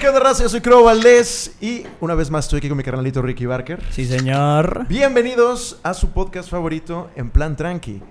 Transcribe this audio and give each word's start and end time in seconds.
¿qué 0.00 0.08
onda, 0.08 0.20
raza? 0.20 0.42
Yo 0.42 0.48
soy 0.48 0.60
Crow 0.60 0.84
Valdés 0.84 1.54
y 1.60 1.84
una 2.00 2.14
vez 2.14 2.30
más 2.30 2.46
estoy 2.46 2.58
aquí 2.58 2.68
con 2.68 2.76
mi 2.78 2.82
carnalito 2.84 3.20
Ricky 3.22 3.46
Barker. 3.46 3.82
Sí, 3.90 4.06
señor. 4.06 4.86
Bienvenidos 4.88 5.78
a 5.82 5.94
su 5.94 6.10
podcast 6.10 6.48
favorito, 6.50 7.10
En 7.16 7.30
Plan 7.30 7.56
Tranqui. 7.56 8.02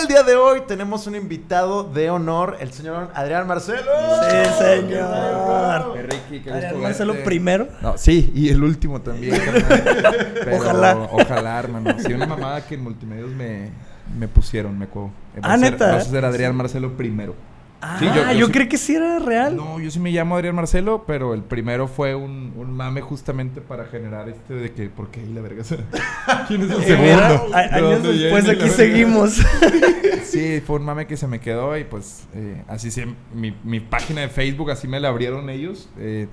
El 0.00 0.06
día 0.08 0.22
de 0.22 0.36
hoy 0.36 0.62
tenemos 0.66 1.06
un 1.06 1.14
invitado 1.16 1.84
de 1.84 2.08
honor, 2.08 2.56
el 2.60 2.72
señor 2.72 3.10
Adrián 3.14 3.46
Marcelo. 3.46 3.82
Sí, 4.30 4.64
señor. 4.64 5.94
Ricky, 6.08 6.40
qué 6.42 6.50
Adrián 6.50 6.72
gusto 6.72 6.82
Marcelo 6.82 7.12
verte. 7.12 7.26
primero. 7.28 7.68
No, 7.82 7.98
sí, 7.98 8.32
y 8.34 8.48
el 8.48 8.62
último 8.62 9.00
también. 9.02 9.38
carnal. 9.44 10.32
Pero 10.44 10.56
Ojalá. 10.56 11.08
Ojalá, 11.12 11.58
hermano. 11.58 11.94
Sí, 11.98 12.12
una 12.12 12.26
mamada 12.26 12.64
que 12.66 12.76
en 12.76 12.82
multimedios 12.84 13.30
me, 13.30 13.70
me 14.18 14.28
pusieron, 14.28 14.78
me 14.78 14.86
acuerdo. 14.86 15.10
Eh, 15.36 15.40
Ah, 15.42 15.48
va 15.48 15.54
a 15.54 15.58
ser- 15.58 15.72
¿neta? 15.72 15.92
Vas 15.92 16.06
a 16.06 16.10
ser 16.10 16.24
Adrián 16.24 16.56
Marcelo 16.56 16.96
primero. 16.96 17.34
Ah, 17.86 17.96
Sí, 17.98 18.06
yo, 18.06 18.14
yo- 18.14 18.32
yo 18.32 18.46
sí- 18.46 18.52
creí 18.52 18.68
que 18.68 18.78
sí 18.78 18.94
era 18.94 19.18
real. 19.18 19.56
No, 19.56 19.78
yo 19.80 19.90
sí 19.90 20.00
me 20.00 20.10
llamo 20.10 20.36
Adrián 20.36 20.54
Marcelo, 20.54 21.04
pero 21.06 21.34
el 21.34 21.42
primero 21.42 21.86
fue 21.86 22.14
un, 22.14 22.52
un 22.56 22.72
mame 22.74 23.00
justamente 23.02 23.60
para 23.60 23.84
generar 23.86 24.28
este 24.28 24.54
de 24.54 24.72
que, 24.72 24.88
¿por 24.88 25.10
qué 25.10 25.20
ahí 25.20 25.32
la 25.34 25.40
verga? 25.42 25.62
¿Quién 26.48 26.62
es 26.62 26.70
el 26.70 26.82
segundo? 26.84 27.48
¿De 27.50 27.56
años 27.56 28.02
después 28.02 28.48
aquí 28.48 28.68
seguimos. 28.70 29.40
Sí, 30.24 30.60
fue 30.66 30.76
un 30.76 30.84
mame 30.84 31.06
que 31.06 31.16
se 31.16 31.28
me 31.28 31.38
quedó 31.38 31.76
y 31.78 31.84
pues 31.84 32.24
eh, 32.34 32.62
así 32.66 32.90
se... 32.90 33.06
Mi, 33.32 33.54
mi 33.62 33.78
página 33.78 34.22
de 34.22 34.28
Facebook 34.28 34.70
así 34.72 34.88
me 34.88 34.98
la 34.98 35.08
abrieron 35.08 35.48
ellos 35.48 35.88
eh, 35.98 36.26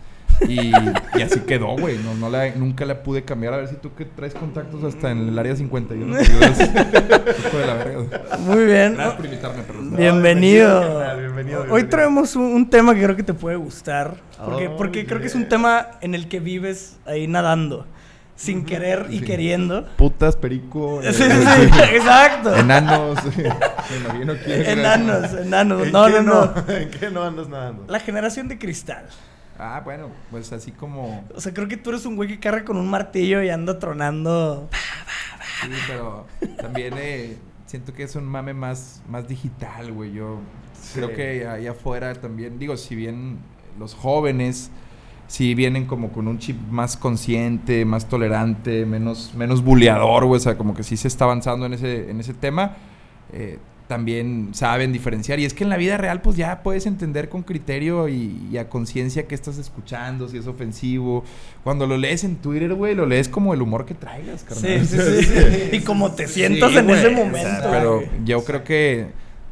y, 0.48 0.72
y 1.18 1.22
así 1.22 1.40
quedó, 1.42 1.76
güey. 1.78 1.98
No, 1.98 2.14
no 2.16 2.30
la, 2.30 2.50
nunca 2.56 2.86
la 2.86 3.04
pude 3.04 3.24
cambiar. 3.24 3.54
A 3.54 3.58
ver 3.58 3.68
si 3.68 3.76
tú 3.76 3.94
que 3.96 4.06
traes 4.06 4.34
contactos 4.34 4.84
hasta 4.84 5.12
en 5.12 5.28
el 5.30 5.38
área 5.40 5.56
51 5.56 6.18
te 6.18 6.24
ayudas. 6.24 6.60
Hijo 6.60 7.58
de 7.58 7.66
la 7.68 7.74
verga. 7.76 8.38
Muy 8.40 8.66
bien. 8.66 8.94
Gracias 8.96 9.16
por 9.16 9.26
invitarme, 9.26 9.64
pero... 9.68 9.80
Bienvenido. 9.82 11.04
bienvenido, 11.20 11.66
Hoy 11.70 11.84
traemos 11.84 12.36
un, 12.36 12.44
un 12.44 12.70
tema 12.70 12.94
que 12.96 13.04
creo 13.04 13.16
que 13.16 13.24
te 13.24 13.34
puede 13.34 13.56
gustar. 13.58 14.16
Porque, 14.44 14.68
Oh, 14.68 14.78
porque 14.78 15.06
creo 15.06 15.20
que 15.22 15.28
es 15.28 15.36
un 15.36 15.48
tema 15.48 15.92
en 16.02 16.16
el 16.16 16.28
que 16.28 16.40
vives 16.40 16.98
ahí 17.06 17.28
nadando. 17.28 17.86
Sin 18.36 18.66
querer 18.66 19.06
y 19.12 19.20
Sí. 19.20 19.26
queriendo. 19.26 19.86
Putas, 19.98 20.36
perico... 20.36 21.00
Sí, 21.04 21.14
sí, 21.14 21.22
sí, 21.24 21.80
exacto. 21.94 22.56
Enanos. 22.56 23.20
Enanos, 24.50 25.34
enanos. 25.34 25.84
¿En 25.86 25.92
No, 25.92 26.10
no, 26.10 26.22
no. 26.24 26.54
¿En 26.68 26.90
qué 26.90 27.12
no 27.12 27.24
andas 27.24 27.48
nadando? 27.50 27.86
La 27.88 28.00
generación 28.00 28.48
de 28.48 28.58
cristal. 28.58 29.06
Ah, 29.64 29.80
bueno, 29.86 30.10
pues 30.32 30.52
así 30.54 30.72
como... 30.72 31.24
O 31.36 31.40
sea, 31.40 31.54
creo 31.54 31.68
que 31.68 31.78
tú 31.78 31.92
eres 31.92 32.04
un 32.08 32.16
güey 32.16 32.28
que 32.28 32.40
carga 32.40 32.66
con 32.66 32.78
un 32.78 32.90
martillo 32.90 33.44
y 33.44 33.50
anda 33.50 33.78
tronando. 33.78 34.68
Sí, 35.62 35.70
pero 35.88 36.26
también 36.58 36.96
eh, 36.98 37.38
siento 37.68 37.94
que 37.94 38.02
es 38.02 38.16
un 38.16 38.26
mame 38.26 38.56
más, 38.56 39.04
más 39.08 39.28
digital, 39.28 39.92
güey. 39.92 40.14
Yo 40.14 40.40
creo 40.96 41.14
que 41.14 41.48
ahí 41.48 41.68
afuera 41.68 42.16
también, 42.16 42.58
digo, 42.58 42.76
si 42.76 42.96
bien 42.96 43.38
los 43.78 43.94
jóvenes 43.94 44.72
si 45.28 45.54
vienen 45.56 45.86
como 45.86 46.12
con 46.12 46.28
un 46.28 46.40
chip 46.40 46.58
más 46.72 46.98
consciente, 46.98 47.86
más 47.86 48.10
tolerante, 48.10 48.86
menos, 48.86 49.34
menos 49.34 49.64
buleador, 49.64 50.26
güey. 50.26 50.38
O 50.38 50.42
sea, 50.42 50.58
como 50.58 50.74
que 50.74 50.84
sí 50.84 50.98
se 50.98 51.08
está 51.08 51.24
avanzando 51.24 51.68
en 51.68 51.74
ese, 51.74 52.10
en 52.10 52.20
ese 52.20 52.34
tema. 52.34 52.76
eh, 53.32 53.60
también 53.92 54.52
saben 54.54 54.94
diferenciar. 54.94 55.42
Y 55.42 55.44
es 55.44 55.54
que 55.54 55.66
en 55.66 55.70
la 55.70 55.76
vida 55.76 55.98
real, 55.98 56.22
pues 56.22 56.38
ya 56.38 56.64
puedes 56.64 56.86
entender 56.86 57.28
con 57.28 57.44
criterio 57.44 58.08
y, 58.08 58.48
y 58.50 58.58
a 58.58 58.70
conciencia 58.70 59.28
qué 59.28 59.36
estás 59.36 59.58
escuchando, 59.58 60.30
si 60.30 60.38
es 60.38 60.48
ofensivo. 60.48 61.26
Cuando 61.66 61.86
lo 61.86 61.98
lees 61.98 62.24
en 62.24 62.38
Twitter, 62.38 62.74
güey, 62.74 62.96
lo 62.96 63.06
lees 63.06 63.28
como 63.28 63.54
el 63.54 63.62
humor 63.62 63.86
que 63.86 63.94
traigas, 63.94 64.46
carnal. 64.46 64.88
Sí, 64.88 64.96
sí, 64.98 64.98
sí, 64.98 65.24
sí. 65.26 65.70
Y 65.74 65.82
como 65.82 66.14
te 66.14 66.30
sientas 66.30 66.72
Sí, 66.72 66.78
en 66.78 66.86
güey, 66.86 67.00
ese 67.00 67.08
o 67.08 67.10
sea, 67.18 67.26
momento. 67.26 67.68
pero 67.70 68.02
yo 68.24 68.46
creo 68.46 68.64
que 68.64 69.08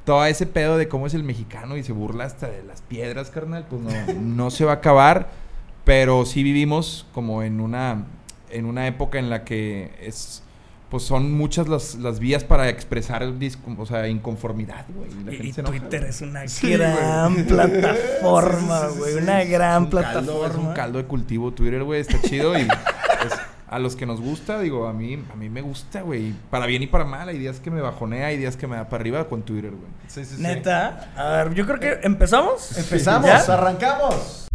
todo 0.05 0.23
ese 0.25 0.45
pedo 0.45 0.77
de 0.77 0.87
cómo 0.87 1.05
es 1.05 1.13
el 1.13 1.23
mexicano 1.25 1.75
y 1.75 1.83
se 1.83 1.91
burla 1.91 2.23
hasta 2.23 2.47
de 2.47 2.63
las 2.63 2.81
piedras, 2.81 3.31
carnal, 3.31 3.65
pues 3.69 3.81
no, 3.81 3.89
no 4.21 4.51
se 4.51 4.63
va 4.63 4.71
a 4.71 4.75
acabar. 4.75 5.31
Pero 5.83 6.25
sí 6.25 6.43
vivimos 6.43 7.05
como 7.13 7.43
en 7.43 7.59
una, 7.59 8.05
en 8.51 8.63
una 8.63 8.87
época 8.87 9.19
en 9.19 9.29
la 9.29 9.43
que 9.43 9.91
es 10.01 10.43
pues 10.89 11.03
son 11.03 11.31
muchas 11.33 11.67
las, 11.67 11.95
las 11.95 12.19
vías 12.19 12.43
para 12.43 12.67
expresar 12.69 13.23
dis- 13.37 13.57
o 13.77 13.85
sea, 13.85 14.07
inconformidad, 14.07 14.85
güey. 14.95 15.09
y 15.11 15.23
la 15.23 15.31
Y, 15.31 15.35
gente 15.35 15.49
y 15.49 15.53
se 15.53 15.61
enoja, 15.61 15.77
Twitter 15.79 16.03
es 16.05 16.21
una 16.21 16.47
Sí, 16.47 16.71
gran 16.71 17.33
güey. 17.33 17.45
plataforma, 17.45 18.79
Sí, 18.81 18.85
sí, 18.87 18.93
sí, 18.93 18.99
güey. 18.99 19.11
sí, 19.13 19.19
Una 19.19 19.41
sí. 19.43 19.47
gran 19.49 19.83
un 19.83 19.89
caldo, 19.89 20.11
plataforma. 20.11 20.47
es 20.47 20.55
un 20.67 20.73
caldo 20.73 20.97
de 20.99 21.05
cultivo 21.05 21.51
Twitter, 21.51 21.83
güey, 21.83 22.01
está 22.01 22.19
chido 22.21 22.57
y 22.57 22.65
pues, 22.65 23.33
a 23.67 23.77
los 23.77 23.95
que 23.95 24.07
nos 24.07 24.19
gusta, 24.19 24.59
digo, 24.59 24.87
a 24.87 24.93
mí 24.93 25.23
a 25.31 25.35
mí 25.35 25.47
me 25.47 25.61
gusta, 25.61 26.01
güey, 26.01 26.33
para 26.49 26.65
bien 26.65 26.81
y 26.81 26.87
para 26.87 27.05
mal, 27.05 27.29
hay 27.29 27.37
días 27.37 27.59
que 27.59 27.69
me 27.69 27.81
bajonea, 27.81 28.25
hay 28.27 28.37
días 28.37 28.57
que 28.57 28.65
me 28.65 28.75
da 28.75 28.89
para 28.89 29.01
arriba 29.01 29.29
con 29.29 29.43
Twitter, 29.43 29.69
güey. 29.69 29.91
Sí, 30.07 30.25
sí, 30.25 30.37
sí. 30.37 30.41
Neta. 30.41 31.11
A 31.15 31.43
ver, 31.43 31.53
yo 31.53 31.67
creo 31.67 31.79
que 31.79 31.99
empezamos. 32.01 32.75
Empezamos, 32.79 33.27
¿Ya? 33.27 33.53
arrancamos. 33.53 34.47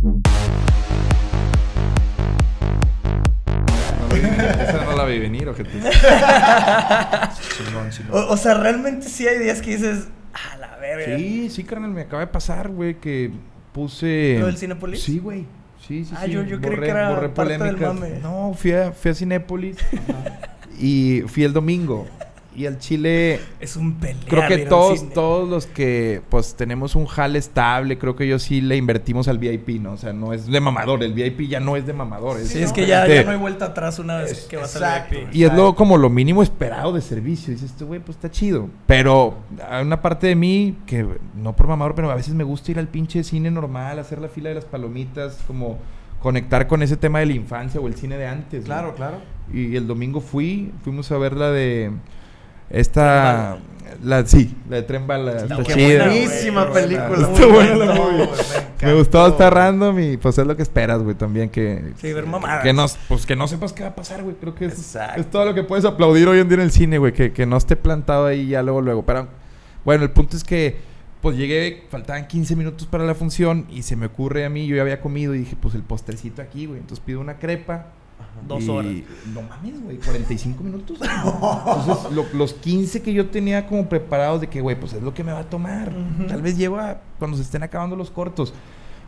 Esa 4.63 4.85
no 4.85 4.97
la 4.97 5.05
vi 5.05 5.19
venir, 5.19 5.49
ojete. 5.49 5.71
Chingón, 7.57 7.91
chingón. 7.91 8.13
O, 8.13 8.33
o 8.33 8.37
sea, 8.37 8.55
realmente 8.55 9.09
sí 9.09 9.27
hay 9.27 9.39
días 9.39 9.61
que 9.61 9.77
dices, 9.77 10.09
a 10.53 10.57
la 10.59 10.77
verga. 10.77 11.17
Sí, 11.17 11.51
sí, 11.51 11.65
carnal, 11.65 11.91
me 11.91 12.03
acaba 12.03 12.21
de 12.21 12.27
pasar, 12.29 12.69
güey, 12.69 12.95
que 13.01 13.31
puse... 13.73 14.37
¿Lo 14.41 14.47
del 14.47 14.57
Cinépolis? 14.59 15.03
Sí, 15.03 15.19
güey. 15.19 15.47
Sí, 15.87 16.05
sí, 16.05 16.15
Ah, 16.17 16.23
sí. 16.25 16.31
yo- 16.33 16.43
yo 16.45 16.61
creí 16.61 16.81
que 16.81 16.89
era 16.89 17.35
parte 17.35 17.59
del 17.59 17.77
mame. 17.77 18.19
No, 18.23 18.55
fui 18.55 18.73
a, 18.73 18.93
fui 18.93 19.11
a 19.11 19.15
Cinépolis 19.15 19.77
y 20.79 21.23
fui 21.27 21.45
el 21.45 21.53
domingo. 21.53 22.07
Y 22.57 22.67
al 22.67 22.79
Chile... 22.79 23.41
Es 23.59 23.77
un 23.77 23.95
pelear. 23.95 24.25
Creo 24.27 24.47
que 24.49 24.59
todos, 24.67 25.13
todos 25.13 25.49
los 25.49 25.67
que 25.67 26.23
pues 26.29 26.55
tenemos 26.55 26.95
un 26.95 27.07
jale 27.07 27.39
estable, 27.39 27.99
creo 27.99 28.15
que 28.15 28.29
yo 28.29 28.39
sí 28.39 28.61
le 28.61 28.77
invertimos 28.77 29.27
al 29.29 29.39
VIP, 29.39 29.81
¿no? 29.81 29.93
O 29.93 29.97
sea, 29.97 30.13
no 30.13 30.33
es 30.33 30.47
de 30.47 30.61
mamador, 30.61 31.03
el 31.03 31.15
VIP 31.15 31.49
ya 31.49 31.59
no 31.61 31.77
es 31.77 31.87
de 31.87 31.93
mamador. 31.93 32.39
Sí, 32.41 32.61
¿no? 32.61 32.65
es 32.67 32.73
que 32.73 32.87
ya, 32.87 33.03
Este, 33.03 33.17
ya 33.17 33.25
no 33.25 33.31
hay 33.33 33.39
vuelta 33.39 33.67
atrás 33.67 33.99
una 33.99 34.19
vez 34.19 34.31
Es- 34.33 34.41
que 34.45 34.57
vas 34.57 34.75
exacto. 34.75 35.17
al 35.17 35.25
VIP. 35.27 35.35
Y 35.35 35.45
es 35.45 35.53
luego 35.53 35.75
como 35.75 35.97
lo 35.99 36.11
mínimo 36.11 36.43
esperado 36.43 36.93
de 36.93 37.01
servicio. 37.01 37.53
Dices, 37.53 37.71
este 37.73 37.85
güey, 37.85 38.01
pues 38.01 38.17
está 38.17 38.31
chido. 38.31 38.69
Pero 38.87 39.35
hay 39.69 39.83
una 39.85 40.01
parte 40.01 40.29
de 40.29 40.37
mí 40.37 40.77
que, 40.87 41.07
no 41.35 41.55
por 41.57 41.67
mamador, 41.67 41.95
pero 41.95 42.11
a 42.11 42.15
veces 42.15 42.35
me 42.35 42.45
gusta 42.45 42.71
ir 42.71 42.79
al 42.79 42.89
pinche 42.89 43.25
cine 43.25 43.51
normal, 43.51 43.99
hacer 43.99 44.21
la 44.21 44.29
fila 44.29 44.51
de 44.51 44.55
las 44.57 44.65
palomitas, 44.65 45.39
como 45.47 45.79
conectar 46.21 46.67
con 46.69 46.83
ese 46.83 46.97
tema 46.97 47.19
de 47.19 47.27
la 47.27 47.33
infancia 47.35 47.81
o 47.81 47.87
el 47.87 47.97
cine 47.97 48.17
de 48.17 48.27
antes. 48.27 48.61
¿no? 48.61 48.67
Claro, 48.67 48.95
claro. 48.95 49.17
Y 49.53 49.77
el 49.77 49.87
domingo 49.87 50.21
fui, 50.21 50.73
fuimos 50.83 51.11
a 51.13 51.19
ver 51.19 51.35
la 51.37 51.51
de 51.51 51.91
esta, 52.75 53.59
la 54.03 54.27
sí, 54.27 54.55
la 54.69 54.77
de 54.77 54.83
Tren 54.83 55.07
Bala. 55.07 55.37
está 55.37 55.57
qué 55.63 55.75
chida. 55.75 56.07
Buenísima 56.07 56.73
película. 56.73 57.29
Está 57.33 57.47
buena 57.47 57.77
la 57.77 57.95
movie. 57.95 58.27
güey, 58.27 58.29
Me 58.83 58.95
gustó 58.95 59.23
hasta 59.25 59.49
random 59.49 59.99
y 60.01 60.17
pues 60.17 60.37
es 60.39 60.47
lo 60.47 60.57
que 60.57 60.63
esperas, 60.63 61.03
güey, 61.03 61.15
también 61.15 61.49
que... 61.49 61.93
Sí, 62.01 62.13
ver 62.13 62.27
mamadas. 62.27 62.63
Que 62.63 62.73
no, 62.73 62.87
pues 63.09 63.27
que 63.27 63.37
no 63.37 63.49
sepas 63.49 63.73
qué 63.73 63.83
va 63.83 63.91
a 63.91 63.95
pasar, 63.95 64.23
güey. 64.23 64.37
Creo 64.37 64.55
que 64.55 64.67
es 64.67 64.97
todo 65.31 65.45
lo 65.45 65.55
que 65.55 65.63
puedes 65.63 65.85
aplaudir 65.85 66.29
hoy 66.29 66.41
en 66.41 66.49
día 66.49 66.57
en 66.57 66.63
el 66.63 66.71
cine, 66.73 66.99
güey. 66.99 67.13
Que, 67.13 67.33
que 67.33 67.47
no 67.47 67.57
esté 67.57 67.77
plantado 67.77 68.27
ahí 68.27 68.49
ya 68.49 68.63
luego, 68.63 68.81
luego. 68.81 69.05
Pero 69.07 69.29
bueno, 69.85 70.03
el 70.03 70.11
punto 70.11 70.37
es 70.37 70.45
que 70.45 70.95
pues 71.25 71.39
llegué, 71.39 71.85
faltaban 71.89 72.27
15 72.27 72.55
minutos 72.55 72.87
para 72.87 73.05
la 73.05 73.15
función 73.15 73.67
y 73.71 73.81
se 73.81 73.97
me 73.97 74.05
ocurre 74.07 74.45
a 74.45 74.51
mí, 74.51 74.67
yo 74.67 74.77
ya 74.77 74.83
había 74.83 75.01
comido 75.01 75.35
y 75.35 75.39
dije, 75.39 75.57
pues 75.59 75.75
el 75.75 75.83
postrecito 75.83 76.43
aquí, 76.43 76.67
güey. 76.67 76.81
Entonces 76.81 77.03
pido 77.03 77.19
una 77.21 77.39
crepa. 77.39 77.87
Dos 78.47 78.65
y- 78.65 78.69
horas. 78.69 78.93
No 79.33 79.43
mames, 79.43 79.83
güey, 79.83 79.97
45 79.99 80.63
minutos. 80.65 80.99
Entonces, 81.03 82.13
lo- 82.13 82.27
los 82.35 82.53
15 82.55 83.01
que 83.03 83.13
yo 83.13 83.27
tenía 83.29 83.67
como 83.67 83.89
preparados 83.89 84.41
de 84.41 84.49
que, 84.49 84.61
güey, 84.61 84.79
pues 84.79 84.93
es 84.93 85.03
lo 85.03 85.15
que 85.15 85.25
me 85.25 85.33
va 85.33 85.41
a 85.41 85.45
tomar. 85.51 85.93
Tal 86.29 86.43
vez 86.43 86.57
llego 86.59 86.79
a 86.79 86.99
cuando 87.19 87.37
se 87.37 87.43
estén 87.43 87.63
acabando 87.63 87.97
los 87.97 88.11
cortos. 88.11 88.53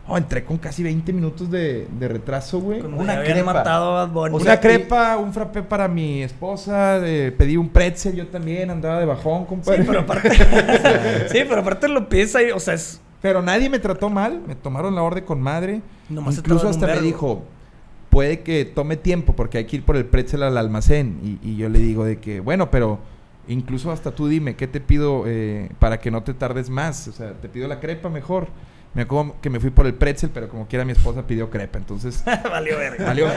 Oh, 0.09 0.17
entré 0.17 0.45
con 0.45 0.57
casi 0.57 0.83
20 0.83 1.11
minutos 1.11 1.51
de, 1.51 1.85
de 1.99 2.07
retraso, 2.07 2.61
güey. 2.61 2.79
Una 2.79 3.21
crepa. 3.21 3.43
matado 3.53 3.97
a 3.97 4.05
Bad 4.05 4.13
Bunny. 4.13 4.35
O 4.35 4.37
Una 4.37 4.57
crepa, 4.57 5.17
un 5.17 5.33
frappé 5.33 5.61
para 5.63 5.89
mi 5.89 6.23
esposa, 6.23 6.99
de- 7.01 7.33
pedí 7.33 7.57
un 7.57 7.67
pretzel 7.67 8.15
yo 8.15 8.25
también, 8.27 8.69
andaba 8.69 8.99
de 9.01 9.05
bajón, 9.05 9.45
compadre. 9.45 9.79
Sí, 9.79 9.83
pero 9.85 9.99
aparte. 9.99 10.29
sí, 11.29 11.39
pero 11.49 11.59
aparte 11.59 11.89
lo 11.89 12.07
piensas 12.07 12.35
ahí, 12.37 12.51
o 12.51 12.59
sea, 12.59 12.73
es. 12.75 13.01
Pero 13.21 13.41
nadie 13.41 13.69
me 13.69 13.79
trató 13.79 14.09
mal, 14.09 14.41
me 14.47 14.55
tomaron 14.55 14.95
la 14.95 15.01
orden 15.03 15.25
con 15.25 15.41
madre. 15.41 15.81
Nomás 16.07 16.37
Incluso 16.37 16.69
hasta 16.69 16.87
me 16.87 17.01
dijo, 17.01 17.43
puede 18.17 18.39
que 18.39 18.65
tome 18.65 18.97
tiempo 18.97 19.35
porque 19.35 19.59
hay 19.59 19.65
que 19.65 19.75
ir 19.75 19.83
por 19.83 19.95
el 19.95 20.03
pretzel 20.05 20.41
al 20.41 20.57
almacén. 20.57 21.19
Y, 21.23 21.51
y 21.51 21.55
yo 21.55 21.69
le 21.69 21.77
digo 21.77 22.03
de 22.03 22.17
que, 22.17 22.39
bueno, 22.39 22.71
pero 22.71 22.97
incluso 23.47 23.91
hasta 23.91 24.09
tú 24.09 24.27
dime, 24.27 24.55
¿qué 24.55 24.65
te 24.65 24.81
pido 24.81 25.25
eh, 25.27 25.69
para 25.77 25.99
que 25.99 26.09
no 26.09 26.23
te 26.23 26.33
tardes 26.33 26.71
más? 26.71 27.07
O 27.07 27.11
sea, 27.11 27.33
te 27.33 27.47
pido 27.47 27.67
la 27.67 27.79
crepa 27.79 28.09
mejor. 28.09 28.47
Me 28.95 29.03
acuerdo 29.03 29.35
que 29.39 29.51
me 29.51 29.59
fui 29.59 29.69
por 29.69 29.85
el 29.85 29.93
pretzel, 29.93 30.31
pero 30.33 30.49
como 30.49 30.67
quiera 30.67 30.83
mi 30.83 30.93
esposa 30.93 31.27
pidió 31.27 31.51
crepa, 31.51 31.77
entonces... 31.77 32.23
Valió 32.43 32.79
verga. 32.79 33.05
Valió. 33.05 33.27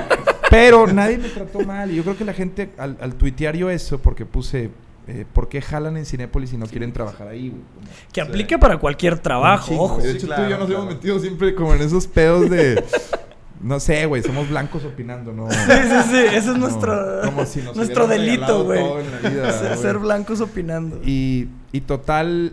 Pero 0.50 0.86
nadie 0.86 1.16
me 1.16 1.30
trató 1.30 1.60
mal. 1.60 1.90
Y 1.90 1.96
yo 1.96 2.02
creo 2.02 2.18
que 2.18 2.26
la 2.26 2.34
gente, 2.34 2.68
al, 2.76 2.98
al 3.00 3.14
tuitear 3.14 3.56
yo 3.56 3.70
eso, 3.70 4.00
porque 4.02 4.26
puse, 4.26 4.70
eh, 5.08 5.24
¿por 5.32 5.48
qué 5.48 5.62
jalan 5.62 5.96
en 5.96 6.04
Cinépolis 6.04 6.52
y 6.52 6.58
no 6.58 6.66
quieren 6.66 6.92
trabajar 6.92 7.28
ahí, 7.28 7.48
güey? 7.48 7.62
Que 8.12 8.20
aplique 8.20 8.58
para 8.58 8.76
cualquier 8.76 9.18
trabajo, 9.18 9.74
ojo. 9.80 10.02
De 10.02 10.10
Sí, 10.10 10.16
hecho, 10.18 10.26
claro, 10.26 10.42
tú 10.42 10.48
y 10.48 10.50
yo 10.50 10.58
nos 10.58 10.66
claro. 10.66 10.82
hemos 10.82 10.94
metido 10.94 11.18
siempre 11.20 11.54
como 11.54 11.72
en 11.72 11.80
esos 11.80 12.06
pedos 12.06 12.50
de... 12.50 12.84
No 13.62 13.80
sé, 13.80 14.04
güey, 14.06 14.22
somos 14.22 14.48
blancos 14.48 14.84
opinando, 14.84 15.32
¿no? 15.32 15.50
Sí, 15.50 15.56
sí, 15.58 15.96
sí. 16.10 16.16
Ese 16.16 16.36
es 16.36 16.46
No, 16.46 16.58
nuestro, 16.58 17.20
como 17.24 17.46
si 17.46 17.62
nos 17.62 17.74
nuestro 17.76 18.06
delito, 18.06 18.46
Ser- 18.70 18.86
güey. 18.86 19.76
Ser 19.80 19.98
blancos 19.98 20.40
opinando. 20.40 21.00
Y, 21.04 21.48
y 21.72 21.80
total, 21.80 22.52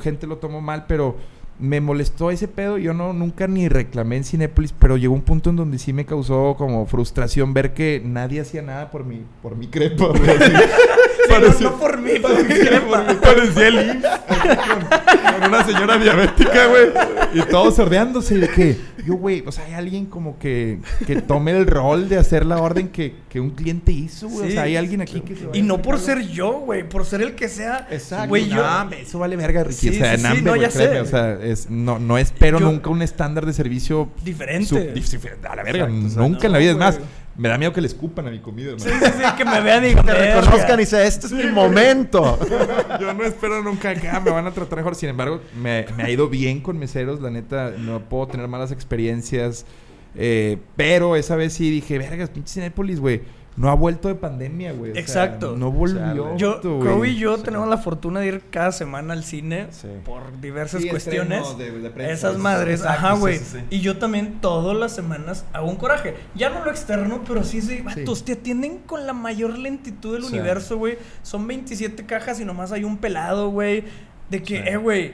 gente 0.00 0.26
lo 0.26 0.36
tomó 0.38 0.60
mal, 0.60 0.84
pero 0.86 1.16
me 1.58 1.80
molestó 1.80 2.30
ese 2.30 2.48
pedo. 2.48 2.78
Yo 2.78 2.94
no 2.94 3.12
nunca 3.12 3.46
ni 3.48 3.68
reclamé 3.68 4.18
en 4.18 4.24
Cinépolis, 4.24 4.72
pero 4.78 4.96
llegó 4.96 5.14
un 5.14 5.22
punto 5.22 5.50
en 5.50 5.56
donde 5.56 5.78
sí 5.78 5.92
me 5.92 6.04
causó 6.04 6.54
como 6.56 6.86
frustración 6.86 7.52
ver 7.54 7.74
que 7.74 8.00
nadie 8.04 8.40
hacía 8.40 8.62
nada 8.62 8.90
por 8.90 9.04
mi, 9.04 9.22
por 9.42 9.56
mi 9.56 9.66
crepa, 9.66 10.06
güey. 10.08 10.20
Sí, 11.26 11.32
no, 11.32 11.40
Parecía- 11.40 11.70
no 11.70 11.78
por 11.78 11.98
mí, 12.00 12.10
por 12.20 12.30
mi 12.36 12.44
parecía, 12.44 13.20
parecía 13.20 13.68
el 13.68 13.74
IMSS, 13.90 14.06
con, 14.26 15.48
una 15.48 15.64
señora 15.64 15.98
diabética, 15.98 16.66
güey. 16.66 16.86
Y 17.34 17.42
todos 17.42 17.76
sordeándose. 17.76 18.36
De 18.36 18.48
que, 18.48 18.76
yo, 19.06 19.14
güey, 19.14 19.42
o 19.46 19.52
sea, 19.52 19.64
hay 19.64 19.74
alguien 19.74 20.06
como 20.06 20.38
que, 20.38 20.78
que 21.06 21.20
tome 21.22 21.50
el 21.52 21.66
rol 21.66 22.08
de 22.08 22.18
hacer 22.18 22.46
la 22.46 22.58
orden 22.58 22.88
que, 22.88 23.14
que 23.28 23.40
un 23.40 23.50
cliente 23.50 23.92
hizo, 23.92 24.28
güey. 24.28 24.48
O 24.48 24.50
sea, 24.52 24.62
hay 24.62 24.76
alguien 24.76 25.00
aquí 25.00 25.20
que 25.20 25.34
se 25.34 25.46
Y 25.52 25.62
no 25.62 25.82
por 25.82 25.98
ser 25.98 26.28
yo, 26.28 26.60
güey, 26.60 26.88
por 26.88 27.04
ser 27.04 27.22
el 27.22 27.34
que 27.34 27.48
sea. 27.48 27.86
Exacto. 27.90 28.28
Güey, 28.28 28.48
yo. 28.48 28.64
Eso 29.00 29.18
vale 29.18 29.36
verga, 29.36 29.64
Ricky. 29.64 29.76
Sí, 29.76 29.88
o 29.90 29.92
sea, 29.92 30.16
sí, 30.16 30.22
nambe, 30.22 30.42
no, 30.42 30.56
ya 30.56 30.68
créeme, 30.68 30.94
sé. 30.94 31.00
O 31.00 31.06
sea, 31.06 31.32
es, 31.42 31.70
no, 31.70 31.98
no 31.98 32.18
espero 32.18 32.58
Yo- 32.60 32.66
nunca 32.70 32.90
un 32.90 33.02
estándar 33.02 33.46
de 33.46 33.52
servicio 33.52 34.08
Diferente. 34.24 34.66
sub- 34.66 35.28
a 35.48 35.56
la 35.56 35.62
verga. 35.62 35.84
Exacto, 35.84 36.02
exacto. 36.06 36.22
nunca 36.28 36.46
en 36.46 36.52
la 36.52 36.58
vida. 36.58 36.70
Es 36.72 36.76
más. 36.76 37.00
Me 37.38 37.48
da 37.48 37.58
miedo 37.58 37.72
que 37.72 37.80
le 37.80 37.86
escupan 37.86 38.26
a 38.26 38.30
mi 38.30 38.38
comida, 38.38 38.72
hermano. 38.72 38.84
Sí, 38.84 38.90
sí, 38.90 39.12
sí, 39.18 39.36
que 39.36 39.44
me 39.44 39.60
vean 39.60 39.84
y 39.84 39.94
Que 39.94 40.12
reconozcan 40.12 40.80
y 40.80 40.86
sea, 40.86 41.04
este 41.04 41.26
es 41.26 41.32
mi 41.32 41.46
momento. 41.46 42.38
Yo 43.00 43.12
no 43.12 43.24
espero 43.24 43.62
nunca 43.62 43.94
que 43.94 44.08
ah, 44.08 44.20
me 44.20 44.30
van 44.30 44.46
a 44.46 44.52
tratar 44.52 44.78
mejor. 44.78 44.94
Sin 44.94 45.08
embargo, 45.08 45.40
me, 45.60 45.86
me 45.96 46.04
ha 46.04 46.10
ido 46.10 46.28
bien 46.28 46.60
con 46.60 46.78
meseros. 46.78 47.20
La 47.20 47.30
neta, 47.30 47.72
no 47.78 48.00
puedo 48.00 48.26
tener 48.28 48.48
malas 48.48 48.72
experiencias. 48.72 49.66
Eh, 50.14 50.58
pero 50.76 51.16
esa 51.16 51.36
vez 51.36 51.52
sí 51.52 51.70
dije, 51.70 51.98
vergas, 51.98 52.30
pinche 52.30 52.54
Cinépolis, 52.54 53.00
güey. 53.00 53.20
No 53.56 53.70
ha 53.70 53.74
vuelto 53.74 54.08
de 54.08 54.14
pandemia, 54.16 54.72
güey. 54.72 54.90
o 54.90 54.94
sea, 54.94 55.00
Exacto. 55.02 55.56
no 55.56 55.72
volvió. 55.72 56.36
Yo. 56.36 56.60
Crow 56.60 57.04
y 57.06 57.16
yo 57.16 57.38
tenemos 57.38 57.66
la 57.68 57.78
fortuna 57.78 58.20
de 58.20 58.26
ir 58.26 58.42
cada 58.50 58.70
semana 58.70 59.14
al 59.14 59.24
cine 59.24 59.68
Sí. 59.70 59.88
por 60.04 60.38
diversas 60.40 60.82
Sí, 60.82 60.88
cuestiones. 60.90 61.40
estrenos 61.40 61.58
de- 61.58 61.80
de 61.80 61.90
prensa. 61.90 62.12
Esas 62.12 62.38
madres, 62.38 62.80
Exacto, 62.80 63.06
ajá, 63.06 63.14
güey. 63.16 63.38
sí, 63.38 63.44
sí. 63.52 63.58
Y 63.70 63.80
yo 63.80 63.96
también 63.96 64.40
todas 64.42 64.76
las 64.76 64.92
semanas 64.94 65.46
hago 65.54 65.68
un 65.70 65.76
coraje. 65.76 66.14
Ya 66.34 66.50
no 66.50 66.64
lo 66.64 66.70
externo, 66.70 67.22
pero 67.26 67.44
sí, 67.44 67.62
sí, 67.62 67.80
vatos, 67.80 68.24
te 68.26 68.32
atienden 68.34 68.78
con 68.84 69.06
la 69.06 69.14
mayor 69.14 69.58
lentitud 69.58 70.12
del 70.14 70.24
universo, 70.24 70.76
güey. 70.76 70.98
Son 71.22 71.46
27 71.46 72.04
cajas 72.04 72.38
y 72.40 72.44
nomás 72.44 72.72
hay 72.72 72.84
un 72.84 72.98
pelado, 72.98 73.48
güey. 73.50 73.84
De 74.28 74.42
que, 74.42 74.56
Sí. 74.58 74.62
eh, 74.66 74.76
güey, 74.76 75.12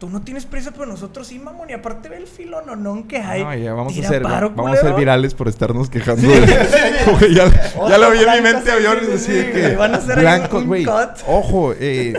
tú 0.00 0.08
no 0.08 0.22
tienes 0.22 0.46
prisa, 0.46 0.70
pero 0.72 0.86
nosotros 0.86 1.26
sí, 1.28 1.38
mamón. 1.38 1.68
Y 1.68 1.74
aparte 1.74 2.08
ve 2.08 2.16
el 2.16 2.26
filo 2.26 2.62
no, 2.66 2.74
no, 2.74 3.06
que 3.06 3.18
hay. 3.18 3.44
No, 3.44 3.54
ya 3.54 3.74
vamos 3.74 3.96
a 3.96 4.02
ser, 4.02 4.22
paro, 4.22 4.50
vamos 4.50 4.78
a 4.78 4.80
ser 4.80 4.94
virales 4.94 5.34
por 5.34 5.46
estarnos 5.46 5.90
quejando. 5.90 6.26
de- 6.26 6.40
ya, 7.34 7.48
ya 7.88 7.98
lo 7.98 8.10
vi 8.10 8.18
en 8.20 8.32
mi 8.32 8.40
mente, 8.40 8.72
aviones 8.72 9.08
así 9.10 9.30
de 9.30 9.52
que 9.52 9.76
van 9.76 9.94
a 9.94 9.98
hacer 9.98 10.18
blancos, 10.18 10.64
güey. 10.66 10.86
Ojo, 11.28 11.74
eh, 11.78 12.14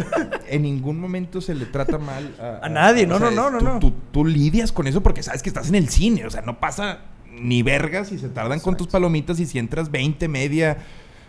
en 0.47 0.61
ningún 0.61 0.99
momento 0.99 1.41
se 1.41 1.55
le 1.55 1.65
trata 1.65 1.97
mal 1.97 2.35
a, 2.39 2.65
A 2.67 2.69
nadie, 2.69 3.07
no, 3.07 3.15
o 3.15 3.19
sea, 3.19 3.31
no, 3.31 3.49
no, 3.49 3.51
no, 3.51 3.57
tú, 3.59 3.65
no. 3.65 3.79
Tú, 3.79 3.93
tú 4.11 4.25
lidias 4.25 4.71
con 4.71 4.85
eso 4.87 5.01
porque 5.01 5.23
sabes 5.23 5.41
que 5.41 5.49
estás 5.49 5.67
en 5.67 5.75
el 5.75 5.89
cine, 5.89 6.25
o 6.25 6.29
sea, 6.29 6.43
no 6.43 6.59
pasa 6.59 6.99
ni 7.31 7.63
vergas 7.63 8.11
y 8.11 8.19
se 8.19 8.29
tardan 8.29 8.59
con 8.59 8.77
tus 8.77 8.87
palomitas 8.87 9.39
y 9.39 9.47
si 9.47 9.57
entras 9.57 9.89
20, 9.89 10.27
media, 10.27 10.77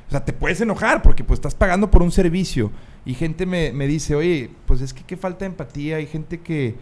o 0.08 0.10
sea, 0.10 0.22
te 0.22 0.34
puedes 0.34 0.60
enojar 0.60 1.00
porque 1.00 1.24
pues 1.24 1.38
estás 1.38 1.54
pagando 1.54 1.90
por 1.90 2.02
un 2.02 2.12
servicio 2.12 2.70
y 3.04 3.14
gente 3.14 3.46
me, 3.46 3.72
me 3.72 3.86
dice, 3.86 4.14
oye, 4.14 4.50
pues 4.66 4.80
es 4.80 4.92
que 4.94 5.02
qué 5.04 5.16
falta 5.16 5.40
de 5.40 5.46
empatía, 5.46 5.96
hay 5.96 6.06
gente 6.06 6.40
que 6.40 6.74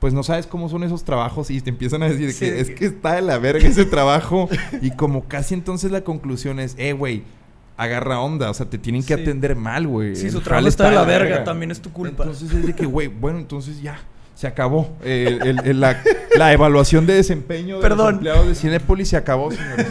pues 0.00 0.14
no 0.14 0.22
sabes 0.22 0.46
cómo 0.46 0.68
son 0.70 0.82
esos 0.82 1.04
trabajos 1.04 1.50
y 1.50 1.60
te 1.60 1.68
empiezan 1.68 2.02
a 2.02 2.08
decir 2.08 2.26
de 2.28 2.32
Sí, 2.32 2.46
que 2.46 2.60
es 2.60 2.70
que- 2.70 2.86
está 2.86 3.16
de 3.16 3.22
la 3.22 3.36
verga 3.38 3.68
ese 3.68 3.84
trabajo 3.84 4.48
y 4.80 4.92
como 4.92 5.24
casi 5.28 5.52
entonces 5.54 5.90
la 5.92 6.02
conclusión 6.04 6.58
es, 6.58 6.74
eh, 6.78 6.94
güey, 6.94 7.22
agarra 7.76 8.20
onda, 8.20 8.48
o 8.50 8.54
sea, 8.54 8.68
te 8.68 8.78
tienen 8.78 9.02
que 9.02 9.14
Sí. 9.14 9.20
atender 9.22 9.56
mal, 9.56 9.86
güey. 9.86 10.16
Si 10.16 10.26
El 10.26 10.32
su 10.32 10.40
trabajo 10.40 10.68
está 10.68 10.88
de 10.88 10.94
la 10.96 11.04
verga, 11.04 11.44
también 11.44 11.70
es 11.70 11.80
tu 11.80 11.92
culpa. 11.92 12.24
Entonces 12.24 12.52
es 12.52 12.66
de 12.66 12.74
que, 12.74 12.86
güey, 12.86 13.08
bueno, 13.08 13.38
entonces 13.38 13.80
ya, 13.82 13.98
se 14.40 14.46
acabó. 14.46 14.88
Eh, 15.04 15.38
el- 15.42 15.60
el- 15.66 15.80
la, 15.80 16.02
la 16.34 16.50
evaluación 16.54 17.04
de 17.04 17.12
desempeño 17.12 17.76
de 17.76 17.82
los 17.82 17.82
Perdón. 17.82 18.14
empleados 18.14 18.46
de 18.48 18.54
Cinepolis 18.54 19.08
se 19.10 19.18
acabó, 19.18 19.50
señores. 19.52 19.86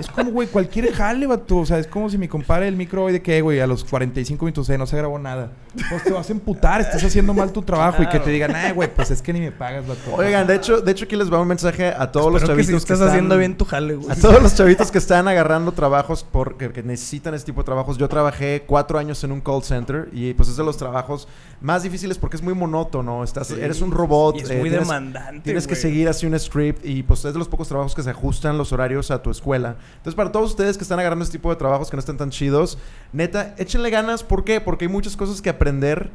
es 0.00 0.08
como, 0.08 0.30
güey, 0.30 0.48
cualquier 0.48 0.90
jale, 0.94 1.26
vato. 1.26 1.58
O 1.58 1.66
sea, 1.66 1.78
es 1.78 1.86
como 1.86 2.08
si 2.08 2.16
me 2.16 2.26
compare 2.26 2.66
el 2.66 2.74
micro 2.76 3.04
hoy 3.04 3.12
de 3.12 3.20
que, 3.20 3.42
güey, 3.42 3.60
a 3.60 3.66
los 3.66 3.84
45 3.84 4.46
minutos, 4.46 4.70
eh, 4.70 4.78
no 4.78 4.86
se 4.86 4.96
grabó 4.96 5.18
nada. 5.18 5.50
Pues 5.90 6.04
te 6.04 6.12
vas 6.12 6.28
a 6.28 6.32
emputar, 6.32 6.80
estás 6.80 7.02
haciendo 7.02 7.34
mal 7.34 7.52
tu 7.52 7.62
trabajo 7.62 8.02
y 8.02 8.06
que 8.06 8.10
Claro. 8.12 8.24
te 8.24 8.30
digan, 8.30 8.54
eh, 8.56 8.72
güey, 8.72 8.94
pues 8.94 9.10
es 9.10 9.20
que 9.20 9.32
ni 9.32 9.40
me 9.40 9.52
pagas, 9.52 9.86
vato. 9.86 10.14
Oigan, 10.14 10.46
de 10.46 10.54
hecho, 10.54 10.80
de 10.80 10.92
hecho 10.92 11.04
aquí 11.04 11.16
les 11.16 11.32
va 11.32 11.40
un 11.40 11.48
mensaje 11.48 11.88
a 11.88 12.10
todos 12.12 12.32
los 12.32 12.42
Espero 12.42 12.56
que 12.56 12.62
chavitos 12.62 12.82
si 12.82 12.84
estás 12.84 12.98
están- 12.98 13.08
haciendo 13.08 13.36
bien 13.36 13.56
tu 13.56 13.64
jale, 13.64 13.96
güey. 13.96 14.10
A 14.10 14.14
todos 14.14 14.40
los 14.42 14.54
chavitos 14.54 14.90
que 14.90 14.98
están 14.98 15.26
agarrando 15.28 15.72
trabajos 15.72 16.24
porque 16.30 16.70
que 16.72 16.82
necesitan 16.82 17.34
este 17.34 17.46
tipo 17.46 17.60
de 17.62 17.64
trabajos. 17.66 17.98
Yo 17.98 18.08
trabajé 18.08 18.64
cuatro 18.66 18.98
años 18.98 19.22
en 19.24 19.32
un 19.32 19.40
call 19.40 19.62
center 19.62 20.08
y 20.12 20.32
pues 20.34 20.48
es 20.48 20.56
de 20.56 20.64
los 20.64 20.76
trabajos 20.76 21.26
más 21.60 21.82
difíciles 21.82 22.18
porque 22.18 22.36
es 22.36 22.42
muy 22.42 22.54
monótono. 22.54 23.24
Estás, 23.24 23.48
Sí. 23.48 23.56
eres 23.60 23.80
un 23.80 23.90
robot. 23.90 24.36
Y 24.36 24.40
es 24.40 24.50
eh, 24.50 24.58
muy 24.58 24.70
tienes- 24.70 24.86
demandante, 24.86 25.40
Tienes 25.42 25.66
que 25.66 25.74
seguir 25.76 26.08
así 26.08 26.26
un 26.26 26.38
script 26.38 26.84
y 26.84 27.02
pues 27.02 27.24
es 27.24 27.32
de 27.32 27.38
los 27.38 27.48
pocos 27.48 27.66
trabajos 27.68 27.94
que 27.94 28.02
se 28.02 28.10
ajustan 28.10 28.56
los 28.58 28.72
horarios 28.72 29.10
a 29.10 29.22
tu 29.22 29.30
escuela. 29.30 29.76
Entonces, 29.96 30.14
para 30.14 30.30
todos 30.30 30.50
ustedes 30.50 30.76
que 30.76 30.82
están 30.84 31.00
agarrando 31.00 31.24
este 31.24 31.38
tipo 31.38 31.50
de 31.50 31.56
trabajos 31.56 31.90
que 31.90 31.96
no 31.96 32.00
están 32.00 32.16
tan 32.16 32.30
chidos, 32.30 32.78
neta, 33.12 33.54
échenle 33.58 33.90
ganas. 33.90 34.22
¿Por 34.22 34.44
qué? 34.44 34.60
Porque 34.60 34.84
hay 34.84 34.90
muchas 34.90 35.16
cosas 35.16 35.40
que 35.42 35.50
aprender 35.50 35.63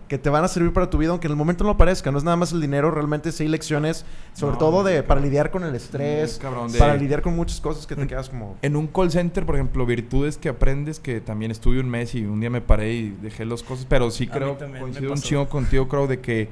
que 0.07 0.17
te 0.17 0.29
van 0.29 0.43
a 0.43 0.47
servir 0.47 0.71
para 0.73 0.89
tu 0.89 0.97
vida, 0.97 1.11
aunque 1.11 1.27
en 1.27 1.31
el 1.31 1.37
momento 1.37 1.63
no 1.63 1.71
lo 1.71 1.77
parezca. 1.77 2.11
No 2.11 2.17
es 2.17 2.23
nada 2.23 2.37
más 2.37 2.51
el 2.51 2.61
dinero, 2.61 2.91
realmente 2.91 3.31
sí 3.31 3.43
hay 3.43 3.49
lecciones, 3.49 4.05
sobre 4.33 4.53
No, 4.53 4.57
todo 4.59 4.83
de 4.83 5.03
para 5.03 5.19
lidiar 5.21 5.51
con 5.51 5.63
el 5.63 5.73
estrés, 5.75 6.33
Muy 6.37 6.41
cabrón, 6.41 6.71
de- 6.71 6.79
para 6.79 6.95
lidiar 6.95 7.21
con 7.21 7.35
muchas 7.35 7.59
cosas 7.61 7.85
que 7.87 7.95
te 7.95 8.07
quedas 8.07 8.29
como... 8.29 8.57
En 8.61 8.75
un 8.75 8.87
call 8.87 9.11
center, 9.11 9.45
por 9.45 9.55
ejemplo, 9.55 9.85
virtudes 9.85 10.37
que 10.37 10.49
aprendes, 10.49 10.99
que 10.99 11.21
también 11.21 11.51
estuve 11.51 11.79
un 11.79 11.89
mes 11.89 12.13
y 12.15 12.25
un 12.25 12.39
día 12.39 12.49
me 12.49 12.61
paré 12.61 12.93
y 12.93 13.09
dejé 13.21 13.45
las 13.45 13.63
cosas, 13.63 13.85
pero 13.89 14.11
sí 14.11 14.27
creo, 14.27 14.57
coincido 14.79 15.11
un 15.11 15.21
chingo 15.21 15.49
contigo, 15.49 15.87
creo, 15.87 16.07
de 16.07 16.19
que 16.19 16.49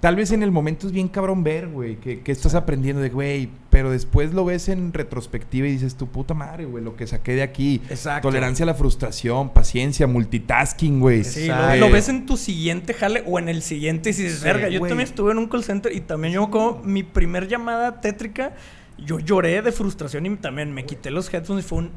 tal 0.00 0.14
vez 0.14 0.30
en 0.30 0.42
el 0.42 0.50
momento 0.50 0.86
es 0.86 0.92
bien 0.92 1.08
cabrón 1.08 1.42
ver, 1.42 1.68
güey, 1.68 1.96
que, 1.96 2.20
que 2.20 2.30
estás 2.30 2.54
aprendiendo 2.54 3.02
de, 3.02 3.08
güey, 3.08 3.50
pero 3.70 3.90
después 3.90 4.32
lo 4.32 4.44
ves 4.44 4.68
en 4.68 4.92
retrospectiva 4.92 5.66
y 5.66 5.72
dices, 5.72 5.96
tu 5.96 6.06
puta 6.06 6.34
madre, 6.34 6.64
güey, 6.64 6.82
lo 6.84 6.94
que 6.96 7.06
saqué 7.06 7.32
de 7.34 7.42
aquí. 7.42 7.82
Exacto. 7.90 8.28
Tolerancia 8.28 8.62
a 8.62 8.66
la 8.66 8.74
frustración, 8.74 9.52
paciencia, 9.52 10.06
multitasking, 10.06 11.00
güey. 11.00 11.24
Sí, 11.24 11.48
lo, 11.48 11.76
lo 11.76 11.90
ves 11.90 12.08
en 12.08 12.26
tu 12.26 12.36
siguiente 12.36 12.94
jale 12.94 13.24
o 13.26 13.38
en 13.38 13.48
el 13.48 13.62
siguiente 13.62 14.10
y 14.10 14.12
dices, 14.12 14.38
Sí, 14.38 14.44
verga, 14.44 14.68
yo 14.68 14.80
también 14.80 15.00
estuve 15.00 15.32
en 15.32 15.38
un 15.38 15.48
call 15.48 15.64
center 15.64 15.92
y 15.94 16.00
también 16.00 16.34
yo 16.34 16.50
como 16.50 16.80
mi 16.82 17.02
primer 17.02 17.48
llamada 17.48 18.00
tétrica, 18.00 18.54
yo 18.98 19.18
lloré 19.18 19.62
de 19.62 19.72
frustración 19.72 20.26
y 20.26 20.36
también 20.36 20.72
me 20.72 20.84
quité 20.84 21.10
los 21.10 21.32
headphones 21.32 21.64
y 21.64 21.68
fue 21.68 21.78
un... 21.78 21.90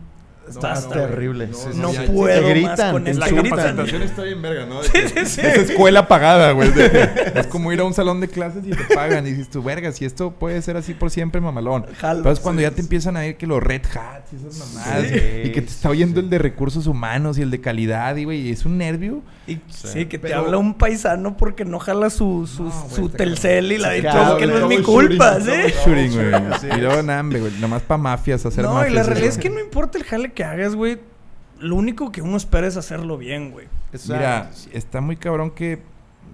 Está 0.50 0.70
basta, 0.70 0.88
güey. 0.96 1.08
terrible. 1.10 1.48
No, 1.48 1.54
sí, 1.56 1.70
no, 1.76 1.94
No 1.94 2.06
puedo 2.14 2.42
Te 2.42 2.50
gritan, 2.50 2.78
más 2.78 2.92
con 2.92 3.04
te. 3.04 3.14
La 3.14 3.30
capacitación 3.30 4.02
está 4.02 4.24
bien 4.24 4.42
verga, 4.42 4.66
¿no? 4.66 4.84
Sí, 4.84 4.90
sí, 5.14 5.26
sí. 5.26 5.42
Es 5.42 5.70
escuela 5.70 6.08
pagada, 6.08 6.52
güey. 6.52 6.70
Es 7.36 7.48
como 7.48 7.72
ir 7.72 7.80
a 7.80 7.84
un 7.84 7.94
salón 7.94 8.20
de 8.20 8.28
clases 8.28 8.64
y 8.66 8.72
te 8.72 8.96
pagan. 8.96 9.26
Y 9.28 9.32
dices 9.32 9.50
tú, 9.50 9.64
verga, 9.64 9.92
si 9.92 10.04
esto 10.06 10.32
puede 10.32 10.62
ser 10.62 10.78
así 10.78 10.94
por 10.94 11.10
siempre, 11.12 11.40
mamalón. 11.42 11.86
Jalo, 12.00 12.24
Pero 12.24 12.34
es 12.34 12.40
cuando 12.40 12.60
sí, 12.60 12.64
ya 12.64 12.72
te 12.72 12.82
empiezan 12.82 13.16
a 13.18 13.26
ir 13.26 13.38
que 13.38 13.48
los 13.48 13.62
red 13.62 13.82
hats 13.86 14.34
y 14.34 14.36
esas 14.48 14.76
mamadas. 14.76 15.08
Sí. 15.08 15.16
Y 15.46 15.52
que 15.52 15.62
te 15.62 15.70
está 15.70 15.90
oyendo 15.90 16.20
el 16.20 16.30
de 16.30 16.38
recursos 16.40 16.88
humanos 16.88 17.38
y 17.38 17.44
el 17.44 17.52
de 17.52 17.62
calidad. 17.62 18.16
Y, 18.18 18.26
güey, 18.26 18.50
es 18.50 18.66
un 18.66 18.78
nervio. 18.78 19.22
Y 19.48 19.60
sí, 19.70 20.06
que 20.06 20.18
te 20.18 20.28
Pero- 20.30 20.40
habla 20.40 20.58
un 20.58 20.74
paisano 20.76 21.38
porque 21.38 21.66
no 21.66 21.80
jala 21.80 22.10
su, 22.10 22.48
su, 22.48 22.64
No, 22.64 22.70
güey, 22.70 22.96
su 22.96 23.06
está 23.08 23.18
telcel 23.18 23.72
y 23.72 23.78
la 23.78 23.90
de 23.90 24.02
claro, 24.02 24.38
que 24.38 24.48
no 24.48 24.58
es 24.58 24.66
mi 24.68 24.82
culpa, 24.84 25.40
¿sí? 25.40 25.46
troubleshooting, 25.46 26.14
güey. 26.14 26.78
Y 26.78 26.82
luego, 26.82 27.02
güey. 27.40 27.54
Nomás 27.60 27.82
para 27.84 27.98
mafias, 27.98 28.46
hacer 28.46 28.64
No, 28.64 28.74
mafias. 28.74 28.92
y 28.92 28.96
la 28.96 29.04
realidad 29.04 29.30
es 29.30 29.38
que 29.38 29.50
no 29.50 29.60
importa 29.60 29.98
el 29.98 30.04
jale 30.04 30.31
que 30.34 30.44
hagas, 30.44 30.76
güey. 30.76 31.00
Lo 31.60 31.76
único 31.76 32.12
que 32.12 32.22
uno 32.22 32.38
espera 32.38 32.68
es 32.68 32.76
hacerlo 32.78 33.18
bien, 33.18 33.52
güey. 33.52 33.68
Mira, 34.08 34.50
está 34.74 35.00
muy 35.02 35.16
cabrón 35.16 35.52
que 35.52 35.80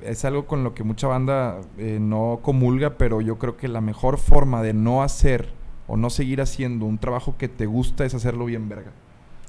es 0.04 0.24
algo 0.26 0.46
con 0.46 0.64
lo 0.64 0.74
que 0.74 0.84
mucha 0.84 1.08
banda 1.08 1.58
eh, 1.78 1.98
no 2.00 2.40
comulga, 2.42 2.98
pero 2.98 3.20
yo 3.22 3.38
creo 3.38 3.58
que 3.58 3.68
la 3.68 3.82
mejor 3.82 4.18
forma 4.20 4.62
de 4.62 4.74
no 4.74 5.04
hacer 5.04 5.50
o 5.88 5.98
no 5.98 6.10
seguir 6.10 6.42
haciendo 6.42 6.86
un 6.86 6.98
trabajo 6.98 7.36
que 7.38 7.48
te 7.50 7.66
gusta 7.66 8.06
es 8.06 8.14
hacerlo 8.14 8.46
bien 8.46 8.70
verga. 8.70 8.92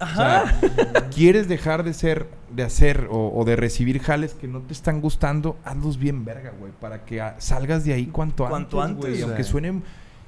O 0.01 0.05
Ajá. 0.05 0.45
sea, 0.61 1.09
quieres 1.15 1.49
dejar 1.49 1.83
de 1.85 1.93
ser, 1.93 2.29
de 2.55 2.63
hacer 2.63 3.09
o, 3.11 3.33
o 3.37 3.45
de 3.45 3.57
recibir 3.57 4.01
jales 4.01 4.35
que 4.35 4.47
no 4.49 4.61
te 4.61 4.73
están 4.73 5.01
gustando, 5.01 5.57
hazlos 5.65 5.99
bien 5.99 6.25
verga, 6.25 6.53
güey, 6.59 6.73
para 6.81 7.05
que 7.05 7.21
ah, 7.21 7.35
salgas 7.39 7.85
de 7.85 7.93
ahí 7.93 8.07
cuanto, 8.07 8.49
Cuanto 8.49 8.81
antes, 8.81 8.99
güey, 9.01 9.13
antes. 9.15 9.25
aunque 9.25 9.45
Sí. 9.45 9.51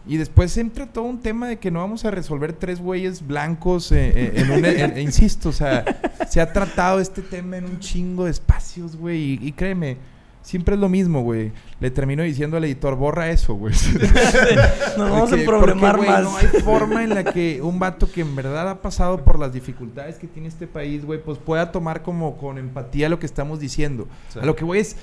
Y 0.07 0.16
después 0.16 0.57
entra 0.57 0.87
todo 0.87 1.04
un 1.04 1.21
tema 1.21 1.47
de 1.49 1.59
que 1.59 1.71
no 1.71 1.80
vamos 1.80 2.04
a 2.04 2.11
resolver 2.11 2.54
tres 2.54 2.80
güeyes 2.80 3.26
blancos 3.26 3.92
eh, 3.92 4.12
eh, 4.14 4.33
en 4.37 4.50
un... 4.50 4.64
en- 4.64 4.80
en- 4.92 4.99
insisto, 4.99 5.50
o 5.50 5.52
sea, 5.52 5.85
se 6.28 6.40
ha 6.40 6.52
tratado 6.52 7.00
este 7.00 7.21
tema 7.23 7.59
en 7.59 7.64
un 7.66 7.78
chingo 7.80 8.25
de 8.25 8.30
espacios, 8.30 8.97
güey, 8.97 9.19
y, 9.35 9.38
y 9.49 9.52
créeme, 9.52 9.99
siempre 10.42 10.75
es 10.75 10.80
lo 10.80 10.88
mismo, 10.88 11.23
güey. 11.23 11.52
Le 11.80 11.90
termino 11.90 12.23
diciendo 12.23 12.57
al 12.57 12.64
editor, 12.64 12.97
borra 12.97 13.30
eso, 13.30 13.54
güey. 13.54 13.75
Nos 14.97 15.11
vamos 15.11 15.30
Porque- 15.30 15.42
a 15.45 15.47
problemar 15.47 15.97
porque, 15.97 16.11
güey, 16.11 16.23
más. 16.23 16.33
No 16.33 16.37
hay 16.38 16.47
forma 16.62 17.04
en 17.04 17.11
la 17.14 17.25
que 17.25 17.61
un 17.62 17.78
vato 17.78 18.11
que 18.11 18.23
en 18.23 18.35
verdad 18.35 18.69
ha 18.71 18.80
pasado 18.83 19.23
por 19.23 19.38
las 19.38 19.52
dificultades 19.52 20.16
que 20.16 20.26
tiene 20.26 20.49
este 20.49 20.66
país, 20.66 21.04
güey, 21.04 21.23
pues 21.23 21.38
pueda 21.38 21.71
tomar 21.73 22.02
como 22.02 22.37
con 22.38 22.59
empatía 22.59 23.09
lo 23.11 23.19
que 23.19 23.26
estamos 23.26 23.61
diciendo. 23.61 24.09
Sí. 24.33 24.38
A 24.40 24.45
lo 24.47 24.57
que 24.57 24.64
voy 24.64 24.78
es. 24.78 24.97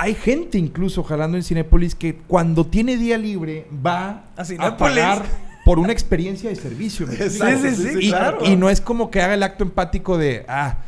Hay 0.00 0.14
gente 0.14 0.56
incluso 0.56 1.04
jalando 1.04 1.36
en 1.36 1.42
Cinépolis 1.42 1.94
que 1.94 2.14
cuando 2.26 2.64
tiene 2.64 2.96
día 2.96 3.18
libre 3.18 3.66
va 3.84 4.24
A 4.34 4.66
a, 4.66 4.76
pagar 4.78 5.26
por 5.62 5.78
una 5.78 5.92
experiencia 5.92 6.48
de 6.48 6.56
servicio. 6.56 7.06
y, 8.00 8.08
claro. 8.08 8.38
y 8.42 8.56
no 8.56 8.70
es 8.70 8.80
como 8.80 9.10
que 9.10 9.20
haga 9.20 9.34
el 9.34 9.42
acto 9.42 9.62
empático 9.62 10.16
de, 10.16 10.46
ah, 10.48 10.78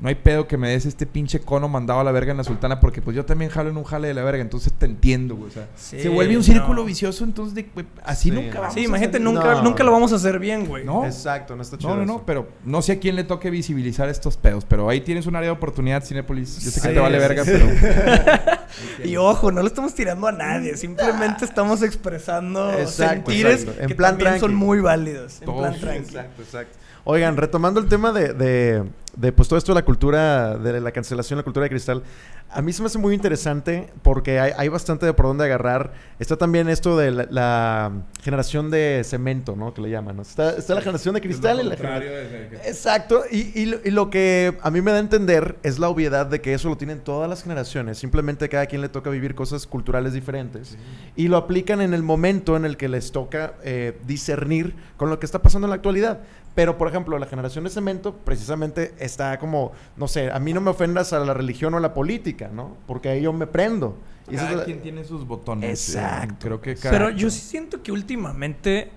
no 0.00 0.08
hay 0.08 0.14
pedo 0.14 0.46
que 0.46 0.56
me 0.56 0.68
des 0.70 0.86
este 0.86 1.06
pinche 1.06 1.40
cono 1.40 1.68
mandado 1.68 1.98
a 2.00 2.04
la 2.04 2.12
verga 2.12 2.30
en 2.30 2.36
la 2.36 2.44
sultana 2.44 2.78
porque 2.78 3.02
pues 3.02 3.16
yo 3.16 3.24
también 3.24 3.50
jalo 3.50 3.68
en 3.70 3.76
un 3.76 3.82
jale 3.84 4.06
de 4.08 4.14
la 4.14 4.22
verga, 4.22 4.40
entonces 4.40 4.72
te 4.72 4.86
entiendo, 4.86 5.34
güey. 5.34 5.48
O 5.48 5.52
sea, 5.52 5.66
Sí, 5.76 5.98
se 6.00 6.08
vuelve 6.08 6.34
un 6.34 6.38
no. 6.40 6.44
círculo 6.44 6.84
vicioso, 6.84 7.24
entonces 7.24 7.54
de- 7.54 7.64
güey, 7.74 7.84
así 8.04 8.30
Sí, 8.30 8.34
nunca 8.34 8.60
vamos 8.60 8.74
Sí, 8.74 8.80
a 8.80 8.84
imagínate, 8.84 9.18
nunca, 9.18 9.54
No. 9.54 9.62
nunca 9.62 9.82
lo 9.82 9.90
vamos 9.92 10.12
a 10.12 10.16
hacer 10.16 10.38
bien, 10.38 10.66
güey. 10.66 10.84
No. 10.84 11.04
Exacto, 11.04 11.56
no 11.56 11.62
está 11.62 11.76
chido. 11.78 11.90
No, 11.90 11.96
no, 11.96 12.06
no, 12.06 12.14
eso. 12.16 12.22
pero 12.26 12.48
no 12.64 12.80
sé 12.80 12.92
a 12.92 12.98
quién 13.00 13.16
le 13.16 13.24
toque 13.24 13.50
visibilizar 13.50 14.08
estos 14.08 14.36
pedos, 14.36 14.64
pero 14.64 14.88
ahí 14.88 15.00
tienes 15.00 15.26
un 15.26 15.34
área 15.34 15.48
de 15.48 15.56
oportunidad, 15.56 16.04
Cinepolis. 16.04 16.60
Yo 16.64 16.70
sé 16.70 16.80
que 16.80 16.88
Sí, 16.88 16.94
te 16.94 17.00
vale 17.00 17.18
verga, 17.18 17.44
sí. 17.44 17.50
pero 17.52 17.66
Y 19.04 19.16
ojo, 19.16 19.50
no 19.50 19.62
le 19.62 19.68
estamos 19.68 19.94
tirando 19.94 20.26
a 20.26 20.32
nadie, 20.32 20.76
simplemente 20.76 21.44
estamos 21.44 21.82
expresando 21.82 22.70
Exacto, 22.72 23.30
sentires 23.30 23.60
exacto. 23.62 23.82
En 23.82 23.88
que 23.88 23.94
plan 23.94 24.12
también 24.16 24.40
son 24.40 24.50
tranqui. 24.50 24.64
muy 24.64 24.80
válidos. 24.80 25.38
En 25.40 25.46
Todos. 25.46 25.58
plan 25.60 25.80
tranqui. 25.80 25.98
Exacto, 26.04 26.42
exacto. 26.42 26.78
Oigan, 27.10 27.38
retomando 27.38 27.80
el 27.80 27.88
tema 27.88 28.12
de, 28.12 28.34
de, 28.34 29.32
pues 29.32 29.48
todo 29.48 29.58
esto 29.58 29.72
de 29.72 29.80
la 29.80 29.84
cultura, 29.86 30.58
de 30.58 30.78
la 30.78 30.92
cancelación, 30.92 31.38
la 31.38 31.42
cultura 31.42 31.64
de 31.64 31.70
cristal, 31.70 32.02
a 32.50 32.62
mí 32.62 32.72
se 32.72 32.80
me 32.82 32.86
hace 32.86 32.98
muy 32.98 33.14
interesante 33.14 33.90
porque 34.02 34.40
hay, 34.40 34.52
hay 34.56 34.68
bastante 34.68 35.04
de 35.06 35.12
por 35.12 35.26
dónde 35.26 35.44
agarrar. 35.44 35.92
Está 36.18 36.36
también 36.36 36.68
esto 36.68 36.96
de 36.96 37.10
la, 37.10 37.26
la 37.30 37.92
generación 38.22 38.70
de 38.70 39.02
cemento, 39.04 39.54
¿no? 39.54 39.74
Que 39.74 39.82
le 39.82 39.90
llaman. 39.90 40.16
¿no? 40.16 40.22
Está, 40.22 40.56
está 40.56 40.74
la 40.74 40.80
generación 40.80 41.14
de 41.14 41.20
cristal 41.20 41.60
y 41.60 41.64
la 41.64 41.76
generación... 41.76 42.60
Exacto, 42.64 43.22
y, 43.30 43.60
y 43.60 43.66
lo- 43.66 43.78
y 43.84 43.90
lo 43.90 44.10
que 44.10 44.56
a 44.62 44.70
mí 44.70 44.80
me 44.80 44.90
da 44.90 44.96
a 44.96 45.00
entender 45.00 45.56
es 45.62 45.78
la 45.78 45.88
obviedad 45.88 46.26
de 46.26 46.40
que 46.40 46.54
eso 46.54 46.68
lo 46.68 46.76
tienen 46.76 47.00
todas 47.00 47.28
las 47.28 47.42
generaciones, 47.42 47.98
simplemente 47.98 48.46
a 48.46 48.48
cada 48.48 48.66
quien 48.66 48.80
le 48.80 48.88
toca 48.88 49.10
vivir 49.10 49.34
cosas 49.34 49.66
culturales 49.66 50.12
diferentes 50.12 50.76
y 51.16 51.28
lo 51.28 51.36
aplican 51.36 51.80
en 51.80 51.92
el 51.94 52.02
momento 52.02 52.56
en 52.56 52.64
el 52.64 52.76
que 52.76 52.88
les 52.88 53.12
toca 53.12 53.54
eh, 53.62 53.98
discernir 54.06 54.74
con 54.96 55.10
lo 55.10 55.18
que 55.18 55.26
está 55.26 55.40
pasando 55.42 55.66
en 55.66 55.70
la 55.70 55.76
actualidad. 55.76 56.20
Pero, 56.54 56.76
por 56.76 56.88
ejemplo, 56.88 57.16
la 57.20 57.26
generación 57.26 57.62
de 57.62 57.70
cemento 57.70 58.16
precisamente 58.24 58.92
está 58.98 59.38
como, 59.38 59.70
no 59.96 60.08
sé, 60.08 60.32
a 60.32 60.40
mí 60.40 60.52
no 60.52 60.60
me 60.60 60.70
ofendas 60.70 61.12
a 61.12 61.20
la 61.20 61.32
religión 61.32 61.72
o 61.74 61.76
a 61.76 61.80
la 61.80 61.94
política, 61.94 62.37
¿no? 62.46 62.76
Porque 62.86 63.08
ahí 63.08 63.22
yo 63.22 63.32
me 63.32 63.48
prendo. 63.48 63.96
Y 64.30 64.36
es 64.36 64.40
cada 64.40 64.56
la- 64.58 64.64
quien 64.64 64.80
tiene 64.80 65.02
sus 65.02 65.26
botones. 65.26 65.88
Exacto. 65.96 66.34
eh, 66.34 66.36
creo 66.38 66.60
que 66.60 66.76
cada... 66.76 66.90
Pero 66.96 67.10
yo 67.10 67.28
sí 67.30 67.40
siento 67.40 67.82
que 67.82 67.90
últimamente 67.90 68.90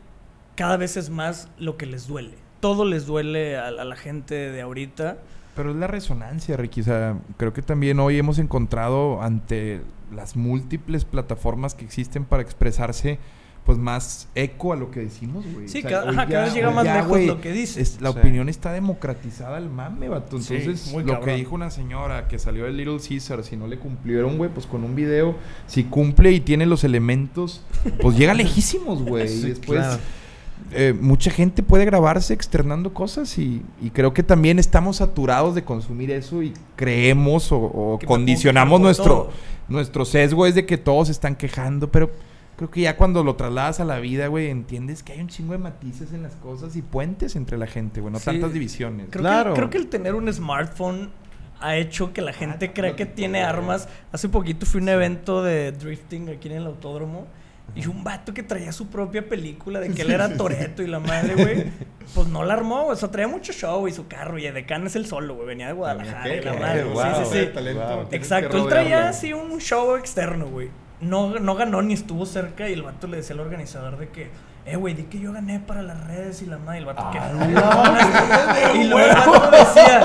cada 0.56 0.78
vez 0.78 0.98
es 0.98 1.10
más 1.10 1.48
lo 1.58 1.78
que 1.78 1.88
les 1.88 2.06
duele. 2.08 2.36
Todo 2.60 2.86
les 2.86 3.08
duele 3.08 3.58
a, 3.58 3.70
a 3.70 3.72
la 3.72 3.96
gente 3.96 4.36
de 4.36 4.62
ahorita. 4.62 5.18
Pero 5.56 5.72
es 5.72 5.78
la 5.78 5.88
resonancia, 5.88 6.56
Ricky. 6.58 6.82
O 6.82 6.84
sea, 6.84 7.18
creo 7.38 7.54
que 7.54 7.62
también 7.64 8.00
hoy 8.00 8.20
hemos 8.20 8.38
encontrado 8.38 9.22
ante 9.24 9.82
las 10.14 10.36
múltiples 10.36 11.06
plataformas 11.06 11.74
que 11.74 11.86
existen 11.86 12.26
para 12.26 12.44
expresarse, 12.44 13.18
pues 13.72 13.80
más 13.80 14.28
eco 14.36 14.74
a 14.74 14.76
lo 14.76 14.92
que 14.92 15.00
decimos, 15.00 15.46
güey. 15.54 15.70
Sí, 15.70 15.78
O 15.78 15.88
sea, 15.88 16.04
cada- 16.28 16.44
vez 16.44 16.54
llega 16.54 16.72
más 16.72 16.84
lejos 16.84 17.08
güey, 17.08 17.28
lo 17.28 17.40
que 17.40 17.54
dices. 17.54 17.78
es- 17.96 18.02
la 18.02 18.12
Sí. 18.12 18.20
opinión 18.20 18.50
está 18.50 18.74
democratizada 18.74 19.56
al 19.56 19.70
mame, 19.70 20.10
vato. 20.10 20.42
Sí, 20.42 20.56
Entonces, 20.56 20.92
muy 20.92 21.04
lo 21.04 21.14
cabrón. 21.14 21.30
que 21.30 21.36
dijo 21.38 21.56
una 21.56 21.72
señora 21.72 22.28
que 22.28 22.38
salió 22.38 22.66
de 22.66 22.74
Little 22.74 22.98
Caesar, 23.00 23.46
si 23.46 23.56
no 23.56 23.68
le 23.68 23.80
cumplieron, 23.80 24.38
güey, 24.38 24.50
pues 24.54 24.66
con 24.66 24.84
un 24.84 24.94
video, 24.94 25.36
si 25.68 25.86
cumple 25.86 26.34
y 26.34 26.42
tiene 26.42 26.66
los 26.66 26.84
elementos, 26.84 27.62
pues 28.02 28.18
llega 28.18 28.34
lejísimos, 28.34 29.04
güey. 29.04 29.28
Sí, 29.30 29.46
y 29.46 29.50
después 29.52 29.80
claro. 29.80 30.02
eh, 30.74 30.94
mucha 31.00 31.32
gente 31.32 31.64
puede 31.64 31.86
grabarse 31.86 32.34
externando 32.34 32.94
cosas 32.94 33.38
y, 33.38 33.62
y 33.82 33.92
creo 33.92 34.14
que 34.14 34.22
también 34.22 34.60
estamos 34.60 34.98
saturados 34.98 35.56
de 35.56 35.64
consumir 35.64 36.12
eso 36.12 36.44
y 36.44 36.52
creemos 36.76 37.54
o, 37.54 37.98
condicionamos 38.06 38.82
nuestro, 38.82 39.06
todo. 39.06 39.30
nuestro 39.70 40.04
sesgo 40.04 40.46
es 40.46 40.56
de 40.56 40.66
que 40.66 40.78
todos 40.78 41.08
se 41.08 41.14
están 41.14 41.38
quejando, 41.38 41.90
pero 41.90 42.12
creo 42.62 42.70
que 42.70 42.82
ya 42.82 42.96
cuando 42.96 43.24
lo 43.24 43.36
trasladas 43.38 43.80
a 43.80 43.86
la 43.86 43.98
vida, 44.00 44.28
güey, 44.28 44.52
entiendes 44.52 45.02
que 45.02 45.14
hay 45.14 45.20
un 45.22 45.30
chingo 45.30 45.54
de 45.54 45.58
matices 45.58 46.14
en 46.14 46.22
las 46.22 46.36
cosas 46.36 46.76
y 46.76 46.84
puentes 46.84 47.36
entre 47.36 47.58
la 47.58 47.66
gente, 47.66 48.02
güey, 48.02 48.14
no 48.14 48.20
Sí. 48.20 48.26
tantas 48.26 48.54
divisiones. 48.54 49.08
Creo, 49.10 49.24
Claro. 49.24 49.54
que, 49.54 49.58
creo 49.62 49.70
que 49.72 49.78
el 49.80 49.88
tener 49.88 50.14
un 50.14 50.32
smartphone 50.32 51.10
ha 51.60 51.76
hecho 51.78 52.14
que 52.14 52.22
la 52.22 52.34
gente 52.34 52.68
Ah, 52.68 52.72
crea 52.72 52.96
que 52.96 53.08
tiene 53.08 53.40
todo, 53.40 53.50
armas. 53.50 53.90
Hace 54.12 54.30
poquito 54.30 54.68
fui 54.68 54.80
a 54.80 54.84
un 54.84 54.90
evento 54.90 55.42
de 55.42 55.72
drifting 55.72 56.30
aquí 56.30 56.50
en 56.50 56.58
el 56.58 56.68
autódromo. 56.68 57.26
Y 57.74 57.88
un 57.88 58.04
vato 58.04 58.32
que 58.34 58.44
traía 58.44 58.72
su 58.74 58.90
propia 58.90 59.28
película 59.28 59.80
de 59.80 59.90
que 59.90 60.04
él 60.04 60.12
era 60.12 60.36
Toreto 60.38 60.84
y 60.84 60.88
la 60.88 61.00
madre, 61.00 61.34
güey. 61.34 61.66
Pues 62.14 62.28
no 62.28 62.44
la 62.44 62.54
armó, 62.56 62.82
güey. 62.84 62.94
O 62.94 62.96
sea, 62.96 63.10
traía 63.10 63.28
mucho 63.30 63.54
show 63.54 63.88
y 63.88 63.92
su 63.94 64.08
carro. 64.08 64.38
Y 64.38 64.44
de 64.52 64.66
es 64.86 64.96
el 64.98 65.06
solo, 65.08 65.34
güey. 65.36 65.48
Venía 65.48 65.68
de 65.68 65.74
Guadalajara 65.74 66.36
y 66.36 66.42
la 66.42 66.54
madre. 66.54 66.84
Wow, 66.84 67.04
sí, 67.04 67.32
sí, 67.32 67.40
sí. 67.56 67.74
wow. 67.74 68.08
Exacto, 68.12 68.58
él 68.58 68.68
traía 68.68 69.08
así 69.10 69.34
un 69.34 69.60
show 69.62 69.96
externo, 69.96 70.48
güey. 70.48 70.70
No, 71.02 71.40
no 71.40 71.56
ganó 71.56 71.82
ni 71.82 71.94
estuvo 71.94 72.26
cerca 72.26 72.70
y 72.70 72.74
el 72.74 72.84
vato 72.84 73.08
le 73.08 73.18
decía 73.18 73.34
al 73.34 73.40
organizador 73.40 73.98
de 73.98 74.10
que, 74.10 74.30
eh, 74.66 74.76
güey, 74.76 74.94
di 74.94 75.04
que 75.04 75.20
yo 75.20 75.34
gané 75.34 75.60
para 75.60 75.82
las 75.82 76.06
redes 76.06 76.42
y 76.42 76.46
la 76.46 76.58
madre. 76.60 76.78
Y 76.78 76.82
el 76.82 76.86
vato 76.86 77.10
que 77.12 77.18
Ah, 77.20 78.72
Y 78.76 78.84
luego 78.86 79.10
el 79.10 79.16
vato 79.16 79.52
decía, 79.52 80.02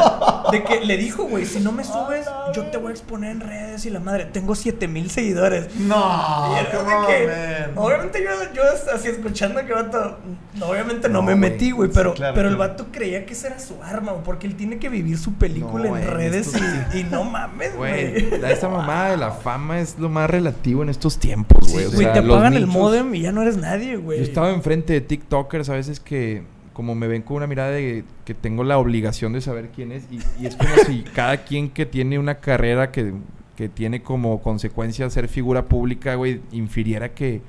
de 0.53 0.65
que 0.65 0.81
le 0.85 0.97
dijo, 0.97 1.25
güey, 1.25 1.45
si 1.47 1.61
no 1.61 1.73
me 1.73 1.85
subes, 1.85 2.27
yo 2.55 2.65
te 2.67 2.77
voy 2.79 2.89
a 2.89 2.91
exponer 2.93 3.31
en 3.33 3.41
redes 3.41 3.87
y 3.87 3.91
la 3.91 4.01
madre. 4.01 4.27
Tengo 4.27 4.55
7 4.55 4.89
mil 4.89 5.11
seguidores. 5.11 5.75
No, 5.77 6.55
Y 6.55 6.61
era 6.61 6.71
come 6.71 6.91
de 6.91 6.97
on, 6.97 7.07
que- 7.07 7.81
obviamente 7.81 8.23
yo, 8.23 8.31
yo 8.55 8.63
así 8.95 9.09
escuchando 9.09 9.65
que 9.67 9.73
vato, 9.73 10.19
no, 10.55 10.67
obviamente 10.67 11.09
no, 11.09 11.15
No, 11.19 11.23
me 11.23 11.35
metí, 11.37 11.71
güey, 11.71 11.91
pero, 11.93 12.11
Sí, 12.13 12.17
claro, 12.17 12.35
pero 12.35 12.49
el 12.49 12.57
vato 12.57 12.87
creía 12.93 13.27
que 13.27 13.33
esa 13.33 13.49
era 13.49 13.59
su 13.59 13.83
arma, 13.83 14.13
güey, 14.13 14.25
porque 14.25 14.47
él 14.47 14.57
tiene 14.57 14.79
que 14.79 14.89
vivir 14.89 15.19
su 15.19 15.35
película 15.35 15.89
No, 15.89 15.97
en 15.97 16.07
redes 16.11 16.53
y, 16.95 16.99
y 16.99 17.05
no 17.05 17.25
mames, 17.25 17.77
Güey, 17.77 18.29
esta 18.45 18.69
mamada 18.69 19.11
de 19.11 19.17
la 19.17 19.31
fama 19.33 19.81
es 19.81 19.99
lo 19.99 20.09
más 20.09 20.29
relativo 20.31 20.83
en 20.83 20.89
estos 20.89 21.19
tiempos, 21.19 21.71
güey. 21.73 21.87
o 21.87 21.91
Güey, 21.91 22.05
sea, 22.05 22.13
te 22.15 22.23
los 22.23 22.37
apagan 22.37 22.55
el 22.55 22.67
modem 22.67 23.15
y 23.15 23.23
ya 23.23 23.33
no 23.33 23.43
eres 23.43 23.57
nadie, 23.57 23.97
güey. 23.97 24.19
Yo 24.19 24.25
estaba 24.25 24.51
enfrente 24.51 24.93
de 24.93 25.01
TikTokers 25.01 25.69
a 25.69 25.75
veces 25.75 26.01
que, 26.01 26.43
como 26.77 26.95
me 26.95 27.09
ven 27.09 27.23
con 27.23 27.39
una 27.39 27.47
mirada 27.47 27.71
de 27.71 28.05
que 28.27 28.35
tengo 28.35 28.63
la 28.63 28.77
obligación 28.77 29.33
de 29.33 29.41
saber 29.41 29.71
quién 29.75 29.93
es, 29.93 30.05
y, 30.11 30.19
y 30.39 30.45
es 30.47 30.57
como 30.57 30.75
si 30.87 31.03
cada 31.15 31.39
quien 31.39 31.71
que 31.71 31.87
tiene 31.87 32.19
una 32.19 32.35
carrera 32.35 32.93
que, 32.93 33.15
que 33.57 33.71
tiene 33.71 34.03
como 34.03 34.43
consecuencia 34.43 35.09
ser 35.09 35.29
figura 35.29 35.65
pública, 35.65 36.17
güey, 36.17 36.43
infiriera 36.53 37.15
que, 37.15 37.41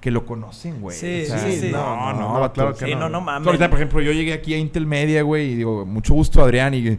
que 0.00 0.10
lo 0.10 0.24
conocen, 0.24 0.80
güey. 0.80 0.96
Sí, 0.96 1.24
O 1.24 1.26
sea, 1.26 1.38
sí, 1.40 1.58
sí. 1.60 1.68
No, 1.70 2.14
no, 2.14 2.20
No, 2.20 2.40
vato. 2.40 2.54
claro 2.54 2.74
que 2.74 2.86
Sí, 2.86 2.92
no. 2.92 3.00
no, 3.00 3.08
no 3.10 3.20
mames. 3.20 3.46
Ahorita, 3.48 3.68
por 3.68 3.78
ejemplo, 3.78 4.00
yo 4.00 4.12
llegué 4.12 4.32
aquí 4.32 4.54
a 4.54 4.56
Intel 4.56 4.86
Media, 4.86 5.20
güey, 5.20 5.52
y 5.52 5.56
digo, 5.56 5.84
mucho 5.84 6.14
gusto, 6.14 6.42
Adrián, 6.42 6.72
y 6.72 6.96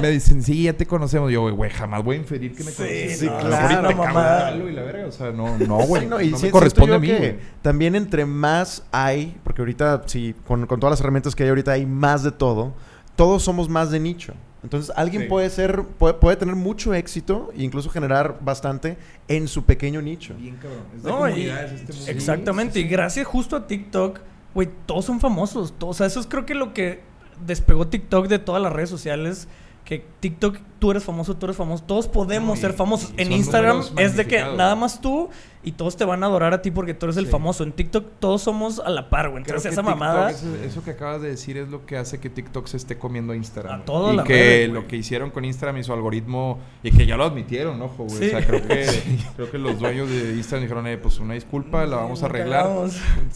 me 0.00 0.10
dicen, 0.10 0.42
sí, 0.42 0.64
ya 0.64 0.72
te 0.72 0.86
conocemos. 0.86 1.30
Yo, 1.32 1.52
güey, 1.54 1.70
jamás 1.70 2.02
voy 2.04 2.16
a 2.16 2.18
inferir 2.20 2.54
que 2.54 2.64
me 2.64 2.70
Sí, 2.70 2.76
conoces. 2.76 3.18
sí, 3.18 3.26
claro, 3.28 3.88
mejor 3.88 4.08
y 4.08 4.62
te 4.66 4.72
la 4.72 4.82
verga. 4.82 5.06
O 5.06 5.12
sea, 5.12 5.30
no, 5.32 5.58
no, 5.58 5.78
güey. 5.86 6.02
Sí, 6.02 6.08
no, 6.08 6.16
no, 6.16 6.22
y 6.22 6.30
me 6.30 6.38
sí- 6.38 6.50
corresponde 6.50 6.94
a 6.94 6.98
mí, 6.98 7.08
güey. 7.12 7.36
También 7.62 7.94
entre 7.94 8.24
más 8.24 8.84
hay, 8.92 9.36
porque 9.44 9.62
ahorita 9.62 10.02
sí, 10.06 10.34
con, 10.46 10.66
con 10.66 10.78
todas 10.80 10.92
las 10.92 11.00
herramientas 11.00 11.34
que 11.34 11.42
hay 11.42 11.48
ahorita 11.48 11.72
hay 11.72 11.86
más 11.86 12.22
de 12.22 12.30
todo, 12.32 12.74
todos 13.16 13.42
somos 13.42 13.68
más 13.68 13.90
de 13.90 14.00
nicho. 14.00 14.34
Entonces 14.62 14.90
alguien 14.96 15.24
Sí. 15.24 15.28
puede 15.28 15.50
ser, 15.50 15.82
puede, 15.82 16.14
puede 16.14 16.36
tener 16.36 16.54
mucho 16.56 16.94
éxito 16.94 17.52
e 17.54 17.62
incluso 17.62 17.90
generar 17.90 18.38
bastante 18.40 18.96
en 19.28 19.46
su 19.46 19.64
pequeño 19.64 20.00
nicho. 20.00 20.34
Bien 20.38 20.56
cabrón. 20.56 20.80
Es 20.96 21.02
de 21.02 21.10
No, 21.10 21.28
y- 21.28 21.50
este 21.50 21.92
mundo. 21.92 22.10
Exactamente, 22.10 22.80
y 22.80 22.84
gracias 22.84 23.26
justo 23.26 23.56
a 23.56 23.66
TikTok, 23.66 24.20
güey, 24.54 24.70
todos 24.86 25.04
son 25.04 25.20
famosos. 25.20 25.74
todos- 25.78 25.96
o 25.96 25.98
sea, 25.98 26.06
eso 26.06 26.18
es 26.20 26.26
creo 26.26 26.46
que 26.46 26.54
lo 26.54 26.72
que 26.72 27.00
despegó 27.44 27.88
TikTok 27.88 28.28
de 28.28 28.38
todas 28.38 28.62
las 28.62 28.72
redes 28.72 28.90
sociales. 28.90 29.48
Que 29.84 30.02
TikTok, 30.20 30.56
tú 30.78 30.90
eres 30.92 31.04
famoso, 31.04 31.36
tú 31.36 31.44
eres 31.44 31.56
famoso. 31.58 31.84
Todos 31.84 32.08
podemos 32.08 32.56
No, 32.56 32.60
ser 32.60 32.72
famosos. 32.72 33.12
En 33.18 33.32
Instagram 33.32 33.82
es 33.98 34.16
de 34.16 34.26
que 34.26 34.38
nada 34.40 34.74
más 34.74 34.98
tú 35.02 35.28
y 35.62 35.72
todos 35.72 35.94
te 35.96 36.06
van 36.06 36.22
a 36.22 36.26
adorar 36.26 36.54
a 36.54 36.62
ti 36.62 36.70
porque 36.70 36.94
tú 36.94 37.04
eres 37.04 37.18
el 37.18 37.26
famoso. 37.26 37.64
En 37.64 37.72
TikTok 37.72 38.06
todos 38.18 38.40
somos 38.40 38.78
a 38.80 38.88
la 38.88 39.10
par, 39.10 39.28
güey. 39.28 39.42
Entonces 39.42 39.72
esa 39.72 39.82
TikTok, 39.82 39.98
mamada. 39.98 40.30
Eso, 40.30 40.46
eso 40.64 40.82
que 40.82 40.92
acabas 40.92 41.20
de 41.20 41.28
decir 41.28 41.58
es 41.58 41.68
lo 41.68 41.84
que 41.84 41.98
hace 41.98 42.18
que 42.18 42.30
TikTok 42.30 42.66
se 42.66 42.78
esté 42.78 42.96
comiendo 42.96 43.34
a 43.34 43.36
Instagram. 43.36 43.82
A 43.82 43.84
todas 43.84 44.14
y 44.14 44.16
las 44.16 44.26
que 44.26 44.68
lo 44.68 44.86
que 44.86 44.96
hicieron 44.96 45.30
con 45.30 45.44
Instagram 45.44 45.76
y 45.78 45.84
su 45.84 45.92
algoritmo, 45.92 46.60
y 46.82 46.90
que 46.90 47.04
ya 47.04 47.18
lo 47.18 47.24
admitieron, 47.24 47.80
ojo, 47.82 48.04
güey. 48.04 48.16
Sí. 48.16 48.26
O 48.28 48.30
sea, 48.30 48.46
creo 48.46 48.66
que, 48.66 48.86
creo 49.36 49.50
que 49.50 49.58
los 49.58 49.78
dueños 49.78 50.08
de 50.08 50.32
Instagram 50.34 50.62
dijeron, 50.62 50.86
eh, 50.86 50.96
pues 50.96 51.18
una 51.20 51.34
disculpa, 51.34 51.84
la 51.84 51.96
vamos 51.96 52.22
a 52.22 52.28
La 52.28 52.30
arreglar. 52.30 52.70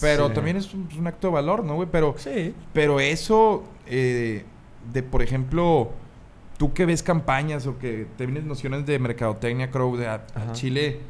Pero 0.01 0.29
Sí. 0.29 0.35
también 0.35 0.57
es 0.57 0.73
un, 0.73 0.89
un 0.99 1.07
acto 1.07 1.27
de 1.27 1.35
valor, 1.35 1.63
¿no, 1.63 1.75
güey? 1.75 1.89
Pero, 1.93 2.15
Sí. 2.17 2.55
pero 2.73 3.01
eso 3.01 3.65
eh, 3.87 4.45
de, 4.95 5.03
por 5.03 5.21
ejemplo, 5.23 5.91
tú 6.59 6.75
que 6.75 6.85
ves 6.85 7.03
campañas 7.03 7.67
o 7.67 7.79
que 7.79 8.07
tienes 8.19 8.45
nociones 8.45 8.85
de 8.85 8.99
mercadotecnia, 8.99 9.71
Crow, 9.71 9.97
de 9.97 10.09
a-. 10.09 10.23
Chile, 10.53 11.01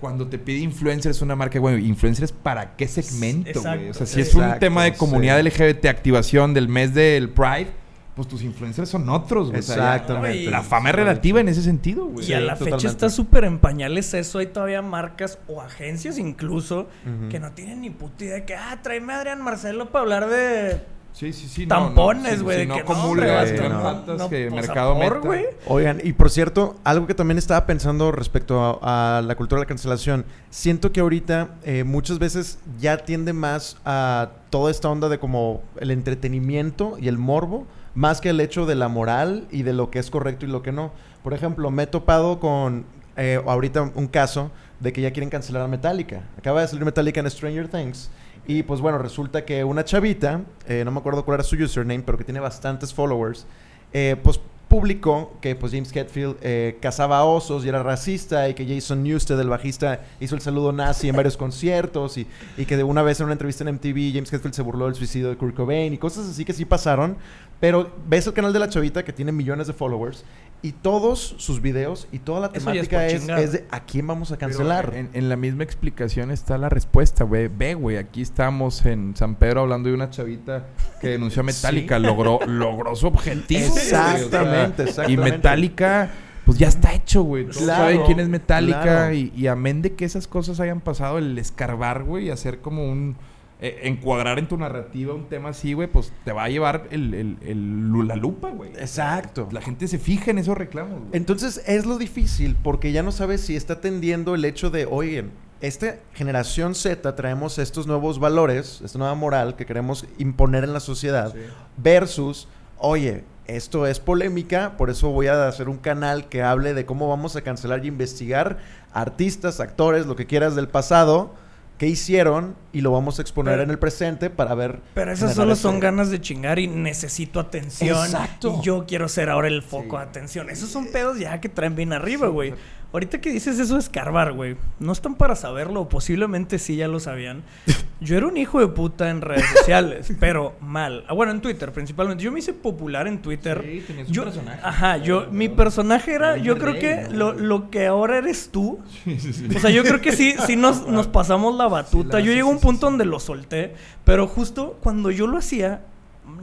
cuando 0.00 0.28
te 0.28 0.38
pide 0.38 0.58
influencers 0.58 1.22
una 1.22 1.34
marca, 1.34 1.58
güey, 1.58 1.86
influencers 1.86 2.30
para 2.32 2.76
qué 2.76 2.86
segmento, 2.86 3.62
güey. 3.62 3.88
O 3.90 3.94
sea, 3.94 4.06
si 4.06 4.20
es 4.20 4.34
un 4.34 4.58
tema 4.60 4.84
de 4.84 4.92
comunidad 4.94 5.40
sí. 5.40 5.48
LGBT, 5.48 5.86
activación 5.86 6.52
del 6.54 6.68
mes 6.68 6.94
del 6.94 7.30
Pride, 7.30 7.68
pues 8.14 8.26
tus 8.26 8.42
influencers 8.42 8.88
son 8.88 9.08
otros, 9.08 9.48
güey. 9.50 9.60
O 9.60 9.62
sea, 9.62 9.76
ya- 9.76 9.94
Exactamente. 9.94 10.50
la 10.50 10.62
fama 10.62 10.90
es 10.90 10.96
relativa 10.96 11.40
en 11.40 11.48
ese 11.48 11.62
sentido, 11.62 12.06
güey. 12.06 12.28
Y 12.28 12.32
a 12.32 12.38
Sí, 12.40 12.44
la 12.44 12.56
fecha 12.56 12.64
totalmente. 12.70 12.86
está 12.88 13.10
súper 13.10 13.44
en 13.44 13.58
pañales 13.60 14.12
eso. 14.14 14.40
Hay 14.40 14.46
todavía 14.48 14.82
marcas 14.82 15.38
o 15.46 15.62
agencias 15.62 16.18
incluso 16.18 16.88
que 17.30 17.38
no 17.38 17.52
tienen 17.52 17.80
ni 17.80 17.90
puta 17.90 18.24
idea 18.24 18.34
de 18.34 18.44
que, 18.44 18.56
ah, 18.56 18.80
tráeme 18.82 19.12
a 19.12 19.18
Adrián 19.18 19.40
Marcelo 19.40 19.90
para 19.92 20.02
hablar 20.02 20.28
de 20.28 20.80
Sí, 21.18 21.32
sí, 21.32 21.48
sí. 21.48 21.66
no, 21.66 21.74
no, 21.74 21.84
tampones, 21.86 22.44
güey. 22.44 22.64
no 22.64 22.76
que 22.76 22.84
no 22.84 23.68
no, 23.70 23.82
faltas 23.82 24.18
no, 24.18 24.30
que 24.30 24.46
o 24.46 24.50
sea, 24.50 24.60
mercado 24.60 24.94
por, 24.94 25.14
meta. 25.14 25.26
güey. 25.26 25.46
Oigan, 25.66 26.00
y 26.04 26.12
por 26.12 26.30
cierto, 26.30 26.76
algo 26.84 27.08
que 27.08 27.14
también 27.14 27.38
estaba 27.38 27.66
pensando 27.66 28.12
respecto 28.12 28.78
a, 28.80 29.18
a 29.18 29.22
la 29.22 29.34
cultura 29.34 29.58
de 29.58 29.64
la 29.64 29.68
cancelación, 29.68 30.24
siento 30.50 30.92
que 30.92 31.00
ahorita 31.00 31.56
eh, 31.64 31.82
muchas 31.82 32.20
veces 32.20 32.60
ya 32.78 32.98
tiende 32.98 33.32
más 33.32 33.78
a 33.84 34.30
toda 34.50 34.70
esta 34.70 34.90
onda 34.90 35.08
de 35.08 35.18
como 35.18 35.60
el 35.80 35.90
entretenimiento 35.90 36.96
y 37.00 37.08
el 37.08 37.18
morbo, 37.18 37.66
más 37.96 38.20
que 38.20 38.28
el 38.28 38.38
hecho 38.38 38.64
de 38.64 38.76
la 38.76 38.86
moral 38.86 39.48
y 39.50 39.64
de 39.64 39.72
lo 39.72 39.90
que 39.90 39.98
es 39.98 40.12
correcto 40.12 40.46
y 40.46 40.48
lo 40.48 40.62
que 40.62 40.70
no. 40.70 40.92
Por 41.24 41.34
ejemplo, 41.34 41.72
me 41.72 41.82
he 41.82 41.86
topado 41.88 42.38
con 42.38 42.84
eh, 43.16 43.42
ahorita 43.44 43.90
un 43.96 44.06
caso 44.06 44.52
de 44.78 44.92
que 44.92 45.00
ya 45.00 45.10
quieren 45.10 45.30
cancelar 45.30 45.62
a 45.62 45.66
Metallica. 45.66 46.22
Acaba 46.38 46.60
de 46.60 46.68
salir 46.68 46.84
Metallica 46.84 47.18
en 47.18 47.28
Stranger 47.28 47.66
Things. 47.66 48.08
Y 48.48 48.62
pues 48.62 48.80
bueno, 48.80 48.96
resulta 48.96 49.44
que 49.44 49.62
una 49.62 49.84
chavita, 49.84 50.40
eh, 50.66 50.82
no 50.82 50.90
me 50.90 51.00
acuerdo 51.00 51.22
cuál 51.22 51.34
era 51.34 51.44
su 51.44 51.54
username, 51.54 52.02
pero 52.02 52.16
que 52.16 52.24
tiene 52.24 52.40
bastantes 52.40 52.94
followers, 52.94 53.46
eh, 53.92 54.16
pues 54.22 54.40
publicó 54.68 55.36
que 55.42 55.54
pues 55.54 55.72
James 55.72 55.94
Hetfield 55.94 56.36
eh, 56.40 56.78
cazaba 56.80 57.24
osos 57.24 57.66
y 57.66 57.68
era 57.68 57.82
racista 57.82 58.48
y 58.48 58.54
que 58.54 58.66
Jason 58.66 59.02
Newsted, 59.02 59.38
el 59.38 59.50
bajista, 59.50 60.00
hizo 60.18 60.34
el 60.34 60.40
saludo 60.40 60.72
nazi 60.72 61.10
en 61.10 61.16
varios 61.16 61.36
conciertos 61.36 62.16
y, 62.16 62.26
y 62.56 62.64
que 62.64 62.78
de 62.78 62.84
una 62.84 63.02
vez 63.02 63.20
en 63.20 63.24
una 63.24 63.34
entrevista 63.34 63.64
en 63.64 63.74
MTV 63.74 64.14
James 64.14 64.32
Hetfield 64.32 64.54
se 64.54 64.62
burló 64.62 64.86
del 64.86 64.94
suicidio 64.94 65.28
de 65.28 65.36
Kurt 65.36 65.54
Cobain 65.54 65.92
y 65.92 65.98
cosas 65.98 66.26
así 66.26 66.46
que 66.46 66.54
sí 66.54 66.64
pasaron. 66.64 67.18
Pero 67.60 67.90
ves 68.06 68.26
el 68.26 68.32
canal 68.32 68.52
de 68.52 68.60
la 68.60 68.68
chavita 68.68 69.04
que 69.04 69.12
tiene 69.12 69.32
millones 69.32 69.66
de 69.66 69.74
followers 69.74 70.24
y 70.60 70.72
todos 70.72 71.36
sus 71.38 71.62
videos 71.62 72.08
y 72.10 72.18
toda 72.18 72.40
la 72.40 72.48
temática 72.50 73.06
es, 73.06 73.26
de 73.26 73.64
a 73.70 73.84
quién 73.84 74.06
vamos 74.06 74.32
a 74.32 74.38
cancelar. 74.38 74.92
En, 74.94 75.08
en 75.12 75.28
la 75.28 75.36
misma 75.36 75.62
explicación 75.62 76.30
está 76.30 76.58
la 76.58 76.68
respuesta, 76.68 77.24
güey. 77.24 77.48
Ve, 77.48 77.74
güey, 77.74 77.96
aquí 77.96 78.22
estamos 78.22 78.84
en 78.84 79.14
San 79.16 79.36
Pedro 79.36 79.60
hablando 79.60 79.88
de 79.88 79.94
una 79.94 80.10
chavita 80.10 80.66
que 81.00 81.08
denunció 81.08 81.40
a 81.40 81.44
Metallica. 81.46 81.98
Logró, 81.98 82.40
logró 82.46 82.96
su 82.96 83.06
objetivo. 83.06 83.72
o 83.72 83.76
sea, 83.76 84.16
Exactamente, 84.16 84.82
Y 84.82 84.88
exactamente. 84.88 85.30
Metallica, 85.30 86.10
pues 86.44 86.58
ya 86.58 86.66
está 86.68 86.92
hecho, 86.92 87.22
güey. 87.22 87.46
Claro, 87.46 87.84
saben 87.84 88.02
quién 88.06 88.20
es 88.20 88.28
Metallica. 88.28 88.82
claro. 88.82 89.14
Y, 89.14 89.32
y 89.36 89.46
amén 89.46 89.80
de 89.82 89.94
que 89.94 90.04
esas 90.04 90.26
cosas 90.26 90.58
hayan 90.58 90.80
pasado, 90.80 91.18
el 91.18 91.38
escarbar, 91.38 92.02
güey, 92.02 92.26
y 92.26 92.30
hacer 92.30 92.60
como 92.60 92.90
un... 92.90 93.16
eh, 93.60 93.80
encuadrar 93.84 94.38
en 94.38 94.46
tu 94.46 94.56
narrativa 94.56 95.14
un 95.14 95.28
tema 95.28 95.48
así, 95.48 95.72
güey, 95.72 95.88
pues 95.88 96.12
te 96.24 96.32
va 96.32 96.44
a 96.44 96.48
llevar 96.48 96.86
el, 96.90 97.12
el- 97.14 97.36
el- 97.42 98.06
la 98.08 98.14
lupa, 98.16 98.50
güey. 98.50 98.70
Exacto. 98.72 99.48
La 99.50 99.60
gente 99.60 99.88
se 99.88 99.98
fija 99.98 100.30
en 100.30 100.38
esos 100.38 100.56
reclamos, 100.56 101.00
güey. 101.00 101.10
Entonces 101.12 101.62
es 101.66 101.84
lo 101.86 101.98
difícil 101.98 102.56
porque 102.62 102.92
ya 102.92 103.02
no 103.02 103.10
sabes 103.12 103.40
si 103.40 103.56
está 103.56 103.80
tendiendo 103.80 104.34
el 104.36 104.44
hecho 104.44 104.70
de, 104.70 104.86
oye, 104.86 105.24
esta 105.60 105.96
generación 106.14 106.76
Z 106.76 107.16
traemos 107.16 107.58
estos 107.58 107.88
nuevos 107.88 108.20
valores, 108.20 108.80
esta 108.84 108.96
nueva 108.98 109.16
moral 109.16 109.56
que 109.56 109.66
queremos 109.66 110.06
imponer 110.18 110.62
en 110.62 110.72
la 110.72 110.78
sociedad, 110.80 111.32
Sí. 111.32 111.40
versus, 111.76 112.46
oye, 112.78 113.24
esto 113.48 113.86
es 113.88 113.98
polémica, 113.98 114.76
por 114.76 114.88
eso 114.90 115.08
voy 115.10 115.26
a 115.26 115.48
hacer 115.48 115.68
un 115.68 115.78
canal 115.78 116.28
que 116.28 116.42
hable 116.42 116.74
de 116.74 116.86
cómo 116.86 117.08
vamos 117.08 117.34
a 117.34 117.40
cancelar 117.42 117.84
y 117.84 117.88
investigar 117.88 118.58
artistas, 118.92 119.58
actores, 119.58 120.06
lo 120.06 120.16
que 120.16 120.26
quieras 120.26 120.54
del 120.54 120.68
pasado, 120.68 121.34
qué 121.78 121.86
hicieron 121.86 122.56
y 122.72 122.80
lo 122.80 122.90
vamos 122.92 123.18
a 123.18 123.22
exponer 123.22 123.54
Pero- 123.54 123.62
en 123.62 123.70
el 123.70 123.78
presente 123.78 124.30
para 124.30 124.54
ver. 124.54 124.80
Pero 124.94 125.12
esas 125.12 125.34
solo 125.34 125.52
ese- 125.52 125.62
son 125.62 125.80
ganas 125.80 126.10
de 126.10 126.20
chingar 126.20 126.58
y 126.58 126.66
necesito 126.66 127.38
atención. 127.40 128.04
Exacto. 128.04 128.58
Y 128.60 128.64
yo 128.66 128.84
quiero 128.86 129.08
ser 129.08 129.30
ahora 129.30 129.48
el 129.48 129.62
foco 129.62 129.96
Sí. 129.96 130.02
de 130.02 130.08
atención. 130.08 130.50
Esos 130.50 130.68
son 130.70 130.88
pedos 130.92 131.18
ya 131.18 131.40
que 131.40 131.48
traen 131.48 131.76
bien 131.76 131.92
arriba, 131.92 132.26
güey. 132.28 132.52
Ahorita 132.90 133.20
que 133.20 133.30
dices 133.30 133.58
eso 133.58 133.74
de 133.74 133.80
escarbar, 133.80 134.32
güey. 134.32 134.56
No 134.80 134.92
están 134.92 135.14
para 135.14 135.36
saberlo, 135.36 135.90
posiblemente 135.90 136.58
sí 136.58 136.76
ya 136.76 136.88
lo 136.88 137.00
sabían. 137.00 137.42
Yo 138.00 138.16
era 138.16 138.26
un 138.26 138.36
hijo 138.38 138.60
de 138.60 138.68
puta 138.68 139.10
en 139.10 139.20
redes 139.20 139.44
sociales, 139.58 140.10
pero 140.20 140.54
mal. 140.60 141.04
Ah, 141.08 141.12
bueno, 141.12 141.32
en 141.32 141.40
Twitter 141.42 141.70
principalmente. 141.72 142.24
Yo 142.24 142.32
me 142.32 142.38
hice 142.38 142.54
popular 142.54 143.06
en 143.06 143.20
Twitter. 143.20 143.60
Sí, 143.62 143.84
tenías 143.86 144.08
un 144.08 144.14
yo, 144.14 144.24
personaje. 144.24 144.60
Ajá, 144.62 144.96
yo, 144.98 145.20
Pero- 145.20 145.32
mi 145.32 145.48
personaje 145.50 146.14
era, 146.14 146.36
yo 146.38 146.54
un 146.54 146.60
creo 146.60 146.72
rey, 146.72 146.80
que 146.80 147.08
lo, 147.10 147.32
lo 147.34 147.68
que 147.70 147.86
ahora 147.86 148.16
eres 148.18 148.48
tú. 148.50 148.78
Sí, 149.04 149.18
sí, 149.20 149.32
sí. 149.34 149.48
O 149.54 149.58
sea, 149.60 149.68
yo 149.70 149.82
creo 149.82 150.00
que 150.00 150.12
sí, 150.12 150.34
sí 150.46 150.56
nos, 150.56 150.86
nos 150.88 151.08
pasamos 151.08 151.54
la 151.56 151.68
batuta. 151.68 152.14
la- 152.18 152.20
yo 152.20 152.26
sí, 152.26 152.36
llegué 152.36 152.40
a 152.40 152.44
sí, 152.44 152.50
un 152.50 152.60
punto 152.60 152.86
sí. 152.86 152.90
donde 152.90 153.04
lo 153.04 153.20
solté, 153.20 153.74
pero 154.04 154.26
justo 154.26 154.78
cuando 154.82 155.10
yo 155.10 155.26
lo 155.26 155.36
hacía, 155.36 155.82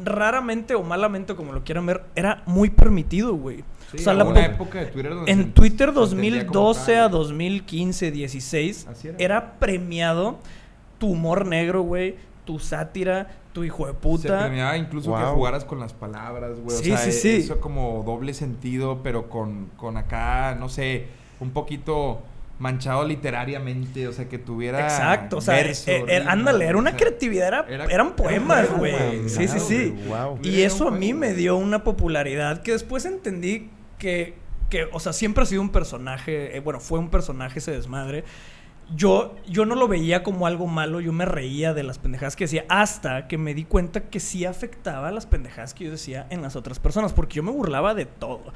raramente 0.03 0.75
o 0.75 0.83
malamente, 0.83 1.35
como 1.35 1.53
lo 1.53 1.63
quieran 1.63 1.85
ver, 1.85 2.03
era 2.15 2.43
muy 2.45 2.69
permitido, 2.69 3.33
güey. 3.33 3.63
Sí, 3.97 4.01
o 4.01 4.03
sea, 4.05 4.13
hubo 4.13 4.19
la 4.19 4.25
una 4.25 4.33
po- 4.47 4.63
época 4.63 4.79
de 4.79 4.85
Twitter 4.87 5.13
donde 5.15 5.31
en 5.31 5.37
se- 5.39 5.49
Twitter 5.51 5.93
se 5.93 5.99
entendía 6.01 6.45
como 6.47 6.59
2012 6.59 6.93
tal, 6.93 7.03
a 7.03 7.07
güey. 7.07 7.19
2015, 7.19 8.11
16, 8.11 8.87
Así 8.87 9.07
era. 9.09 9.17
era 9.19 9.53
premiado 9.59 10.39
tu 10.97 11.07
humor 11.11 11.45
negro, 11.45 11.81
güey, 11.81 12.15
tu 12.45 12.59
sátira, 12.59 13.27
tu 13.53 13.63
hijo 13.63 13.85
de 13.87 13.93
Se 13.93 13.99
puta. 13.99 14.39
premiaba 14.45 14.77
incluso 14.77 15.15
que 15.15 15.21
jugaras 15.23 15.65
con 15.65 15.79
las 15.79 15.93
palabras, 15.93 16.59
güey. 16.59 16.77
Sí, 16.77 16.91
o 16.91 16.97
sea, 16.97 17.05
sí, 17.05 17.11
sí. 17.11 17.35
eso 17.37 17.59
como 17.59 18.03
doble 18.05 18.33
sentido, 18.33 19.01
pero 19.03 19.29
con, 19.29 19.67
con 19.77 19.97
acá, 19.97 20.55
no 20.59 20.69
sé, 20.69 21.07
un 21.39 21.51
poquito 21.51 22.21
manchado 22.57 23.03
literariamente, 23.05 24.07
o 24.07 24.13
sea, 24.13 24.29
que 24.29 24.37
tuviera 24.37 24.79
Exacto, 24.81 25.37
o 25.37 25.41
sea, 25.41 25.55
verso, 25.55 25.91
eh, 25.91 26.19
rima, 26.19 26.31
ándale, 26.31 26.65
era 26.65 26.77
o 26.77 26.79
una 26.79 26.91
sea, 26.91 26.99
creatividad, 26.99 27.47
era, 27.49 27.65
era- 27.67 27.85
eran 27.85 28.07
era 28.07 28.15
poemas, 28.15 28.77
güey. 28.77 29.27
Sí, 29.27 29.47
sí, 29.49 29.59
sí. 29.59 29.95
wow. 30.07 30.39
Y 30.41 30.61
eso 30.61 30.87
a 30.87 30.91
mí 30.91 31.13
me 31.13 31.33
dio 31.33 31.57
una 31.57 31.83
popularidad 31.83 32.61
que 32.61 32.71
después 32.71 33.03
entendí 33.05 33.69
que, 33.97 34.35
que, 34.69 34.87
o 34.91 34.99
sea, 34.99 35.13
siempre 35.13 35.43
ha 35.43 35.45
sido 35.45 35.61
un 35.61 35.69
personaje, 35.69 36.55
eh, 36.55 36.59
bueno, 36.59 36.79
fue 36.79 36.99
un 36.99 37.09
personaje 37.09 37.59
ese 37.59 37.71
desmadre. 37.71 38.23
Yo, 38.95 39.35
yo 39.47 39.65
no 39.65 39.73
lo 39.73 39.87
veía 39.87 40.21
como 40.21 40.45
algo 40.45 40.67
malo, 40.67 41.01
yo 41.01 41.11
me 41.11 41.25
reía 41.25 41.73
de 41.73 41.81
las 41.81 41.97
pendejadas 41.97 42.35
que 42.35 42.43
decía, 42.43 42.65
hasta 42.69 43.27
que 43.27 43.37
me 43.39 43.55
di 43.55 43.63
cuenta 43.63 44.09
que 44.09 44.19
sí 44.19 44.45
afectaba 44.45 45.07
a 45.07 45.11
las 45.11 45.25
pendejadas 45.25 45.73
que 45.73 45.85
yo 45.85 45.91
decía 45.91 46.27
en 46.29 46.43
las 46.43 46.55
otras 46.55 46.77
personas, 46.79 47.11
porque 47.11 47.35
yo 47.35 47.43
me 47.43 47.51
burlaba 47.51 47.95
de 47.95 48.05
todo. 48.05 48.53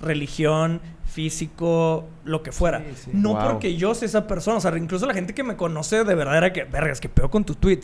Religión, 0.00 0.80
físico, 1.04 2.06
lo 2.24 2.42
que 2.42 2.52
fuera. 2.52 2.80
Sí, 2.80 2.92
sí. 3.04 3.10
No 3.12 3.34
Wow. 3.34 3.50
porque 3.52 3.76
yo 3.76 3.94
sea 3.94 4.06
esa 4.06 4.26
persona, 4.26 4.58
o 4.58 4.60
sea, 4.60 4.76
incluso 4.76 5.06
la 5.06 5.14
gente 5.14 5.34
que 5.34 5.42
me 5.42 5.56
conoce 5.56 6.04
de 6.04 6.14
verdad 6.14 6.38
era 6.38 6.52
que, 6.52 6.64
vergas, 6.64 7.00
que 7.00 7.08
peor 7.08 7.30
con 7.30 7.44
tu 7.44 7.54
tweet. 7.54 7.80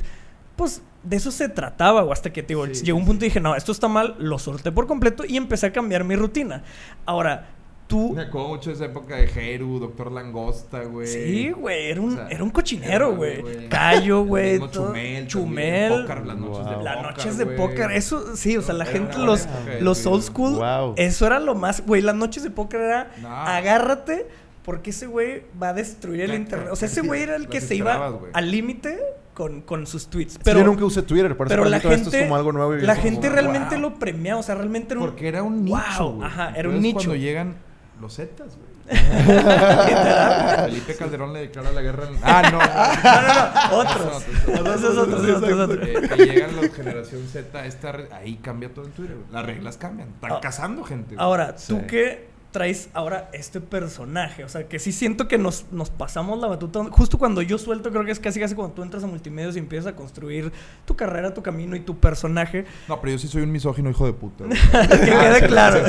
Pues 0.57 0.83
de 1.03 1.17
eso 1.17 1.31
se 1.31 1.49
trataba, 1.49 2.03
o 2.05 2.13
hasta 2.13 2.33
que 2.33 2.43
te 2.43 2.49
digo, 2.49 2.67
Sí, 2.67 2.85
llegó 2.85 2.99
un 2.99 3.05
sí, 3.05 3.09
punto 3.09 3.25
y 3.25 3.29
dije, 3.29 3.41
no, 3.41 3.55
esto 3.57 3.73
está 3.73 3.89
mal, 3.89 4.15
lo 4.19 4.39
solté 4.39 4.71
por 4.73 4.87
completo 4.87 5.25
y 5.27 5.37
empecé 5.37 5.67
a 5.67 5.73
cambiar 5.73 6.05
mi 6.05 6.15
rutina. 6.17 6.63
Ahora, 7.07 7.49
tú... 7.89 8.13
Me 8.15 8.23
acuerdo 8.23 8.49
mucho 8.49 8.71
de 8.71 8.77
esa 8.77 8.85
época 8.87 9.17
de 9.17 9.27
Jeru, 9.27 9.79
Doctor 9.81 10.13
Langosta, 10.13 10.85
güey. 10.85 11.07
Sí, 11.09 11.51
güey, 11.51 11.91
era 11.91 12.01
un, 12.01 12.13
O 12.13 12.17
sea, 12.17 12.29
era 12.29 12.43
un 12.45 12.51
cochinero, 12.51 13.09
era, 13.09 13.17
güey. 13.17 13.41
güey. 13.43 13.69
Callo, 13.69 14.25
güey. 14.25 14.61
Chumel. 14.71 15.27
Chumel. 15.27 16.03
póker, 16.03 16.27
las 16.27 16.37
noches 16.39 16.65
de 16.67 16.75
Wow. 16.75 16.83
Las 16.85 16.97
póker, 16.97 17.11
noches 17.17 17.39
de 17.39 17.47
póker, 17.47 17.91
eso 17.93 18.37
sí, 18.37 18.57
o 18.57 18.63
sea, 18.63 18.75
la 18.75 18.85
Era 18.85 18.93
gente, 18.93 19.19
los, 19.19 19.43
época 19.43 19.65
de 19.71 19.81
los 19.81 20.07
old 20.07 20.23
school, 20.23 20.55
Wow. 20.55 20.95
eso 20.97 21.27
era 21.27 21.41
lo 21.41 21.55
más, 21.55 21.85
güey, 21.85 22.01
las 22.01 22.15
noches 22.15 22.43
de 22.45 22.51
póker 22.51 22.81
era 22.81 23.11
No. 23.21 23.29
agárrate 23.29 24.27
porque 24.65 24.91
ese 24.91 25.07
güey 25.07 25.43
va 25.61 25.71
a 25.71 25.75
destruir 25.75 26.21
el 26.21 26.35
internet. 26.35 26.69
O 26.71 26.77
sea, 26.77 26.87
ese 26.87 27.01
güey 27.01 27.23
era 27.25 27.35
el 27.35 27.49
que 27.49 27.61
se 27.61 27.75
iba 27.75 28.21
al 28.33 28.51
límite 28.51 28.99
con, 29.35 29.63
con 29.63 29.87
sus 29.87 30.09
tweets. 30.09 30.39
Pero, 30.45 30.61
yo 30.61 30.67
nunca 30.67 30.85
usé 30.85 31.03
Twitter, 31.03 31.37
por 31.37 31.47
eso 31.47 31.53
pero 31.53 31.63
para 31.63 31.71
la 31.71 31.77
mí 31.79 31.83
todo 31.83 31.93
esto 31.93 32.05
gente, 32.11 32.19
es 32.19 32.25
como 32.29 32.37
algo 32.37 32.53
nuevo. 32.53 32.75
y 32.77 32.81
la 32.83 32.95
como, 32.95 33.03
gente 33.05 33.27
wow. 33.29 33.35
realmente 33.35 33.79
lo 33.79 33.95
premiaba, 33.99 34.41
o 34.41 34.43
sea, 34.43 34.55
realmente 34.55 34.93
era 34.95 35.01
un... 35.01 35.07
Porque 35.07 35.29
era 35.29 35.43
un 35.43 35.65
nicho, 35.65 36.11
Wow, 36.11 36.25
ajá, 36.25 36.53
era 36.57 36.69
un 36.69 36.81
nicho. 36.81 36.97
cuando 36.97 37.17
llegan 37.17 37.55
los 38.01 38.15
Zetas, 38.17 38.57
güey. 38.57 38.73
Felipe 40.65 40.95
Calderón 40.97 41.33
le 41.33 41.41
declara 41.41 41.71
la 41.73 41.81
guerra. 41.83 42.09
al- 42.09 42.19
Ah, 42.23 42.43
no. 42.51 42.59
No, 43.73 43.79
no, 43.79 43.85
no, 43.85 43.91
otros. 43.91 44.23
Ese 44.23 44.89
es 44.89 44.99
otro, 44.99 45.17
ese 45.19 45.31
es 45.31 45.37
otro, 45.37 45.45
ese 45.45 45.53
es 45.53 45.59
otro. 45.59 45.83
Eh, 45.85 46.09
que 46.09 46.27
llegan 46.27 46.57
los 46.57 46.73
generación 46.75 47.23
Z, 47.29 47.65
esta 47.67 47.93
re- 47.93 48.09
ahí 48.13 48.37
cambia 48.37 48.73
todo 48.75 48.85
en 48.87 48.91
Twitter. 48.93 49.17
güey. 49.17 49.29
Las 49.33 49.47
reglas 49.47 49.77
cambian. 49.77 50.09
Están 50.11 50.33
Ah, 50.33 50.41
cazando 50.43 50.83
gente. 50.85 51.15
Ahora, 51.19 51.55
tú 51.57 51.79
Sí. 51.81 51.87
que 51.87 52.29
traes 52.53 52.91
ahora 52.93 53.31
este 53.33 53.61
personaje, 53.61 54.45
o 54.45 54.49
sea, 54.49 54.69
que 54.69 54.79
sí 54.79 54.93
siento 54.93 55.27
que 55.27 55.39
nos, 55.39 55.65
nos 55.73 55.91
pasamos 55.91 56.39
la 56.39 56.47
batuta. 56.47 56.85
Justo 56.85 57.19
cuando 57.19 57.43
yo 57.43 57.59
suelto, 57.59 57.91
creo 57.91 58.05
que 58.05 58.13
es 58.13 58.21
casi 58.21 58.39
casi 58.39 58.55
cuando 58.55 58.75
tú 58.75 58.83
entras 58.83 59.03
a 59.03 59.07
multimedios 59.07 59.57
y 59.57 59.59
empiezas 59.59 59.93
a 59.93 59.97
construir 59.97 60.53
tu 60.85 60.95
carrera, 60.95 61.35
tu 61.35 61.43
camino 61.43 61.75
y 61.75 61.81
tu 61.81 61.99
personaje. 61.99 62.67
No, 62.89 63.01
pero 63.01 63.13
yo 63.13 63.19
sí 63.19 63.27
soy 63.27 63.43
un 63.43 63.51
misógino 63.53 63.91
hijo 63.91 64.07
de 64.07 64.13
puta. 64.13 64.45
que 64.49 64.99
quede 64.99 65.47
claro. 65.49 65.83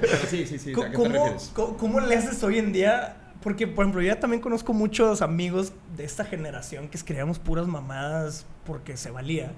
Pero 0.00 0.16
sí, 0.28 0.46
sí, 0.46 0.58
sí. 0.58 0.72
¿a 0.72 0.74
qué 0.74 0.90
te 0.90 0.92
¿Cómo, 0.92 1.36
cómo- 1.54 1.76
cómo 1.76 2.00
le 2.00 2.16
haces 2.16 2.42
hoy 2.42 2.58
en 2.58 2.72
día? 2.72 3.16
Porque, 3.42 3.66
por 3.66 3.84
ejemplo, 3.84 4.02
yo 4.02 4.08
ya 4.08 4.20
también 4.20 4.42
conozco 4.42 4.72
muchos 4.72 5.22
amigos 5.22 5.72
de 5.96 6.04
esta 6.04 6.24
generación 6.24 6.88
que 6.88 6.96
escribíamos 6.96 7.38
puras 7.38 7.66
mamadas 7.66 8.46
porque 8.66 8.96
se 8.96 9.10
valía, 9.10 9.52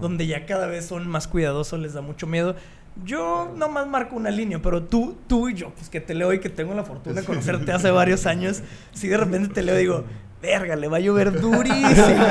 donde 0.00 0.26
ya 0.26 0.46
cada 0.46 0.66
vez 0.66 0.86
son 0.86 1.06
más 1.08 1.28
cuidadosos, 1.28 1.78
les 1.80 1.92
da 1.92 2.00
mucho 2.00 2.26
miedo. 2.26 2.56
Yo 3.04 3.52
nomás 3.56 3.86
marco 3.86 4.16
una 4.16 4.30
línea, 4.30 4.60
pero 4.60 4.82
tú, 4.82 5.16
tú 5.26 5.48
y 5.48 5.54
yo, 5.54 5.70
pues 5.70 5.90
que 5.90 6.00
te 6.00 6.14
leo 6.14 6.32
y 6.32 6.40
que 6.40 6.48
tengo 6.48 6.74
la 6.74 6.84
fortuna 6.84 7.20
de 7.20 7.26
conocerte 7.26 7.72
hace 7.72 7.90
varios 7.90 8.26
años, 8.26 8.62
si 8.92 9.08
de 9.08 9.16
repente 9.18 9.48
te 9.52 9.62
leo 9.62 9.76
y 9.76 9.80
digo, 9.80 10.04
verga, 10.46 10.76
le 10.76 10.88
va 10.88 10.96
a 10.98 11.00
llover 11.00 11.38
durísimo. 11.40 12.24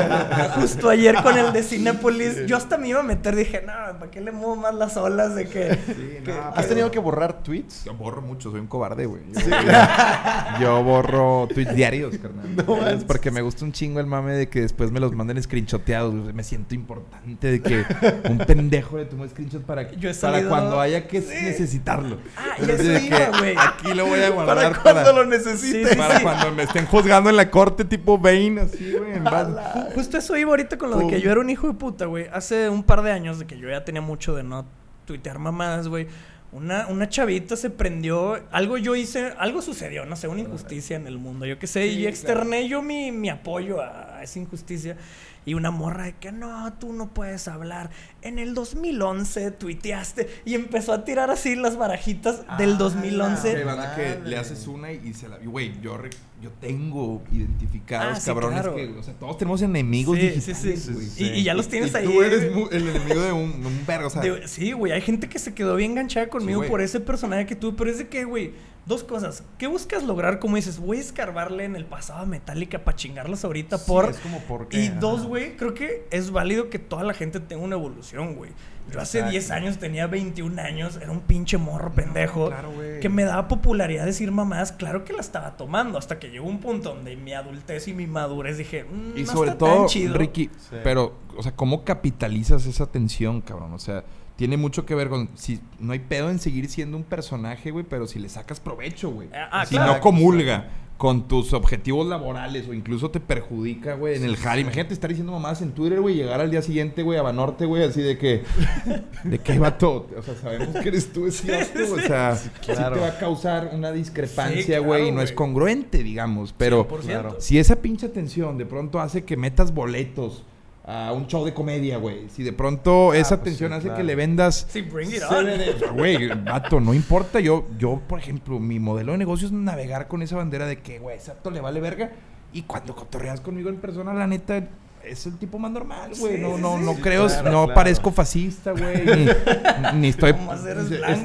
Justo 0.56 0.88
ayer 0.88 1.14
con 1.22 1.36
el 1.38 1.52
de 1.52 1.62
Cinépolis, 1.62 2.46
yo 2.46 2.56
hasta 2.56 2.78
me 2.78 2.88
iba 2.88 3.00
a 3.00 3.02
meter, 3.02 3.36
dije, 3.36 3.62
no, 3.66 3.72
¿para 3.98 4.10
qué 4.10 4.20
le 4.20 4.32
muevo 4.32 4.56
más 4.56 4.74
las 4.74 4.96
olas 4.96 5.34
de 5.34 5.46
que... 5.48 5.74
Sí, 5.86 6.18
que- 6.24 6.32
no, 6.32 6.40
¿Has 6.48 6.54
pero- 6.56 6.68
tenido 6.68 6.90
que 6.90 6.98
borrar 6.98 7.42
tweets? 7.42 7.84
Yo 7.84 7.94
borro 7.94 8.22
mucho, 8.22 8.50
soy 8.50 8.60
un 8.60 8.66
cobarde, 8.66 9.06
güey. 9.06 9.22
Yo, 9.32 9.40
yo 10.60 10.82
borro 10.82 11.46
tweets 11.52 11.74
diarios, 11.74 12.14
carnal. 12.18 12.88
es 12.96 13.04
porque 13.04 13.30
me 13.30 13.42
gusta 13.42 13.64
un 13.64 13.72
chingo 13.72 14.00
el 14.00 14.06
mame 14.06 14.32
de 14.34 14.48
que 14.48 14.60
después 14.62 14.90
me 14.90 15.00
los 15.00 15.12
manden 15.12 15.42
screenshoteados. 15.42 16.14
güey. 16.14 16.32
Me 16.32 16.42
siento 16.42 16.74
importante 16.74 17.50
de 17.50 17.60
que 17.62 17.84
un 18.30 18.38
pendejo 18.38 18.96
le 18.98 19.04
tomó 19.04 19.26
screenshot 19.28 19.62
para, 19.62 19.90
Yo 19.92 20.10
para 20.20 20.42
cuando 20.48 20.80
haya 20.80 21.06
que 21.06 21.20
Sí. 21.20 21.34
necesitarlo. 21.42 22.18
Ah, 22.36 22.54
y 22.58 22.62
Entonces, 22.62 22.86
eso 22.86 23.00
de 23.00 23.06
iba, 23.06 23.38
güey. 23.38 23.54
Aquí 23.58 23.94
lo 23.94 24.06
voy 24.06 24.20
a 24.20 24.30
guardar 24.30 24.56
Para 24.56 24.82
para, 24.82 25.02
cuando 25.02 25.12
lo 25.24 25.24
necesite. 25.28 25.84
Sí, 25.84 25.90
sí, 25.90 25.96
para 25.96 26.16
sí. 26.18 26.22
cuando 26.22 26.52
me 26.52 26.62
estén 26.62 26.86
juzgando 26.86 27.30
en 27.30 27.36
la 27.36 27.50
corte 27.50 27.84
tipo 27.84 28.05
Bane, 28.06 28.60
así, 28.60 28.92
güey. 28.92 29.14
Justo 29.94 30.18
eso 30.18 30.36
iba 30.36 30.50
ahorita 30.50 30.78
con 30.78 30.90
lo 30.90 30.98
de 30.98 31.08
que 31.08 31.20
yo 31.20 31.30
era 31.30 31.40
un 31.40 31.50
hijo 31.50 31.66
de 31.66 31.74
puta, 31.74 32.06
güey. 32.06 32.26
Hace 32.32 32.68
un 32.68 32.82
par 32.82 33.02
de 33.02 33.12
años 33.12 33.38
de 33.38 33.46
que 33.46 33.58
yo 33.58 33.68
ya 33.68 33.84
tenía 33.84 34.00
mucho 34.00 34.34
de 34.34 34.42
no 34.42 34.66
tuitear 35.06 35.38
mamadas, 35.38 35.88
güey. 35.88 36.06
Una, 36.52 36.86
una 36.86 37.08
chavita 37.08 37.56
se 37.56 37.70
prendió, 37.70 38.40
algo 38.50 38.78
yo 38.78 38.94
hice, 38.94 39.34
algo 39.36 39.60
sucedió, 39.60 40.06
no 40.06 40.16
sé, 40.16 40.28
una 40.28 40.40
injusticia 40.40 40.96
en 40.96 41.06
el 41.06 41.18
mundo, 41.18 41.44
yo 41.44 41.58
qué 41.58 41.66
sé, 41.66 41.82
Sí, 41.88 41.98
y 41.98 42.06
externé 42.06 42.68
yo 42.68 42.82
mi, 42.82 43.10
mi 43.12 43.28
apoyo 43.28 43.82
a, 43.82 44.22
esa 44.22 44.38
injusticia. 44.38 44.96
Y 45.44 45.54
una 45.54 45.70
morra 45.70 46.04
de 46.04 46.14
que 46.16 46.32
no, 46.32 46.72
tú 46.74 46.92
no 46.92 47.10
puedes 47.10 47.46
hablar. 47.46 47.90
En 48.22 48.40
el 48.40 48.52
2011 48.54 49.52
tuiteaste 49.52 50.28
y 50.44 50.54
empezó 50.54 50.92
a 50.92 51.04
tirar 51.04 51.30
así 51.30 51.54
las 51.54 51.76
barajitas 51.76 52.40
del 52.58 52.72
Ah, 52.72 52.78
2011. 52.78 53.56
Sí, 53.56 53.62
banda 53.62 53.94
que 53.94 54.18
le 54.24 54.36
haces 54.38 54.66
una 54.66 54.90
y, 54.92 55.00
y 55.04 55.14
se 55.14 55.28
la... 55.28 55.38
Güey, 55.38 55.80
yo, 55.80 55.98
yo 56.42 56.50
tengo 56.60 57.22
identificados 57.32 58.18
Ah, 58.18 58.20
sí, 58.20 58.26
cabrones 58.26 58.60
claro. 58.60 58.76
que... 58.76 58.88
O 58.98 59.02
sea, 59.02 59.14
todos 59.14 59.38
tenemos 59.38 59.62
enemigos 59.62 60.18
Sí, 60.18 60.28
digitales, 60.28 60.90
sí. 61.14 61.24
Y, 61.24 61.28
y 61.40 61.42
ya 61.44 61.54
los 61.54 61.68
tienes 61.68 61.92
Y 61.92 61.96
ahí. 61.96 62.04
tú 62.04 62.22
eres 62.22 62.42
el 62.72 62.88
enemigo 62.88 63.20
de 63.22 63.32
un, 63.32 63.62
de 63.62 63.66
un 63.68 63.86
vergo, 63.86 64.08
o 64.08 64.10
sea... 64.10 64.20
De- 64.22 64.46
sí, 64.46 64.72
güey, 64.72 64.92
hay 64.92 65.00
gente 65.00 65.28
que 65.28 65.38
se 65.38 65.54
quedó 65.54 65.76
bien 65.76 65.92
enganchada 65.92 66.28
conmigo 66.28 66.62
por 66.66 66.80
ese 66.82 67.00
personaje 67.00 67.46
que 67.46 67.56
tuve, 67.56 67.76
pero 67.78 67.90
es 67.90 67.98
de 67.98 68.08
que, 68.08 68.24
güey, 68.24 68.52
dos 68.84 69.02
cosas. 69.02 69.44
¿Qué 69.58 69.66
buscas 69.66 70.04
lograr? 70.04 70.38
Como 70.38 70.56
dices, 70.56 70.78
voy 70.78 70.98
a 70.98 71.00
escarbarle 71.00 71.64
en 71.64 71.74
el 71.74 71.86
pasado 71.86 72.20
a 72.20 72.26
Metallica 72.26 72.84
para 72.84 72.96
chingarlos 72.96 73.44
ahorita 73.44 73.78
por... 73.78 74.10
es 74.10 74.18
como 74.18 74.40
por 74.42 74.68
qué, 74.68 74.84
Y 74.84 74.88
dos, 74.88 75.24
güey, 75.26 75.56
creo 75.56 75.72
que 75.74 76.06
es 76.10 76.30
válido 76.30 76.68
que 76.68 76.78
toda 76.78 77.02
la 77.02 77.14
gente 77.14 77.40
tenga 77.40 77.62
una 77.64 77.76
evolución, 77.76 78.34
güey. 78.34 78.50
Yo 78.92 79.00
hace 79.00 79.18
Exacto. 79.18 79.30
10 79.32 79.50
años 79.50 79.78
tenía 79.78 80.06
21 80.06 80.60
años, 80.62 80.96
era 81.02 81.10
un 81.10 81.20
pinche 81.20 81.58
morro 81.58 81.92
pendejo. 81.92 82.48
claro, 82.48 82.70
güey. 82.72 83.00
que 83.00 83.08
me 83.08 83.24
daba 83.24 83.48
popularidad 83.48 84.04
decir 84.06 84.30
mamadas, 84.30 84.72
claro 84.72 85.04
que 85.04 85.12
la 85.12 85.20
estaba 85.20 85.56
tomando, 85.56 85.98
hasta 85.98 86.18
que 86.18 86.28
llegó 86.30 86.46
un 86.46 86.60
punto 86.60 86.94
donde 86.94 87.16
mi 87.16 87.32
adultez 87.32 87.88
y 87.88 87.94
mi 87.94 88.06
madurez 88.06 88.58
dije, 88.58 88.84
"Mm, 88.84 89.18
Y 89.18 89.22
no 89.22 89.32
sobre 89.32 89.50
está 89.50 89.64
tan 89.66 89.74
todo, 89.76 89.86
chido". 89.88 90.14
Ricky, 90.16 90.50
Sí. 90.58 90.76
pero, 90.84 91.14
o 91.36 91.42
sea, 91.42 91.52
¿cómo 91.52 91.84
capitalizas 91.84 92.64
esa 92.66 92.86
tensión, 92.86 93.40
cabrón? 93.40 93.72
O 93.72 93.78
sea, 93.78 94.04
tiene 94.36 94.56
mucho 94.56 94.84
que 94.86 94.94
ver 94.94 95.08
con 95.08 95.30
si 95.34 95.60
no 95.80 95.92
hay 95.92 95.98
pedo 95.98 96.30
en 96.30 96.38
seguir 96.38 96.68
siendo 96.68 96.96
un 96.96 97.04
personaje, 97.04 97.70
güey, 97.70 97.84
pero 97.88 98.06
si 98.06 98.18
le 98.18 98.28
sacas 98.28 98.60
provecho, 98.60 99.10
güey. 99.10 99.28
Ah, 99.34 99.48
ah, 99.50 99.66
si 99.66 99.74
claro. 99.76 99.94
no 99.94 100.00
comulga 100.00 100.68
con 100.96 101.28
tus 101.28 101.52
objetivos 101.52 102.06
laborales 102.06 102.66
o 102.68 102.72
incluso 102.72 103.10
te 103.10 103.20
perjudica, 103.20 103.94
güey, 103.94 104.16
en 104.16 104.24
el 104.24 104.36
jale. 104.36 104.62
Imagínate 104.62 104.94
estar 104.94 105.10
diciendo 105.10 105.32
mamadas 105.32 105.60
en 105.62 105.72
Twitter, 105.72 106.00
güey, 106.00 106.14
llegar 106.14 106.40
al 106.40 106.50
día 106.50 106.62
siguiente, 106.62 107.02
güey, 107.02 107.18
a 107.18 107.22
Banorte, 107.22 107.66
güey, 107.66 107.82
así 107.82 108.00
de 108.00 108.16
que 108.16 108.42
de 109.24 109.38
qué 109.38 109.58
vato, 109.58 110.08
o 110.16 110.22
sea, 110.22 110.34
sabemos 110.34 110.68
que 110.68 110.88
eres 110.88 111.12
tú 111.12 111.26
ese 111.26 111.52
vato, 111.52 111.94
o 111.94 112.00
sea, 112.00 112.36
sí, 112.36 112.48
claro. 112.64 112.96
te 112.96 113.02
va 113.02 113.08
a 113.08 113.18
causar 113.18 113.70
una 113.74 113.92
discrepancia, 113.92 114.62
Sí, 114.62 114.66
claro, 114.66 114.84
güey, 114.84 115.08
y 115.08 115.12
no 115.12 115.20
es 115.20 115.32
congruente, 115.32 116.02
digamos, 116.02 116.54
pero 116.56 116.88
100%. 116.88 117.00
Claro. 117.00 117.36
si 117.40 117.58
esa 117.58 117.76
pinche 117.76 118.08
tensión 118.08 118.56
de 118.56 118.66
pronto 118.66 119.00
hace 119.00 119.24
que 119.24 119.36
metas 119.36 119.74
boletos 119.74 120.44
a 120.86 121.12
un 121.12 121.26
show 121.26 121.44
de 121.44 121.52
comedia, 121.52 121.98
güey. 121.98 122.28
Si 122.30 122.44
de 122.44 122.52
pronto 122.52 123.12
esa 123.12 123.38
pues 123.38 123.50
tensión 123.50 123.72
sí, 123.72 123.78
hace 123.78 123.86
claro. 123.88 123.98
que 123.98 124.04
le 124.04 124.14
vendas... 124.14 124.66
Sí, 124.68 124.82
bring 124.82 125.10
it 125.10 125.22
on. 125.28 125.96
Güey, 125.96 126.28
vato, 126.28 126.78
no 126.80 126.94
importa. 126.94 127.40
Yo, 127.40 127.66
yo, 127.76 128.00
por 128.06 128.20
ejemplo, 128.20 128.60
mi 128.60 128.78
modelo 128.78 129.12
de 129.12 129.18
negocio 129.18 129.46
es 129.48 129.52
navegar 129.52 130.06
con 130.06 130.22
esa 130.22 130.36
bandera 130.36 130.66
de 130.66 130.78
que, 130.78 131.00
güey, 131.00 131.16
exacto, 131.16 131.50
le 131.50 131.60
vale 131.60 131.80
verga. 131.80 132.12
Y 132.52 132.62
cuando 132.62 132.94
cotorreas 132.94 133.40
conmigo 133.40 133.68
en 133.68 133.76
persona, 133.76 134.14
la 134.14 134.28
neta, 134.28 134.62
es 135.02 135.26
el 135.26 135.38
tipo 135.38 135.58
más 135.58 135.72
normal, 135.72 136.12
güey. 136.18 136.36
Sí, 136.36 136.40
no, 136.42 136.56
no, 136.56 136.78
sí. 136.78 136.84
no 136.84 136.94
Sí, 136.94 137.00
creo, 137.02 137.26
claro, 137.26 137.50
no 137.50 137.64
claro. 137.64 137.74
parezco 137.74 138.12
fascista, 138.12 138.70
güey. 138.70 139.04
Ni, 139.94 140.00
ni 140.00 140.08
estoy 140.08 140.34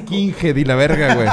skinhead 0.02 0.56
y 0.56 0.64
la 0.64 0.74
verga, 0.74 1.14
güey. 1.14 1.28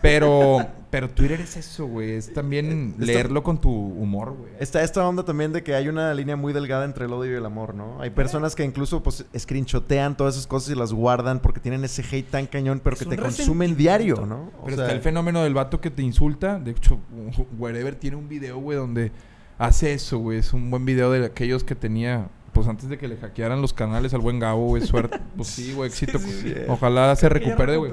Pero, 0.00 0.64
pero 0.94 1.10
Twitter 1.10 1.40
es 1.40 1.56
eso, 1.56 1.86
güey. 1.86 2.12
Es 2.12 2.32
también 2.32 2.90
Está- 2.92 3.04
leerlo 3.04 3.42
con 3.42 3.60
tu 3.60 3.68
humor, 3.68 4.36
güey. 4.38 4.52
Está 4.60 4.80
esta 4.84 5.04
onda 5.08 5.24
también 5.24 5.52
de 5.52 5.64
que 5.64 5.74
hay 5.74 5.88
una 5.88 6.14
línea 6.14 6.36
muy 6.36 6.52
delgada 6.52 6.84
entre 6.84 7.06
el 7.06 7.12
odio 7.12 7.32
y 7.32 7.34
el 7.34 7.44
amor, 7.44 7.74
¿no? 7.74 8.00
Hay 8.00 8.10
personas 8.10 8.54
que 8.54 8.62
incluso 8.62 9.02
pues 9.02 9.24
screenshotean 9.36 10.16
todas 10.16 10.34
esas 10.36 10.46
cosas 10.46 10.70
y 10.70 10.78
las 10.78 10.92
guardan 10.92 11.40
porque 11.40 11.58
tienen 11.58 11.82
ese 11.82 12.04
hate 12.08 12.30
tan 12.30 12.46
cañón, 12.46 12.80
pero 12.84 12.94
Es 12.94 13.02
que 13.02 13.08
te 13.08 13.16
consumen 13.16 13.76
diario, 13.76 14.24
¿no? 14.24 14.52
O 14.60 14.66
Pero 14.66 14.76
sea, 14.76 14.84
está 14.84 14.94
el 14.96 15.02
fenómeno 15.02 15.42
del 15.42 15.52
vato 15.54 15.80
que 15.80 15.90
te 15.90 16.02
insulta. 16.02 16.60
De 16.60 16.70
hecho, 16.70 17.00
Wherever 17.58 17.96
tiene 17.96 18.16
un 18.16 18.28
video, 18.28 18.58
güey, 18.58 18.78
donde 18.78 19.10
hace 19.58 19.94
eso, 19.94 20.18
güey. 20.18 20.38
Es 20.38 20.52
un 20.52 20.70
buen 20.70 20.84
video 20.84 21.10
de 21.10 21.26
aquellos 21.26 21.64
que 21.64 21.74
tenía, 21.74 22.28
pues 22.54 22.66
antes 22.68 22.88
de 22.88 22.96
que 22.96 23.06
le 23.06 23.18
hackearan 23.18 23.60
los 23.60 23.74
canales 23.74 24.14
al 24.14 24.20
buen 24.20 24.38
Gabo, 24.38 24.68
güey. 24.68 24.82
Suerte. 24.82 25.20
Pues 25.36 25.48
sí, 25.48 25.74
güey, 25.74 25.90
éxito. 25.90 26.18
Sí, 26.18 26.30
sí, 26.30 26.48
sí. 26.48 26.54
Ojalá 26.68 27.14
se 27.16 27.28
recupere, 27.28 27.76
güey. 27.76 27.92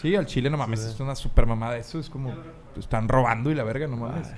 Sí, 0.00 0.14
al 0.14 0.26
chile 0.26 0.48
no 0.48 0.56
mames, 0.56 0.80
es 0.84 1.00
una 1.00 1.14
super 1.14 1.44
mamada. 1.44 1.76
Eso 1.76 1.98
es 1.98 2.08
como, 2.08 2.32
te 2.72 2.80
están 2.80 3.08
robando 3.08 3.50
y 3.50 3.54
la 3.54 3.64
verga, 3.64 3.86
no 3.88 3.96
mames. 3.96 4.28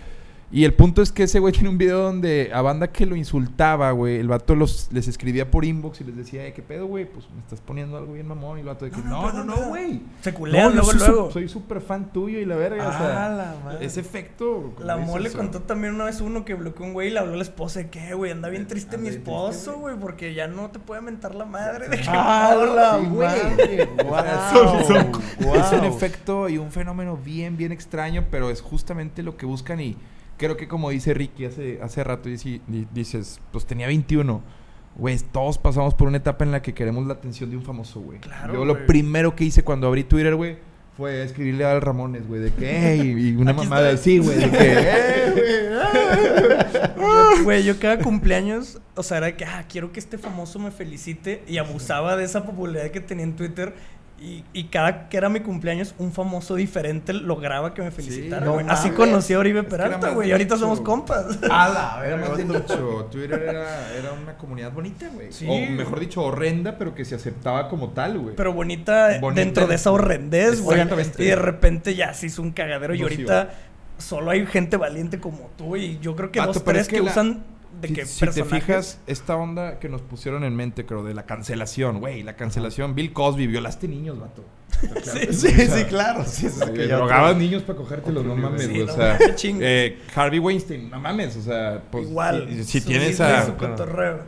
Y 0.52 0.64
el 0.64 0.74
punto 0.74 1.00
es 1.00 1.12
que 1.12 1.22
ese 1.22 1.38
güey 1.38 1.52
tiene 1.54 1.68
un 1.68 1.78
video 1.78 1.98
donde 2.02 2.50
a 2.52 2.60
banda 2.60 2.88
que 2.88 3.06
lo 3.06 3.14
insultaba, 3.14 3.92
güey, 3.92 4.16
el 4.16 4.26
vato 4.26 4.56
los, 4.56 4.88
les 4.92 5.06
escribía 5.06 5.48
por 5.48 5.64
inbox 5.64 6.00
y 6.00 6.04
les 6.04 6.16
decía, 6.16 6.44
"Eh, 6.44 6.52
¿qué 6.52 6.60
pedo, 6.60 6.86
güey? 6.86 7.04
Pues 7.04 7.24
me 7.32 7.38
estás 7.40 7.60
poniendo 7.60 7.96
algo 7.96 8.14
bien 8.14 8.26
mamón. 8.26 8.58
Y 8.58 8.62
el 8.62 8.66
vato 8.66 8.84
de 8.84 8.90
que, 8.90 8.96
No, 8.98 9.04
no, 9.04 9.32
no, 9.32 9.32
no, 9.32 9.44
no, 9.44 9.52
perdón". 9.54 9.68
güey. 9.68 10.00
Se 10.22 10.32
No, 10.32 10.38
culean 10.38 10.68
yo 10.70 10.74
luego, 10.74 10.90
soy 10.90 10.98
luego. 10.98 11.30
Soy 11.30 11.48
súper 11.48 11.80
fan 11.80 12.12
tuyo 12.12 12.40
y 12.40 12.44
la 12.44 12.56
verga, 12.56 12.88
o 12.88 12.92
sea, 12.92 13.26
Ah, 13.26 13.28
la 13.28 13.56
madre. 13.64 13.86
ese 13.86 14.00
efecto. 14.00 14.74
La 14.80 14.96
mole 14.96 15.28
sea, 15.30 15.38
contó 15.38 15.60
también 15.60 15.94
una 15.94 16.04
vez 16.06 16.20
uno 16.20 16.44
que 16.44 16.54
bloqueó 16.54 16.84
un 16.84 16.94
güey 16.94 17.08
y 17.08 17.10
le 17.12 17.20
habló 17.20 17.34
a 17.34 17.36
la 17.36 17.42
esposa 17.44 17.78
de 17.80 17.90
que, 17.90 18.12
güey, 18.14 18.32
anda 18.32 18.48
bien 18.48 18.66
triste 18.66 18.96
Anda 18.96 19.08
mi 19.08 19.14
esposo, 19.16 19.50
triste, 19.70 19.80
güey, 19.80 19.96
porque 20.00 20.34
ya 20.34 20.48
no 20.48 20.70
te 20.70 20.80
puede 20.80 21.00
mentar 21.00 21.34
la 21.36 21.44
madre. 21.44 21.88
De 21.88 21.96
que, 21.98 22.04
¡Ah, 22.08 22.56
la 22.56 22.98
madre! 22.98 23.88
Son- 24.52 24.84
son- 24.84 25.54
Es 25.54 25.72
un 25.72 25.84
efecto 25.84 26.48
y 26.48 26.58
un 26.58 26.72
fenómeno 26.72 27.16
bien, 27.16 27.56
bien 27.56 27.70
extraño, 27.70 28.24
pero 28.32 28.50
es 28.50 28.60
justamente 28.60 29.22
lo 29.22 29.36
que 29.36 29.46
buscan 29.46 29.80
y 29.80 29.96
creo 30.40 30.57
que 30.57 30.66
como 30.66 30.90
dice 30.90 31.12
Ricky 31.14 31.44
hace, 31.44 31.79
hace 31.83 32.03
rato, 32.03 32.29
dice- 32.29 32.61
di- 32.66 32.88
dices, 32.92 33.38
pues 33.53 33.66
tenía 33.66 33.87
21. 33.87 34.42
Güey, 34.96 35.18
todos 35.33 35.59
pasamos 35.59 35.94
por 35.94 36.09
una 36.09 36.16
etapa 36.16 36.44
en 36.44 36.50
la 36.50 36.62
que 36.62 36.74
queremos 36.74 37.07
la 37.07 37.12
atención 37.14 37.48
de 37.50 37.57
un 37.57 37.62
famoso, 37.62 38.00
güey. 38.00 38.18
Claro, 38.18 38.55
Yo 38.55 38.64
lo 38.64 38.87
primero 38.87 39.37
que 39.37 39.44
hice 39.44 39.62
cuando 39.62 39.87
abrí 39.87 40.03
Twitter, 40.05 40.35
güey, 40.35 40.57
fue 40.96 41.22
escribirle 41.22 41.64
al 41.64 41.81
Ramones, 41.81 42.26
güey, 42.26 42.40
de 42.40 42.53
que, 42.53 42.90
"Ey", 42.92 43.00
y 43.12 43.37
una 43.37 43.53
Aquí 43.53 43.61
mamada 43.64 43.90
estoy. 43.92 44.18
así, 44.18 44.26
güey, 44.26 44.38
de 44.38 44.50
que, 44.50 44.72
"Eh, 44.72 45.35
güey, 46.96 47.37
Yo- 47.38 47.44
Güey, 47.44 47.64
yo 47.64 47.79
cada 47.79 47.98
cumpleaños, 47.98 48.81
o 48.96 49.03
sea, 49.03 49.18
era 49.18 49.37
que, 49.37 49.44
ah, 49.44 49.64
quiero 49.68 49.92
que 49.92 50.00
este 50.00 50.18
famoso 50.18 50.59
me 50.59 50.70
felicite 50.70 51.42
y 51.46 51.59
abusaba 51.59 52.16
de 52.16 52.24
esa 52.24 52.44
popularidad 52.44 52.90
que 52.90 53.00
tenía 53.00 53.24
en 53.24 53.35
Twitter. 53.37 53.74
Y, 54.20 54.44
y 54.52 54.64
cada 54.64 55.09
que 55.09 55.16
era 55.16 55.30
mi 55.30 55.40
cumpleaños, 55.40 55.94
un 55.96 56.12
famoso 56.12 56.54
diferente 56.54 57.14
lograba 57.14 57.72
que 57.72 57.80
me 57.80 57.90
felicitara. 57.90 58.44
no. 58.44 58.59
Así 58.68 58.90
conocí 58.90 59.33
a 59.33 59.38
Oribe 59.38 59.62
Peralta, 59.62 60.11
güey. 60.11 60.28
Y 60.28 60.33
ahorita 60.33 60.59
somos 60.59 60.83
compas. 60.83 61.38
A 61.50 61.68
la 61.98 62.06
Era 62.06 62.16
más 62.18 62.37
de 62.37 62.44
nicho. 62.44 63.09
Twitter 63.11 63.42
era, 63.48 63.92
era 63.96 64.12
una 64.12 64.37
comunidad 64.37 64.72
bonita, 64.72 65.09
güey. 65.14 65.33
Sí. 65.33 65.46
O 65.48 65.70
mejor 65.70 66.00
dicho, 66.00 66.22
horrenda, 66.22 66.76
pero 66.76 66.94
que 66.94 67.06
se 67.06 67.14
aceptaba 67.14 67.68
como 67.70 67.90
tal, 67.90 68.18
güey. 68.18 68.37
Pero 68.37 68.52
bonita, 68.52 69.18
Bonita. 69.22 69.40
dentro 69.40 69.66
de 69.66 69.76
esa 69.76 69.90
horrendez, 69.90 70.61
güey. 70.61 70.78
Exactamente. 70.80 71.22
Y 71.24 71.26
de 71.26 71.37
repente 71.37 71.94
ya 71.94 72.12
se 72.12 72.26
hizo 72.26 72.42
un 72.42 72.50
cagadero. 72.52 72.94
Y 72.94 73.00
ahorita 73.00 73.50
solo 73.96 74.30
hay 74.33 74.44
gente 74.44 74.76
valiente 74.76 75.18
como 75.18 75.48
tú. 75.56 75.76
Y 75.76 75.98
yo 76.00 76.14
creo 76.14 76.30
que 76.30 76.40
Vato, 76.40 76.52
dos, 76.52 76.64
tres 76.64 76.83
es 76.83 76.88
que 76.88 76.96
que, 76.96 77.02
la- 77.02 77.11
usan 77.11 77.42
de 77.80 77.88
si, 77.88 77.94
que 77.94 78.06
si 78.06 78.20
te 78.20 78.26
personajes. 78.26 78.64
fijas, 78.64 79.00
esta 79.06 79.36
onda 79.36 79.78
que 79.78 79.88
nos 79.88 80.02
pusieron 80.02 80.44
en 80.44 80.54
mente, 80.56 80.84
creo, 80.86 81.02
de 81.02 81.14
la 81.14 81.26
cancelación, 81.26 82.00
güey, 82.00 82.22
la 82.22 82.36
cancelación. 82.36 82.94
Bill 82.94 83.12
Cosby, 83.12 83.46
violaste 83.46 83.88
niños, 83.88 84.18
vato. 84.20 84.44
Sí, 85.02 85.18
Sí, 85.32 85.48
O 85.48 85.50
sea, 85.50 85.78
sí, 85.78 85.84
claro. 85.86 86.24
Sí, 86.24 86.46
es 86.46 86.58
drogabas 86.58 87.36
niños 87.36 87.62
para 87.64 87.76
cogértelos, 87.78 88.24
no 88.24 88.36
mames, 88.36 88.62
Sí, 88.62 88.68
güey. 88.68 88.86
no 88.86 88.92
o 88.92 88.96
sea, 88.96 89.18
eh, 89.42 89.98
Harvey 90.14 90.38
Weinstein, 90.38 90.88
no 90.90 91.00
mames, 91.00 91.36
o 91.36 91.42
sea, 91.42 91.82
pues, 91.90 92.08
Igual. 92.08 92.64
Si, 92.64 92.80
tienes 92.80 93.20
a. 93.20 93.46
su. 93.46 93.52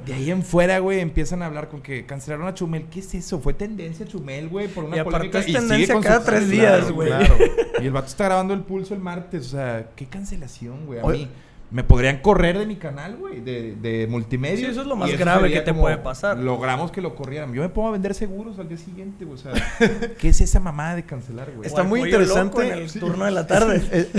De 0.05 0.15
ahí 0.15 0.31
en 0.31 0.43
fuera, 0.43 0.79
güey, 0.81 1.01
empiezan 1.01 1.43
a 1.43 1.47
hablar 1.47 1.69
con 1.69 1.81
que 1.81 2.05
cancelaron 2.07 2.47
a 2.49 2.55
Chumel. 2.55 2.87
¿Qué 2.91 3.01
es 3.01 3.15
eso? 3.15 3.39
Fue 3.41 3.55
tendencia 3.55 4.07
Chumel, 4.07 4.49
güey, 4.49 4.69
por 4.69 4.85
una 4.85 4.97
Y 4.97 4.99
aparte 4.99 5.29
polémica. 5.31 5.39
es 5.41 5.47
tendencia 5.47 5.95
con 5.95 6.03
su- 6.03 6.09
cada 6.09 6.25
tres 6.25 6.45
Claro, 6.45 6.51
días, 6.53 6.91
güey. 6.91 7.09
Claro. 7.09 7.37
Y 7.83 7.87
el 7.87 7.93
vato 7.93 8.07
está 8.09 8.25
grabando 8.27 8.55
el 8.55 8.61
pulso 8.61 8.95
el 8.95 9.01
martes. 9.01 9.47
O 9.47 9.51
sea, 9.51 9.91
qué 9.97 10.07
cancelación, 10.07 10.87
güey. 10.87 11.01
A 11.01 11.05
Oye. 11.05 11.19
mí 11.19 11.29
me 11.73 11.83
podrían 11.85 12.19
correr 12.19 12.59
de 12.59 12.67
mi 12.67 12.77
canal, 12.77 13.17
güey, 13.17 13.41
de, 13.41 13.75
de 13.81 14.07
multimedia. 14.07 14.59
Sí, 14.59 14.65
eso 14.67 14.83
es 14.83 14.87
lo 14.87 14.95
más 14.95 15.11
grave 15.19 15.51
que 15.51 15.61
te 15.63 15.73
puede 15.73 15.97
pasar. 15.97 16.37
Logramos 16.39 16.91
que 16.93 17.01
lo 17.01 17.15
corrieran. 17.15 17.53
Yo 17.55 17.63
me 17.63 17.69
pongo 17.71 17.89
a 17.89 17.93
vender 17.93 18.15
seguros 18.15 18.59
al 18.59 18.69
día 18.69 18.77
siguiente, 18.79 19.25
güey. 19.25 19.39
O 19.39 19.43
sea, 19.43 19.53
¿qué 20.19 20.29
es 20.29 20.41
esa 20.41 20.61
mamada 20.61 20.95
de 20.97 21.05
cancelar, 21.05 21.51
güey? 21.51 21.67
Está 21.67 21.83
muy 21.83 22.03
interesante. 22.03 22.69
En 22.69 22.79
el 22.79 22.91
Sí. 22.91 22.99
turno 23.01 23.25
de 23.25 23.31
la 23.31 23.47
tarde. 23.47 23.83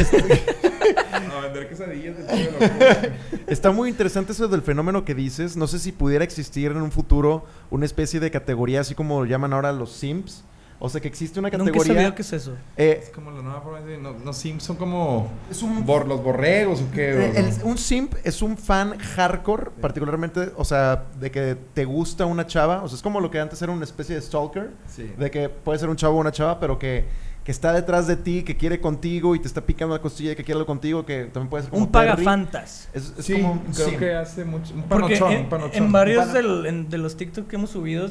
A 1.34 1.40
vender 1.42 1.68
quesadillas 1.70 2.16
loco. 2.20 2.66
Está 3.48 3.72
muy 3.72 3.90
interesante 3.90 4.32
eso 4.34 4.48
del 4.48 4.62
fenómeno 4.62 5.06
que 5.06 5.14
dices. 5.16 5.56
No 5.58 5.68
sé 5.68 5.80
si 5.80 5.92
pudiera 5.92 6.24
existir 6.24 6.72
en 6.72 6.82
un 6.82 6.92
futuro 6.92 7.46
una 7.72 7.86
especie 7.86 8.20
de 8.20 8.30
categoría, 8.32 8.82
así 8.82 8.96
como 8.96 9.22
lo 9.22 9.26
llaman 9.26 9.54
ahora 9.54 9.72
los 9.72 9.92
Simps. 9.94 10.44
O 10.86 10.90
sea, 10.90 11.00
que 11.00 11.08
existe 11.08 11.40
una 11.40 11.48
Nunca 11.48 11.64
he 11.64 11.66
categoría. 11.68 11.94
sabido 11.94 12.14
qué 12.16 12.22
es 12.24 12.34
eso. 12.34 12.56
eh, 12.76 13.00
Es 13.04 13.10
como 13.12 13.32
la 13.32 13.42
nueva 13.42 13.62
forma 13.62 13.80
de... 13.80 13.98
No, 13.98 14.12
no 14.14 14.34
Sims 14.34 14.64
son 14.64 14.76
como... 14.76 15.32
es 15.50 15.64
un 15.64 15.86
bor- 15.86 16.06
los 16.06 16.22
borregos 16.22 16.82
o 16.82 16.92
qué. 16.92 17.12
Eh, 17.28 17.32
el- 17.38 17.58
no? 17.60 17.66
un 17.68 17.78
simp 17.78 18.14
es 18.26 18.42
un 18.42 18.58
fan 18.58 18.98
hardcore, 19.00 19.72
particularmente, 19.80 20.52
o 20.58 20.66
sea, 20.66 21.06
de 21.22 21.32
que 21.32 21.56
te 21.74 21.86
gusta 21.86 22.26
una 22.26 22.46
chava. 22.48 22.84
O 22.84 22.90
sea, 22.90 22.98
es 22.98 23.02
como 23.02 23.22
lo 23.22 23.32
que 23.32 23.40
antes 23.40 23.62
era 23.62 23.72
una 23.72 23.86
especie 23.86 24.14
de 24.16 24.22
stalker. 24.22 24.72
Sí. 24.88 25.10
De 25.18 25.32
que 25.32 25.48
puede 25.48 25.80
ser 25.80 25.88
un 25.88 25.96
chavo 25.96 26.18
o 26.18 26.20
una 26.20 26.34
chava, 26.34 26.60
pero 26.60 26.78
que, 26.78 27.06
que 27.46 27.52
está 27.54 27.72
detrás 27.72 28.06
de 28.08 28.18
ti, 28.18 28.44
que 28.44 28.58
quiere 28.58 28.82
contigo 28.82 29.36
y 29.36 29.40
te 29.40 29.48
está 29.48 29.62
picando 29.62 29.96
la 29.96 30.02
costilla 30.02 30.34
y 30.34 30.36
que 30.36 30.44
quiere 30.44 30.58
algo 30.58 30.66
contigo, 30.68 31.06
que 31.06 31.26
también 31.32 31.50
puede 31.50 31.64
ser 31.64 31.72
como 31.72 31.86
Un 31.86 31.92
pagafantas. 31.94 32.90
Es, 32.94 33.14
es 33.18 33.26
Sí, 33.26 33.34
como 33.42 33.54
un 33.54 33.60
creo 33.74 33.98
que 33.98 34.14
hace 34.16 34.44
mucho... 34.44 34.74
Un 34.74 34.84
Porque 34.84 35.16
panochón, 35.16 35.32
en, 35.32 35.40
un 35.44 35.50
panochón. 35.50 35.84
en 35.84 35.92
varios 35.94 36.26
Pana- 36.26 36.34
del- 36.34 36.66
en- 36.66 36.90
de 36.90 36.98
los 36.98 37.16
TikTok 37.16 37.48
que 37.48 37.56
hemos 37.56 37.70
subido, 37.70 38.10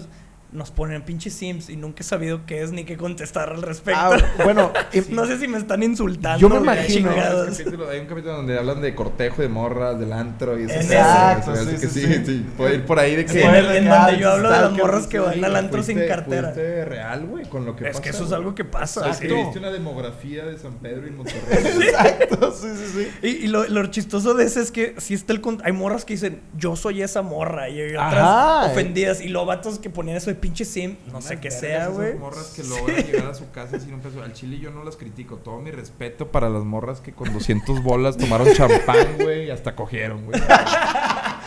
nos 0.53 0.71
ponen 0.71 1.03
pinches 1.03 1.33
sims 1.35 1.69
y 1.71 1.77
nunca 1.77 2.03
he 2.03 2.05
sabido 2.05 2.45
qué 2.47 2.63
es 2.63 2.73
ni 2.73 2.85
qué 2.85 2.97
contestar 2.97 3.51
al 3.51 3.63
respecto. 3.63 4.01
Ah, 4.03 4.19
bueno, 4.45 4.71
em, 4.93 5.05
no 5.11 5.27
sé 5.27 5.39
si 5.39 5.49
me 5.49 5.59
están 5.59 5.83
insultando. 5.83 6.39
Yo 6.39 6.49
me 6.49 6.57
o 6.57 6.59
qué 6.59 6.65
imagino- 6.65 7.11
chingados. 7.11 7.59
hay 7.91 8.01
un 8.01 8.07
capítulo 8.07 8.37
donde 8.37 8.59
hablan 8.59 8.81
de 8.83 8.95
cortejo 8.95 9.43
de 9.43 9.49
morras, 9.49 9.99
del 9.99 10.13
antro 10.13 10.59
y 10.59 10.65
eso. 10.65 10.75
En 10.75 10.81
Exacto, 10.83 11.53
Así 11.53 11.65
sí, 11.65 11.71
que 11.73 11.79
sí, 11.89 11.89
sí, 11.89 12.13
sí. 12.15 12.23
sí. 12.27 12.47
Puede 12.57 12.75
ir 12.77 12.85
por 12.85 12.99
ahí 12.99 13.17
de 13.17 13.27
Sí, 13.27 13.35
que... 13.35 13.45
en 13.45 13.55
el- 13.55 13.77
en 13.77 13.89
donde 13.89 14.19
yo 14.19 14.29
Ah, 14.29 14.33
hablo 14.35 14.51
de 14.51 14.61
las 14.61 14.73
morras 14.73 15.07
que 15.07 15.19
sí, 15.19 15.25
van 15.25 15.45
al 15.45 15.57
antro 15.57 15.83
sin 15.83 15.99
cartera. 16.07 16.53
fuiste 16.53 16.85
real, 16.85 17.27
güey, 17.27 17.47
con 17.49 17.65
lo 17.65 17.75
que 17.75 17.85
Es 17.85 17.91
pasa, 17.93 18.03
que 18.03 18.11
eso 18.11 18.25
es 18.27 18.33
algo 18.33 18.55
que 18.55 18.65
pasa. 18.65 19.05
Sea, 19.05 19.15
sí. 19.15 19.27
viste 19.29 19.59
una 19.59 19.71
demografía 19.71 20.45
de 20.45 20.59
San 20.59 20.75
Pedro 20.75 21.07
y 21.07 21.11
Monterrey. 21.13 21.43
exacto, 21.89 22.53
sí, 22.53 22.69
sí, 22.77 22.93
sí. 22.93 23.27
Y, 23.27 23.29
y 23.45 23.47
lo, 23.49 23.67
lo 23.69 23.87
chistoso 23.87 24.35
de 24.35 24.45
eso 24.45 24.61
es 24.61 24.71
que 24.71 24.95
si 24.99 25.15
está 25.15 25.33
el 25.33 25.41
con- 25.41 25.61
hay 25.65 25.73
morras 25.73 26.05
que 26.05 26.15
dicen 26.15 26.41
yo 26.57 26.77
soy 26.77 27.03
esa 27.03 27.23
morra 27.23 27.69
y 27.69 27.81
hay 27.81 27.91
otras 27.95 28.13
Ajá. 28.15 28.67
ofendidas 28.67 29.21
y 29.21 29.29
los 29.29 29.47
vatos 29.47 29.79
que 29.79 29.91
ponían 29.91 30.17
eso 30.17 30.31
de 30.31 30.37
pinche 30.43 30.65
sim 30.65 30.97
no 31.13 31.23
sé 31.23 31.39
qué 31.41 31.51
sea 31.51 31.89
vergas 31.89 31.89
esas 31.89 31.97
güey 31.97 32.15
morras 32.19 32.53
que 32.55 32.65
logran 32.65 32.97
llegar 33.07 33.27
a 33.29 33.35
su 33.35 33.51
casa 33.53 33.79
sin 33.81 33.95
un 33.95 34.01
peso. 34.01 34.21
Al 34.23 34.33
chile 34.33 34.59
yo 34.59 34.71
no 34.71 34.83
las 34.85 34.97
critico. 34.97 35.37
Todo 35.37 35.61
mi 35.61 35.71
respeto 35.71 36.29
para 36.33 36.51
las 36.51 36.65
morras 36.65 37.01
que 37.01 37.13
con 37.13 37.33
200 37.33 37.83
bolas 37.83 38.17
tomaron 38.19 38.53
champán, 38.53 39.07
güey, 39.21 39.47
y 39.47 39.51
hasta 39.51 39.75
cogieron, 39.75 40.27
güey. 40.27 40.41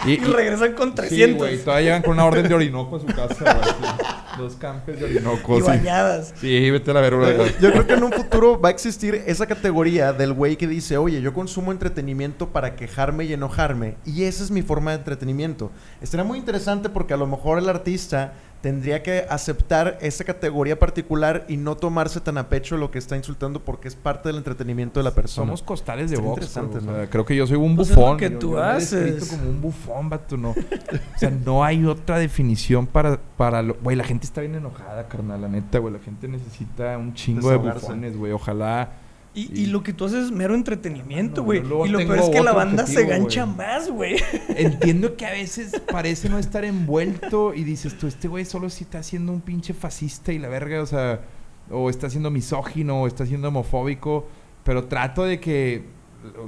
Y, 0.05 0.11
y 0.11 0.17
regresan 0.17 0.73
con 0.73 0.89
Sí, 0.89 0.95
300 0.97 1.37
güey. 1.39 1.57
Todavía 1.63 1.85
llegan 1.85 2.01
con 2.03 2.11
una 2.13 2.25
orden 2.25 2.47
de 2.47 2.53
Orinoco 2.53 2.97
a 2.97 2.99
su 2.99 3.07
casa, 3.07 3.35
güey. 3.43 3.91
Dos 4.37 4.55
campes 4.55 4.99
de 4.99 5.05
Orinoco, 5.05 5.57
y 5.57 5.61
sí. 5.61 5.67
bañadas 5.67 6.33
Sí, 6.39 6.69
vete 6.69 6.91
a 6.91 6.93
la 6.93 7.01
verga. 7.01 7.31
güey. 7.31 7.55
Yo 7.59 7.71
creo 7.71 7.87
que 7.87 7.93
en 7.93 8.03
un 8.03 8.11
futuro 8.11 8.61
va 8.61 8.69
a 8.69 8.71
existir 8.71 9.23
esa 9.25 9.47
categoría 9.47 10.13
del 10.13 10.33
güey 10.33 10.57
que 10.57 10.67
dice, 10.67 10.97
oye, 10.97 11.21
yo 11.21 11.33
consumo 11.33 11.71
entretenimiento 11.71 12.49
para 12.49 12.75
quejarme 12.75 13.23
y 13.25 13.33
enojarme. 13.33 13.95
Y 14.05 14.25
esa 14.25 14.43
es 14.43 14.51
mi 14.51 14.61
forma 14.61 14.91
de 14.91 14.97
entretenimiento. 14.97 15.71
Estaría 16.01 16.23
muy 16.23 16.37
interesante 16.37 16.89
porque 16.89 17.15
a 17.15 17.17
lo 17.17 17.25
mejor 17.25 17.57
el 17.57 17.67
artista 17.67 18.33
tendría 18.65 19.03
que 19.03 19.27
aceptar 19.29 19.99
esa 20.01 20.23
categoría 20.23 20.79
particular 20.79 21.45
y 21.47 21.55
no 21.55 21.77
tomarse 21.77 22.19
tan 22.19 22.39
a 22.39 22.49
pecho 22.49 22.77
lo 22.77 22.89
que 22.89 22.97
está 22.97 23.15
insultando 23.15 23.63
porque 23.63 23.87
es 23.87 23.95
parte 23.95 24.27
del 24.29 24.37
entretenimiento 24.39 24.99
de 24.99 25.03
la 25.03 25.11
persona. 25.13 25.45
Somos 25.45 25.61
costales 25.61 26.09
de 26.09 26.17
box, 26.17 26.29
interesante, 26.29 26.77
o 26.79 26.81
sea, 26.81 26.91
¿no? 27.03 27.09
creo 27.11 27.23
que 27.25 27.35
yo 27.35 27.45
soy 27.45 27.57
un 27.57 27.75
Pues 27.75 27.91
es 27.91 27.95
lo 27.95 28.01
bufón. 28.01 28.17
que 28.17 28.31
Yo- 28.31 28.39
tú 28.39 28.51
yo 28.53 28.57
me 28.57 28.63
he 28.63 28.65
haces. 28.71 29.29
como 29.29 29.49
un 29.51 29.61
bufón, 29.61 30.09
vato, 30.09 30.35
no. 30.35 30.49
O 30.49 31.17
sea, 31.19 31.29
no 31.29 31.63
hay 31.63 31.85
otra 31.85 32.17
definición 32.17 32.87
para, 32.87 33.19
para 33.37 33.61
lo... 33.61 33.75
Güey, 33.83 33.95
la 33.95 34.03
gente 34.03 34.25
está 34.25 34.41
bien 34.41 34.55
enojada, 34.55 35.07
carnal, 35.09 35.41
la 35.41 35.47
neta, 35.47 35.77
güey. 35.77 35.93
La 35.93 35.99
gente 35.99 36.27
necesita 36.27 36.97
un 36.97 37.13
chingo 37.13 37.51
de 37.51 37.57
bufones, 37.57 38.17
güey. 38.17 38.31
Ojalá... 38.31 38.89
y, 39.35 39.61
y 39.61 39.65
lo 39.67 39.83
que 39.83 39.93
tú 39.93 40.05
haces 40.05 40.25
es 40.25 40.31
mero 40.31 40.55
entretenimiento 40.55 41.41
No, 41.41 41.45
güey. 41.45 41.59
y 41.59 41.89
lo 41.91 41.97
peor 41.99 42.19
es 42.19 42.29
que 42.29 42.41
la 42.41 42.53
banda 42.53 42.87
se 42.87 43.05
gancha 43.05 43.45
más 43.45 43.89
güey. 43.89 44.15
Entiendo 44.49 45.17
que 45.17 45.25
a 45.25 45.31
veces 45.31 45.81
parece 45.91 46.29
no 46.29 46.39
estar 46.39 46.63
envuelto 46.63 47.53
y 47.53 47.63
dices 47.63 47.97
tú, 47.97 48.07
este 48.07 48.27
güey 48.27 48.45
solo 48.45 48.69
si 48.69 48.85
está 48.85 49.03
siendo 49.03 49.31
un 49.33 49.41
pinche 49.41 49.73
fascista 49.73 50.31
y 50.31 50.39
la 50.39 50.47
verga, 50.47 50.81
o 50.81 50.85
sea, 50.85 51.21
o 51.69 51.89
está 51.89 52.09
siendo 52.09 52.31
misógino, 52.31 53.01
o 53.01 53.07
está 53.07 53.25
siendo 53.25 53.49
homofóbico, 53.49 54.27
pero 54.63 54.85
trato 54.85 55.23
de 55.23 55.39
que 55.39 55.83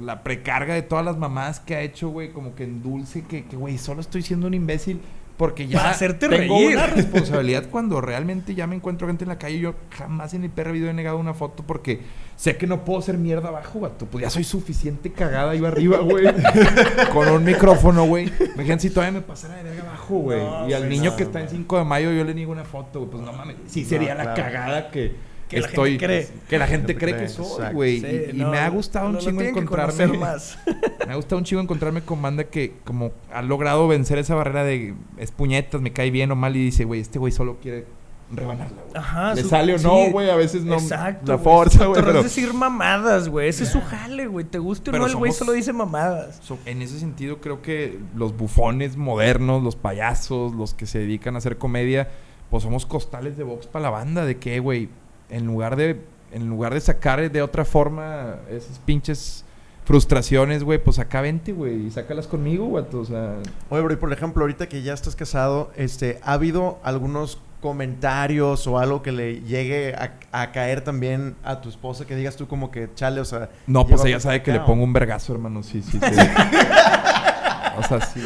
la 0.00 0.22
precarga 0.22 0.74
de 0.74 0.82
todas 0.82 1.04
las 1.04 1.16
mamás 1.18 1.60
que 1.60 1.76
ha 1.76 1.82
hecho, 1.82 2.08
güey, 2.08 2.32
como 2.32 2.54
que 2.54 2.64
endulce 2.64 3.22
que, 3.22 3.44
que, 3.44 3.56
güey, 3.56 3.78
solo 3.78 4.00
estoy 4.00 4.22
siendo 4.22 4.46
un 4.46 4.54
imbécil 4.54 5.00
porque 5.38 5.68
ya 5.68 5.78
Para 5.78 5.90
hacerte 5.90 6.28
tengo 6.28 6.56
reír. 6.58 6.76
una 6.76 6.86
responsabilidad 6.88 7.70
cuando 7.70 8.00
realmente 8.00 8.56
ya 8.56 8.66
me 8.66 8.74
encuentro 8.74 9.06
gente 9.06 9.24
en 9.24 9.28
la 9.28 9.38
calle. 9.38 9.60
Yo 9.60 9.74
jamás 9.96 10.34
en 10.34 10.42
mi 10.42 10.48
perra 10.48 10.72
vida 10.72 10.90
he 10.90 10.92
negado 10.92 11.16
una 11.16 11.32
foto 11.32 11.62
porque 11.64 12.00
sé 12.34 12.56
que 12.56 12.66
no 12.66 12.84
puedo 12.84 13.00
ser 13.00 13.18
mierda 13.18 13.48
abajo, 13.48 13.78
vato. 13.78 14.06
Pues 14.06 14.22
ya 14.22 14.30
soy 14.30 14.42
suficiente 14.42 15.12
cagada 15.12 15.54
yo 15.54 15.66
arriba, 15.68 15.98
güey. 15.98 16.26
con 17.12 17.28
un 17.28 17.44
micrófono, 17.44 18.04
güey. 18.04 18.32
Imagínate 18.54 18.82
si 18.82 18.90
todavía 18.90 19.20
me 19.20 19.24
pasara 19.24 19.54
de 19.54 19.62
verga 19.62 19.82
abajo, 19.84 20.16
güey. 20.16 20.40
No, 20.40 20.68
y 20.68 20.72
al 20.72 20.88
niño 20.88 21.14
que 21.14 21.22
está 21.22 21.38
en 21.38 21.46
güey. 21.46 21.56
5 21.58 21.78
de 21.78 21.84
mayo 21.84 22.12
yo 22.12 22.24
le 22.24 22.34
niego 22.34 22.50
una 22.50 22.64
foto, 22.64 22.98
güey. 22.98 23.10
Pues 23.12 23.22
no 23.22 23.32
mames. 23.32 23.56
Sí 23.68 23.84
No, 23.84 23.88
sería 23.88 24.14
la 24.16 24.34
claro. 24.34 24.42
cagada 24.42 24.90
que, 24.90 25.14
Que 25.48 25.60
la 25.60 25.68
gente 25.68 25.98
cree. 25.98 26.28
Que 26.48 26.58
la 26.58 26.66
gente 26.66 26.96
cree 26.96 27.16
que 27.16 27.28
soy, 27.28 27.72
güey. 27.72 28.00
Sí, 28.00 28.06
y 28.06 28.30
y 28.36 28.38
no, 28.38 28.50
me 28.50 28.58
ha 28.58 28.68
gustado 28.68 29.08
un 29.08 29.18
chingo 29.18 29.42
encontrarme... 29.42 30.18
más 30.18 30.58
Me 31.06 31.12
ha 31.12 31.16
gustado 31.16 31.38
un 31.38 31.44
chingo 31.44 31.62
encontrarme 31.62 32.02
con 32.02 32.20
banda 32.20 32.44
que 32.44 32.74
como 32.84 33.12
ha 33.32 33.42
logrado 33.42 33.88
vencer 33.88 34.18
esa 34.18 34.34
barrera 34.34 34.64
de 34.64 34.94
es 35.16 35.30
puñetas, 35.32 35.80
me 35.80 35.92
cae 35.92 36.10
bien 36.10 36.30
o 36.30 36.36
mal 36.36 36.54
y 36.56 36.64
dice, 36.64 36.84
güey, 36.84 37.00
este 37.00 37.18
güey 37.18 37.32
solo 37.32 37.56
quiere 37.62 37.86
rebanarla, 38.30 38.82
güey. 38.82 38.96
Ajá, 38.96 39.34
Le 39.34 39.42
su- 39.42 39.48
sale 39.48 39.74
o 39.74 39.78
no, 39.78 40.10
güey, 40.10 40.28
a 40.28 40.36
veces 40.36 40.64
no 40.64 40.74
Exacto, 40.74 41.32
la 41.32 41.38
fuerza, 41.38 41.86
güey, 41.86 42.02
Pero 42.02 42.18
es 42.18 42.24
decir 42.24 42.52
mamadas, 42.52 43.28
güey. 43.28 43.48
Ese 43.48 43.64
es 43.64 43.70
su 43.70 43.80
jale, 43.80 44.26
güey. 44.26 44.44
Te 44.44 44.58
guste 44.58 44.90
o 44.90 44.92
Pero 44.92 45.04
no, 45.04 45.10
el 45.10 45.16
güey 45.16 45.32
solo 45.32 45.52
dice 45.52 45.72
mamadas. 45.72 46.38
So, 46.42 46.58
en 46.66 46.82
ese 46.82 46.98
sentido 46.98 47.40
creo 47.40 47.62
que 47.62 47.98
los 48.14 48.36
bufones 48.36 48.96
modernos, 48.96 49.62
los 49.62 49.76
payasos, 49.76 50.52
los 50.52 50.74
que 50.74 50.86
se 50.86 50.98
dedican 50.98 51.34
a 51.36 51.38
hacer 51.38 51.56
comedia, 51.56 52.08
pues 52.50 52.62
somos 52.62 52.86
costales 52.86 53.36
de 53.36 53.44
box 53.44 53.66
para 53.66 53.84
la 53.84 53.90
banda 53.90 54.24
de 54.24 54.38
que, 54.38 54.60
güey, 54.60 54.88
en 55.30 55.46
lugar 55.46 55.76
de 55.76 56.00
en 56.30 56.48
lugar 56.48 56.74
de 56.74 56.80
sacar 56.80 57.30
de 57.30 57.42
otra 57.42 57.64
forma 57.64 58.36
esas 58.50 58.78
pinches 58.80 59.44
frustraciones, 59.84 60.64
güey, 60.64 60.78
pues 60.78 60.98
acá 60.98 61.22
vente, 61.22 61.52
güey, 61.52 61.86
y 61.86 61.90
sácalas 61.90 62.26
conmigo, 62.26 62.66
güey, 62.66 62.84
o 62.92 63.04
sea, 63.06 63.36
Oye, 63.70 63.80
bro, 63.82 63.94
y 63.94 63.96
por 63.96 64.12
ejemplo, 64.12 64.42
ahorita 64.42 64.68
que 64.68 64.82
ya 64.82 64.92
estás 64.92 65.16
casado, 65.16 65.70
este, 65.76 66.20
¿ha 66.22 66.34
habido 66.34 66.78
algunos 66.82 67.40
comentarios 67.62 68.66
o 68.66 68.78
algo 68.78 69.00
que 69.02 69.12
le 69.12 69.40
llegue 69.40 69.94
a, 69.94 70.18
a 70.30 70.52
caer 70.52 70.82
también 70.82 71.36
a 71.42 71.62
tu 71.62 71.70
esposa 71.70 72.06
que 72.06 72.14
digas 72.14 72.36
tú 72.36 72.46
como 72.46 72.70
que 72.70 72.90
chale, 72.94 73.20
o 73.20 73.24
sea... 73.24 73.48
No, 73.66 73.86
pues 73.86 74.04
ella 74.04 74.20
sabe 74.20 74.42
que 74.42 74.52
le 74.52 74.60
pongo 74.60 74.84
un 74.84 74.92
vergazo, 74.92 75.32
hermano. 75.32 75.62
Sí, 75.62 75.82
sí, 75.82 75.98
sí. 75.98 75.98
o 77.78 77.82
sea, 77.82 78.00
sí. 78.00 78.20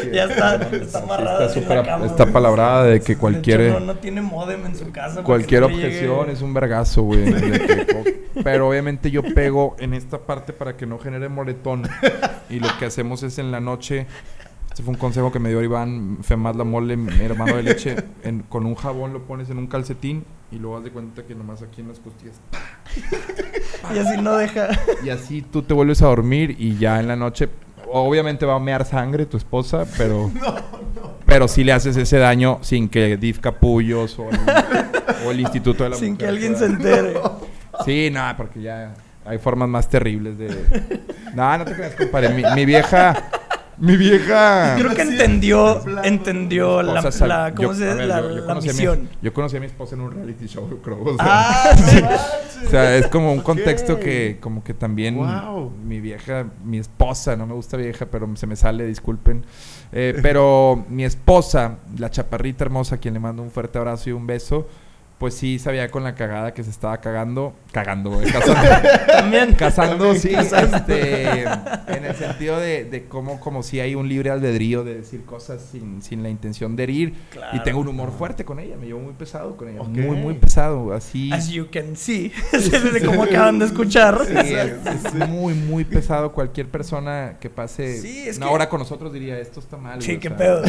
sí, 0.00 0.10
Ya 0.12 0.24
está, 0.24 0.56
está 0.56 0.98
amarrada 1.02 1.46
Está, 1.46 1.74
la 1.74 1.80
ap- 1.80 1.86
cama, 1.86 2.06
está 2.06 2.26
palabrada 2.32 2.84
de 2.84 3.00
que 3.00 3.14
De 3.14 3.18
cualquier, 3.18 3.60
hecho, 3.62 3.80
no, 3.80 3.86
no 3.86 3.94
tiene 3.96 4.22
modem 4.22 4.66
en 4.66 4.76
su 4.76 4.90
casa. 4.92 5.22
cualquier 5.22 5.64
objeción 5.64 6.20
llegue- 6.26 6.32
es 6.32 6.42
un 6.42 6.54
vergazo, 6.54 7.02
güey. 7.02 7.24
que- 7.32 8.22
Pero 8.44 8.68
obviamente 8.68 9.10
yo 9.10 9.22
pego 9.22 9.76
en 9.78 9.92
esta 9.94 10.18
parte 10.18 10.52
para 10.52 10.76
que 10.76 10.86
no 10.86 10.98
genere 10.98 11.28
moretón. 11.28 11.82
Y 12.48 12.60
lo 12.60 12.68
que 12.78 12.86
hacemos 12.86 13.22
es 13.22 13.38
en 13.38 13.50
la 13.52 13.60
noche. 13.60 14.06
Este 14.70 14.82
fue 14.82 14.94
un 14.94 14.98
consejo 14.98 15.30
que 15.30 15.38
me 15.38 15.50
dio 15.50 15.60
Iván 15.62 16.18
Femaz 16.22 16.56
La 16.56 16.64
Mole, 16.64 16.96
mi 16.96 17.22
hermano 17.22 17.56
de 17.56 17.62
leche. 17.62 17.96
en- 18.24 18.40
con 18.40 18.64
un 18.64 18.74
jabón 18.74 19.12
lo 19.12 19.22
pones 19.24 19.50
en 19.50 19.58
un 19.58 19.66
calcetín 19.66 20.24
y 20.50 20.56
luego 20.58 20.78
haz 20.78 20.84
de 20.84 20.90
cuenta 20.90 21.24
que 21.24 21.34
nomás 21.34 21.62
aquí 21.62 21.82
en 21.82 21.88
las 21.88 21.98
costillas 22.00 22.40
Y 23.94 23.98
así 23.98 24.20
no 24.20 24.36
deja. 24.36 24.68
Y 25.04 25.10
así 25.10 25.42
tú 25.42 25.62
te 25.62 25.74
vuelves 25.74 26.00
a 26.02 26.06
dormir 26.06 26.56
y 26.58 26.78
ya 26.78 27.00
en 27.00 27.08
la 27.08 27.16
noche, 27.16 27.48
obviamente 27.92 28.46
va 28.46 28.54
a 28.54 28.58
mear 28.58 28.84
sangre 28.84 29.26
tu 29.26 29.36
esposa, 29.36 29.84
pero 29.96 30.30
pero 31.26 31.48
si 31.48 31.64
le 31.64 31.72
haces 31.72 31.96
ese 31.96 32.18
daño 32.18 32.58
sin 32.62 32.88
que 32.88 33.16
DIF 33.16 33.38
Capullos 33.38 34.18
o 34.18 34.28
el, 34.28 34.38
o 35.26 35.30
el 35.30 35.40
Instituto 35.40 35.84
de 35.84 35.90
la 35.90 35.96
sin 35.96 36.16
que 36.16 36.26
alguien 36.26 36.56
se 36.56 36.66
entere. 36.66 37.14
Sí, 37.84 38.10
nada, 38.10 38.36
porque 38.36 38.60
ya 38.60 38.94
hay 39.24 39.38
formas 39.38 39.68
más 39.68 39.88
terribles 39.88 40.36
de... 40.36 40.48
No, 41.34 41.56
no 41.56 41.64
te 41.64 41.74
creas, 41.74 41.94
compadre. 41.94 42.30
Mi, 42.30 42.42
mi 42.54 42.66
vieja... 42.66 43.30
Mi 43.82 43.96
vieja... 43.96 44.76
Creo 44.78 44.94
que 44.94 45.02
entendió, 45.02 45.82
entendió 46.04 46.82
la, 46.82 47.10
sea, 47.10 47.52
¿cómo 47.52 47.70
yo- 47.70 47.74
se 47.74 47.84
ver, 47.84 48.06
la, 48.06 48.20
yo- 48.20 48.28
yo 48.30 48.34
la 48.36 48.46
conocí 48.46 48.68
a 48.68 48.72
mi- 48.72 48.78
misión. 48.78 49.08
yo 49.20 49.32
conocí 49.32 49.56
a 49.56 49.60
mi 49.60 49.66
esposa 49.66 49.96
en 49.96 50.02
un 50.02 50.12
reality 50.12 50.46
show, 50.46 50.68
creo. 50.84 51.02
O 51.02 51.16
sea, 51.16 51.16
¡Ah! 51.18 51.70
O 52.64 52.70
sea, 52.70 52.96
es 52.96 53.08
como 53.08 53.32
un 53.32 53.40
contexto 53.40 53.98
que 53.98 54.38
como 54.40 54.62
que 54.62 54.72
también 54.72 55.16
Wow. 55.16 55.72
mi 55.84 55.98
vieja, 56.00 56.46
mi 56.64 56.78
esposa, 56.78 57.34
no 57.34 57.44
me 57.44 57.54
gusta 57.54 57.76
vieja, 57.76 58.06
pero 58.06 58.28
se 58.36 58.46
me 58.46 58.54
sale, 58.54 58.86
disculpen. 58.86 59.44
Eh, 59.90 60.16
pero 60.22 60.84
mi 60.88 61.04
esposa, 61.04 61.78
la 61.98 62.08
chaparrita 62.08 62.62
hermosa, 62.64 62.94
a 62.94 62.98
quien 62.98 63.14
le 63.14 63.20
mando 63.20 63.42
un 63.42 63.50
fuerte 63.50 63.78
abrazo 63.78 64.10
y 64.10 64.12
un 64.12 64.28
beso, 64.28 64.68
pues 65.22 65.34
sí 65.34 65.60
sabía 65.60 65.88
con 65.88 66.02
la 66.02 66.16
cagada 66.16 66.52
que 66.52 66.64
se 66.64 66.70
estaba 66.70 66.96
cagando, 67.00 67.54
cagando, 67.70 68.10
güey, 68.10 68.26
casando, 68.32 68.88
También. 69.06 69.52
casando, 69.52 70.14
sí, 70.16 70.30
este, 70.34 71.42
en 71.44 72.04
el 72.04 72.16
sentido 72.16 72.58
de, 72.58 72.82
de 72.82 73.04
cómo, 73.04 73.38
como 73.38 73.62
si 73.62 73.78
hay 73.78 73.94
un 73.94 74.08
libre 74.08 74.30
albedrío 74.30 74.82
de 74.82 74.94
decir 74.96 75.24
cosas 75.24 75.62
sin, 75.70 76.02
sin 76.02 76.24
la 76.24 76.28
intención 76.28 76.74
de 76.74 76.82
herir. 76.82 77.14
Claro. 77.30 77.56
Y 77.56 77.62
tengo 77.62 77.78
un 77.78 77.86
humor 77.86 78.10
fuerte 78.10 78.44
con 78.44 78.58
ella, 78.58 78.74
me 78.76 78.86
llevo 78.86 78.98
muy 78.98 79.12
pesado 79.12 79.56
con 79.56 79.68
ella, 79.68 79.80
muy, 79.84 80.16
muy 80.16 80.34
pesado, 80.34 80.92
así. 80.92 81.30
As 81.32 81.50
you 81.50 81.68
can 81.70 81.96
see. 81.96 82.32
Desde 82.50 83.00
como 83.06 83.22
acaban 83.22 83.60
de 83.60 83.66
escuchar. 83.66 84.18
Sí, 84.26 84.34
es, 84.54 84.72
es 85.06 85.14
muy, 85.28 85.54
muy 85.54 85.84
pesado. 85.84 86.32
Cualquier 86.32 86.66
persona 86.66 87.36
que 87.38 87.48
pase 87.48 87.96
Sí, 88.00 88.24
es 88.26 88.38
una 88.38 88.46
que- 88.48 88.52
hora 88.54 88.68
con 88.68 88.80
nosotros 88.80 89.12
diría, 89.12 89.38
esto 89.38 89.60
está 89.60 89.76
mal. 89.76 90.02
Sí, 90.02 90.16
güey", 90.16 90.18
qué 90.20 90.28
sea, 90.30 90.36
pedo. 90.36 90.62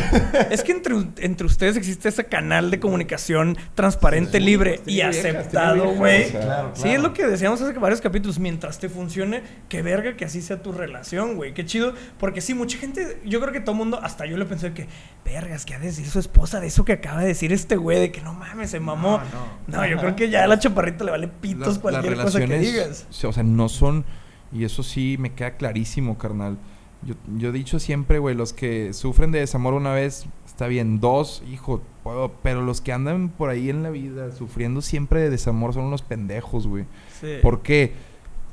es 0.51 0.61
que 0.63 0.73
entre, 0.73 0.95
entre 1.17 1.47
ustedes 1.47 1.75
existe 1.75 2.09
ese 2.09 2.25
canal 2.25 2.69
de 2.69 2.79
comunicación 2.79 3.57
transparente, 3.73 4.42
libre 4.43 4.82
y 4.86 5.01
aceptado, 5.01 5.93
güey. 5.93 6.25
o 6.25 6.29
sea, 6.29 6.41
Claro, 6.41 6.71
Sí, 6.73 6.89
es 6.89 7.01
lo 7.01 7.13
que 7.13 7.25
decíamos 7.25 7.62
hace 7.62 7.73
varios 7.73 8.01
capítulos. 8.01 8.39
Mientras 8.39 8.79
te 8.79 8.89
funcione, 8.89 9.41
qué 9.69 9.82
verga 9.82 10.15
que 10.15 10.25
así 10.25 10.41
sea 10.41 10.62
tu 10.62 10.71
relación, 10.71 11.36
güey. 11.36 11.53
Qué 11.53 11.65
chido. 11.65 11.93
Porque 12.19 12.41
sí, 12.41 12.53
mucha 12.53 12.77
gente, 12.77 13.21
yo 13.25 13.39
creo 13.39 13.51
que 13.53 13.60
todo 13.60 13.75
mundo, 13.75 13.99
hasta 14.01 14.25
yo 14.25 14.38
le 14.38 14.45
pensé 14.45 14.73
que, 14.73 14.88
vergas, 15.25 15.65
¿qué 15.65 15.75
ha 15.75 15.79
de 15.79 15.88
decir 15.88 16.08
su 16.08 16.19
esposa 16.19 16.60
de 16.60 16.67
eso 16.67 16.86
que 16.86 16.93
acaba 16.93 17.21
de 17.21 17.27
decir 17.27 17.51
este 17.53 17.75
güey? 17.75 17.99
De 17.99 18.12
que 18.12 18.21
no 18.21 18.34
mames, 18.34 18.71
se 18.71 18.79
mamó. 18.79 19.21
No, 19.67 19.77
No, 19.77 19.88
yo 19.88 19.97
creo 19.97 20.15
que 20.15 20.29
ya 20.29 20.43
a 20.43 20.47
la 20.47 20.60
chaparrita 20.60 21.03
le 21.03 21.12
vale 21.12 21.27
pitos 21.27 21.79
cualquier 21.79 22.15
cosa 22.17 22.39
que 22.39 22.60
digas. 22.60 23.08
O 23.23 23.34
sea, 23.34 23.43
no 23.43 23.69
son... 23.69 24.06
Y 24.51 24.65
eso 24.65 24.84
sí 24.84 25.15
me 25.19 25.34
queda 25.34 25.58
clarísimo, 25.58 26.17
carnal. 26.19 26.60
Yo, 27.05 27.15
yo 27.37 27.49
he 27.49 27.51
dicho 27.51 27.79
siempre, 27.79 28.19
güey, 28.19 28.35
los 28.35 28.53
que 28.53 28.93
sufren 28.93 29.31
de 29.31 29.39
desamor 29.39 29.73
una 29.73 29.93
vez 29.93 30.25
está 30.45 30.67
bien. 30.67 30.99
Dos, 30.99 31.43
hijo, 31.51 31.81
puedo, 32.03 32.31
pero 32.43 32.61
los 32.61 32.81
que 32.81 32.93
andan 32.93 33.29
por 33.29 33.49
ahí 33.49 33.69
en 33.69 33.83
la 33.83 33.89
vida 33.89 34.31
sufriendo 34.31 34.81
siempre 34.81 35.21
de 35.21 35.29
desamor 35.29 35.73
son 35.73 35.85
unos 35.85 36.01
pendejos, 36.01 36.67
güey. 36.67 36.85
Sí. 37.19 37.37
¿Por 37.41 37.61
qué? 37.61 37.93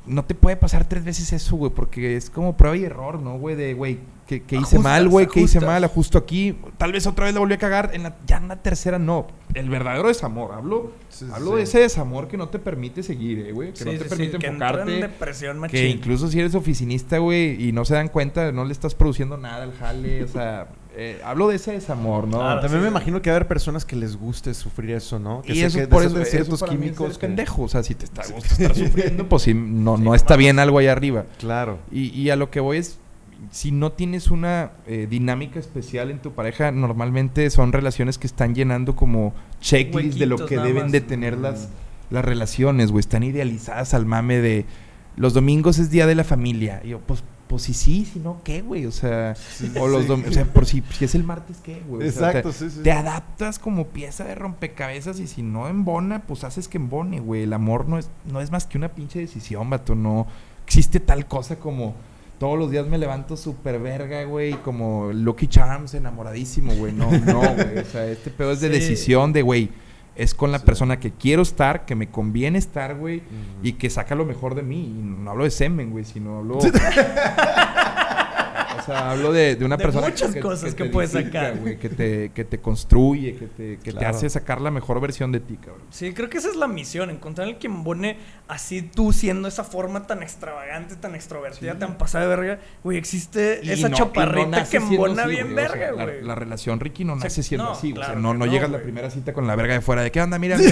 No 0.05 0.25
te 0.25 0.33
puede 0.33 0.55
pasar 0.57 0.89
tres 0.89 1.03
veces 1.03 1.31
eso, 1.31 1.55
güey, 1.55 1.71
porque 1.71 2.15
es 2.15 2.29
como 2.31 2.57
prueba 2.57 2.75
y 2.75 2.83
error, 2.83 3.21
¿no, 3.21 3.37
güey? 3.37 3.55
De, 3.55 3.75
güey, 3.75 3.99
que, 4.25 4.41
que 4.41 4.55
hice 4.55 4.79
mal, 4.79 5.07
güey, 5.09 5.27
que 5.27 5.41
hice 5.41 5.59
mal, 5.59 5.83
ajusto 5.83 6.17
aquí. 6.17 6.57
Tal 6.77 6.91
vez 6.91 7.05
otra 7.05 7.25
vez 7.25 7.33
la 7.35 7.39
volví 7.39 7.53
a 7.53 7.57
cagar. 7.59 7.91
En 7.93 8.03
la, 8.03 8.15
ya 8.25 8.37
en 8.37 8.47
la 8.47 8.55
tercera, 8.63 8.97
no. 8.97 9.27
El 9.53 9.69
verdadero 9.69 10.07
desamor. 10.07 10.53
Hablo, 10.53 10.93
Sí, 11.09 11.27
hablo 11.31 11.51
sí. 11.51 11.57
de 11.57 11.63
ese 11.63 11.79
desamor 11.81 12.27
que 12.27 12.35
no 12.37 12.49
te 12.49 12.57
permite 12.57 13.03
seguir, 13.03 13.39
eh, 13.45 13.51
güey. 13.51 13.71
Que 13.73 13.77
Sí, 13.77 13.85
no 13.85 13.91
te 13.91 14.05
permite 14.05 14.39
que 14.39 14.47
en 14.47 14.53
enfocarte. 14.53 14.91
depresión 14.91 15.59
machín. 15.59 15.79
Que 15.79 15.89
incluso 15.89 16.27
si 16.29 16.39
eres 16.39 16.55
oficinista, 16.55 17.19
güey, 17.19 17.63
y 17.67 17.71
no 17.71 17.85
se 17.85 17.93
dan 17.93 18.07
cuenta, 18.07 18.51
no 18.51 18.65
le 18.65 18.71
estás 18.71 18.95
produciendo 18.95 19.37
nada 19.37 19.63
al 19.63 19.73
jale. 19.73 20.23
o 20.23 20.27
sea, 20.27 20.67
eh, 20.95 21.21
hablo 21.23 21.47
de 21.47 21.55
ese 21.55 21.71
desamor, 21.71 22.27
¿no? 22.27 22.39
Claro, 22.39 22.61
También 22.61 22.81
sí. 22.81 22.83
me 22.83 22.89
imagino 22.89 23.21
que 23.21 23.29
va 23.29 23.35
a 23.35 23.37
haber 23.37 23.47
personas 23.47 23.85
que 23.85 23.95
les 23.95 24.15
guste 24.17 24.53
sufrir 24.53 24.91
eso, 24.91 25.19
¿no? 25.19 25.41
Que 25.41 25.53
y 25.53 25.55
sé 25.57 25.65
eso, 25.67 25.79
que 25.79 25.87
por 25.87 26.03
eso, 26.03 26.19
eso 26.19 26.29
ciertos 26.31 26.59
para 26.59 26.71
mí 26.73 26.77
es 26.77 26.83
químicos. 26.83 27.17
que- 27.17 27.27
pendejo. 27.27 27.63
O 27.63 27.67
sea, 27.69 27.81
si 27.83 27.95
te 27.95 28.05
está 28.05 28.21
a 28.23 28.27
gusto 28.27 28.53
estar 28.53 28.75
sufriendo, 28.75 29.27
pues 29.29 29.43
sí, 29.43 29.53
no, 29.53 29.97
no 29.97 30.13
está 30.15 30.35
bien 30.35 30.59
algo 30.59 30.77
ahí 30.79 30.87
arriba. 30.87 31.25
Claro. 31.39 31.79
Y, 31.91 32.09
y 32.09 32.29
a 32.29 32.35
lo 32.35 32.49
que 32.51 32.59
voy 32.59 32.77
es, 32.77 32.97
si 33.51 33.71
no 33.71 33.91
tienes 33.93 34.29
una 34.31 34.71
eh, 34.85 35.07
dinámica 35.09 35.59
especial 35.59 36.11
en 36.11 36.19
tu 36.19 36.33
pareja, 36.33 36.71
normalmente 36.71 37.49
son 37.49 37.71
relaciones 37.71 38.17
que 38.17 38.27
están 38.27 38.53
llenando 38.53 38.95
como 38.95 39.33
checklist 39.61 40.19
de 40.19 40.25
lo 40.25 40.45
que 40.45 40.57
deben 40.57 40.83
más. 40.83 40.91
de 40.91 41.01
tener 41.01 41.37
las, 41.37 41.69
las 42.09 42.23
relaciones, 42.25 42.91
güey. 42.91 42.99
Están 42.99 43.23
idealizadas 43.23 43.93
al 43.93 44.05
mame 44.05 44.37
de 44.39 44.65
los 45.17 45.33
domingos 45.33 45.77
es 45.79 45.89
día 45.89 46.05
de 46.05 46.15
la 46.15 46.23
familia. 46.23 46.81
Y 46.83 46.89
yo, 46.89 46.99
pues, 46.99 47.23
pues 47.51 47.63
sí, 47.63 47.73
sí, 47.73 48.05
si 48.05 48.19
no, 48.19 48.39
¿qué, 48.45 48.61
güey? 48.61 48.85
O 48.85 48.91
sea, 48.93 49.35
o 49.77 49.89
los 49.89 50.05
sí. 50.05 50.11
o 50.11 50.31
sea, 50.31 50.45
por 50.45 50.65
si, 50.65 50.81
si 50.97 51.03
es 51.03 51.15
el 51.15 51.25
martes, 51.25 51.57
¿qué, 51.61 51.81
güey? 51.85 52.07
O 52.07 52.11
sea, 52.13 52.29
Exacto, 52.29 52.49
te- 52.51 52.55
sí, 52.57 52.69
sí. 52.69 52.79
te 52.81 52.93
adaptas 52.93 53.59
como 53.59 53.87
pieza 53.87 54.23
de 54.23 54.35
rompecabezas 54.35 55.19
y 55.19 55.27
si 55.27 55.41
no 55.41 55.67
embona, 55.67 56.21
pues 56.21 56.45
haces 56.45 56.69
que 56.69 56.77
embone, 56.77 57.19
güey. 57.19 57.43
El 57.43 57.51
amor 57.51 57.89
no 57.89 57.97
es, 57.97 58.09
no 58.31 58.39
es 58.39 58.51
más 58.51 58.65
que 58.67 58.77
una 58.77 58.87
pinche 58.93 59.19
decisión, 59.19 59.69
vato. 59.69 59.95
No 59.95 60.27
existe 60.65 61.01
tal 61.01 61.27
cosa 61.27 61.57
como 61.57 61.93
todos 62.39 62.57
los 62.57 62.71
días 62.71 62.87
me 62.87 62.97
levanto 62.97 63.35
súper 63.35 63.79
verga, 63.79 64.23
güey, 64.23 64.53
como 64.53 65.11
Lucky 65.11 65.47
Charms 65.47 65.93
enamoradísimo, 65.93 66.73
güey. 66.75 66.93
No, 66.93 67.11
no, 67.11 67.41
güey. 67.41 67.79
O 67.79 67.85
sea, 67.85 68.07
este 68.07 68.31
pedo 68.31 68.53
es 68.53 68.61
de 68.61 68.69
decisión 68.69 69.33
de, 69.33 69.41
güey, 69.41 69.69
es 70.15 70.33
con 70.35 70.51
la 70.51 70.59
Sí. 70.59 70.65
persona 70.65 70.99
que 70.99 71.11
quiero 71.11 71.41
estar, 71.41 71.85
que 71.85 71.95
me 71.95 72.09
conviene 72.09 72.59
estar, 72.59 72.95
güey, 72.95 73.21
y 73.63 73.73
que 73.73 73.89
saca 73.89 74.15
lo 74.15 74.25
mejor 74.25 74.55
de 74.55 74.63
mí. 74.63 74.83
Y 74.83 75.01
no 75.01 75.31
hablo 75.31 75.43
de 75.45 75.51
semen, 75.51 75.91
güey, 75.91 76.03
sino 76.05 76.37
hablo... 76.39 76.59
O 78.81 78.85
sea, 78.85 79.11
hablo 79.11 79.31
de, 79.31 79.55
de 79.55 79.65
una 79.65 79.77
De 79.77 79.83
persona 79.83 80.07
muchas 80.07 80.35
cosas 80.37 80.73
que 80.75 80.83
te 80.85 80.89
puedes 80.89 81.11
sacar. 81.11 81.57
güey, 81.57 81.77
que 81.77 81.89
te, 81.89 82.31
que 82.33 82.43
te 82.43 82.59
construye, 82.59 83.35
que 83.35 83.47
te, 83.47 83.77
que 83.79 83.93
te 83.93 84.05
hace 84.05 84.29
sacar 84.29 84.59
la 84.61 84.71
mejor 84.71 84.99
versión 84.99 85.31
de 85.31 85.39
ti, 85.39 85.57
cabrón. 85.57 85.81
Sí, 85.89 86.13
creo 86.13 86.29
que 86.29 86.37
esa 86.39 86.49
es 86.49 86.55
la 86.55 86.67
misión, 86.67 87.09
encontrar 87.09 87.47
el 87.47 87.57
que 87.57 87.67
embone 87.67 88.17
así 88.47 88.81
tú 88.81 89.13
siendo 89.13 89.47
esa 89.47 89.63
forma 89.63 90.07
tan 90.07 90.23
extravagante, 90.23 90.95
tan 90.95 91.15
extrovertida, 91.15 91.73
Sí. 91.73 91.79
tan 91.79 91.97
pasada 91.97 92.27
de 92.27 92.35
verga. 92.35 92.59
Güey, 92.83 92.97
existe 92.97 93.59
Y 93.63 93.71
esa 93.71 93.89
no- 93.89 93.95
chaparrita 93.97 94.63
que 94.69 94.77
embona 94.77 95.25
bien 95.25 95.53
güey. 95.53 95.65
O 95.65 95.69
sea, 95.69 95.77
verga, 95.79 95.91
la- 95.97 96.03
güey. 96.05 96.21
La, 96.23 96.35
relación, 96.35 96.79
Ricky, 96.79 97.05
no 97.05 97.13
O 97.13 97.15
sea, 97.17 97.25
nace 97.25 97.43
siendo 97.43 97.65
no, 97.65 97.71
así. 97.71 97.93
claro 97.93 98.11
o 98.11 98.13
sea, 98.13 98.21
no, 98.21 98.31
que 98.33 98.37
no 98.39 98.45
no, 98.45 98.51
llegas 98.51 98.69
la 98.71 98.79
primera 98.81 99.09
cita 99.09 99.33
con 99.33 99.47
la 99.47 99.55
verga 99.55 99.73
de 99.75 99.81
fuera 99.81 100.01
de 100.01 100.11
¿qué 100.11 100.21
onda? 100.21 100.37
Mira. 100.39 100.57
no. 100.57 100.63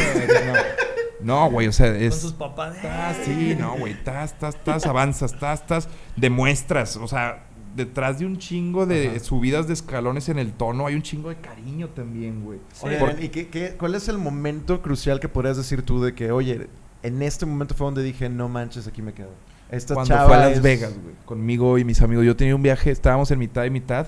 No, 1.21 1.49
güey, 1.51 1.67
o 1.67 1.73
sea, 1.73 1.87
Con 1.91 2.01
es... 2.01 2.15
sus 2.15 2.31
papás. 2.31 2.77
"Eh". 2.81 3.21
sí, 3.25 3.55
no, 3.59 3.75
güey, 3.77 3.93
tas, 4.05 4.39
tas, 4.39 4.55
tas, 4.63 4.85
avanzas, 4.85 5.37
tas, 5.37 5.67
tas, 5.67 5.89
demuestras, 6.15 6.95
o 6.95 7.09
sea, 7.09 7.43
detrás 7.75 8.19
de 8.19 8.25
un 8.25 8.37
chingo 8.37 8.85
de 8.85 9.09
Ajá. 9.09 9.19
subidas 9.19 9.67
de 9.67 9.73
escalones 9.73 10.27
en 10.29 10.39
el 10.39 10.51
tono 10.53 10.87
hay 10.87 10.95
un 10.95 11.01
chingo 11.01 11.29
de 11.29 11.35
cariño 11.37 11.89
también, 11.89 12.43
güey. 12.43 12.59
Sí. 12.73 12.87
Por- 12.99 13.21
¿y 13.21 13.29
qué, 13.29 13.47
qué- 13.47 13.75
cuál 13.77 13.95
es 13.95 14.07
el 14.09 14.17
momento 14.17 14.81
crucial 14.81 15.19
que 15.19 15.29
podrías 15.29 15.57
decir 15.57 15.81
tú 15.83 16.01
de 16.01 16.13
que, 16.13 16.31
oye, 16.31 16.67
en 17.03 17.21
este 17.21 17.45
momento 17.45 17.75
fue 17.75 17.85
donde 17.85 18.03
dije, 18.03 18.27
no 18.29 18.49
manches, 18.49 18.87
aquí 18.87 19.01
me 19.01 19.13
quedo? 19.13 19.29
Esta 19.71 19.93
Cuando 19.93 20.15
chava 20.15 20.27
fue 20.27 20.35
a 20.35 20.39
Las 20.39 20.57
es- 20.57 20.61
Vegas, 20.63 20.93
güey, 21.01 21.15
conmigo 21.25 21.77
y 21.77 21.83
mis 21.85 22.01
amigos. 22.01 22.25
Yo 22.25 22.35
tenía 22.35 22.55
un 22.55 22.63
viaje, 22.63 22.89
estábamos 22.91 23.29
en 23.31 23.39
mitad 23.39 23.63
y 23.65 23.69
mitad. 23.69 24.07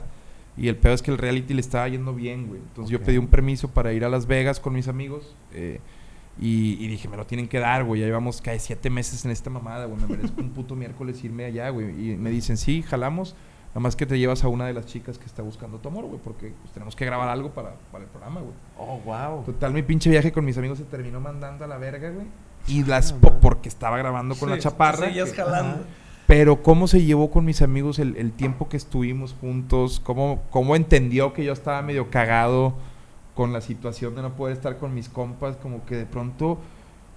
Y 0.57 0.67
el 0.67 0.75
peor 0.75 0.95
es 0.95 1.01
que 1.01 1.11
el 1.11 1.17
reality 1.17 1.53
le 1.53 1.61
estaba 1.61 1.87
yendo 1.87 2.13
bien, 2.13 2.47
güey. 2.47 2.59
Entonces 2.59 2.91
yo 2.91 3.01
pedí 3.01 3.17
un 3.17 3.27
permiso 3.27 3.69
para 3.69 3.93
ir 3.93 4.03
a 4.03 4.09
Las 4.09 4.25
Vegas 4.27 4.59
con 4.59 4.73
mis 4.73 4.87
amigos. 4.87 5.35
eh, 5.53 5.79
y, 6.41 6.73
y 6.83 6.87
dije, 6.87 7.07
me 7.07 7.15
lo 7.17 7.25
tienen 7.25 7.47
que 7.47 7.59
dar, 7.59 7.83
güey. 7.85 8.01
Ya 8.01 8.07
llevamos 8.07 8.41
casi 8.41 8.59
siete 8.59 8.89
meses 8.89 9.23
en 9.25 9.31
esta 9.31 9.49
mamada, 9.49 9.85
güey. 9.85 10.01
Me 10.01 10.07
merezco 10.07 10.41
un 10.41 10.49
puto 10.49 10.75
miércoles 10.75 11.23
irme 11.23 11.45
allá, 11.45 11.69
güey. 11.69 12.11
Y 12.11 12.15
me 12.17 12.29
dicen, 12.31 12.57
sí, 12.57 12.81
jalamos. 12.81 13.35
Nada 13.69 13.79
más 13.81 13.95
que 13.95 14.05
te 14.05 14.19
llevas 14.19 14.43
a 14.43 14.49
una 14.49 14.65
de 14.65 14.73
las 14.73 14.85
chicas 14.87 15.17
que 15.17 15.25
está 15.27 15.43
buscando 15.43 15.77
tu 15.77 15.87
amor, 15.87 16.05
güey. 16.05 16.19
Porque 16.21 16.51
pues, 16.61 16.73
tenemos 16.73 16.95
que 16.95 17.05
grabar 17.05 17.29
algo 17.29 17.51
para, 17.51 17.75
para 17.91 18.03
el 18.03 18.09
programa, 18.09 18.41
güey. 18.41 18.53
Oh, 18.77 18.99
wow. 19.05 19.43
Total, 19.45 19.71
mi 19.71 19.83
pinche 19.83 20.09
viaje 20.09 20.31
con 20.31 20.43
mis 20.43 20.57
amigos 20.57 20.79
se 20.79 20.83
terminó 20.83 21.21
mandando 21.21 21.63
a 21.63 21.67
la 21.67 21.77
verga, 21.77 22.09
güey. 22.09 22.25
Y 22.67 22.83
las... 22.83 23.11
Ah, 23.13 23.17
man. 23.21 23.37
porque 23.41 23.69
estaba 23.69 23.97
grabando 23.97 24.35
con 24.35 24.49
Sí, 24.49 24.55
la 24.55 24.59
chaparra. 24.61 25.05
Seguías 25.07 25.31
que- 25.31 25.41
jalando. 25.41 25.85
pero 26.27 26.63
cómo 26.63 26.87
se 26.87 27.03
llevó 27.03 27.29
con 27.31 27.45
mis 27.45 27.61
amigos 27.61 27.99
el, 27.99 28.15
el 28.17 28.31
tiempo 28.31 28.67
que 28.67 28.77
estuvimos 28.77 29.35
juntos, 29.39 29.99
cómo, 29.99 30.41
cómo 30.49 30.75
entendió 30.75 31.33
que 31.33 31.43
yo 31.43 31.53
estaba 31.53 31.81
medio 31.81 32.09
cagado 32.09 32.73
con 33.35 33.53
la 33.53 33.61
situación 33.61 34.15
de 34.15 34.21
no 34.21 34.33
poder 34.35 34.55
estar 34.55 34.77
con 34.77 34.93
mis 34.93 35.09
compas, 35.09 35.55
como 35.57 35.85
que 35.85 35.95
de 35.95 36.05
pronto 36.05 36.59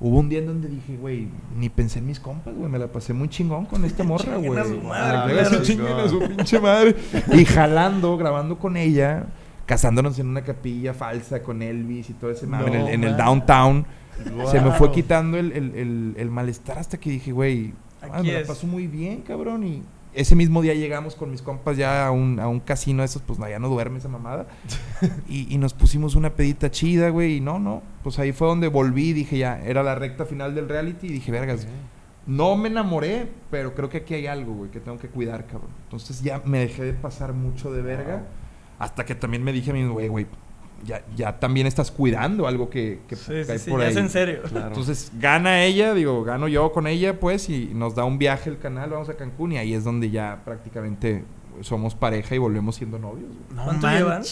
hubo 0.00 0.18
un 0.18 0.28
día 0.28 0.40
en 0.40 0.46
donde 0.46 0.68
dije, 0.68 0.96
güey, 0.96 1.28
ni 1.56 1.68
pensé 1.68 1.98
en 2.00 2.06
mis 2.06 2.20
compas, 2.20 2.54
güey, 2.54 2.70
me 2.70 2.78
la 2.78 2.88
pasé 2.88 3.12
muy 3.12 3.28
chingón 3.28 3.66
con 3.66 3.84
esta 3.84 4.04
morra, 4.04 4.36
güey. 4.36 4.58
a 4.58 4.64
su 4.64 4.80
madre, 4.80 5.16
Ah, 5.16 5.26
claro. 5.48 5.50
sí, 5.64 5.72
chinguen 5.72 5.92
a 5.98 6.08
su 6.08 6.18
pinche 6.20 6.60
madre. 6.60 6.96
Y 7.32 7.44
jalando, 7.44 8.16
grabando 8.16 8.58
con 8.58 8.76
ella, 8.76 9.26
casándonos 9.66 10.18
en 10.18 10.28
una 10.28 10.42
capilla 10.42 10.94
falsa 10.94 11.42
con 11.42 11.62
Elvis 11.62 12.10
y 12.10 12.14
todo 12.14 12.30
ese 12.30 12.46
mame 12.46 12.66
en, 12.68 12.74
el, 12.74 12.82
No, 12.82 12.88
en 12.88 13.04
el 13.04 13.16
downtown. 13.16 13.86
Se 14.50 14.60
me 14.60 14.70
fue 14.72 14.92
quitando 14.92 15.36
el, 15.38 15.50
el- 15.52 15.74
el- 15.74 16.14
el 16.16 16.30
malestar 16.30 16.78
hasta 16.78 16.98
que 16.98 17.10
dije, 17.10 17.32
güey, 17.32 17.72
ah, 18.02 18.22
me 18.22 18.32
la 18.32 18.40
es. 18.40 18.46
paso 18.46 18.66
muy 18.68 18.86
bien, 18.86 19.22
cabrón. 19.22 19.64
Y 19.66 19.82
ese 20.14 20.36
mismo 20.36 20.62
día 20.62 20.74
llegamos 20.74 21.14
con 21.14 21.30
mis 21.30 21.42
compas 21.42 21.76
ya 21.76 22.06
a 22.06 22.10
un, 22.10 22.38
a 22.40 22.48
un 22.48 22.60
casino 22.60 23.02
de 23.02 23.06
esos, 23.06 23.22
pues 23.22 23.38
no, 23.38 23.48
ya 23.48 23.58
no 23.58 23.68
duerme 23.68 23.98
esa 23.98 24.08
mamada. 24.08 24.46
y, 25.28 25.52
y 25.52 25.58
nos 25.58 25.74
pusimos 25.74 26.14
una 26.14 26.30
pedita 26.34 26.70
chida, 26.70 27.08
güey. 27.10 27.36
Y 27.36 27.40
no, 27.40 27.58
no, 27.58 27.82
pues 28.02 28.18
ahí 28.18 28.32
fue 28.32 28.48
donde 28.48 28.68
volví. 28.68 29.12
Dije, 29.12 29.38
ya, 29.38 29.60
era 29.60 29.82
la 29.82 29.94
recta 29.94 30.24
final 30.24 30.54
del 30.54 30.68
reality. 30.68 31.08
Y 31.08 31.12
dije, 31.12 31.32
vergas, 31.32 31.66
no 32.26 32.56
me 32.56 32.68
enamoré, 32.68 33.28
pero 33.50 33.74
creo 33.74 33.88
que 33.88 33.98
aquí 33.98 34.14
hay 34.14 34.26
algo, 34.26 34.54
güey, 34.54 34.70
que 34.70 34.80
tengo 34.80 34.98
que 34.98 35.08
cuidar, 35.08 35.46
cabrón. 35.46 35.70
Entonces 35.84 36.22
ya 36.22 36.40
me 36.44 36.60
dejé 36.60 36.84
de 36.84 36.92
pasar 36.94 37.32
mucho 37.32 37.72
de 37.72 37.82
verga. 37.82 38.16
Wow. 38.16 38.24
Hasta 38.78 39.04
que 39.04 39.14
también 39.14 39.42
me 39.42 39.52
dije 39.52 39.70
a 39.70 39.74
mí, 39.74 39.86
güey, 39.86 40.08
güey, 40.08 40.26
ya, 40.84 41.04
ya 41.16 41.38
también 41.38 41.66
estás 41.66 41.90
cuidando 41.90 42.46
algo 42.46 42.68
que, 42.70 43.00
que 43.08 43.16
Sí, 43.16 43.32
cae 43.46 43.58
sí, 43.58 43.64
sí, 43.66 43.70
por 43.70 43.80
ya 43.80 43.86
ahí. 43.86 43.92
es 43.92 43.96
en 43.98 44.10
serio. 44.10 44.42
Claro. 44.42 44.68
Entonces 44.68 45.12
gana 45.18 45.62
ella, 45.64 45.94
digo, 45.94 46.22
gano 46.24 46.48
yo 46.48 46.72
con 46.72 46.86
ella, 46.86 47.18
pues, 47.20 47.48
y 47.48 47.70
nos 47.74 47.94
da 47.94 48.04
un 48.04 48.18
viaje 48.18 48.50
el 48.50 48.58
canal, 48.58 48.90
vamos 48.90 49.08
a 49.08 49.14
Cancún, 49.16 49.52
y 49.52 49.58
ahí 49.58 49.74
es 49.74 49.84
donde 49.84 50.10
ya 50.10 50.42
prácticamente 50.44 51.24
somos 51.60 51.94
pareja 51.94 52.34
y 52.34 52.38
volvemos 52.38 52.76
siendo 52.76 52.98
novios. 52.98 53.30
no 53.54 53.64
¿Cuánto 53.64 53.88
llevan? 53.88 54.22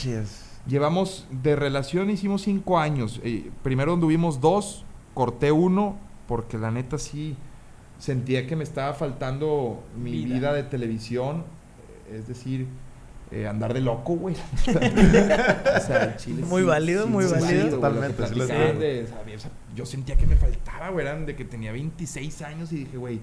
Llevamos 0.66 1.26
de 1.30 1.56
relación, 1.56 2.10
hicimos 2.10 2.42
cinco 2.42 2.78
años. 2.78 3.20
Eh, 3.24 3.50
primero 3.62 3.94
anduvimos 3.94 4.40
dos, 4.40 4.84
corté 5.14 5.50
uno, 5.50 5.96
porque 6.28 6.56
la 6.58 6.70
neta 6.70 6.98
sí 6.98 7.36
sentía 7.98 8.46
que 8.46 8.56
me 8.56 8.64
estaba 8.64 8.94
faltando 8.94 9.82
mi 9.96 10.12
Vida. 10.24 10.34
vida, 10.34 10.52
de 10.52 10.62
televisión, 10.64 11.44
es 12.12 12.28
decir, 12.28 12.66
eh, 13.32 13.46
andar 13.48 13.72
de 13.74 13.80
loco, 13.80 14.14
güey. 14.14 14.34
o 14.66 15.80
sea, 15.80 16.16
chile 16.16 16.42
Muy 16.44 16.62
válido, 16.62 17.06
muy 17.06 17.24
válido. 17.24 17.60
güey, 17.60 17.70
Totalmente, 17.70 18.26
sí 18.26 18.34
lo 18.34 18.46
platicaban 18.46 18.66
entiendo. 18.72 18.80
de, 19.24 19.34
o 19.36 19.38
sea, 19.38 19.50
yo 19.74 19.86
sentía 19.86 20.16
que 20.16 20.26
me 20.26 20.36
faltaba, 20.36 20.90
güey, 20.90 21.06
eran 21.06 21.26
de 21.26 21.34
que 21.36 21.44
tenía 21.44 21.72
26 21.72 22.42
años 22.42 22.72
y 22.72 22.76
dije, 22.84 22.96
güey, 22.96 23.20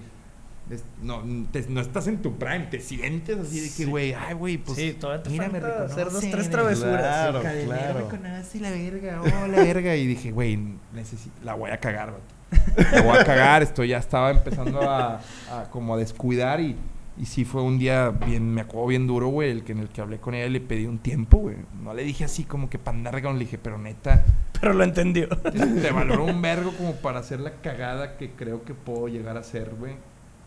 no, 1.01 1.23
te- 1.51 1.65
no 1.69 1.81
estás 1.81 2.05
en 2.07 2.21
tu 2.21 2.37
prime, 2.37 2.67
te 2.69 2.79
sientes 2.79 3.37
así 3.39 3.55
de 3.59 3.65
que, 3.67 3.69
Sí. 3.71 3.85
güey, 3.85 4.13
ay, 4.13 4.35
güey, 4.35 4.57
pues. 4.59 4.77
sí, 4.77 4.93
todavía 4.99 5.23
te 5.23 5.29
mira, 5.31 5.49
me 5.49 5.57
hacer 5.57 6.11
dos, 6.11 6.23
tres 6.29 6.49
travesuras. 6.49 6.99
Claro, 7.01 7.41
claro. 7.41 7.99
me 7.99 8.17
conoce 8.17 8.57
y 8.59 8.61
la 8.61 8.69
verga, 8.71 9.21
oh, 9.21 9.47
la 9.47 9.57
verga. 9.63 9.95
Y 9.95 10.05
dije, 10.05 10.31
güey, 10.31 10.59
necesito, 10.93 11.35
la 11.43 11.55
voy 11.55 11.71
a 11.71 11.79
cagar, 11.79 12.11
vato. 12.11 12.23
La 12.95 13.01
voy 13.03 13.15
a 13.17 13.23
cagar, 13.23 13.61
esto 13.61 13.83
ya 13.83 13.99
estaba 13.99 14.31
empezando 14.31 14.81
a, 14.81 15.21
a 15.51 15.63
como 15.69 15.93
a 15.93 15.97
descuidar 15.97 16.59
y, 16.59 16.75
y 17.19 17.25
sí 17.25 17.43
fue 17.43 17.61
un 17.61 17.77
día 17.77 18.09
bien, 18.09 18.53
me 18.53 18.61
acuerdo 18.61 18.87
bien 18.87 19.05
duro, 19.05 19.27
güey, 19.27 19.51
el 19.51 19.63
que 19.65 19.73
en 19.73 19.79
el 19.79 19.89
que 19.89 19.99
hablé 19.99 20.19
con 20.19 20.33
ella 20.33 20.45
y 20.45 20.51
le 20.51 20.61
pedí 20.61 20.85
un 20.85 20.99
tiempo, 20.99 21.37
güey. 21.37 21.57
No 21.83 21.93
le 21.93 22.03
dije 22.03 22.23
así 22.23 22.45
como 22.45 22.69
que 22.69 22.79
pandarga, 22.79 23.31
le 23.33 23.39
dije, 23.39 23.57
pero 23.57 23.77
neta, 23.77 24.23
Pero 24.59 24.73
lo 24.73 24.83
entendió. 24.83 25.27
te 25.27 25.91
valoro 25.93 26.25
un 26.25 26.41
vergo 26.41 26.71
como 26.71 26.93
para 26.95 27.19
hacer 27.19 27.39
la 27.39 27.61
cagada 27.61 28.17
que 28.17 28.31
creo 28.31 28.63
que 28.63 28.73
puedo 28.73 29.07
llegar 29.07 29.37
a 29.37 29.41
hacer, 29.41 29.75
güey. 29.77 29.95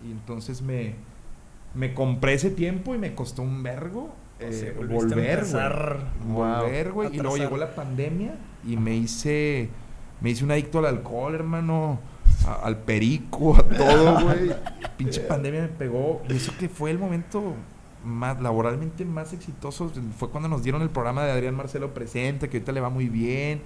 Y 0.07 0.11
entonces 0.11 0.63
me, 0.63 0.95
me 1.75 1.95
compré 1.95 2.35
ese 2.35 2.51
tiempo 2.51 2.95
y 2.95 2.99
me 2.99 3.15
costó 3.15 3.43
un 3.43 3.63
vergo 3.63 4.15
eh, 4.41 4.53
Sí, 4.53 4.67
volviste 4.77 5.15
a 5.15 5.17
volver, 5.17 5.45
güey. 5.45 6.33
Volver, 6.33 6.93
güey. 6.93 7.17
Y 7.17 7.21
luego 7.21 7.37
llegó 7.37 7.57
la 7.57 7.75
pandemia 7.75 8.35
y 8.67 8.77
me 8.77 8.95
hice, 8.95 9.69
me 10.21 10.31
hice 10.31 10.45
un 10.45 10.51
adicto 10.51 10.79
al 10.81 10.87
alcohol, 10.87 11.35
hermano. 11.35 12.01
A- 12.47 12.55
al 12.67 12.79
perico, 12.79 13.57
a 13.57 13.63
todo, 13.63 14.21
güey. 14.25 14.51
Pinche 14.97 15.21
pandemia 15.21 15.63
me 15.63 15.69
pegó. 15.69 16.23
Y 16.29 16.35
eso 16.35 16.53
que 16.59 16.69
fue 16.69 16.91
el 16.91 16.99
momento 16.99 17.55
más 18.05 18.41
laboralmente 18.43 19.05
más 19.05 19.33
exitosos 19.33 19.93
fue 20.19 20.29
cuando 20.31 20.49
nos 20.49 20.63
dieron 20.65 20.83
el 20.83 20.91
programa 20.91 21.25
de 21.25 21.31
Adrián 21.33 21.55
Marcelo 21.55 21.95
Presente, 21.95 22.49
que 22.49 22.57
ahorita 22.59 22.73
le 22.73 22.81
va 22.81 22.91
muy 22.91 23.09
bien. 23.09 23.63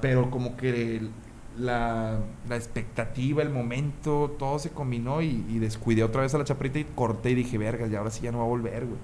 Pero 0.00 0.30
como 0.30 0.56
que 0.56 0.96
el- 0.96 1.10
la, 1.58 2.18
la 2.48 2.56
expectativa, 2.56 3.40
el 3.42 3.50
momento, 3.50 4.34
todo 4.38 4.58
se 4.58 4.70
combinó 4.70 5.22
y, 5.22 5.44
y 5.48 5.58
descuidé 5.60 6.02
otra 6.02 6.22
vez 6.22 6.34
a 6.34 6.38
la 6.38 6.44
chaparrita 6.44 6.80
y 6.80 6.84
corté 6.84 7.30
y 7.30 7.34
dije, 7.36 7.58
verga, 7.58 7.86
y 7.86 7.94
ahora 7.94 8.10
sí 8.10 8.22
ya 8.22 8.32
no 8.32 8.38
va 8.38 8.44
a 8.44 8.48
volver, 8.48 8.86
güey. 8.86 8.98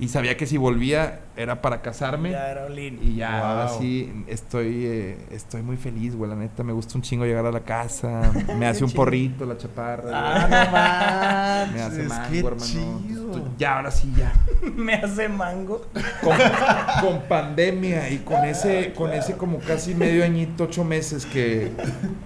Y 0.00 0.08
sabía 0.08 0.36
que 0.36 0.46
si 0.46 0.56
volvía 0.56 1.20
era 1.36 1.60
para 1.60 1.82
casarme. 1.82 2.30
Ya 2.30 2.50
era 2.50 2.66
Olin. 2.66 3.00
Y 3.02 3.16
ya, 3.16 3.40
ahora 3.48 3.66
Wow. 3.72 3.80
sí 3.80 4.24
estoy, 4.28 4.84
eh, 4.86 5.18
estoy 5.32 5.62
muy 5.62 5.76
feliz, 5.76 6.14
güey. 6.14 6.30
La 6.30 6.36
neta, 6.36 6.62
me 6.62 6.72
gusta 6.72 6.94
un 6.96 7.02
chingo 7.02 7.24
llegar 7.24 7.44
a 7.46 7.50
la 7.50 7.60
casa. 7.60 8.30
Me 8.56 8.66
hace 8.66 8.84
un 8.84 8.90
porrito 8.94 9.44
la 9.44 9.56
chaparra. 9.56 10.10
Ah, 10.12 11.66
no 11.66 11.72
me 11.76 11.82
hace 11.82 12.02
mango, 12.04 12.30
qué 12.30 12.38
hermano. 12.38 12.64
chido. 12.64 13.48
Ya, 13.58 13.76
ahora 13.76 13.90
sí, 13.90 14.12
ya. 14.16 14.32
Me 14.76 14.94
hace 14.94 15.28
mango. 15.28 15.84
Con, 16.22 16.36
con 17.00 17.20
pandemia 17.28 18.08
y 18.10 18.18
con 18.18 18.44
ese, 18.44 18.92
con 18.94 19.12
ese 19.12 19.34
como 19.36 19.58
casi 19.58 19.94
medio 19.94 20.24
añito, 20.24 20.64
ocho 20.64 20.84
meses 20.84 21.26
que 21.26 21.72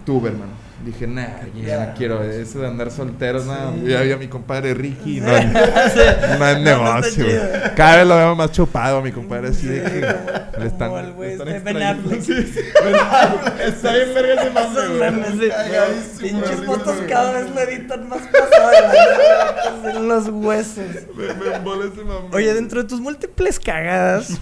tuve, 0.04 0.28
hermano. 0.30 0.52
Dije, 0.84 1.06
nah, 1.06 1.28
ya 1.64 1.86
no 1.86 1.94
quiero 1.94 2.24
eso 2.24 2.58
de 2.58 2.66
andar 2.66 2.90
solteros, 2.90 3.46
nada. 3.46 3.72
Ya 3.84 4.00
vi 4.00 4.10
a 4.10 4.16
mi 4.16 4.26
compadre 4.26 4.74
Ricky, 4.74 5.20
no, 5.20 5.28
no 5.28 5.36
es 5.36 6.38
No, 6.38 6.38
no 6.38 6.58
negocio. 6.58 7.24
chido. 7.24 7.42
Cada 7.76 7.98
vez 7.98 8.06
lo 8.06 8.16
veo 8.16 8.34
más 8.34 8.50
chupado 8.50 8.98
a 8.98 9.02
mi 9.02 9.12
compadre, 9.12 9.48
así 9.48 9.68
de 9.68 9.82
que 9.82 9.92
Sí, 9.92 10.60
le 10.60 10.66
están, 10.66 10.92
le 11.20 11.34
este 11.34 11.60
Ben. 11.60 12.22
Sí, 12.22 12.42
sí. 12.42 12.60
Está 13.64 13.92
bien 13.94 14.14
verga 14.14 14.42
ese 14.42 14.50
mame, 14.50 15.24
sí. 15.38 16.20
Pinches 16.20 16.64
fotos 16.64 16.96
cada 17.08 17.32
vez 17.32 17.50
lo 17.54 17.60
editan 17.60 18.08
más 18.08 18.20
pasadas. 18.22 18.96
En 19.84 20.08
los 20.08 20.28
huesos. 20.28 20.84
Me, 21.14 21.24
ese 21.26 22.04
mame. 22.04 22.28
Oye, 22.32 22.54
dentro 22.54 22.82
de 22.82 22.88
tus 22.88 23.00
múltiples 23.00 23.60
cagadas, 23.60 24.40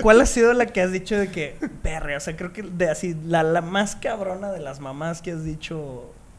¿cuál 0.00 0.20
ha 0.22 0.26
sido 0.26 0.52
la 0.54 0.66
que 0.66 0.80
has 0.80 0.92
dicho 0.92 1.18
de 1.18 1.28
que, 1.30 1.56
perre, 1.82 2.16
o 2.16 2.20
sea, 2.20 2.36
creo 2.36 2.52
que 2.52 2.62
de 2.62 2.88
así, 2.88 3.16
la, 3.26 3.42
la 3.42 3.60
más 3.60 3.96
cabrona 3.96 4.50
de 4.52 4.60
las 4.60 4.80
mamás 4.80 5.20
que 5.20 5.32
has 5.32 5.44
dicho 5.44 5.81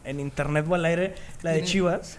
en 0.05 0.19
internet 0.19 0.65
o 0.69 0.75
al 0.75 0.85
aire, 0.85 1.15
la 1.41 1.51
de 1.51 1.63
Chivas? 1.63 2.17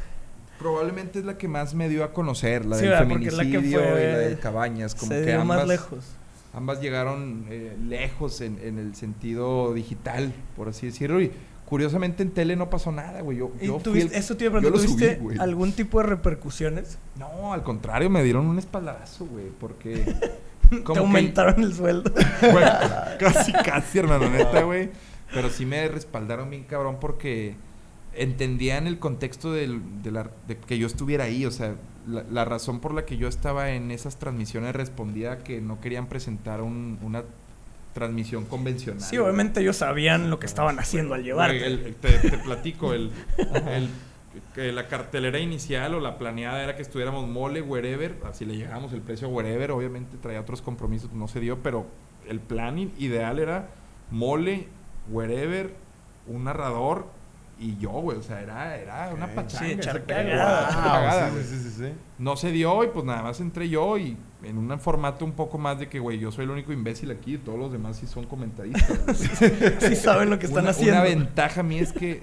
Probablemente 0.59 1.19
es 1.19 1.25
la 1.25 1.37
que 1.37 1.49
más 1.49 1.75
me 1.75 1.89
dio 1.89 2.05
a 2.05 2.13
conocer, 2.13 2.65
la 2.65 2.77
Sí, 2.77 2.83
del 2.83 2.93
la 2.93 2.99
que 3.01 3.07
feminicidio 3.07 3.81
fue- 3.81 3.89
y 4.03 4.13
la 4.13 4.19
de 4.19 4.39
Cabañas. 4.39 4.95
Como 4.95 5.13
Se 5.13 5.21
que 5.21 5.27
dio 5.33 5.41
ambas, 5.41 5.59
más 5.59 5.67
lejos. 5.69 6.05
ambas 6.53 6.81
llegaron 6.81 7.47
eh, 7.51 7.77
lejos 7.89 8.41
en, 8.41 8.59
en 8.63 8.79
el 8.79 8.95
sentido 8.95 9.75
digital, 9.75 10.33
por 10.57 10.69
así 10.69 10.87
decirlo. 10.87 11.21
Y 11.21 11.33
curiosamente 11.67 12.23
en 12.23 12.31
tele 12.31 12.55
no 12.57 12.71
pasó 12.71 12.93
nada, 12.93 13.21
güey. 13.21 13.39
Yo, 13.39 13.51
¿Y 13.61 13.67
yo 13.67 13.75
fui 13.75 13.83
tuviste, 13.83 14.15
el- 14.17 14.19
eso 14.21 14.37
te 14.37 14.45
iba 14.45 14.59
a 14.59 14.63
yo 14.63 14.69
preguntar, 14.71 14.87
lo 14.89 14.93
subí, 14.95 15.03
¿tuviste 15.05 15.23
güey. 15.23 15.39
algún 15.39 15.73
tipo 15.73 15.99
de 16.01 16.07
repercusiones? 16.07 16.99
No, 17.19 17.53
al 17.53 17.63
contrario, 17.65 18.09
me 18.09 18.23
dieron 18.23 18.47
un 18.47 18.59
espaldarazo, 18.59 19.27
güey, 19.27 19.47
porque... 19.59 20.15
¿Te 20.71 20.83
que- 20.83 20.99
aumentaron 20.99 21.63
el 21.63 21.75
sueldo? 21.75 22.13
Casi, 23.19 23.53
casi, 23.53 23.99
hermano, 23.99 24.31
neta, 24.31 24.63
güey. 24.63 24.91
Pero 25.35 25.51
sí 25.51 25.67
me 25.67 25.87
respaldaron 25.89 26.49
bien 26.51 26.65
cabrón 26.65 26.99
porque 27.01 27.57
entendían 28.15 28.87
el 28.87 28.99
contexto 28.99 29.53
del, 29.53 30.03
de, 30.03 30.11
la- 30.13 30.31
de 30.47 30.57
que 30.57 30.79
yo 30.79 30.87
estuviera 30.87 31.25
ahí. 31.25 31.45
O 31.47 31.51
sea, 31.51 31.75
la, 32.07 32.23
la 32.31 32.45
razón 32.45 32.81
por 32.81 32.95
la 32.95 33.05
que 33.05 33.17
yo 33.17 33.29
estaba 33.29 33.71
en 33.73 33.91
esas 33.91 34.19
transmisiones 34.19 34.75
respondía 34.75 35.33
a 35.33 35.39
que 35.39 35.61
no 35.61 35.81
querían 35.81 36.07
presentar 36.07 36.61
un- 36.63 36.99
una 37.03 37.25
transmisión 37.93 38.45
convencional. 38.45 39.01
Sí, 39.03 39.19
obviamente 39.19 39.61
ellos 39.61 39.77
sabían 39.77 40.31
lo 40.31 40.39
que 40.41 40.47
estaban 40.47 40.79
haciendo 40.79 41.15
al 41.15 41.25
el- 41.63 41.95
te, 41.97 42.19
te 42.19 42.39
platico, 42.39 42.93
el, 42.93 43.11
el- 43.69 43.89
que 44.53 44.73
la 44.73 44.89
cartelera 44.89 45.39
inicial 45.39 45.95
o 45.95 46.01
la 46.01 46.19
planeada 46.19 46.63
era 46.65 46.75
que 46.75 46.83
estuviéramos 46.83 47.29
mole, 47.29 47.63
wherever, 47.63 48.17
así 48.25 48.45
le 48.45 48.57
llegamos 48.57 48.93
el 48.93 49.01
precio 49.01 49.29
a 49.29 49.31
wherever, 49.31 49.71
obviamente 49.71 50.17
traía 50.17 50.41
otros 50.41 50.61
compromisos, 50.61 51.13
no 51.13 51.29
se 51.29 51.39
dio, 51.39 51.63
pero 51.63 51.87
el 52.29 52.41
plan 52.41 52.79
ideal 52.99 53.39
era 53.39 53.69
mole, 54.11 54.67
wherever, 55.11 55.75
un 56.27 56.45
narrador 56.45 57.07
y 57.59 57.77
yo, 57.79 57.91
güey, 57.91 58.19
o 58.19 58.23
sea, 58.23 58.41
era, 58.41 58.77
era 58.77 59.11
una 59.15 59.29
pachanga. 59.29 59.83
Sí, 59.83 60.01
cagada. 60.07 61.31
Wow, 61.31 61.39
sí, 61.41 61.59
sí, 61.63 61.71
sí. 61.71 61.93
No 62.19 62.37
se 62.37 62.51
dio 62.51 62.83
y 62.83 62.89
pues 62.89 63.05
nada 63.05 63.23
más 63.23 63.41
entré 63.41 63.69
yo 63.69 63.97
y 63.97 64.17
en 64.43 64.59
un 64.59 64.79
formato 64.81 65.25
un 65.25 65.33
poco 65.33 65.57
más 65.57 65.79
de 65.79 65.89
que, 65.89 66.01
güey, 66.01 66.19
yo 66.19 66.33
soy 66.33 66.45
el 66.45 66.51
único 66.51 66.73
imbécil 66.73 67.11
aquí, 67.11 67.39
todos 67.39 67.59
los 67.59 67.73
demás 67.73 67.97
sí 67.97 68.07
son 68.07 68.27
comentaristas. 68.27 69.19
Sí 69.81 69.97
saben 69.97 70.31
lo 70.31 70.39
que 70.39 70.47
están 70.47 70.65
una, 70.65 70.71
haciendo. 70.71 71.01
Una 71.01 71.05
ventaja 71.05 71.63
mía 71.63 71.83
es 71.83 71.93
que, 71.93 72.23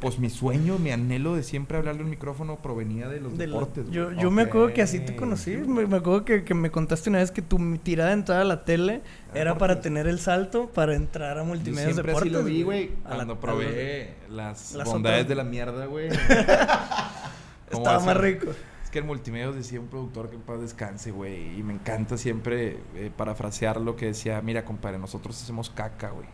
pues 0.00 0.18
mi 0.18 0.30
sueño, 0.30 0.78
mi 0.78 0.90
anhelo 0.90 1.34
de 1.36 1.42
siempre 1.42 1.76
hablarle 1.78 2.02
un 2.02 2.10
micrófono 2.10 2.56
provenía 2.62 3.08
de 3.08 3.20
los 3.20 3.36
De 3.38 3.46
lo- 3.46 3.54
deportes. 3.60 3.90
yo 3.90 4.06
güey. 4.06 4.18
yo 4.18 4.30
me 4.30 4.42
acuerdo 4.42 4.72
que 4.74 4.82
así 4.82 5.00
te 5.00 5.16
conocí. 5.16 5.56
Me, 5.56 5.86
me 5.86 5.96
acuerdo 5.98 6.24
que, 6.24 6.44
que 6.44 6.54
me 6.54 6.70
contaste 6.70 7.10
una 7.10 7.18
vez 7.18 7.30
que 7.30 7.42
tu 7.42 7.58
tirada 7.78 8.10
de 8.10 8.14
entrada 8.16 8.42
a 8.42 8.44
la 8.44 8.64
tele 8.64 9.02
era 9.32 9.52
Deportes. 9.52 9.58
para 9.58 9.80
tener 9.80 10.06
el 10.06 10.18
salto 10.18 10.68
para 10.70 10.94
entrar 10.94 11.38
a 11.38 11.44
multimedia 11.44 11.86
deportes. 11.94 12.16
así 12.22 12.30
lo 12.30 12.42
vi, 12.44 12.62
güey, 12.62 12.90
la- 13.08 13.14
cuando 13.16 13.40
probé 13.40 14.14
las, 14.30 14.72
las 14.72 14.86
bondades 14.88 15.20
otras- 15.24 15.28
de 15.28 15.34
la 15.34 15.44
mierda, 15.44 15.86
güey. 15.86 16.08
¿Cómo 17.70 17.82
Estaba 17.84 18.00
más 18.04 18.16
rico. 18.16 18.46
Es 18.84 18.90
que 18.90 19.00
en 19.00 19.06
multimedia 19.06 19.50
decía 19.50 19.80
un 19.80 19.88
productor 19.88 20.30
que 20.30 20.36
en 20.36 20.42
paz 20.42 20.60
descanse, 20.60 21.10
güey. 21.10 21.58
Y 21.58 21.62
me 21.62 21.74
encanta 21.74 22.16
siempre 22.16 22.78
eh, 22.94 23.10
parafrasear 23.16 23.80
lo 23.80 23.96
que 23.96 24.06
decía, 24.06 24.40
mira, 24.42 24.64
compadre, 24.64 24.98
nosotros 24.98 25.40
hacemos 25.42 25.70
caca, 25.70 26.10
güey. 26.10 26.28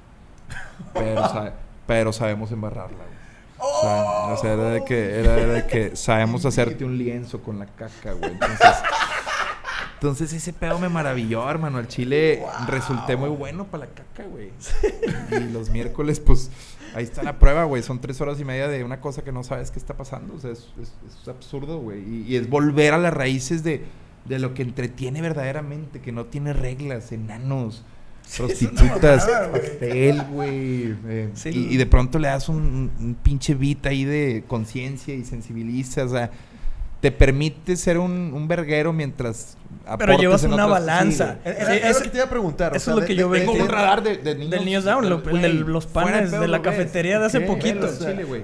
Pero, 0.93 1.23
pero 1.87 2.13
sabemos 2.13 2.53
embarrarla, 2.53 2.99
güey. 2.99 3.22
O 3.63 3.81
sea, 3.83 4.05
o 4.35 4.37
sea, 4.37 4.53
era 4.55 4.71
de 4.71 4.85
que, 4.85 5.21
era 5.21 5.37
de 5.37 5.67
que 5.67 5.97
sabemos 5.97 6.45
hacerte 6.45 6.85
un 6.85 6.99
lienzo 6.99 7.41
con 7.43 7.59
la 7.59 7.67
caca, 7.67 8.13
güey. 8.13 8.33
Entonces, 8.33 8.69
entonces 9.95 10.33
ese 10.33 10.53
pedo 10.53 10.79
me 10.79 10.89
maravilló, 10.89 11.49
hermano. 11.49 11.79
Al 11.79 11.87
chile 11.89 12.43
resulté 12.67 13.17
muy 13.17 13.29
bueno 13.31 13.67
para 13.67 13.87
la 13.87 13.91
caca, 13.93 14.25
güey. 14.29 14.51
Y 15.31 15.53
los 15.53 15.71
miércoles, 15.71 16.19
pues, 16.19 16.51
ahí 16.95 17.05
está 17.05 17.23
la 17.23 17.39
prueba, 17.39 17.65
güey. 17.65 17.83
Son 17.83 18.01
tres 18.01 18.21
horas 18.21 18.41
y 18.41 18.45
media 18.45 18.67
de 18.69 18.83
una 18.83 19.01
cosa 19.01 19.23
que 19.23 19.31
no 19.33 19.45
sabes 19.45 19.71
qué 19.71 19.79
está 19.79 19.97
pasando. 19.97 20.35
O 20.35 20.41
sea, 20.41 20.51
es, 20.51 20.69
es- 20.81 20.93
es 21.23 21.29
absurdo, 21.29 21.79
güey. 21.79 22.01
Y, 22.01 22.25
y 22.33 22.37
es 22.37 22.51
volver 22.51 22.95
a 22.95 22.99
las 22.99 23.15
raíces 23.15 23.63
de, 23.63 23.85
de 24.25 24.39
lo 24.41 24.55
que 24.55 24.63
entretiene 24.63 25.21
verdaderamente, 25.23 26.01
que 26.01 26.11
no 26.11 26.25
tiene 26.27 26.53
reglas, 26.53 27.13
enanos. 27.13 27.85
Prostitutas, 28.39 29.27
pastel, 29.53 30.23
güey. 30.31 30.95
eh, 31.07 31.29
Sí. 31.35 31.51
y, 31.51 31.75
y 31.75 31.77
de 31.77 31.87
pronto 31.87 32.19
le 32.19 32.29
das 32.29 32.49
un, 32.49 33.17
pinche 33.23 33.55
beat 33.55 33.85
ahí 33.87 34.05
de 34.05 34.45
conciencia 34.47 35.15
y 35.15 35.25
sensibiliza. 35.25 36.05
O 36.05 36.09
sea, 36.09 36.31
te 37.01 37.11
permite 37.11 37.77
ser 37.77 37.99
un, 37.99 38.33
un 38.33 38.47
verguero 38.49 38.93
mientras. 38.93 39.57
Pero 39.85 39.95
aportas 39.95 40.21
llevas 40.21 40.43
una 40.45 40.55
otras- 40.67 40.71
balanza. 40.71 41.33
Sí, 41.35 41.41
güey. 41.51 41.57
Era, 41.57 41.67
Sí, 41.67 41.77
era 41.79 41.89
es- 41.91 41.97
lo 41.97 42.03
que 42.05 42.09
te 42.11 42.17
iba 42.19 42.27
a 42.27 42.31
preguntar. 42.31 42.73
o 42.73 42.77
eso 42.77 42.85
sea, 42.85 42.95
es 42.95 43.01
lo 43.01 43.07
que 43.07 43.13
de- 43.15 43.19
yo 43.19 43.29
vengo. 43.29 43.53
Tengo 43.53 43.65
de- 43.65 43.69
un 43.71 43.75
radar 43.77 44.03
de, 44.05 44.17
de 44.19 44.35
niños. 44.37 44.51
Del 44.51 44.65
Niños 44.65 44.85
Down, 44.85 45.11
lo- 45.11 45.23
el 45.31 45.43
de 45.43 45.49
los 45.49 45.87
panes 45.87 46.31
de 46.31 46.47
la 46.49 46.59
ves. 46.59 46.65
cafetería 46.69 47.19
de 47.19 47.27
hace 47.27 47.41
poquito. 47.41 47.89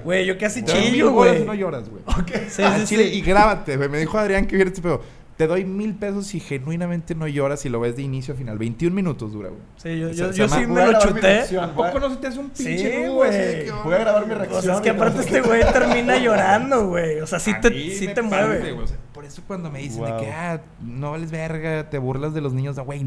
güey. 0.03 0.25
Yo 0.25 0.37
casi 0.37 0.63
chillo, 0.63 1.11
güey. 1.13 1.45
No 1.45 1.53
lloras, 1.53 1.85
güey. 1.89 2.03
Sí, 2.49 2.61
Al 2.63 2.81
sí, 2.81 2.85
chile, 2.87 3.09
sí. 3.09 3.17
y 3.17 3.21
grábate, 3.21 3.77
güey. 3.77 3.87
Me 3.89 3.99
dijo 3.99 4.17
Adrián 4.17 4.45
que 4.45 4.55
viera 4.55 4.69
este 4.69 4.81
pedo. 4.81 5.01
Te 5.39 5.47
doy 5.47 5.63
mil 5.63 5.95
pesos 5.95 6.35
y 6.35 6.41
genuinamente 6.41 7.15
no 7.15 7.25
lloras 7.25 7.65
y 7.65 7.69
lo 7.69 7.79
ves 7.79 7.95
de 7.95 8.01
inicio 8.01 8.33
a 8.33 8.37
final. 8.37 8.57
21 8.57 8.93
minutos 8.93 9.31
dura, 9.31 9.47
güey. 9.47 9.61
Sí, 9.77 9.97
yo, 10.13 10.33
sí 10.33 10.67
me 10.67 10.85
lo 10.85 10.99
chuté. 10.99 11.57
¿A 11.57 11.73
poco 11.73 11.97
no 11.97 12.09
se 12.09 12.17
te 12.17 12.27
hace 12.27 12.39
un 12.39 12.51
Sí, 12.53 12.65
pinche 12.65 13.05
nudo 13.07 13.15
güey. 13.15 13.69
Voy 13.85 13.93
a 13.93 13.97
grabar 13.99 14.27
mi 14.27 14.33
O 14.33 14.37
reacción. 14.37 14.61
sea, 14.61 14.73
es 14.75 14.81
que 14.81 14.89
no- 14.91 14.95
aparte 15.01 15.21
este 15.21 15.39
güey 15.39 15.61
termina 15.73 16.17
llorando, 16.17 16.89
güey. 16.89 17.21
O 17.21 17.25
sea, 17.25 17.39
sí 17.39 17.51
A 17.51 17.61
te, 17.61 17.69
mí 17.69 17.89
sí 17.91 18.07
me 18.07 18.15
te 18.15 18.21
parte, 18.21 18.35
mueve. 18.47 18.71
güey. 18.73 18.83
O 18.83 18.87
sea, 18.87 18.97
por 19.13 19.23
eso 19.23 19.41
cuando 19.47 19.71
me 19.71 19.79
dicen 19.79 20.03
de 20.03 20.17
que, 20.17 20.29
ah, 20.29 20.59
no 20.81 21.11
vales 21.11 21.31
verga, 21.31 21.89
te 21.89 21.99
burlas 21.99 22.33
de 22.33 22.41
los 22.41 22.51
niños, 22.51 22.77
güey, 22.77 23.05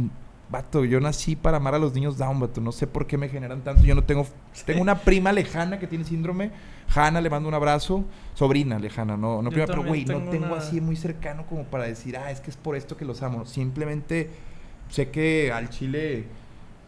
vato, 0.53 0.85
yo 0.85 1.01
nací 1.01 1.35
para 1.35 1.57
amar 1.57 1.75
a 1.75 1.79
los 1.79 1.93
niños 1.95 2.17
down, 2.19 2.39
vato. 2.39 2.61
No 2.61 2.71
sé 2.71 2.87
por 2.87 3.07
qué 3.07 3.19
me 3.19 3.29
generan 3.29 3.63
tanto. 3.63 3.83
Yo 3.83 3.95
no 3.97 4.05
tengo... 4.05 4.27
Tengo 4.65 4.81
una 4.83 4.99
prima 5.01 5.33
lejana 5.33 5.81
que 5.81 5.89
tiene 5.89 6.05
síndrome. 6.05 6.53
Hanna, 6.95 7.21
le 7.21 7.29
mando 7.31 7.49
un 7.49 7.55
abrazo. 7.55 8.05
Sobrina 8.35 8.79
lejana, 8.79 9.17
no, 9.17 9.43
no 9.43 9.51
prima, 9.51 9.67
pero 9.67 9.83
güey, 9.83 10.05
no 10.05 10.19
tengo 10.19 10.31
tengo 10.31 10.47
una- 10.47 10.59
así 10.59 10.81
muy 10.81 10.95
cercano 10.95 11.47
como 11.47 11.65
para 11.65 11.85
decir, 11.85 12.17
ah, 12.17 12.31
es 12.31 12.41
que 12.41 12.51
es 12.51 12.57
por 12.57 12.77
esto 12.77 12.97
que 12.97 13.05
los 13.05 13.23
amo. 13.23 13.47
Simplemente 13.47 14.31
sé 14.89 15.11
que 15.11 15.51
al 15.51 15.71
chile... 15.71 16.27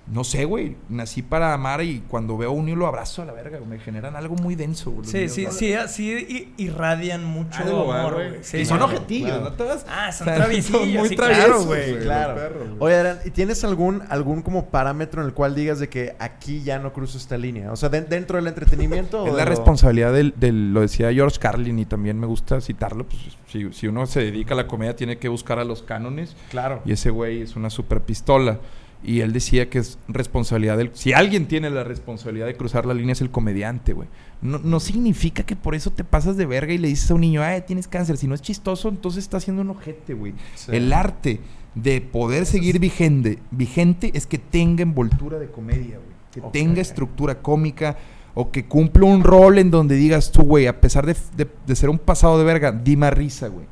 No 0.07 0.22
sé, 0.22 0.44
güey. 0.44 0.76
Nací 0.90 1.22
para 1.22 1.55
amar 1.55 1.82
y 1.82 2.00
cuando 2.09 2.36
veo 2.36 2.52
un 2.52 2.66
niño 2.66 2.76
lo 2.76 2.86
abrazo 2.86 3.22
a 3.22 3.24
la 3.24 3.32
verga. 3.32 3.57
güey. 3.59 3.70
Me 3.70 3.78
generan 3.78 4.16
algo 4.16 4.34
muy 4.36 4.55
denso, 4.55 4.90
güey. 4.90 5.07
Sí, 5.07 5.30
sí, 5.30 5.46
sí, 5.50 5.74
sí 5.88 6.12
i- 6.59 6.62
irradian 6.62 7.24
mucho 7.24 7.62
Algo, 7.62 7.90
amor, 7.90 8.12
güey. 8.14 8.30
Sí, 8.42 8.59
y 8.59 8.64
son 8.66 8.76
claro. 8.78 8.92
objetivos, 8.92 9.30
claro. 9.30 9.44
¿no? 9.44 9.52
Todas, 9.55 9.86
Ah, 9.88 10.12
son 10.12 10.28
o 10.28 10.30
sea, 10.30 10.36
traviesillos, 10.36 10.80
son 10.82 10.92
muy 10.92 11.09
sí, 11.09 11.16
traviesos, 11.16 11.66
güey. 11.66 11.98
Claro. 12.00 12.34
perros, 12.34 12.68
güey. 12.68 12.76
Oye, 12.80 12.94
Adrián, 12.96 13.18
¿y 13.24 13.30
tienes 13.30 13.64
algún, 13.64 14.02
algún 14.11 14.42
como 14.42 14.66
parámetro 14.66 15.22
en 15.22 15.28
el 15.28 15.32
cual 15.32 15.55
digas 15.55 15.78
de 15.80 15.88
que 15.88 16.14
aquí 16.18 16.62
ya 16.62 16.78
no 16.78 16.92
cruzo 16.92 17.16
esta 17.16 17.38
línea? 17.38 17.72
O 17.72 17.76
sea, 17.76 17.88
de- 17.88 18.02
dentro 18.02 18.36
del 18.36 18.46
entretenimiento. 18.46 19.22
o 19.22 19.26
Es 19.28 19.32
de 19.32 19.38
la 19.38 19.44
lo- 19.44 19.50
responsabilidad 19.50 20.12
del, 20.12 20.34
del- 20.36 20.74
lo 20.74 20.82
decía 20.82 21.11
George 21.14 21.38
Carlin 21.38 21.78
y 21.78 21.86
también 21.86 22.20
me 22.20 22.26
gusta 22.26 22.61
citarlo, 22.61 23.07
pues 23.07 23.22
si, 23.50 23.72
si 23.72 23.86
uno 23.86 24.05
se 24.07 24.20
dedica 24.20 24.52
a 24.52 24.57
la 24.59 24.66
comedia 24.66 24.94
tiene 24.96 25.16
que 25.16 25.28
buscar 25.28 25.59
a 25.59 25.64
los 25.64 25.82
cánones 25.82 26.36
Claro. 26.50 26.82
y 26.84 26.92
ese 26.92 27.09
güey 27.09 27.40
es 27.40 27.57
una 27.57 27.70
super 27.70 28.02
pistola. 28.02 28.59
Y 29.07 29.20
él 29.20 29.32
decía 29.34 29.68
que 29.68 29.78
es 29.80 29.98
responsabilidad 30.09 30.78
del... 30.78 30.90
Si 30.94 31.12
alguien 31.12 31.46
tiene 31.46 31.68
la 31.68 31.84
responsabilidad 31.84 32.46
de 32.46 32.57
cruzar 32.57 32.86
la 32.86 32.94
línea 32.94 33.12
es 33.12 33.20
el 33.20 33.30
comediante, 33.30 33.92
güey. 33.92 34.09
No, 34.40 34.59
no 34.59 34.80
significa 34.80 35.42
que 35.44 35.57
por 35.57 35.74
eso 35.74 35.90
te 35.90 36.05
pasas 36.05 36.36
de 36.38 36.46
verga 36.46 36.72
y 36.72 36.78
le 36.78 36.88
dices 36.88 37.11
a 37.11 37.14
un 37.14 37.20
niño, 37.20 37.42
ay, 37.42 37.62
tienes 37.66 37.86
cáncer. 37.86 38.16
Si 38.16 38.26
no 38.26 38.34
es 38.34 38.40
chistoso, 38.42 38.88
entonces 38.88 39.24
está 39.24 39.36
haciendo 39.36 39.61
un 39.62 39.70
ojete, 39.70 40.14
güey. 40.14 40.32
Sí. 40.55 40.72
El 40.74 40.92
arte 40.92 41.40
de 41.74 42.00
poder 42.00 42.46
seguir 42.46 42.78
vigente, 42.78 43.38
vigente 43.50 44.11
es 44.14 44.26
que 44.26 44.38
tenga 44.38 44.82
envoltura 44.82 45.38
de 45.38 45.48
comedia, 45.50 45.98
güey. 45.98 46.14
Que 46.32 46.40
tenga 46.50 46.80
estructura 46.80 47.42
cómica 47.42 47.98
o 48.34 48.50
que 48.50 48.64
cumpla 48.64 49.05
un 49.05 49.22
rol 49.22 49.59
en 49.59 49.70
donde 49.70 49.96
digas 49.96 50.32
tú, 50.32 50.42
güey, 50.42 50.66
a 50.66 50.80
pesar 50.80 51.05
de, 51.07 51.14
de- 51.36 51.48
de 51.66 51.76
ser 51.76 51.90
un 51.90 51.98
pasado 51.98 52.38
de 52.38 52.44
verga, 52.44 52.72
di 52.72 52.96
más 52.96 53.12
risa, 53.12 53.48
güey. 53.48 53.66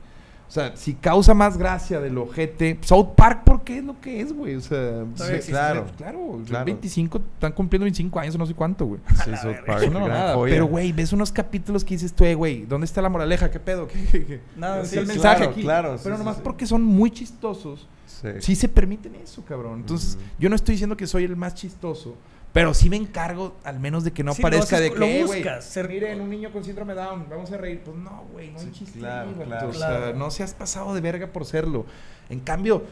O 0.52 0.54
sea, 0.54 0.76
si 0.76 0.92
causa 0.92 1.32
más 1.32 1.56
gracia 1.56 1.98
del 1.98 2.18
ojete, 2.18 2.78
South 2.82 3.14
Park, 3.16 3.42
¿por 3.42 3.62
qué 3.64 3.78
es 3.78 3.84
lo 3.84 3.98
que 3.98 4.20
es, 4.20 4.34
güey? 4.34 4.54
O 4.56 4.60
sea, 4.60 5.02
sí, 5.14 5.48
claro, 5.50 5.86
claro, 5.96 6.42
Claro. 6.46 6.66
25, 6.66 7.22
están 7.36 7.52
cumpliendo 7.52 7.84
25 7.84 8.20
años, 8.20 8.36
no 8.36 8.44
sé 8.44 8.52
cuánto, 8.52 8.84
güey. 8.84 9.00
Sí, 9.24 9.30
South. 9.40 9.56
Park, 9.66 9.82
Es 9.84 9.88
una 9.88 10.34
joya. 10.34 10.52
Pero, 10.52 10.66
güey, 10.66 10.92
ves 10.92 11.10
unos 11.14 11.32
capítulos 11.32 11.82
que 11.86 11.94
dices 11.94 12.12
tú, 12.12 12.24
eh, 12.26 12.34
güey, 12.34 12.66
¿dónde 12.66 12.84
está 12.84 13.00
la 13.00 13.08
moraleja? 13.08 13.50
¿Qué 13.50 13.60
pedo? 13.60 13.86
¿Qué, 13.88 14.04
qué- 14.12 14.26
qué? 14.26 14.40
No, 14.54 14.84
Sí, 14.84 14.98
el 14.98 15.06
sí, 15.06 15.12
mensaje 15.14 15.36
claro, 15.38 15.50
aquí. 15.52 15.62
claro, 15.62 15.96
sí, 15.96 16.02
Pero 16.04 16.18
nomás 16.18 16.36
sí. 16.36 16.42
porque 16.44 16.66
son 16.66 16.82
muy 16.82 17.10
chistosos, 17.10 17.88
Sí. 18.04 18.28
sí 18.40 18.54
se 18.54 18.68
permiten 18.68 19.14
eso, 19.14 19.42
cabrón. 19.46 19.80
Entonces, 19.80 20.18
yo 20.38 20.50
no 20.50 20.56
estoy 20.56 20.74
diciendo 20.74 20.98
que 20.98 21.06
soy 21.06 21.24
el 21.24 21.34
más 21.34 21.54
chistoso, 21.54 22.14
pero 22.52 22.74
sí 22.74 22.90
me 22.90 22.96
encargo 22.96 23.56
al 23.64 23.80
menos 23.80 24.04
de 24.04 24.12
que 24.12 24.22
no 24.22 24.34
Sí, 24.34 24.42
lo 24.42 24.46
parezca 24.46 24.76
haces- 24.76 24.90
de 24.92 24.98
lo 24.98 25.06
que, 25.06 25.20
"Eh, 25.20 25.24
güey, 25.24 25.40
buscas, 25.42 25.64
ser- 25.64 25.88
miren, 25.88 26.20
un 26.20 26.28
niño 26.30 26.52
con 26.52 26.62
síndrome 26.64 26.94
Down, 26.94 27.26
vamos 27.30 27.50
a 27.52 27.56
reír. 27.56 27.80
Pues 27.84 27.96
no, 27.96 28.24
güey, 28.32 28.50
no 28.50 28.58
hay 28.58 28.66
Sí, 28.66 28.72
chiste 28.72 28.98
claro, 28.98 29.28
ahí, 29.30 29.34
vato. 29.34 29.44
claro. 29.46 29.68
O 29.68 29.72
sea, 29.72 29.88
Claro. 29.88 30.18
no 30.18 30.30
seas 30.30 30.52
pasado 30.54 30.94
de 30.94 31.00
verga 31.00 31.26
por 31.28 31.44
serlo. 31.46 31.86
En 32.28 32.40
cambio, 32.40 32.84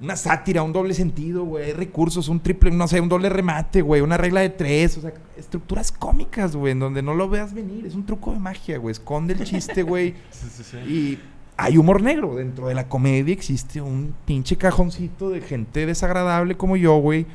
una 0.00 0.14
sátira, 0.14 0.62
un 0.62 0.72
doble 0.72 0.94
sentido, 0.94 1.42
güey, 1.44 1.64
hay 1.64 1.72
recursos, 1.72 2.28
un 2.28 2.38
triple, 2.40 2.70
no 2.70 2.86
sé, 2.86 3.00
un 3.00 3.08
doble 3.08 3.28
remate, 3.30 3.82
güey, 3.82 4.00
una 4.00 4.16
regla 4.16 4.42
de 4.42 4.50
tres, 4.50 4.96
o 4.98 5.00
sea, 5.00 5.12
estructuras 5.36 5.90
cómicas, 5.90 6.54
güey, 6.54 6.72
en 6.72 6.78
donde 6.78 7.02
no 7.02 7.14
lo 7.14 7.28
veas 7.28 7.52
venir. 7.54 7.84
Es 7.86 7.94
un 7.94 8.06
truco 8.06 8.32
de 8.32 8.38
magia, 8.38 8.78
güey. 8.78 8.92
Esconde 8.92 9.32
el 9.34 9.42
chiste, 9.44 9.82
güey. 9.82 10.14
Sí, 10.30 10.46
sí, 10.54 10.62
sí. 10.62 10.76
Y 10.88 11.18
hay 11.56 11.78
humor 11.78 12.00
negro. 12.00 12.36
Dentro 12.36 12.68
de 12.68 12.74
la 12.74 12.88
comedia 12.88 13.32
existe 13.34 13.80
un 13.80 14.14
pinche 14.24 14.56
cajoncito 14.56 15.30
de 15.30 15.40
gente 15.40 15.84
desagradable 15.86 16.56
como 16.56 16.76
yo, 16.76 16.96
güey. 16.98 17.26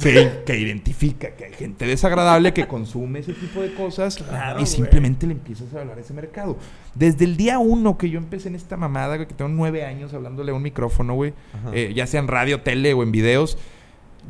Que, 0.00 0.42
que 0.44 0.58
identifica 0.58 1.30
que 1.36 1.44
hay 1.46 1.52
gente 1.52 1.86
desagradable 1.86 2.52
que 2.52 2.66
consume 2.66 3.20
ese 3.20 3.32
tipo 3.32 3.62
de 3.62 3.72
cosas 3.74 4.16
Claro, 4.16 4.52
y 4.58 4.62
güey. 4.62 4.66
simplemente 4.66 5.26
le 5.26 5.32
empiezas 5.32 5.72
a 5.74 5.80
hablar 5.80 5.98
a 5.98 6.00
ese 6.00 6.12
mercado. 6.12 6.56
Desde 6.94 7.24
el 7.24 7.36
día 7.36 7.58
uno 7.58 7.96
que 7.96 8.10
yo 8.10 8.18
empecé 8.18 8.48
en 8.48 8.54
esta 8.56 8.76
mamada, 8.76 9.18
que 9.18 9.26
tengo 9.34 9.48
nueve 9.50 9.84
años 9.84 10.12
hablándole 10.12 10.52
a 10.52 10.54
un 10.54 10.62
micrófono, 10.62 11.14
güey, 11.14 11.32
eh, 11.72 11.92
ya 11.94 12.06
sea 12.06 12.20
en 12.20 12.28
radio, 12.28 12.60
tele 12.62 12.92
o 12.92 13.02
en 13.02 13.12
videos, 13.12 13.56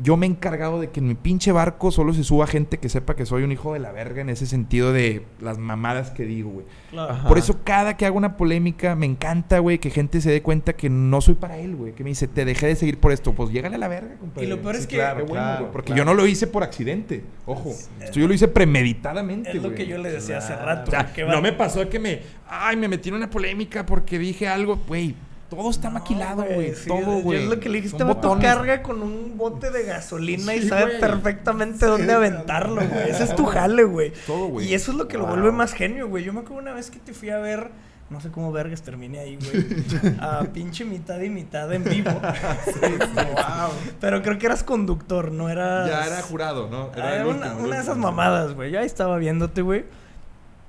yo 0.03 0.17
me 0.17 0.25
he 0.25 0.29
encargado 0.29 0.79
de 0.79 0.89
que 0.89 0.99
en 0.99 1.07
mi 1.07 1.15
pinche 1.15 1.51
barco 1.51 1.91
solo 1.91 2.13
se 2.13 2.23
suba 2.23 2.47
gente 2.47 2.77
que 2.79 2.89
sepa 2.89 3.15
que 3.15 3.25
soy 3.25 3.43
un 3.43 3.51
hijo 3.51 3.73
de 3.73 3.79
la 3.79 3.91
verga 3.91 4.21
en 4.21 4.29
ese 4.29 4.45
sentido 4.45 4.91
de 4.93 5.25
las 5.39 5.57
mamadas 5.57 6.11
que 6.11 6.23
digo, 6.25 6.49
güey. 6.49 6.65
Claro. 6.91 7.17
Por 7.27 7.37
eso 7.37 7.59
cada 7.63 7.97
que 7.97 8.05
hago 8.05 8.17
una 8.17 8.37
polémica 8.37 8.95
me 8.95 9.05
encanta, 9.05 9.59
güey, 9.59 9.79
que 9.79 9.89
gente 9.89 10.21
se 10.21 10.31
dé 10.31 10.41
cuenta 10.41 10.73
que 10.73 10.89
no 10.89 11.21
soy 11.21 11.35
para 11.35 11.57
él, 11.57 11.75
güey. 11.75 11.93
Que 11.93 12.03
me 12.03 12.09
dice, 12.09 12.27
te 12.27 12.45
dejé 12.45 12.67
de 12.67 12.75
seguir 12.75 12.99
por 12.99 13.11
esto. 13.11 13.33
Pues 13.33 13.51
llégale 13.51 13.75
a 13.75 13.79
la 13.79 13.87
verga, 13.87 14.15
compadre. 14.19 14.45
Y 14.45 14.49
lo 14.49 14.61
peor 14.61 14.75
es 14.75 14.87
que- 14.87 14.95
Qué 14.97 15.01
bueno, 15.13 15.25
Claro, 15.27 15.59
güey, 15.61 15.71
Porque 15.71 15.87
claro. 15.87 15.97
yo 15.99 16.05
no 16.05 16.13
lo 16.13 16.25
hice 16.27 16.47
por 16.47 16.63
accidente. 16.63 17.23
Ojo. 17.45 17.71
Esto 18.01 18.19
yo 18.19 18.27
lo 18.27 18.33
hice 18.33 18.47
premeditadamente, 18.47 19.49
Es 19.49 19.55
lo 19.55 19.63
güey. 19.63 19.75
que 19.75 19.87
yo 19.87 19.97
le 19.97 20.11
decía 20.11 20.37
hace 20.39 20.55
rato. 20.55 20.89
O 20.89 20.91
sea, 20.91 21.11
que 21.13 21.23
no 21.23 21.41
me 21.41 21.51
pasó 21.53 21.87
que 21.89 21.99
me... 21.99 22.21
Ay, 22.47 22.75
me 22.75 22.87
metí 22.87 23.09
en 23.09 23.15
una 23.15 23.29
polémica 23.29 23.85
porque 23.85 24.19
dije 24.19 24.47
algo. 24.47 24.79
Güey, 24.87 25.15
todo 25.49 25.69
está 25.69 25.89
No, 25.89 25.95
maquilado, 25.95 26.43
güey. 26.43 26.73
sí, 26.75 26.87
todo, 26.87 27.19
güey. 27.21 27.43
Es 27.43 27.49
lo 27.49 27.59
que 27.59 27.69
le 27.69 27.79
Este 27.79 28.03
vato 28.03 28.37
carga 28.39 28.81
con 28.81 29.01
un 29.01 29.37
bote 29.37 29.69
de 29.71 29.83
gasolina 29.83 30.55
y 30.55 30.67
sabe 30.67 30.99
perfectamente 30.99 31.85
dónde 31.85 32.13
aventarlo, 32.13 32.81
güey. 32.87 33.09
Ese 33.09 33.23
es 33.25 33.35
tu 33.35 33.45
jale, 33.45 33.83
güey. 33.83 34.11
Todo, 34.25 34.47
güey. 34.47 34.67
Y 34.67 34.73
eso 34.73 34.91
es 34.91 34.97
lo 34.97 35.07
que 35.07 35.17
lo 35.17 35.25
vuelve 35.27 35.51
más 35.51 35.73
genio, 35.73 36.07
güey. 36.07 36.23
Yo 36.23 36.33
me 36.33 36.39
acuerdo 36.39 36.61
una 36.61 36.73
vez 36.73 36.89
que 36.89 36.99
te 36.99 37.13
fui 37.13 37.29
a 37.29 37.37
ver, 37.37 37.69
no 38.09 38.21
sé 38.21 38.31
cómo 38.31 38.51
vergas 38.51 38.81
terminé 38.81 39.19
ahí, 39.19 39.37
güey. 39.37 40.15
A 40.19 40.43
pinche 40.51 40.83
mitad 40.83 41.19
y 41.21 41.29
mitad 41.29 41.71
en 41.73 41.83
vivo. 41.83 42.11
wow. 42.81 43.71
Pero 43.99 44.21
creo 44.21 44.37
que 44.37 44.45
eras 44.47 44.63
conductor, 44.63 45.31
no 45.31 45.49
eras. 45.49 45.87
Ya 45.89 46.05
era 46.05 46.21
jurado, 46.21 46.69
¿no? 46.69 46.91
Ah, 46.95 47.15
el 47.17 47.27
una, 47.27 47.47
último, 47.47 47.67
una 47.67 47.75
de 47.77 47.81
esas 47.83 47.97
mamadas, 47.97 48.53
güey. 48.53 48.71
Yo 48.71 48.79
ahí 48.79 48.85
estaba 48.85 49.17
viéndote, 49.17 49.61
güey. 49.61 49.85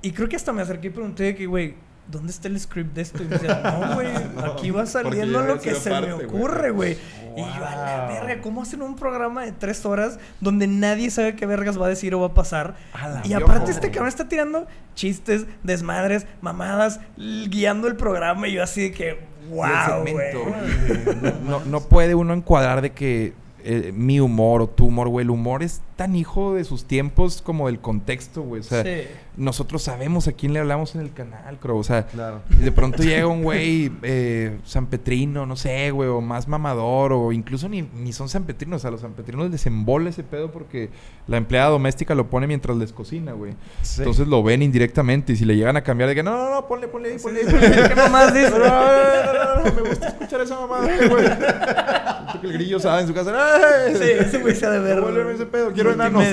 Y 0.01 0.11
creo 0.11 0.29
que 0.29 0.35
hasta 0.35 0.53
me 0.53 0.61
acerqué 0.61 0.87
y 0.87 0.91
pregunté 0.91 1.23
de 1.23 1.35
que, 1.35 1.47
güey, 1.47 1.75
¿dónde 2.07 2.31
está 2.31 2.47
el 2.47 2.59
script 2.59 2.93
de 2.93 3.01
esto? 3.01 3.23
Y 3.23 3.25
me 3.27 3.37
decían, 3.37 3.61
no, 3.63 3.95
güey, 3.95 4.07
aquí 4.51 4.71
va 4.71 4.85
saliendo 4.85 5.41
lo 5.41 5.59
que 5.59 5.75
se 5.75 5.89
me 5.89 6.07
parte, 6.07 6.25
ocurre, 6.25 6.71
güey. 6.71 6.97
Y 7.35 7.41
yo, 7.41 7.65
a 7.65 7.75
la 7.75 8.07
verga, 8.07 8.41
¿cómo 8.41 8.63
hacen 8.63 8.81
un 8.81 8.95
programa 8.95 9.45
de 9.45 9.51
tres 9.51 9.85
horas 9.85 10.17
donde 10.41 10.65
nadie 10.67 11.11
sabe 11.11 11.35
qué 11.35 11.45
vergas 11.45 11.79
va 11.79 11.85
a 11.85 11.89
decir 11.89 12.15
o 12.15 12.21
va 12.21 12.27
a 12.27 12.33
pasar? 12.33 12.75
A 12.93 13.09
la 13.09 13.21
Y 13.27 13.33
aparte 13.33 13.71
este 13.71 13.91
cabrón 13.91 14.09
está 14.09 14.27
tirando 14.27 14.65
chistes, 14.95 15.45
desmadres, 15.63 16.25
mamadas, 16.41 16.99
guiando 17.17 17.87
el 17.87 17.95
programa 17.95 18.47
y 18.47 18.53
yo 18.53 18.63
así 18.63 18.81
de 18.81 18.91
que, 18.91 19.19
wow, 19.49 20.01
güey. 20.01 20.33
güey. 20.33 21.33
No, 21.43 21.63
no 21.65 21.81
puede 21.81 22.15
uno 22.15 22.33
encuadrar 22.33 22.81
de 22.81 22.91
que 22.91 23.33
eh, 23.69 23.91
mi 23.93 24.21
humor 24.21 24.61
o 24.61 24.67
tu 24.69 24.85
humor, 24.85 25.09
güey. 25.09 25.23
El 25.25 25.29
humor 25.29 25.61
es 25.61 25.81
tan 25.97 26.15
hijo 26.15 26.53
de 26.53 26.63
sus 26.63 26.85
tiempos 26.85 27.41
como 27.41 27.67
del 27.67 27.79
contexto, 27.79 28.41
güey. 28.43 28.61
O 28.61 28.63
sea, 28.63 28.81
Sí. 28.83 29.07
nosotros 29.35 29.81
sabemos 29.83 30.27
a 30.29 30.31
quién 30.31 30.53
le 30.53 30.59
hablamos 30.59 30.95
en 30.95 31.01
el 31.01 31.11
canal, 31.11 31.57
creo. 31.59 31.75
O 31.75 31.83
sea, 31.83 32.05
Claro. 32.07 32.41
y 32.51 32.63
de 32.63 32.71
pronto 32.71 33.03
llega 33.03 33.27
un 33.27 33.43
güey 33.43 33.91
eh, 34.03 34.57
sanpetrino, 34.63 35.45
no 35.45 35.57
sé, 35.57 35.91
güey, 35.91 36.07
o 36.07 36.21
más 36.21 36.47
mamador, 36.47 37.11
o 37.11 37.33
incluso 37.33 37.67
ni, 37.67 37.81
ni 37.81 38.13
son 38.13 38.29
sanpetrinos. 38.29 38.85
A 38.85 38.91
los 38.91 39.01
sanpetrinos 39.01 39.51
les 39.51 39.65
embola 39.65 40.11
ese 40.11 40.23
pedo 40.23 40.49
porque 40.51 40.89
la 41.27 41.35
empleada 41.35 41.69
doméstica 41.69 42.15
lo 42.15 42.29
pone 42.29 42.47
mientras 42.47 42.77
les 42.77 42.93
cocina, 42.93 43.33
güey. 43.33 43.51
Sí. 43.81 43.99
Entonces 44.01 44.27
lo 44.27 44.43
ven 44.43 44.61
indirectamente 44.61 45.33
y 45.33 45.35
si 45.35 45.43
le 45.43 45.57
llegan 45.57 45.75
a 45.75 45.83
cambiar 45.83 46.07
de 46.07 46.15
que 46.15 46.23
no, 46.23 46.37
no, 46.37 46.49
no, 46.51 46.67
ponle, 46.67 46.87
ponle 46.87 47.11
ahí, 47.11 47.19
ponle 47.19 47.41
ahí. 47.41 47.87
¿Qué 47.89 47.95
mamás 47.95 48.33
dices? 48.33 48.51
No, 48.51 48.59
no, 48.59 48.65
no, 48.65 49.33
no, 49.33 49.55
no, 49.55 49.69
no, 49.69 49.75
me 49.75 49.89
gusta 49.89 50.07
escuchar 50.07 50.39
esa 50.41 50.57
mamada, 50.57 50.87
güey. 51.09 51.25
Que 52.41 52.45
el 52.47 52.53
grillo 52.53 52.79
sabe 52.79 53.01
en 53.01 53.07
su 53.07 53.13
casa. 53.15 53.31
Sí, 53.97 54.03
ese 54.19 54.39
güey 54.39 54.55
se 54.55 54.65
ha 54.65 54.69
de 54.69 54.79
ver. 54.79 54.95
Devuélveme 54.95 55.33
ese 55.33 55.45
pedo, 55.45 55.71
quiero 55.73 55.93
enanos. 55.93 56.23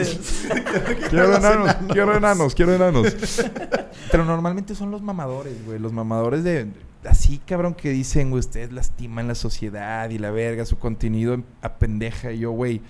Quiero 1.11 1.37
enanos, 1.37 1.77
quiero 1.89 2.17
enanos, 2.17 2.55
quiero 2.55 2.75
enanos. 2.75 3.15
Pero 4.11 4.25
normalmente 4.25 4.75
son 4.75 4.91
los 4.91 5.03
mamadores, 5.03 5.65
güey. 5.65 5.79
Los 5.79 5.93
mamadores 5.93 6.45
de. 6.45 6.67
Así, 7.05 7.39
cabrón, 7.47 7.75
que 7.75 7.91
dicen, 7.91 8.31
güey, 8.31 8.41
ustedes 8.41 8.73
lastiman 8.73 9.29
la 9.29 9.35
sociedad 9.35 10.09
y 10.11 10.19
la 10.19 10.31
verga, 10.31 10.65
su 10.65 10.79
contenido 10.79 11.43
apendeja. 11.61 12.33
Y 12.33 12.39
yo, 12.41 12.51
güey, 12.53 12.81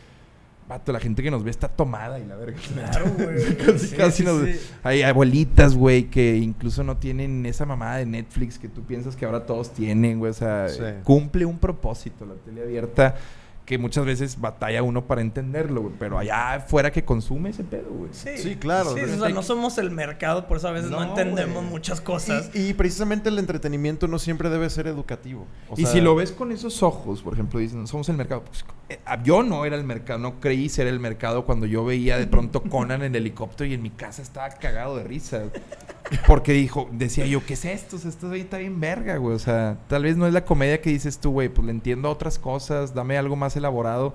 vato, 0.68 0.92
la 0.92 1.00
gente 1.00 1.20
que 1.22 1.32
nos 1.32 1.42
ve 1.42 1.50
está 1.50 1.66
tomada 1.68 2.20
y 2.20 2.24
la 2.24 2.36
verga. 2.36 2.56
Claro, 2.72 3.06
güey. 3.18 3.56
Casi, 3.66 3.86
Sí, 3.88 3.96
casi 3.96 4.16
sí, 4.18 4.22
nos- 4.24 4.44
sí. 4.48 4.60
Hay 4.84 5.02
abuelitas, 5.02 5.74
güey, 5.74 6.04
que 6.10 6.36
incluso 6.36 6.84
no 6.84 6.96
tienen 6.98 7.44
esa 7.44 7.66
mamada 7.66 7.96
de 7.96 8.06
Netflix 8.06 8.58
que 8.58 8.68
tú 8.68 8.82
piensas 8.84 9.16
que 9.16 9.26
ahora 9.26 9.46
todos 9.46 9.72
tienen, 9.74 10.20
güey. 10.20 10.30
O 10.30 10.34
sea, 10.34 10.68
Sí. 10.68 10.80
cumple 11.02 11.44
un 11.44 11.58
propósito 11.58 12.24
la 12.24 12.34
tele 12.34 12.62
abierta 12.62 13.16
que 13.64 13.78
muchas 13.78 14.04
veces 14.04 14.40
batalla 14.40 14.82
uno 14.82 15.06
para 15.06 15.22
entenderlo, 15.22 15.82
güey. 15.82 15.94
Pero 15.98 16.18
allá 16.18 16.54
afuera 16.54 16.92
que 16.92 17.04
consume 17.04 17.50
ese 17.50 17.64
pedo, 17.64 17.90
güey. 17.90 18.10
Sí, 18.12 18.36
Sí, 18.36 18.56
claro. 18.56 18.92
Sí, 18.94 19.00
o 19.00 19.18
sea, 19.18 19.28
no 19.30 19.42
somos 19.42 19.78
el 19.78 19.90
mercado, 19.90 20.46
por 20.46 20.58
eso 20.58 20.68
a 20.68 20.72
veces 20.72 20.90
no, 20.90 20.98
No, 21.00 21.04
entendemos 21.10 21.54
güey. 21.62 21.70
muchas 21.70 22.00
cosas. 22.00 22.50
Y, 22.54 22.68
y 22.68 22.74
precisamente 22.74 23.30
el 23.30 23.38
entretenimiento 23.38 24.06
no 24.06 24.18
siempre 24.18 24.50
debe 24.50 24.68
ser 24.68 24.86
educativo. 24.86 25.46
O 25.70 25.74
y 25.78 25.82
sea, 25.84 25.92
si 25.92 26.00
lo 26.02 26.14
ves 26.14 26.30
con 26.32 26.52
esos 26.52 26.82
ojos, 26.82 27.22
por 27.22 27.32
ejemplo, 27.32 27.58
dicen, 27.58 27.86
somos 27.86 28.08
el 28.10 28.16
mercado. 28.16 28.42
Pues, 28.44 28.64
yo 29.22 29.42
no 29.42 29.64
era 29.64 29.76
el 29.76 29.84
mercado, 29.84 30.18
no 30.18 30.40
creí 30.40 30.68
ser 30.68 30.86
el 30.86 31.00
mercado 31.00 31.44
cuando 31.44 31.66
yo 31.66 31.84
veía 31.84 32.18
de 32.18 32.26
pronto 32.26 32.62
Conan 32.70 33.02
en 33.02 33.14
el 33.14 33.22
helicóptero 33.22 33.68
y 33.68 33.74
en 33.74 33.82
mi 33.82 33.90
casa 33.90 34.22
estaba 34.22 34.48
cagado 34.50 34.96
de 34.96 35.04
risa. 35.04 35.44
Porque 36.26 36.52
dijo, 36.52 36.88
decía 36.92 37.26
yo, 37.26 37.44
¿qué 37.44 37.54
es 37.54 37.64
esto? 37.64 37.96
O 37.96 37.98
sea, 37.98 38.10
esto 38.10 38.30
ahí 38.30 38.42
está 38.42 38.58
bien 38.58 38.78
verga, 38.80 39.16
güey. 39.16 39.34
O 39.34 39.38
sea, 39.38 39.78
tal 39.88 40.02
vez 40.02 40.16
no 40.16 40.26
es 40.26 40.32
la 40.32 40.44
comedia 40.44 40.80
que 40.80 40.90
dices 40.90 41.18
tú, 41.18 41.32
güey, 41.32 41.48
pues 41.48 41.64
le 41.64 41.72
entiendo 41.72 42.08
a 42.08 42.12
otras 42.12 42.38
cosas, 42.38 42.94
dame 42.94 43.16
algo 43.16 43.36
más 43.36 43.56
elaborado. 43.56 44.14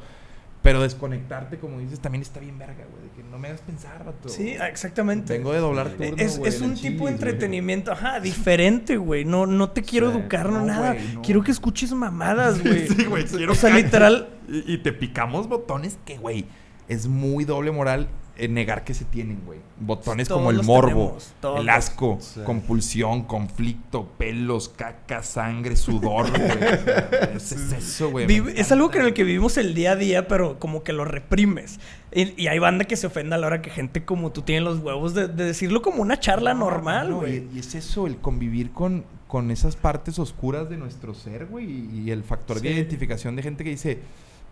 Pero 0.62 0.82
desconectarte, 0.82 1.58
como 1.58 1.80
dices, 1.80 2.00
también 2.02 2.22
está 2.22 2.40
bien 2.42 2.58
verga, 2.60 2.84
güey. 2.92 3.04
De 3.04 3.10
que 3.16 3.24
no 3.24 3.40
me 3.40 3.48
hagas 3.48 3.62
pensar, 3.62 4.04
rato. 4.06 4.28
Sí, 4.28 4.50
exactamente. 4.50 5.34
Vengo 5.38 5.54
de 5.54 5.60
doblar 5.60 5.90
turno, 5.92 6.16
es, 6.18 6.38
güey, 6.38 6.50
es 6.50 6.62
en 6.62 6.72
un 6.72 6.76
tipo 6.76 6.92
de 6.92 6.98
güey. 7.00 7.14
entretenimiento, 7.14 7.92
ajá, 7.94 8.20
diferente, 8.20 8.98
güey. 8.98 9.24
No, 9.24 9.46
no 9.46 9.70
te 9.72 9.84
quiero 9.84 10.12
Sí. 10.12 10.18
educar, 10.18 10.50
no, 10.50 10.60
No, 10.60 10.66
nada. 10.66 10.94
güey, 10.96 11.14
no. 11.14 11.22
Quiero 11.22 11.44
que 11.44 11.52
escuches 11.52 11.94
mamadas, 11.94 12.62
güey. 12.62 12.88
Sí, 12.90 13.06
güey, 13.06 13.26
quiero 13.26 13.54
o 13.54 13.56
sea, 13.56 13.74
literal, 13.74 14.30
Y, 14.50 14.74
y 14.74 14.78
te 14.80 14.92
picamos 14.92 15.48
botones 15.48 15.98
que, 16.06 16.18
güey, 16.18 16.46
es 16.90 17.08
muy 17.08 17.46
doble 17.46 17.72
moral 17.72 18.10
negar 18.48 18.84
que 18.84 18.94
se 18.94 19.04
tienen, 19.06 19.42
güey. 19.46 19.60
Botones 19.80 20.28
Todos 20.28 20.40
como 20.40 20.52
el 20.52 20.64
morbo, 20.64 21.18
tenemos, 21.42 21.60
el 21.62 21.70
asco, 21.70 22.18
Sí. 22.22 22.40
compulsión, 22.46 23.24
conflicto, 23.24 24.08
pelos, 24.18 24.70
caca, 24.70 25.24
sangre, 25.24 25.76
sudor, 25.76 26.30
güey. 26.30 26.42
Es, 27.36 27.52
es 27.52 27.72
eso, 27.74 28.12
güey. 28.12 28.26
vive- 28.28 28.54
es 28.60 28.72
algo 28.72 28.90
que 28.90 29.00
en 29.00 29.06
el 29.06 29.14
que 29.14 29.24
vivimos 29.24 29.58
el 29.58 29.74
día 29.74 29.92
a 29.92 29.96
día, 29.96 30.28
pero 30.28 30.60
como 30.60 30.84
que 30.84 30.94
lo 30.94 31.06
reprimes. 31.06 31.80
Y, 32.14 32.42
y 32.42 32.48
hay 32.48 32.60
banda 32.60 32.86
que 32.86 32.96
se 32.96 33.08
ofende 33.08 33.36
a 33.36 33.38
la 33.38 33.48
hora 33.48 33.62
que 33.62 33.70
gente 33.70 34.06
como 34.06 34.32
tú 34.32 34.42
tiene 34.42 34.62
los 34.62 34.80
huevos 34.80 35.14
de, 35.14 35.28
de 35.28 35.44
decirlo 35.46 35.82
como 35.82 36.02
una 36.02 36.20
charla 36.20 36.54
No, 36.54 36.62
normal, 36.62 37.10
no, 37.12 37.18
güey. 37.18 37.48
y, 37.54 37.58
y 37.58 37.60
es 37.60 37.76
eso, 37.76 38.08
el 38.08 38.18
convivir 38.18 38.72
con, 38.72 39.04
con 39.28 39.52
esas 39.52 39.76
partes 39.76 40.18
oscuras 40.20 40.70
de 40.70 40.78
nuestro 40.78 41.14
ser, 41.14 41.46
güey. 41.46 41.66
Y, 41.66 42.02
y 42.06 42.12
el 42.12 42.24
factor 42.24 42.60
de 42.62 42.72
identificación 42.72 43.36
de 43.36 43.44
gente 43.44 43.64
que 43.64 43.70
dice, 43.70 44.00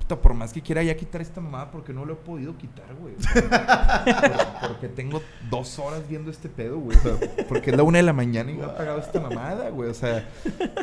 puta, 0.07 0.21
por 0.21 0.33
más 0.33 0.53
que 0.53 0.61
quiera 0.61 0.81
ya 0.83 0.95
quitar 0.95 1.21
esta 1.21 1.41
mamada, 1.41 1.69
porque 1.69 1.91
no 1.93 2.05
lo 2.05 2.13
he 2.13 2.15
podido 2.15 2.57
quitar, 2.57 2.85
güey. 2.95 3.15
Porque 4.67 4.87
tengo 4.87 5.21
dos 5.49 5.79
horas 5.79 6.07
viendo 6.07 6.31
este 6.31 6.49
pedo, 6.49 6.77
güey. 6.79 6.97
O 6.97 7.01
sea, 7.01 7.13
porque 7.47 7.71
es 7.71 7.77
la 7.77 7.83
una 7.83 7.97
de 7.97 8.03
la 8.03 8.13
mañana 8.13 8.51
y 8.51 8.55
me 8.55 8.65
ha 8.65 8.75
pagado 8.75 8.99
esta 8.99 9.19
mamada, 9.19 9.69
güey. 9.69 9.89
O 9.89 9.93
sea, 9.93 10.27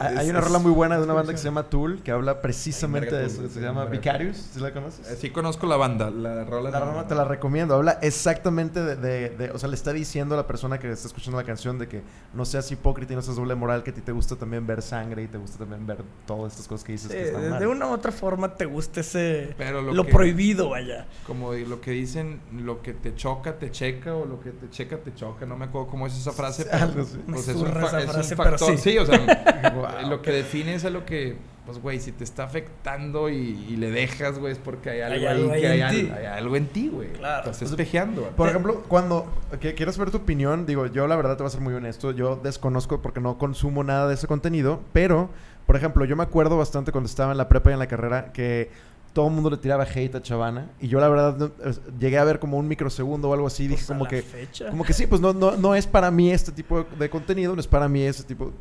Hay 0.00 0.28
una 0.30 0.40
rola 0.40 0.58
muy 0.58 0.72
buena 0.72 0.96
de 0.96 1.04
una 1.04 1.12
banda 1.12 1.32
que 1.32 1.38
se 1.38 1.44
llama 1.44 1.64
Tool 1.64 2.02
que 2.02 2.10
habla 2.10 2.40
precisamente 2.40 3.14
de 3.14 3.26
eso. 3.26 3.48
Se 3.48 3.60
llama 3.60 3.84
Vicarious. 3.86 4.36
¿Sí 4.52 4.60
la 4.60 4.72
conoces? 4.72 5.08
eh, 5.10 5.16
sí 5.20 5.30
conozco 5.30 5.66
la 5.66 5.76
banda, 5.76 6.10
la 6.10 6.44
rola. 6.44 6.70
La 6.70 6.80
rola 6.80 7.06
te 7.06 7.14
la 7.14 7.24
recomiendo. 7.24 7.74
Habla 7.74 7.98
exactamente 8.02 8.82
de, 8.82 8.96
de- 8.96 9.30
de- 9.30 9.50
O 9.50 9.58
sea, 9.58 9.68
le 9.68 9.74
está 9.74 9.92
diciendo 9.92 10.34
a 10.34 10.38
la 10.38 10.46
persona 10.46 10.78
que 10.78 10.90
está 10.90 11.06
escuchando 11.08 11.38
la 11.38 11.44
canción 11.46 11.78
de 11.78 11.88
que 11.88 12.02
no 12.32 12.44
seas 12.44 12.70
hipócrita 12.70 13.12
y 13.12 13.16
no 13.16 13.22
seas 13.22 13.36
doble 13.36 13.54
moral, 13.54 13.82
que 13.82 13.90
a 13.90 13.94
ti 13.94 14.00
te 14.00 14.12
gusta 14.12 14.36
también 14.36 14.66
ver 14.66 14.82
sangre 14.82 15.22
y 15.22 15.28
te 15.28 15.38
gusta 15.38 15.58
también 15.58 15.86
ver 15.86 15.98
todas 16.26 16.52
estas 16.52 16.68
cosas 16.68 16.84
que 16.84 16.92
dices 16.92 17.10
Sí, 17.10 17.16
que 17.16 17.24
están 17.24 17.42
de, 17.42 17.50
mal. 17.50 17.60
de 17.60 17.66
una 17.66 17.86
u 17.88 17.90
otra 17.92 18.12
forma 18.12 18.54
te 18.54 18.64
gusta 18.66 19.00
ese... 19.14 19.54
Pero 19.56 19.82
lo 19.82 19.92
Lo, 19.92 20.04
que- 20.04 20.12
prohibido, 20.12 20.70
vaya. 20.70 21.06
Como 21.26 21.52
lo 21.52 21.80
que 21.80 21.90
dicen, 21.92 22.40
lo 22.52 22.82
que 22.82 22.92
te 22.94 23.14
choca, 23.14 23.58
te 23.58 23.70
checa, 23.70 24.14
o 24.14 24.24
lo 24.26 24.40
que 24.40 24.50
te 24.50 24.68
checa, 24.70 24.98
te 24.98 25.14
choca. 25.14 25.46
No 25.46 25.56
me 25.56 25.66
acuerdo 25.66 25.88
cómo 25.88 26.06
es 26.06 26.16
esa 26.16 26.32
frase. 26.32 26.64
pero. 26.70 27.06
Pues 27.26 27.48
es 27.48 27.56
un, 27.56 27.66
zurra 27.66 27.86
fa- 27.86 27.86
esa 27.86 27.98
es 28.00 28.06
un 28.06 28.12
frase, 28.12 28.36
pero 28.36 28.50
factor. 28.58 28.78
sí. 28.78 28.98
o 28.98 29.06
sea, 29.06 29.72
Wow. 29.74 29.86
lo 30.10 30.22
que 30.22 30.30
define 30.32 30.74
es 30.74 30.84
a 30.84 30.90
lo 30.90 31.04
que, 31.06 31.36
pues, 31.66 31.78
güey, 31.80 31.98
si 32.00 32.12
te 32.12 32.24
está 32.24 32.44
afectando 32.44 33.30
y, 33.30 33.66
y 33.68 33.76
le 33.76 33.90
dejas, 33.90 34.38
güey, 34.38 34.52
es 34.52 34.58
porque 34.58 34.90
hay 34.90 35.00
algo 35.00 35.14
Hay 35.16 35.26
ahí 35.26 35.32
algo 35.40 35.52
ahí 35.52 35.60
que 35.60 35.66
hay, 35.68 35.80
al- 35.80 36.26
algo 36.26 36.56
en 36.56 36.66
ti, 36.66 36.88
güey. 36.88 37.12
Claro. 37.12 37.50
Estás 37.50 37.70
espejeando. 37.70 38.22
güey. 38.22 38.32
Por 38.34 38.48
ejemplo, 38.48 38.82
cuando 38.88 39.26
que 39.60 39.74
quieras 39.74 39.96
ver 39.98 40.10
tu 40.10 40.18
opinión, 40.18 40.66
digo, 40.66 40.86
yo 40.86 41.06
la 41.06 41.16
verdad 41.16 41.36
te 41.36 41.42
voy 41.42 41.48
a 41.48 41.50
ser 41.50 41.60
muy 41.60 41.74
honesto, 41.74 42.10
yo 42.10 42.36
desconozco 42.36 43.00
porque 43.00 43.20
no 43.20 43.38
consumo 43.38 43.82
nada 43.84 44.08
de 44.08 44.14
ese 44.14 44.26
contenido, 44.26 44.80
pero, 44.92 45.30
por 45.66 45.76
ejemplo, 45.76 46.04
yo 46.04 46.16
me 46.16 46.22
acuerdo 46.24 46.56
bastante 46.58 46.92
cuando 46.92 47.08
estaba 47.08 47.32
en 47.32 47.38
la 47.38 47.48
prepa 47.48 47.70
y 47.70 47.72
en 47.72 47.78
la 47.78 47.86
carrera 47.86 48.32
que 48.32 48.70
todo 49.14 49.28
el 49.28 49.32
mundo 49.32 49.48
le 49.48 49.56
tiraba 49.56 49.84
hate 49.84 50.14
a 50.16 50.20
Chavana 50.20 50.70
y 50.80 50.88
yo 50.88 51.00
la 51.00 51.08
verdad 51.08 51.36
no- 51.38 51.50
llegué 51.98 52.18
a 52.18 52.24
ver 52.24 52.38
como 52.38 52.58
un 52.58 52.68
microsegundo 52.68 53.30
o 53.30 53.32
algo 53.32 53.46
así 53.46 53.66
dije 53.68 53.86
como 53.86 54.06
que 54.06 54.20
fecha. 54.20 54.68
como 54.68 54.84
que 54.84 54.92
sí, 54.92 55.06
pues 55.06 55.22
no, 55.22 55.32
no, 55.32 55.56
no 55.56 55.74
es 55.74 55.86
para 55.86 56.10
mí 56.10 56.30
este 56.30 56.52
tipo 56.52 56.82
de, 56.82 56.96
de 56.98 57.08
contenido, 57.08 57.54
no 57.54 57.60
es 57.60 57.66
para 57.66 57.88
mí 57.88 58.02
ese 58.02 58.24
tipo 58.24 58.52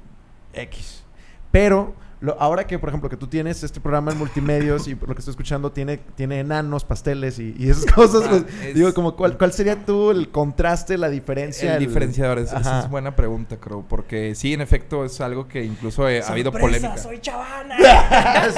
X. 0.54 1.04
Pero 1.52 1.94
lo- 2.24 2.42
ahora 2.42 2.66
que, 2.66 2.80
por 2.80 2.90
ejemplo, 2.90 3.10
que 3.10 3.18
tú 3.18 3.28
tienes 3.28 3.64
este 3.64 3.80
programa 3.82 4.12
en 4.12 4.18
multimedios 4.18 4.88
y 4.88 4.96
por 4.96 5.10
lo 5.10 5.16
que 5.16 5.20
estoy 5.20 5.34
escuchando 5.34 5.72
tiene, 5.72 5.98
tiene 6.16 6.40
enanos, 6.40 6.86
pasteles 6.86 7.38
y, 7.38 7.54
y 7.60 7.70
esas 7.70 7.86
cosas, 7.94 8.24
Ah, 8.26 8.30
pues, 8.30 8.46
es- 8.64 8.76
digo, 8.76 8.94
como 8.94 9.16
cuál, 9.16 9.38
¿cuál 9.38 9.52
sería 9.52 9.86
tú 9.86 10.10
el 10.12 10.30
contraste, 10.30 10.98
la 10.98 11.10
diferencia? 11.10 11.74
El 11.76 11.80
diferenciador, 11.86 12.40
es- 12.40 12.54
esa 12.54 12.80
es 12.80 12.90
buena 12.90 13.16
pregunta, 13.16 13.58
Crow, 13.58 13.86
porque 13.88 14.36
sí, 14.36 14.54
en 14.54 14.62
efecto, 14.62 15.04
es 15.06 15.20
algo 15.22 15.48
que 15.48 15.64
incluso 15.66 16.08
eh, 16.08 16.22
ha 16.24 16.28
habido 16.32 16.52
¡Sorpresa, 16.52 16.80
polémica. 16.80 16.98
soy 16.98 17.20
chavana! 17.20 17.76
Ah. 18.16 18.50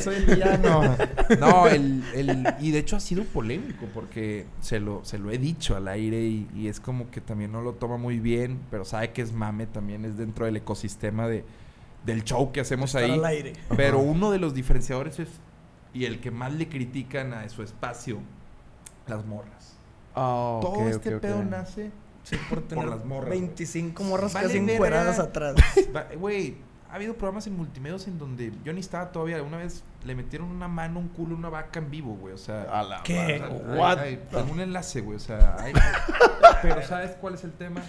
Soy 0.00 0.24
villano. 0.24 0.96
No, 1.40 1.66
el, 1.68 2.02
el- 2.14 2.54
y 2.60 2.70
de 2.70 2.78
hecho 2.78 2.96
ha 2.96 3.00
sido 3.00 3.24
polémico 3.24 3.86
porque 3.94 4.46
se 4.60 4.80
lo, 4.80 5.04
se 5.04 5.18
lo 5.18 5.30
he 5.30 5.38
dicho 5.38 5.76
al 5.76 5.88
aire 5.88 6.20
y, 6.20 6.48
y 6.54 6.68
es 6.68 6.80
como 6.80 7.10
que 7.10 7.20
también 7.20 7.52
no 7.52 7.62
lo 7.62 7.72
toma 7.74 7.96
muy 7.96 8.18
bien, 8.20 8.58
pero 8.70 8.84
sabe 8.84 9.12
que 9.12 9.22
es 9.22 9.32
mame, 9.32 9.66
también 9.66 10.04
es 10.04 10.16
dentro 10.16 10.46
del 10.46 10.56
ecosistema 10.56 11.28
de, 11.28 11.44
del 12.06 12.24
show 12.24 12.52
que 12.52 12.60
hacemos 12.60 12.94
Estar 12.94 13.04
ahí. 13.04 13.18
al 13.18 13.24
aire. 13.26 13.52
Pero 13.76 13.98
uno 13.98 14.30
de 14.30 14.38
los 14.38 14.54
diferenciadores 14.54 15.18
es, 15.18 15.28
y 15.92 16.04
el 16.06 16.20
que 16.20 16.30
más 16.30 16.52
le 16.52 16.68
critican 16.68 17.34
a 17.34 17.46
su 17.50 17.62
espacio, 17.62 18.18
las 19.06 19.24
morras. 19.26 19.76
Ah, 20.14 20.58
Todo 20.62 20.88
este 20.88 21.18
pedo 21.18 21.44
nace 21.44 21.90
Sí, 22.22 22.36
por 22.50 22.62
tener 22.62 22.86
las 22.88 23.04
morras, 23.04 23.28
güey. 23.28 23.40
25 23.40 24.02
morras 24.02 24.32
Vale 24.32 24.46
casi 24.48 24.58
encueradas 24.58 25.18
atrás. 25.20 25.54
Güey, 26.18 26.56
ha 26.90 26.94
habido 26.96 27.14
programas 27.14 27.46
en 27.46 27.56
multimedios 27.56 28.08
en 28.08 28.18
donde 28.18 28.52
yo 28.64 28.72
ni 28.72 28.80
estaba 28.80 29.12
todavía. 29.12 29.40
Una 29.44 29.58
vez 29.58 29.84
le 30.04 30.14
metieron 30.16 30.48
una 30.50 30.66
mano, 30.66 30.98
un 30.98 31.08
culo, 31.08 31.36
una 31.36 31.50
vaca 31.50 31.78
en 31.78 31.88
vivo, 31.90 32.14
güey. 32.14 32.34
O 32.34 32.38
sea, 32.38 32.62
A 32.62 32.82
la 32.82 33.02
¿Qué? 33.04 33.18
hay- 33.20 34.20
hay- 34.32 34.50
un 34.50 34.58
enlace, 34.60 35.02
güey. 35.02 35.16
O 35.16 35.20
sea, 35.20 35.56
hay- 35.60 35.72
pero 36.62 36.82
¿sabes 36.82 37.12
cuál 37.20 37.34
es 37.34 37.44
el 37.44 37.52
tema? 37.52 37.80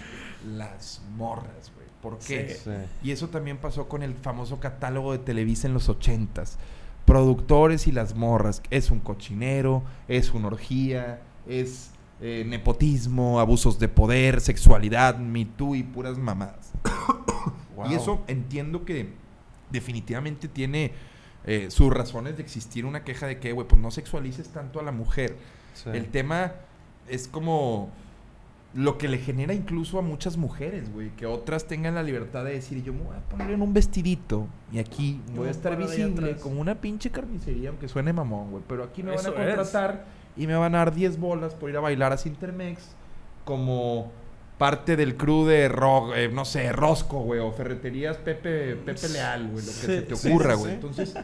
Las 0.46 1.02
morras, 1.16 1.72
güey. 1.74 1.87
¿Por 2.02 2.18
qué? 2.18 2.56
Sí. 2.62 2.70
Y 3.02 3.10
eso 3.10 3.28
también 3.28 3.58
pasó 3.58 3.88
con 3.88 4.02
el 4.02 4.14
famoso 4.14 4.60
catálogo 4.60 5.12
de 5.12 5.18
Televisa 5.18 5.66
en 5.66 5.74
los 5.74 5.88
ochentas. 5.88 6.58
Productores 7.04 7.86
y 7.86 7.92
las 7.92 8.14
morras. 8.14 8.62
Es 8.70 8.90
un 8.90 9.00
cochinero, 9.00 9.82
es 10.06 10.32
una 10.32 10.48
orgía, 10.48 11.20
es 11.48 11.90
eh, 12.20 12.44
nepotismo, 12.46 13.40
abusos 13.40 13.78
de 13.78 13.88
poder, 13.88 14.40
sexualidad, 14.40 15.18
Me 15.18 15.44
Too 15.44 15.76
y 15.76 15.82
puras 15.82 16.18
mamadas. 16.18 16.72
Wow. 17.76 17.86
Y 17.90 17.94
eso 17.94 18.24
entiendo 18.26 18.84
que 18.84 19.12
definitivamente 19.70 20.48
tiene 20.48 20.90
eh, 21.44 21.68
sus 21.70 21.92
razones 21.92 22.36
de 22.36 22.42
existir 22.42 22.84
una 22.84 23.04
queja 23.04 23.26
de 23.26 23.38
que, 23.38 23.52
güey, 23.52 23.68
pues 23.68 23.80
no 23.80 23.92
sexualices 23.92 24.48
tanto 24.48 24.80
a 24.80 24.82
la 24.82 24.90
mujer. 24.90 25.36
Sí. 25.74 25.90
El 25.92 26.08
tema 26.08 26.54
es 27.08 27.28
como 27.28 27.90
lo 28.74 28.98
que 28.98 29.08
le 29.08 29.18
genera 29.18 29.54
incluso 29.54 29.98
a 29.98 30.02
muchas 30.02 30.36
mujeres, 30.36 30.92
güey, 30.92 31.10
que 31.16 31.24
otras 31.26 31.64
tengan 31.66 31.94
la 31.94 32.02
libertad 32.02 32.44
de 32.44 32.52
decir, 32.52 32.82
yo 32.84 32.92
me 32.92 33.00
voy 33.02 33.16
a 33.16 33.20
poner 33.20 33.50
en 33.50 33.62
un 33.62 33.72
vestidito 33.72 34.46
y 34.72 34.78
aquí 34.78 35.20
voy 35.34 35.48
a 35.48 35.50
estar 35.50 35.76
visible 35.76 36.26
atrás". 36.28 36.42
como 36.42 36.60
una 36.60 36.74
pinche 36.74 37.10
carnicería, 37.10 37.70
aunque 37.70 37.88
suene 37.88 38.12
mamón, 38.12 38.50
güey, 38.50 38.62
pero 38.68 38.84
aquí 38.84 39.02
me 39.02 39.10
van 39.16 39.24
a 39.24 39.28
es. 39.28 39.34
contratar 39.34 40.04
y 40.36 40.46
me 40.46 40.54
van 40.54 40.74
a 40.74 40.78
dar 40.78 40.94
10 40.94 41.18
bolas 41.18 41.54
por 41.54 41.70
ir 41.70 41.76
a 41.76 41.80
bailar 41.80 42.12
a 42.12 42.18
Cintermex 42.18 42.82
como 43.44 44.12
parte 44.58 44.96
del 44.96 45.16
crew 45.16 45.46
de 45.46 45.68
rock, 45.68 46.12
eh, 46.16 46.28
no 46.32 46.44
sé, 46.44 46.70
Rosco, 46.72 47.20
güey, 47.20 47.40
o 47.40 47.52
ferreterías 47.52 48.16
Pepe, 48.18 48.74
Pepe 48.76 49.08
Leal, 49.08 49.44
güey, 49.50 49.64
lo 49.64 49.72
que 49.72 49.78
Sí, 49.78 49.86
se 49.86 50.02
te 50.02 50.14
ocurra, 50.14 50.54
güey. 50.54 50.72
sí. 50.72 50.74
Entonces, 50.74 51.14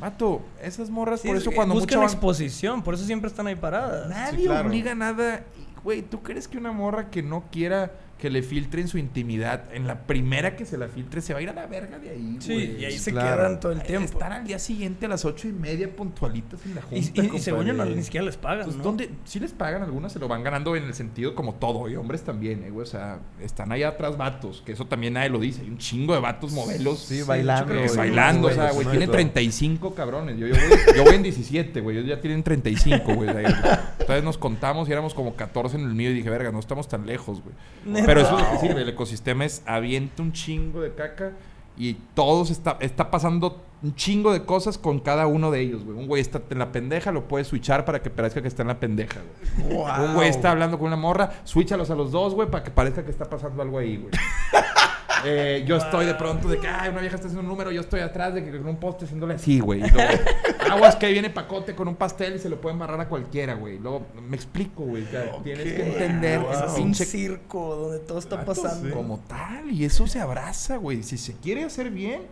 mato, 0.00 0.40
esas 0.62 0.90
morras, 0.90 1.20
por 1.20 1.36
es 1.36 1.42
eso 1.42 1.50
cuando 1.52 1.74
buscan 1.74 2.00
mucha 2.00 2.12
exposición, 2.12 2.82
por 2.82 2.94
eso 2.94 3.04
siempre 3.04 3.28
están 3.28 3.46
ahí 3.48 3.56
paradas. 3.56 4.08
Nadie 4.08 4.46
claro. 4.46 4.68
obliga 4.68 4.94
nada. 4.94 5.44
Güey, 5.84 6.02
¿tú 6.02 6.22
crees 6.22 6.48
que 6.48 6.56
una 6.56 6.72
morra 6.72 7.10
que 7.10 7.22
no 7.22 7.44
quiera 7.52 7.92
que 8.18 8.30
le 8.30 8.42
filtren 8.42 8.88
su 8.88 8.96
intimidad, 8.96 9.64
en 9.74 9.86
la 9.86 10.06
primera 10.06 10.56
que 10.56 10.64
se 10.64 10.78
la 10.78 10.88
filtre, 10.88 11.20
se 11.20 11.34
va 11.34 11.40
a 11.40 11.42
ir 11.42 11.50
a 11.50 11.52
la 11.52 11.66
verga 11.66 11.98
de 11.98 12.10
ahí, 12.10 12.36
Sí, 12.40 12.52
güey? 12.54 12.80
y 12.80 12.84
ahí 12.86 12.98
se 12.98 13.10
claro. 13.10 13.36
quedan 13.36 13.60
todo 13.60 13.72
el 13.72 13.82
tiempo. 13.82 14.06
Estar 14.10 14.32
al 14.32 14.46
día 14.46 14.58
siguiente 14.58 15.06
a 15.06 15.08
las 15.10 15.24
ocho 15.26 15.46
y 15.48 15.52
media 15.52 15.94
puntualitas 15.94 16.64
en 16.64 16.74
la 16.76 16.80
Y, 16.92 17.02
junta, 17.04 17.22
y- 17.22 17.36
y 17.36 17.40
según 17.40 17.66
yo 17.66 17.72
no, 17.72 17.78
compadre. 17.80 17.96
ni 17.96 18.02
siquiera 18.02 18.24
les 18.24 18.36
pagan, 18.38 18.64
Pues, 18.64 18.76
¿no? 18.76 18.82
¿dónde? 18.82 19.10
Sí 19.24 19.40
les 19.40 19.52
pagan, 19.52 19.82
algunas 19.82 20.12
se 20.12 20.18
lo 20.18 20.26
van 20.28 20.42
ganando 20.42 20.74
en 20.76 20.84
el 20.84 20.94
sentido 20.94 21.34
como 21.34 21.54
todo, 21.56 21.88
y 21.90 21.96
hombres 21.96 22.22
también, 22.22 22.64
eh, 22.64 22.70
güey. 22.70 22.84
O 22.84 22.86
sea, 22.86 23.18
están 23.40 23.72
allá 23.72 23.88
atrás 23.88 24.16
vatos, 24.16 24.62
que 24.64 24.72
eso 24.72 24.86
también 24.86 25.12
nadie 25.14 25.28
lo 25.28 25.38
dice. 25.38 25.60
Hay 25.62 25.68
un 25.68 25.78
chingo 25.78 26.14
de 26.14 26.20
vatos 26.20 26.52
modelos. 26.52 27.00
Sí, 27.00 27.22
bailando, 27.22 27.66
creo 27.66 27.80
que 27.82 27.86
güey. 27.88 27.98
bailando, 27.98 28.48
o 28.48 28.50
sea, 28.52 28.70
güey, 28.72 28.86
Y 28.96 29.00
todo. 29.04 29.10
35 29.12 29.94
cabrones. 29.94 30.38
Yo, 30.38 30.46
yo, 30.46 30.54
voy, 30.54 30.78
yo 30.96 31.04
voy 31.04 31.14
en 31.16 31.22
17, 31.24 31.80
güey. 31.80 31.98
Ellos 31.98 32.08
ya 32.08 32.20
tienen 32.20 32.42
35, 32.42 33.14
güey. 33.14 33.28
Entonces 33.28 34.24
nos 34.24 34.38
contamos 34.38 34.88
y 34.88 34.92
éramos 34.92 35.12
como 35.14 35.34
14 35.34 35.76
en 35.76 35.82
el 35.84 35.94
mío 35.94 36.10
y 36.10 36.14
dije, 36.14 36.30
verga, 36.30 36.50
no 36.52 36.58
estamos 36.58 36.88
tan 36.88 37.06
lejos, 37.06 37.42
güey. 37.42 37.54
Pero 38.06 38.20
eso 38.22 38.38
es 38.38 38.44
lo 38.44 38.50
que 38.52 38.58
sirve. 38.58 38.82
El 38.82 38.88
ecosistema 38.88 39.44
es 39.44 39.62
avienta 39.66 40.22
un 40.22 40.32
chingo 40.32 40.80
de 40.80 40.94
caca 40.94 41.32
y 41.76 41.94
todos 42.14 42.50
está, 42.50 42.76
está 42.80 43.10
pasando 43.10 43.60
un 43.82 43.94
chingo 43.94 44.32
de 44.32 44.44
cosas 44.44 44.78
con 44.78 45.00
cada 45.00 45.26
uno 45.26 45.50
de 45.50 45.60
ellos, 45.60 45.84
güey. 45.84 45.98
Un 45.98 46.06
güey 46.06 46.22
está 46.22 46.40
en 46.48 46.58
la 46.58 46.72
pendeja, 46.72 47.12
lo 47.12 47.28
puedes 47.28 47.48
switchar 47.48 47.84
para 47.84 48.00
que 48.00 48.10
parezca 48.10 48.40
que 48.40 48.48
está 48.48 48.62
en 48.62 48.68
la 48.68 48.80
pendeja, 48.80 49.20
güey. 49.58 49.76
Wow. 49.76 50.06
Un 50.06 50.14
güey 50.14 50.28
está 50.28 50.52
hablando 50.52 50.78
con 50.78 50.86
una 50.86 50.96
morra, 50.96 51.32
switchalos 51.44 51.90
a 51.90 51.94
los 51.94 52.12
dos, 52.12 52.34
güey, 52.34 52.48
para 52.48 52.64
que 52.64 52.70
parezca 52.70 53.04
que 53.04 53.10
está 53.10 53.28
pasando 53.28 53.60
algo 53.62 53.78
ahí, 53.78 53.96
güey. 53.96 54.10
Eh, 55.24 55.64
yo 55.66 55.76
estoy 55.76 56.06
de 56.06 56.14
pronto 56.14 56.48
de 56.48 56.58
que, 56.58 56.68
ay, 56.68 56.90
una 56.90 57.00
vieja 57.00 57.16
está 57.16 57.26
haciendo 57.28 57.42
un 57.42 57.48
número, 57.48 57.70
yo 57.70 57.80
estoy 57.80 58.00
atrás 58.00 58.34
de 58.34 58.44
que 58.44 58.50
con 58.50 58.66
un 58.68 58.76
poste 58.76 59.04
haciéndole 59.04 59.34
así, 59.34 59.60
güey. 59.60 59.80
Y 59.84 59.90
luego, 59.90 60.12
aguas 60.70 60.96
que 60.96 61.08
viene 61.10 61.30
pacote 61.30 61.74
con 61.74 61.88
un 61.88 61.96
pastel 61.96 62.36
y 62.36 62.38
se 62.38 62.48
lo 62.48 62.60
puede 62.60 62.74
embarrar 62.74 63.00
a 63.00 63.08
cualquiera, 63.08 63.54
güey. 63.54 63.78
Luego, 63.78 64.06
me 64.28 64.36
explico, 64.36 64.84
güey. 64.84 65.04
o 65.04 65.10
sea, 65.10 65.42
Tienes 65.42 65.72
que 65.72 65.82
entender 65.86 66.40
Wow. 66.40 66.52
Es 66.52 66.78
un 66.78 66.94
circo 66.94 67.76
donde 67.76 67.98
todo 68.00 68.18
está 68.18 68.36
Exacto, 68.40 68.62
pasando. 68.62 68.94
Como 68.94 69.18
tal, 69.20 69.70
y 69.70 69.84
eso 69.84 70.06
se 70.06 70.20
abraza, 70.20 70.76
güey. 70.76 71.02
Si 71.02 71.16
se 71.18 71.34
quiere 71.34 71.64
hacer 71.64 71.90
bien, 71.90 72.22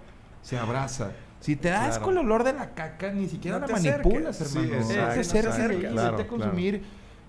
se 0.43 0.59
abraza. 0.59 1.13
Si 1.41 1.57
te 1.57 1.71
das 1.71 1.99
Claro. 1.99 2.05
con 2.05 2.19
el 2.19 2.25
olor 2.25 2.45
de 2.45 2.53
la 2.53 2.71
caca, 2.71 3.11
ni 3.11 3.29
siquiera 3.29 3.59
No 3.59 3.67
la 3.67 3.73
manipulas, 3.73 4.41
hermano. 4.41 4.85
Sí, 4.85 4.93
ahí, 4.95 5.79
Claro, 5.81 6.17
vete 6.17 6.23
a 6.23 6.27
consumir 6.29 6.83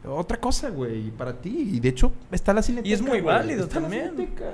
otra 0.06 0.40
cosa, 0.40 0.70
güey, 0.70 1.12
para 1.12 1.34
ti. 1.34 1.72
Y 1.74 1.80
de 1.80 1.90
hecho, 1.90 2.12
está 2.32 2.54
la 2.54 2.62
cineteca. 2.62 2.90
Y 2.90 2.94
es 2.94 3.02
muy 3.02 3.22
válido 3.22 3.64
Está 3.64 3.76
la 3.76 3.82
también. 3.84 4.12
cineteca. 4.16 4.46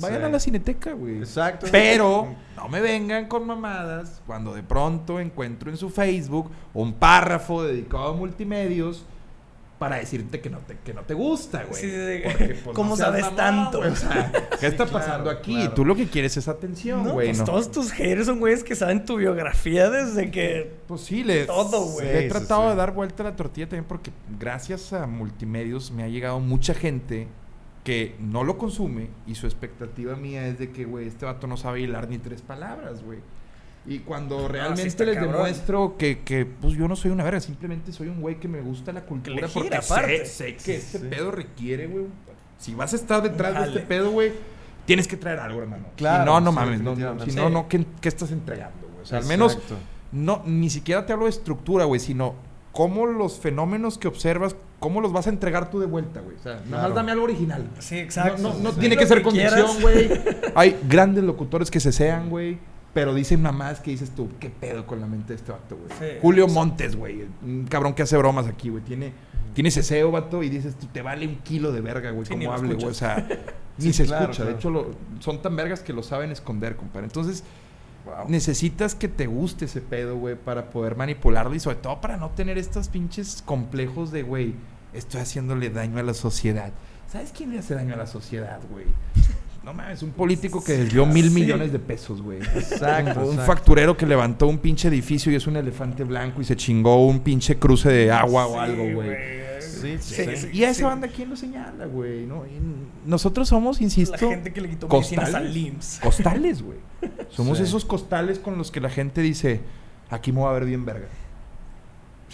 Vayan 0.00 0.18
Sí. 0.20 0.24
a 0.24 0.28
la 0.28 0.40
cineteca, 0.40 0.92
güey. 0.92 1.18
Exacto. 1.18 1.66
Pero 1.70 2.28
no 2.56 2.68
me 2.68 2.80
vengan 2.80 3.26
con 3.26 3.46
mamadas 3.46 4.20
cuando 4.26 4.52
de 4.54 4.62
pronto 4.62 5.20
encuentro 5.20 5.70
en 5.70 5.76
su 5.76 5.90
Facebook 5.90 6.50
un 6.74 6.92
párrafo 6.94 7.62
dedicado 7.62 8.08
a 8.08 8.12
multimedios 8.14 9.04
para 9.78 9.96
decirte 9.96 10.40
que 10.40 10.48
no 10.48 10.58
te, 10.60 10.76
que 10.84 10.94
no 10.94 11.02
te 11.02 11.12
gusta, 11.14 11.64
güey. 11.64 11.80
Sí, 11.80 11.90
sí. 11.90 12.22
Porque, 12.24 12.54
pues, 12.64 12.74
¿Cómo 12.74 12.96
sabes 12.96 13.34
tanto? 13.36 13.78
güey. 13.78 13.90
O 13.90 13.96
sea, 13.96 14.32
¿qué 14.60 14.66
está 14.68 14.84
claro, 14.86 14.92
pasando 14.92 15.30
aquí? 15.30 15.54
claro. 15.54 15.74
Tú 15.74 15.84
lo 15.84 15.94
que 15.94 16.08
quieres 16.08 16.36
es 16.36 16.48
atención, 16.48 17.04
No, 17.04 17.12
güey. 17.12 17.28
pues 17.28 17.38
¿no? 17.40 17.44
todos 17.44 17.70
tus 17.70 17.92
haters 17.92 18.26
son 18.26 18.40
güeyes 18.40 18.64
que 18.64 18.74
saben 18.74 19.04
tu 19.04 19.16
biografía 19.16 19.90
desde 19.90 20.30
que... 20.30 20.72
Pues 20.88 21.02
sí, 21.02 21.24
le, 21.24 21.44
Todo, 21.46 21.82
güey. 21.92 22.08
he 22.08 22.16
Sí, 22.18 22.22
sí, 22.24 22.28
tratado 22.30 22.62
sí. 22.62 22.68
de 22.70 22.74
dar 22.76 22.92
vuelta 22.92 23.22
a 23.22 23.26
la 23.30 23.36
tortilla 23.36 23.68
también 23.68 23.84
porque 23.86 24.10
gracias 24.38 24.92
a 24.92 25.06
multimedios 25.06 25.90
me 25.90 26.02
ha 26.04 26.08
llegado 26.08 26.40
mucha 26.40 26.72
gente 26.74 27.28
que 27.84 28.16
no 28.18 28.42
lo 28.44 28.58
consume 28.58 29.08
y 29.26 29.34
su 29.36 29.46
expectativa 29.46 30.16
mía 30.16 30.46
es 30.48 30.58
de 30.58 30.72
que, 30.72 30.84
güey, 30.86 31.06
este 31.06 31.24
vato 31.24 31.46
no 31.46 31.56
sabe 31.56 31.80
hilar 31.82 32.08
ni 32.08 32.18
tres 32.18 32.42
palabras, 32.42 33.04
güey. 33.04 33.20
Y 33.88 34.00
cuando 34.00 34.48
realmente 34.48 34.82
les 35.04 35.14
cabrón. 35.16 35.32
demuestro 35.34 35.96
que, 35.96 36.20
que, 36.20 36.44
pues 36.44 36.74
yo 36.74 36.88
no 36.88 36.96
soy 36.96 37.12
una 37.12 37.22
verga, 37.22 37.40
simplemente 37.40 37.92
soy 37.92 38.08
un 38.08 38.20
güey 38.20 38.40
que 38.40 38.48
me 38.48 38.60
gusta 38.60 38.92
la 38.92 39.02
cultura 39.02 39.36
le 39.36 39.42
porque 39.48 39.68
gira, 39.68 39.78
aparte. 39.78 40.26
sé, 40.26 40.26
sé 40.26 40.56
que 40.56 40.76
este 40.76 40.98
Sí. 40.98 41.06
pedo 41.08 41.30
requiere, 41.30 41.86
güey. 41.86 42.06
Si 42.58 42.74
vas 42.74 42.92
a 42.94 42.96
estar 42.96 43.22
detrás 43.22 43.54
de 43.54 43.66
este 43.68 43.80
pedo, 43.80 44.10
güey, 44.10 44.32
tienes 44.86 45.06
que 45.06 45.16
traer 45.16 45.38
algo, 45.38 45.60
hermano. 45.62 45.84
Claro, 45.96 46.22
Si 46.24 46.26
no, 46.26 46.40
no 46.40 46.50
sí, 46.50 46.56
mames. 46.56 46.80
No, 46.80 46.96
si 47.26 47.36
no, 47.36 47.48
no, 47.50 47.68
¿qué, 47.68 47.86
qué 48.00 48.08
estás 48.08 48.32
entregando, 48.32 48.88
güey? 48.88 49.02
O 49.02 49.06
sea, 49.06 49.18
al 49.18 49.26
menos, 49.26 49.58
no, 50.10 50.42
ni 50.46 50.68
siquiera 50.70 51.06
te 51.06 51.12
hablo 51.12 51.26
de 51.26 51.30
estructura, 51.30 51.84
güey, 51.84 52.00
sino 52.00 52.34
cómo 52.72 53.06
los 53.06 53.38
fenómenos 53.38 53.98
que 53.98 54.08
observas, 54.08 54.56
cómo 54.80 55.00
los 55.00 55.12
vas 55.12 55.26
a 55.28 55.30
entregar 55.30 55.70
tú 55.70 55.78
de 55.80 55.86
vuelta, 55.86 56.20
güey. 56.20 56.36
O 56.36 56.40
sea, 56.40 56.54
nada 56.54 56.64
más 56.64 56.78
Claro. 56.80 56.94
dame 56.94 57.12
algo 57.12 57.24
original. 57.24 57.68
Sí, 57.78 57.98
exacto. 57.98 58.42
No, 58.42 58.52
no, 58.54 58.58
no 58.58 58.72
Sí. 58.72 58.80
tiene 58.80 58.96
que 58.96 59.06
ser 59.06 59.22
con 59.22 59.32
quieras. 59.32 59.54
dicción, 59.54 59.80
güey. 59.82 60.10
Hay 60.56 60.76
grandes 60.88 61.22
locutores 61.24 61.70
que 61.70 61.78
se 61.80 61.92
sean, 61.92 62.28
güey. 62.30 62.58
Pero 62.96 63.12
dicen 63.12 63.42
mamás 63.42 63.80
que 63.80 63.90
dices 63.90 64.10
tú, 64.14 64.30
¿qué 64.40 64.48
pedo 64.48 64.86
con 64.86 65.00
la 65.02 65.06
mente 65.06 65.34
de 65.34 65.34
este 65.34 65.52
vato, 65.52 65.76
güey? 65.76 65.90
Sí. 65.98 66.16
Julio 66.22 66.48
Montes, 66.48 66.96
güey. 66.96 67.26
Un 67.42 67.66
cabrón 67.68 67.92
que 67.92 68.02
hace 68.02 68.16
bromas 68.16 68.46
aquí, 68.46 68.70
güey. 68.70 68.82
Tiene, 68.82 69.12
tiene 69.52 69.70
ceseo, 69.70 70.10
vato, 70.10 70.42
y 70.42 70.48
dices 70.48 70.76
tú, 70.76 70.86
te 70.86 71.02
vale 71.02 71.28
un 71.28 71.36
kilo 71.40 71.72
de 71.72 71.82
verga, 71.82 72.10
güey, 72.12 72.24
Sí, 72.24 72.32
como 72.32 72.54
hable, 72.54 72.72
güey. 72.72 72.86
O 72.86 72.94
sea, 72.94 73.28
ni 73.76 73.92
se 73.92 74.06
claro, 74.06 74.30
escucha. 74.32 74.44
De 74.46 74.52
hecho, 74.54 74.70
lo- 74.70 74.92
son 75.20 75.42
tan 75.42 75.54
vergas 75.56 75.80
que 75.80 75.92
lo 75.92 76.02
saben 76.02 76.30
esconder, 76.32 76.76
compadre. 76.76 77.04
Entonces, 77.04 77.44
Wow. 78.06 78.30
necesitas 78.30 78.94
que 78.94 79.08
te 79.08 79.26
guste 79.26 79.66
ese 79.66 79.82
pedo, 79.82 80.16
güey, 80.16 80.36
para 80.36 80.70
poder 80.70 80.96
manipularlo 80.96 81.54
y 81.54 81.60
sobre 81.60 81.76
todo 81.76 82.00
para 82.00 82.16
no 82.16 82.30
tener 82.30 82.56
estos 82.56 82.88
pinches 82.88 83.42
complejos 83.44 84.10
de, 84.10 84.22
güey, 84.22 84.54
estoy 84.94 85.20
haciéndole 85.20 85.68
daño 85.68 85.98
a 85.98 86.02
la 86.02 86.14
sociedad. 86.14 86.72
¿Sabes 87.12 87.30
quién 87.36 87.50
le 87.50 87.58
hace 87.58 87.74
daño 87.74 87.92
a 87.92 87.98
la 87.98 88.06
sociedad, 88.06 88.60
güey? 88.70 88.86
No 89.66 89.74
mames, 89.74 90.00
un 90.04 90.12
político 90.12 90.62
que 90.62 90.74
desvió 90.74 91.04
mil 91.06 91.28
millones 91.32 91.72
de 91.72 91.80
pesos, 91.80 92.22
güey. 92.22 92.38
Exacto, 92.38 93.18
Un, 93.18 93.30
exacto. 93.32 93.42
facturero 93.46 93.96
que 93.96 94.06
levantó 94.06 94.46
un 94.46 94.58
pinche 94.58 94.86
edificio 94.86 95.32
y 95.32 95.34
es 95.34 95.48
un 95.48 95.56
elefante 95.56 96.04
blanco 96.04 96.40
y 96.40 96.44
se 96.44 96.54
chingó 96.54 97.04
un 97.04 97.18
pinche 97.18 97.58
cruce 97.58 97.88
de 97.90 98.12
agua 98.12 98.46
o 98.46 98.60
algo, 98.60 98.84
güey. 98.94 99.10
Sí, 99.60 99.96
sí. 99.98 100.22
Y 100.52 100.62
a 100.62 100.70
esa 100.70 100.86
banda, 100.86 101.08
¿quién 101.08 101.30
lo 101.30 101.36
señala, 101.36 101.84
güey? 101.86 102.26
¿No? 102.26 102.44
Nosotros 103.04 103.48
somos, 103.48 103.80
La 103.80 103.84
insisto, 103.84 104.16
gente 104.28 104.52
que 104.52 104.60
le 104.60 104.70
quitó 104.70 104.86
costales. 104.86 105.34
al 105.34 105.52
LIMS. 105.52 105.98
costales, 106.00 106.62
güey. 106.62 106.78
Somos 107.30 107.58
esos 107.58 107.84
costales 107.84 108.38
con 108.38 108.56
los 108.58 108.70
que 108.70 108.80
la 108.80 108.88
gente 108.88 109.20
dice, 109.20 109.62
aquí 110.10 110.30
me 110.30 110.38
voy 110.42 110.48
a 110.50 110.52
ver 110.52 110.64
bien 110.66 110.84
verga. 110.84 111.08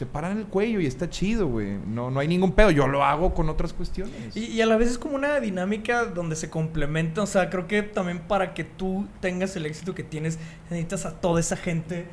Se 0.03 0.07
paran 0.07 0.37
el 0.37 0.47
cuello 0.47 0.81
y 0.81 0.87
está 0.87 1.09
chido, 1.09 1.47
güey. 1.47 1.79
No, 1.87 2.11
no 2.11 2.19
hay 2.19 2.27
ningún 2.27 2.51
pedo. 2.51 2.73
Yo 2.73 2.89
lo 2.89 3.05
hago 3.05 3.33
con 3.35 3.49
otras 3.49 3.73
cuestiones. 3.73 4.37
Y, 4.37 4.47
y 4.47 4.61
a 4.61 4.67
la 4.67 4.77
vez 4.77 4.91
es 4.91 4.99
como 4.99 5.15
una 5.15 5.39
dinámica 5.39 6.07
donde 6.07 6.35
se 6.35 6.51
complementa. 6.51 7.23
O 7.23 7.27
sea, 7.27 7.49
creo 7.51 7.69
que 7.69 7.83
también 7.85 8.19
para 8.19 8.53
que 8.53 8.65
tú 8.65 9.07
tengas 9.21 9.55
el 9.55 9.65
éxito 9.65 9.95
que 9.95 10.03
tienes, 10.03 10.41
necesitas 10.71 11.07
a 11.07 11.13
toda 11.21 11.39
esa 11.39 11.57
gente 11.57 12.07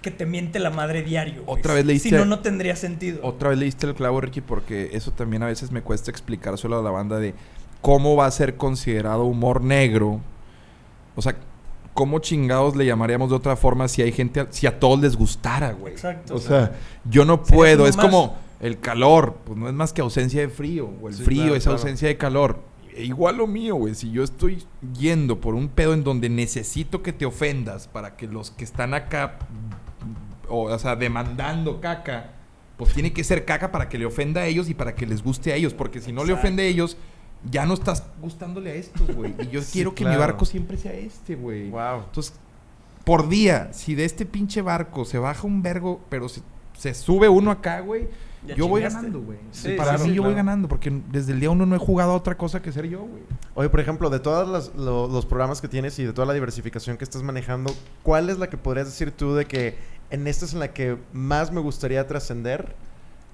que 0.00 0.10
te 0.10 0.24
miente 0.24 0.58
la 0.60 0.70
madre 0.70 1.02
diario. 1.02 1.44
güey. 1.44 1.58
Otra 1.58 1.74
vez 1.74 1.84
leíste- 1.84 2.08
Si 2.08 2.14
no, 2.14 2.24
no 2.24 2.38
tendría 2.38 2.74
sentido. 2.74 3.20
Otra 3.22 3.50
vez 3.50 3.58
leíste 3.58 3.86
el 3.86 3.94
clavo, 3.94 4.18
Ricky, 4.22 4.40
porque 4.40 4.88
eso 4.94 5.10
también 5.10 5.42
a 5.42 5.46
veces 5.46 5.70
me 5.70 5.82
cuesta 5.82 6.10
explicárselo 6.10 6.78
a 6.78 6.82
la 6.82 6.90
banda 6.90 7.18
de 7.18 7.34
cómo 7.82 8.16
va 8.16 8.24
a 8.24 8.30
ser 8.30 8.56
considerado 8.56 9.24
humor 9.24 9.62
negro. 9.62 10.22
O 11.16 11.20
sea, 11.20 11.36
¿cómo 11.96 12.20
chingados 12.20 12.76
le 12.76 12.86
llamaríamos 12.86 13.30
de 13.30 13.34
otra 13.36 13.56
forma 13.56 13.88
si 13.88 14.02
hay 14.02 14.12
gente, 14.12 14.38
a- 14.38 14.46
si 14.50 14.68
a 14.68 14.78
todos 14.78 15.00
les 15.00 15.16
gustara, 15.16 15.72
güey? 15.72 15.92
Exacto. 15.94 16.36
O 16.36 16.38
sea, 16.38 16.76
yo 17.10 17.24
no 17.24 17.42
puedo. 17.42 17.88
Es 17.88 17.96
más. 17.96 18.06
como 18.06 18.36
el 18.60 18.78
calor, 18.78 19.38
pues 19.44 19.58
no 19.58 19.66
es 19.68 19.74
más 19.74 19.92
que 19.92 20.00
ausencia 20.02 20.40
de 20.40 20.48
frío. 20.48 20.88
O 21.02 21.08
el 21.08 21.14
Sí, 21.14 21.24
frío 21.24 21.42
claro, 21.42 21.56
es 21.56 21.62
claro. 21.64 21.78
ausencia 21.78 22.06
de 22.06 22.16
calor. 22.16 22.60
E 22.94 23.02
Igual 23.04 23.38
lo 23.38 23.46
mío, 23.48 23.74
güey. 23.74 23.94
Si 23.96 24.10
yo 24.12 24.22
estoy 24.22 24.64
yendo 24.96 25.40
por 25.40 25.54
un 25.56 25.68
pedo 25.68 25.92
en 25.92 26.04
donde 26.04 26.28
necesito 26.28 27.02
que 27.02 27.12
te 27.12 27.26
ofendas 27.26 27.88
para 27.88 28.16
que 28.16 28.26
los 28.28 28.50
que 28.52 28.62
están 28.64 28.94
acá, 28.94 29.38
o, 30.48 30.62
o 30.72 30.78
sea, 30.78 30.94
demandando 30.96 31.80
caca, 31.80 32.30
pues 32.76 32.92
tiene 32.92 33.12
que 33.12 33.24
ser 33.24 33.44
caca 33.44 33.72
para 33.72 33.88
que 33.88 33.98
le 33.98 34.06
ofenda 34.06 34.42
a 34.42 34.46
ellos 34.46 34.68
y 34.68 34.74
para 34.74 34.94
que 34.94 35.06
les 35.06 35.22
guste 35.22 35.52
a 35.52 35.56
ellos. 35.56 35.74
Porque 35.74 36.00
si 36.00 36.12
no 36.12 36.24
le 36.24 36.32
ofende 36.34 36.62
a 36.62 36.66
ellos, 36.66 36.96
ya 37.50 37.66
no 37.66 37.74
estás 37.74 38.02
gustándole 38.20 38.70
a 38.70 38.74
estos, 38.74 39.14
güey. 39.14 39.34
Y 39.40 39.48
yo 39.48 39.62
Sí, 39.62 39.70
quiero 39.72 39.94
que 39.94 40.04
mi 40.04 40.16
barco 40.16 40.44
siempre 40.44 40.76
sea 40.76 40.92
este, 40.92 41.34
güey. 41.36 41.70
Wow. 41.70 42.04
Entonces, 42.06 42.34
por 43.04 43.28
día, 43.28 43.70
si 43.72 43.94
de 43.94 44.04
este 44.04 44.26
pinche 44.26 44.62
barco 44.62 45.04
se 45.04 45.18
baja 45.18 45.46
un 45.46 45.62
vergo, 45.62 46.00
pero 46.08 46.28
se, 46.28 46.42
se 46.76 46.92
sube 46.94 47.28
uno 47.28 47.50
acá, 47.52 47.80
güey, 47.80 48.08
yo 48.56 48.68
voy 48.68 48.82
ganando, 48.82 49.20
güey. 49.22 49.38
Sí, 49.50 49.74
Para 49.76 49.96
sí, 49.98 50.04
mí 50.04 50.10
sí, 50.10 50.16
yo 50.16 50.22
voy 50.22 50.34
ganando, 50.34 50.68
porque 50.68 51.02
desde 51.10 51.32
el 51.32 51.40
día 51.40 51.50
uno 51.50 51.66
no 51.66 51.74
he 51.74 51.78
jugado 51.78 52.12
a 52.12 52.14
otra 52.14 52.36
cosa 52.36 52.62
que 52.62 52.70
ser 52.72 52.86
yo, 52.88 53.00
güey. 53.00 53.22
Oye, 53.54 53.68
por 53.68 53.80
ejemplo, 53.80 54.08
de 54.10 54.20
todos 54.20 54.48
los, 54.48 54.74
lo- 54.76 55.08
los 55.08 55.26
programas 55.26 55.60
que 55.60 55.66
tienes 55.68 55.98
y 55.98 56.04
de 56.04 56.12
toda 56.12 56.26
la 56.26 56.32
diversificación 56.34 56.96
que 56.96 57.02
estás 57.04 57.22
manejando, 57.24 57.72
¿cuál 58.04 58.30
es 58.30 58.38
la 58.38 58.48
que 58.48 58.56
podrías 58.56 58.86
decir 58.86 59.10
tú 59.10 59.34
de 59.34 59.46
que 59.46 59.76
en 60.10 60.26
esta 60.28 60.44
es 60.44 60.52
en 60.52 60.60
la 60.60 60.72
que 60.72 60.96
más 61.12 61.50
me 61.52 61.60
gustaría 61.60 62.06
trascender? 62.06 62.76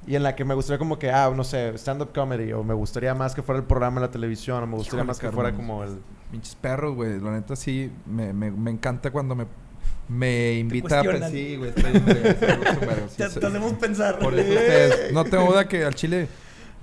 Y 0.06 0.16
en 0.16 0.22
la 0.24 0.34
que 0.34 0.44
me 0.44 0.54
gustaría 0.54 0.78
como 0.78 0.98
que, 0.98 1.10
ah, 1.10 1.32
no 1.34 1.44
sé, 1.44 1.74
stand-up 1.78 2.12
comedy, 2.12 2.52
o 2.52 2.64
me 2.64 2.74
gustaría 2.74 3.14
más 3.14 3.34
que 3.34 3.42
fuera 3.42 3.60
el 3.60 3.66
programa 3.66 3.98
en 3.98 4.02
la 4.02 4.10
televisión, 4.10 4.62
o 4.62 4.66
me 4.66 4.74
gustaría 4.74 4.98
Híjole, 4.98 5.06
más 5.06 5.18
que 5.20 5.30
fuera 5.30 5.52
como 5.52 5.84
el... 5.84 5.98
Pinches 6.32 6.54
perros, 6.56 6.94
güey. 6.94 7.20
La 7.20 7.30
neta 7.30 7.54
sí, 7.54 7.90
me, 8.06 8.32
me, 8.32 8.50
me 8.50 8.70
encanta 8.72 9.10
cuando 9.12 9.34
me, 9.36 9.46
me 10.08 10.54
invita 10.54 11.00
a... 11.00 11.04
cuestionan. 11.04 11.30
Sí, 11.30 11.56
güey, 11.56 11.70
estoy 11.70 11.92
te, 12.00 13.28
sí. 13.30 13.40
te 13.40 13.46
hacemos 13.46 13.72
pensar. 13.74 14.18
Por 14.18 14.34
eso 14.34 14.48
ustedes... 14.50 15.12
No 15.12 15.24
tengo 15.24 15.46
duda 15.46 15.68
que 15.68 15.84
al 15.84 15.94
Chile... 15.94 16.28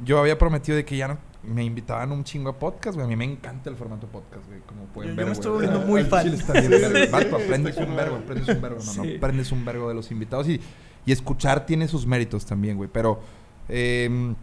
Yo 0.01 0.17
había 0.17 0.37
prometido 0.37 0.77
de 0.77 0.85
que 0.85 0.95
ya 0.95 1.09
no... 1.09 1.17
Me 1.43 1.63
invitaban 1.63 2.11
un 2.13 2.23
chingo 2.23 2.49
a 2.51 2.57
podcast, 2.59 2.95
güey. 2.95 3.05
A 3.05 3.07
mí 3.09 3.15
me 3.17 3.25
encanta 3.25 3.69
el 3.69 3.75
formato 3.75 4.07
podcast, 4.07 4.45
güey. 4.47 4.59
Como 4.61 4.85
pueden 4.85 5.11
Yo- 5.11 5.15
yo 5.15 5.17
ver, 5.17 5.25
me 5.25 5.31
güey. 5.31 5.33
estoy 5.33 5.51
volviendo 5.51 5.79
muy 5.81 6.03
fan. 6.05 6.23
Chile 6.23 6.37
está 6.37 6.53
bien 6.53 6.65
Sí, 6.65 6.69
verga. 6.79 7.05
sí, 7.05 7.11
Vato, 7.11 7.37
sí. 7.37 7.43
aprendes 7.43 7.77
un 7.77 7.95
vergo, 7.97 8.15
aprendes 8.15 8.47
un 8.55 8.61
vergo. 8.61 8.77
No, 8.85 9.03
no, 9.03 9.15
aprendes 9.17 9.51
un 9.51 9.65
vergo 9.65 9.89
de 9.89 9.95
los 9.95 10.11
invitados. 10.11 10.47
Y, 10.47 10.61
y 11.09 11.11
escuchar 11.11 11.65
tiene 11.65 11.87
sus 11.87 12.05
méritos 12.05 12.45
también, 12.45 12.77
güey. 12.77 12.89
Pero... 12.91 13.19
eh, 13.67 14.35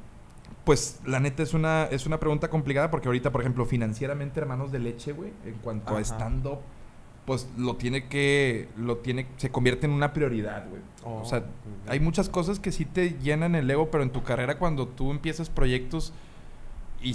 pues 0.65 0.99
la 1.07 1.21
neta 1.21 1.45
es 1.45 1.55
una, 1.55 1.85
es 1.85 2.07
una 2.07 2.19
pregunta 2.19 2.51
complicada 2.51 2.91
porque 2.91 3.07
ahorita, 3.07 3.31
por 3.31 3.41
ejemplo, 3.41 3.65
financieramente 3.67 4.41
Hermanos 4.41 4.73
de 4.73 4.81
Leche, 4.81 5.13
güey, 5.13 5.31
en 5.45 5.55
cuanto 5.63 5.91
Ajá. 5.91 5.99
a 5.99 6.01
stand-up, 6.01 6.59
pues 7.25 7.47
lo 7.57 7.77
tiene 7.77 8.09
que, 8.09 8.69
lo 8.77 8.97
tiene, 8.97 9.29
se 9.37 9.51
convierte 9.51 9.87
en 9.87 9.93
una 9.93 10.13
prioridad, 10.13 10.69
güey. 10.69 10.83
Oh, 11.05 11.21
o 11.21 11.25
sea, 11.25 11.45
hay 11.87 12.01
muchas 12.01 12.29
cosas 12.29 12.59
que 12.59 12.73
sí 12.73 12.85
te 12.85 13.11
llenan 13.11 13.55
el 13.55 13.71
ego, 13.71 13.93
pero 13.93 14.03
en 14.03 14.11
tu 14.11 14.25
carrera 14.25 14.59
cuando 14.59 14.89
tú 14.89 15.13
empiezas 15.13 15.51
proyectos 15.51 16.13
y 17.01 17.15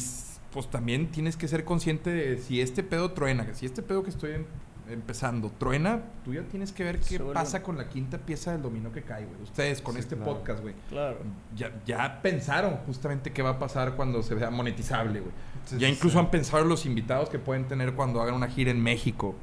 pues 0.53 0.69
también 0.69 1.11
tienes 1.11 1.35
que 1.35 1.49
ser 1.49 1.65
consciente 1.65 2.09
de 2.09 2.37
si 2.37 2.61
este 2.61 2.83
pedo 2.83 3.11
truena, 3.11 3.45
que 3.45 3.53
si 3.53 3.65
este 3.65 3.81
pedo 3.81 4.01
que 4.01 4.11
estoy 4.11 4.31
em- 4.31 4.45
empezando 4.89 5.49
truena, 5.51 6.01
tú 6.25 6.33
ya 6.33 6.41
tienes 6.43 6.71
que 6.71 6.83
ver 6.83 6.99
qué 6.99 7.17
Solo. 7.17 7.33
pasa 7.33 7.63
con 7.63 7.77
la 7.77 7.87
quinta 7.87 8.17
pieza 8.17 8.51
del 8.51 8.61
dominó 8.61 8.91
que 8.91 9.03
cae, 9.03 9.25
güey. 9.25 9.41
Ustedes 9.43 9.81
con 9.81 9.93
Sí, 9.93 9.99
este 10.01 10.15
claro. 10.15 10.33
podcast, 10.33 10.61
güey 10.61 10.73
Claro. 10.89 11.17
ya, 11.55 11.71
ya 11.85 12.21
pensaron 12.21 12.77
justamente 12.85 13.31
qué 13.31 13.41
va 13.41 13.51
a 13.51 13.59
pasar 13.59 13.95
cuando 13.95 14.21
se 14.23 14.35
vea 14.35 14.49
monetizable, 14.49 15.19
güey. 15.21 15.31
Sí, 15.65 15.77
ya 15.77 15.87
sí, 15.87 15.93
incluso 15.93 16.19
han 16.19 16.31
pensado 16.31 16.63
en 16.63 16.69
los 16.69 16.85
invitados 16.85 17.29
que 17.29 17.39
pueden 17.39 17.67
tener 17.67 17.93
cuando 17.93 18.21
hagan 18.21 18.33
una 18.35 18.47
gira 18.47 18.71
en 18.71 18.81
México. 18.81 19.35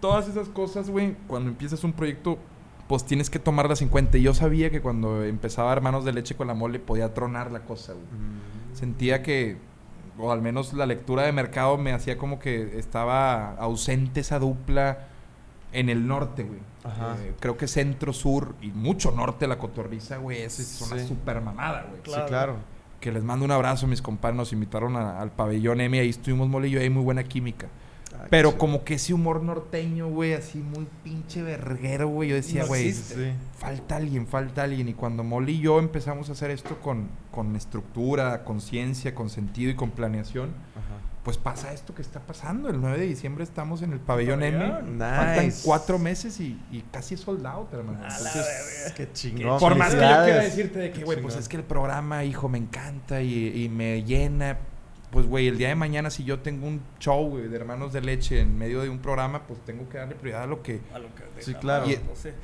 Todas 0.00 0.28
esas 0.28 0.48
cosas, 0.48 0.90
güey, 0.90 1.14
cuando 1.26 1.50
empiezas 1.50 1.84
un 1.84 1.92
proyecto, 1.92 2.38
pues 2.88 3.04
tienes 3.04 3.30
que 3.30 3.38
tomarlas 3.38 3.80
en 3.80 3.88
cuenta. 3.88 4.18
Y 4.18 4.22
yo 4.22 4.34
sabía 4.34 4.70
que 4.70 4.80
cuando 4.82 5.22
empezaba 5.24 5.72
Hermanos 5.72 6.04
de 6.04 6.12
Leche 6.12 6.34
con 6.34 6.46
la 6.46 6.54
Mole 6.54 6.78
podía 6.78 7.14
tronar 7.14 7.50
la 7.52 7.60
cosa, 7.60 7.92
güey. 7.92 8.04
Mm. 8.04 8.74
Sentía 8.76 9.22
que, 9.22 9.56
o 10.18 10.30
al 10.32 10.40
menos 10.42 10.72
la 10.72 10.86
lectura 10.86 11.22
de 11.24 11.32
mercado 11.32 11.76
me 11.78 11.92
hacía 11.92 12.16
como 12.18 12.38
que 12.38 12.78
estaba 12.78 13.54
ausente 13.56 14.20
esa 14.20 14.38
dupla 14.38 15.06
en 15.72 15.88
el 15.88 16.06
norte, 16.06 16.44
güey. 16.44 16.60
Ajá. 16.84 17.16
Eh, 17.20 17.34
creo 17.40 17.56
que 17.56 17.66
centro, 17.66 18.12
sur 18.12 18.54
y 18.62 18.68
mucho 18.68 19.10
norte 19.10 19.46
la 19.46 19.58
cotorriza, 19.58 20.18
güey. 20.18 20.42
Esa 20.42 20.62
es 20.62 20.80
una 20.82 21.00
Sí. 21.00 21.08
super 21.08 21.40
mamada, 21.40 21.82
güey. 21.88 21.96
Sí, 21.96 22.02
Claro. 22.10 22.26
claro. 22.28 22.56
Que 23.00 23.10
les 23.12 23.24
mando 23.24 23.44
un 23.44 23.50
abrazo, 23.50 23.86
mis 23.86 24.00
compadres. 24.00 24.36
Nos 24.36 24.52
invitaron 24.52 24.96
a- 24.96 25.20
al 25.20 25.30
pabellón 25.30 25.80
M. 25.80 25.98
Ahí 25.98 26.08
estuvimos 26.10 26.48
mole 26.48 26.68
y 26.68 26.72
yo. 26.72 26.80
Hay 26.80 26.90
muy 26.90 27.02
buena 27.02 27.24
química. 27.24 27.66
Ah, 28.16 28.26
Pero 28.30 28.56
como 28.56 28.84
que 28.84 28.94
ese 28.94 29.12
humor 29.12 29.42
norteño, 29.42 30.08
güey, 30.08 30.34
así 30.34 30.58
muy 30.58 30.86
pinche 31.02 31.42
verguero, 31.42 32.08
güey. 32.08 32.28
Yo 32.30 32.36
decía, 32.36 32.64
güey. 32.64 32.92
Sí. 32.92 33.32
falta 33.58 33.96
alguien, 33.96 34.26
falta 34.26 34.62
alguien. 34.62 34.88
Y 34.88 34.94
cuando 34.94 35.24
Molly 35.24 35.54
y 35.54 35.60
yo 35.60 35.78
empezamos 35.80 36.28
a 36.28 36.32
hacer 36.32 36.50
esto 36.50 36.80
con, 36.80 37.08
con 37.30 37.56
estructura, 37.56 38.44
conciencia, 38.44 39.14
con 39.14 39.30
sentido 39.30 39.70
y 39.70 39.74
con 39.74 39.90
planeación, 39.90 40.50
Ajá. 40.76 41.00
pues 41.24 41.38
pasa 41.38 41.72
esto 41.72 41.94
que 41.94 42.02
está 42.02 42.20
pasando. 42.20 42.68
El 42.70 42.80
9 42.80 42.98
de 42.98 43.06
diciembre 43.06 43.42
estamos 43.44 43.82
en 43.82 43.92
el 43.92 43.98
pabellón 44.00 44.42
M. 44.42 44.64
Faltan 44.98 45.52
cuatro 45.64 45.98
meses 45.98 46.38
y, 46.40 46.60
y 46.70 46.82
casi 46.92 47.14
es 47.14 47.20
soldado, 47.20 47.68
hermano. 47.72 47.98
A 47.98 48.08
la 48.08 48.16
Entonces, 48.16 48.82
verga. 48.82 48.94
Qué 48.94 49.12
chingón. 49.12 49.58
por 49.58 49.74
más 49.74 49.94
que 49.94 50.00
yo 50.00 50.24
quiera 50.24 50.42
decirte 50.42 50.78
de 50.78 50.90
que, 50.92 51.02
güey, 51.04 51.20
pues 51.20 51.34
es 51.36 51.48
que 51.48 51.56
el 51.56 51.64
programa, 51.64 52.24
hijo, 52.24 52.48
me 52.48 52.58
encanta 52.58 53.20
y, 53.22 53.64
y 53.64 53.68
me 53.68 54.02
llena. 54.04 54.58
Pues, 55.14 55.26
güey, 55.28 55.46
el 55.46 55.56
día 55.58 55.68
de 55.68 55.76
mañana, 55.76 56.10
si 56.10 56.24
yo 56.24 56.40
tengo 56.40 56.66
un 56.66 56.82
show, 56.98 57.28
güey, 57.30 57.46
de 57.46 57.54
hermanos 57.56 57.92
de 57.92 58.00
leche 58.00 58.40
en 58.40 58.58
medio 58.58 58.82
de 58.82 58.88
un 58.88 58.98
programa, 58.98 59.44
pues 59.46 59.60
tengo 59.64 59.88
que 59.88 59.96
darle 59.98 60.16
prioridad 60.16 60.42
a 60.42 60.46
lo 60.48 60.60
que. 60.60 60.80
A 60.92 60.98
lo 60.98 61.06
que 61.14 61.22
Sí, 61.40 61.54
claro. 61.54 61.88
Y- 61.88 61.96
no 62.06 62.16
sé. 62.16 62.34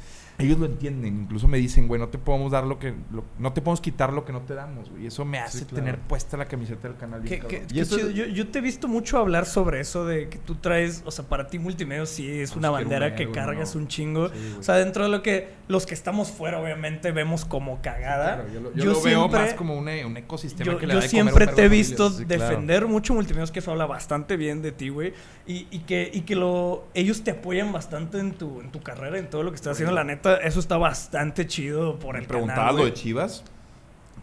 Ellos 0.41 0.59
lo 0.59 0.66
entienden. 0.66 1.22
Incluso 1.22 1.47
me 1.49 1.59
dicen, 1.59 1.88
güey, 1.88 2.01
no 2.01 2.09
te 2.09 2.18
podemos 2.18 2.53
dar 2.53 2.64
lo 2.64 2.78
que... 2.78 2.95
lo- 3.12 3.24
no 3.38 3.53
te 3.53 3.61
podemos 3.61 3.80
quitar 3.80 4.12
lo 4.12 4.24
que 4.24 4.32
no 4.32 4.41
te 4.43 4.55
damos, 4.55 4.91
güey. 4.91 5.05
Y 5.05 5.07
eso 5.07 5.24
me 5.24 5.38
hace 5.38 5.61
claro. 5.66 5.74
tener 5.76 5.99
puesta 6.01 6.36
la 6.36 6.47
camiseta 6.47 6.88
del 6.88 6.97
canal. 6.97 7.20
bien 7.20 7.41
Qué- 7.41 7.47
qué- 7.47 7.57
cabrón. 7.59 7.68
qué 7.68 7.76
Y 7.76 7.80
eso- 7.80 7.97
chido. 7.97 8.11
Yo, 8.11 8.26
yo 8.26 8.49
te 8.49 8.59
he 8.59 8.62
visto 8.62 8.88
mucho 8.88 9.18
hablar 9.18 9.47
sobre 9.47 9.80
eso 9.80 10.05
de 10.07 10.28
que 10.28 10.38
tú 10.38 10.57
traes, 10.57 11.03
o 11.05 11.11
sea, 11.11 11.24
para 11.26 11.47
ti 11.49 11.59
multimedia 11.59 12.07
sí 12.07 12.28
es 12.28 12.51
Pues 12.51 12.57
una 12.59 12.70
bandera 12.70 13.14
que 13.14 13.30
cargas 13.30 13.74
no. 13.74 13.82
un 13.82 13.88
chingo. 13.88 14.28
Sí, 14.28 14.57
o 14.59 14.62
sea, 14.62 14.76
dentro 14.76 15.05
de 15.05 15.11
lo 15.11 15.22
que 15.22 15.49
los 15.68 15.86
que 15.86 15.95
estamos 15.95 16.30
fuera 16.30 16.59
obviamente 16.61 17.12
vemos 17.12 17.45
como 17.45 17.80
cagada. 17.82 18.34
Claro, 18.36 18.53
yo 18.53 18.61
lo, 18.61 18.74
yo 18.74 18.84
lo 18.86 19.03
veo 19.03 19.28
más 19.28 19.55
como 19.55 19.74
un, 19.76 19.88
un 19.88 20.16
ecosistema 20.16 20.72
yo, 20.72 20.78
que 20.78 20.86
le 20.86 20.95
yo 20.95 20.99
da 21.01 21.05
un 21.05 21.11
siempre 21.11 21.47
te 21.47 21.64
he 21.64 21.68
visto. 21.68 22.11
Sí, 22.11 22.24
claro. 22.24 22.43
defender 22.45 22.86
mucho 22.86 23.14
multimedios 23.14 23.51
que 23.51 23.61
eso 23.61 23.70
habla 23.70 23.86
bastante 23.86 24.36
bien 24.36 24.62
de 24.62 24.72
ti, 24.72 24.88
güey. 24.88 25.12
Y, 25.47 25.66
y 25.70 25.80
que, 25.80 26.11
y 26.12 26.22
que 26.22 26.34
lo, 26.36 26.84
ellos 26.95 27.22
te 27.22 27.30
apoyan 27.32 27.72
bastante 27.72 28.18
en 28.18 28.32
tu, 28.32 28.61
en 28.61 28.70
tu 28.70 28.80
carrera, 28.80 29.18
en 29.18 29.28
todo 29.30 29.43
lo 29.43 29.51
que 29.51 29.57
estás 29.57 29.72
haciendo. 29.72 29.95
La 29.95 30.05
neta, 30.05 30.30
eso 30.37 30.61
está 30.61 30.76
bastante 30.78 31.47
chido 31.47 31.99
por 31.99 32.16
el 32.16 32.22
Me 32.22 32.28
preguntabas 32.28 32.62
canal, 32.64 32.76
lo 32.76 32.85
de 32.85 32.95
Chivas. 32.95 33.45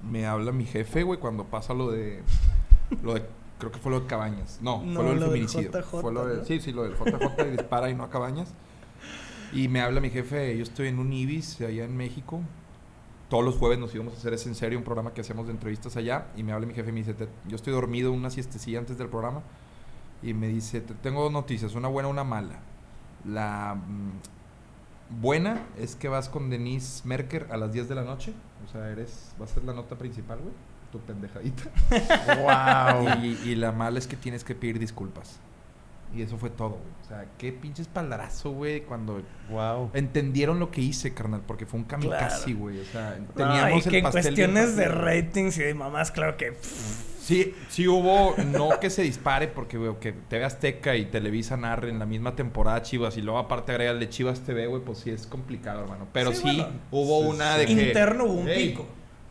Me 0.09 0.25
habla 0.25 0.51
mi 0.51 0.65
jefe, 0.65 1.03
güey, 1.03 1.19
cuando 1.19 1.43
pasa 1.45 1.73
lo 1.73 1.91
de. 1.91 2.21
Lo 3.03 3.13
de. 3.15 3.23
Creo 3.59 3.71
que 3.71 3.79
fue 3.79 3.91
lo 3.91 4.01
de 4.01 4.07
Cabañas. 4.07 4.59
No, 4.61 4.83
No, 4.83 4.95
fue 4.95 5.03
lo 5.03 5.09
del 5.11 5.19
lo 5.19 5.25
del 5.25 5.31
feminicidio. 5.49 5.71
JJ, 5.71 6.01
fue 6.01 6.13
lo 6.13 6.25
de- 6.27 6.37
¿no? 6.37 6.45
Sí, 6.45 6.59
sí, 6.59 6.71
lo 6.71 6.83
del 6.83 6.93
JJ 6.93 7.47
y 7.47 7.51
dispara 7.57 7.89
y 7.89 7.95
no 7.95 8.03
a 8.03 8.09
Cabañas. 8.09 8.53
Y 9.53 9.67
me 9.67 9.81
habla 9.81 9.99
mi 10.01 10.09
jefe, 10.09 10.55
yo 10.57 10.63
estoy 10.63 10.87
en 10.89 10.99
un 10.99 11.11
Ibis 11.11 11.59
allá 11.61 11.83
en 11.85 11.95
México. 11.97 12.41
Todos 13.29 13.43
los 13.43 13.55
jueves 13.55 13.79
nos 13.79 13.93
íbamos 13.95 14.13
a 14.13 14.17
hacer 14.17 14.33
ese 14.33 14.47
en 14.49 14.55
serio, 14.55 14.77
un 14.77 14.85
programa 14.85 15.13
que 15.13 15.21
hacemos 15.21 15.47
de 15.47 15.53
entrevistas 15.53 15.97
allá. 15.97 16.27
Y 16.37 16.43
me 16.43 16.51
habla 16.53 16.67
mi 16.67 16.73
jefe 16.73 16.89
y 16.89 16.93
me 16.93 16.99
dice, 16.99 17.13
"Te- 17.13 17.27
yo 17.47 17.55
estoy 17.55 17.73
dormido 17.73 18.11
una 18.11 18.29
siestecilla 18.29 18.79
antes 18.79 18.97
del 18.97 19.07
programa. 19.09 19.41
Y 20.21 20.33
me 20.33 20.47
dice, 20.47 20.81
"Te- 20.81 20.93
tengo 20.95 21.23
dos 21.23 21.31
noticias, 21.31 21.73
una 21.75 21.87
buena 21.87 22.09
y 22.09 22.11
una 22.11 22.23
mala. 22.23 22.59
La 23.25 23.75
mm, 23.75 24.11
buena 25.09 25.63
es 25.77 25.95
que 25.95 26.07
vas 26.09 26.29
con 26.29 26.49
Denise 26.49 27.07
Merker 27.07 27.47
a 27.51 27.57
las 27.57 27.71
10 27.73 27.89
de 27.89 27.95
la 27.95 28.03
noche. 28.03 28.33
O 28.67 28.71
sea, 28.71 28.89
eres, 28.89 29.33
va 29.39 29.45
a 29.45 29.47
ser 29.47 29.63
la 29.63 29.73
nota 29.73 29.97
principal, 29.97 30.39
güey. 30.39 30.53
Tu 30.91 30.99
pendejadita. 30.99 31.63
¡Wow! 32.37 33.23
Y, 33.23 33.49
y 33.49 33.55
la 33.55 33.71
mala 33.71 33.99
es 33.99 34.07
que 34.07 34.15
tienes 34.15 34.43
que 34.43 34.55
pedir 34.55 34.79
disculpas. 34.79 35.39
Y 36.15 36.21
eso 36.21 36.37
fue 36.37 36.49
todo, 36.49 36.69
güey. 36.69 36.81
O 37.03 37.07
sea, 37.07 37.25
qué 37.37 37.51
pinche 37.51 37.81
espaldarazo, 37.81 38.51
güey, 38.51 38.81
cuando 38.81 39.21
¡Wow! 39.49 39.91
entendieron 39.93 40.57
lo 40.59 40.71
que 40.71 40.79
hice, 40.81 41.13
carnal, 41.13 41.41
porque 41.45 41.65
fue 41.65 41.79
un 41.81 41.85
kamikaze, 41.85 42.45
Claro. 42.45 42.59
güey. 42.59 42.79
O 42.79 42.85
sea, 42.85 43.17
No, 43.19 43.25
teníamos 43.33 43.85
y 43.85 43.89
que 43.89 43.97
el 43.99 44.05
en 44.05 44.11
pastel 44.11 44.35
bien 44.35 44.51
cuestiones 44.53 44.75
de 44.77 44.87
ratings 44.87 45.57
y 45.57 45.63
de 45.63 45.73
mamás, 45.73 46.11
claro 46.11 46.37
que... 46.37 46.53
pff, 46.53 47.16
Sí, 47.27 47.53
sí 47.69 47.87
hubo, 47.89 48.35
no 48.53 48.79
que 48.79 48.89
se 48.89 49.01
dispare, 49.01 49.49
porque, 49.49 49.77
güey, 49.77 49.91
que 49.99 50.13
TV 50.13 50.45
Azteca 50.45 50.95
y 50.95 51.05
Televisa 51.07 51.57
narren 51.57 51.95
en 51.95 51.99
la 51.99 52.05
misma 52.05 52.37
temporada 52.37 52.81
Chivas 52.83 53.17
y 53.17 53.21
luego 53.21 53.37
aparte 53.37 53.73
agregarle 53.73 54.07
Chivas 54.07 54.39
TV, 54.39 54.67
güey, 54.67 54.81
pues 54.81 54.99
sí 54.99 55.09
es 55.09 55.27
complicado, 55.27 55.81
hermano. 55.81 56.07
Pero 56.13 56.31
sí, 56.31 56.37
Sí, 56.37 56.43
bueno. 56.61 56.69
hubo 56.89 57.23
Sí, 57.23 57.27
una 57.27 57.53
sí. 57.55 57.59
de 57.59 57.65
que... 57.65 57.71
interno 57.87 58.23
hubo 58.23 58.33
un 58.33 58.47
"Ey, 58.47 58.69
pico. 58.69 58.85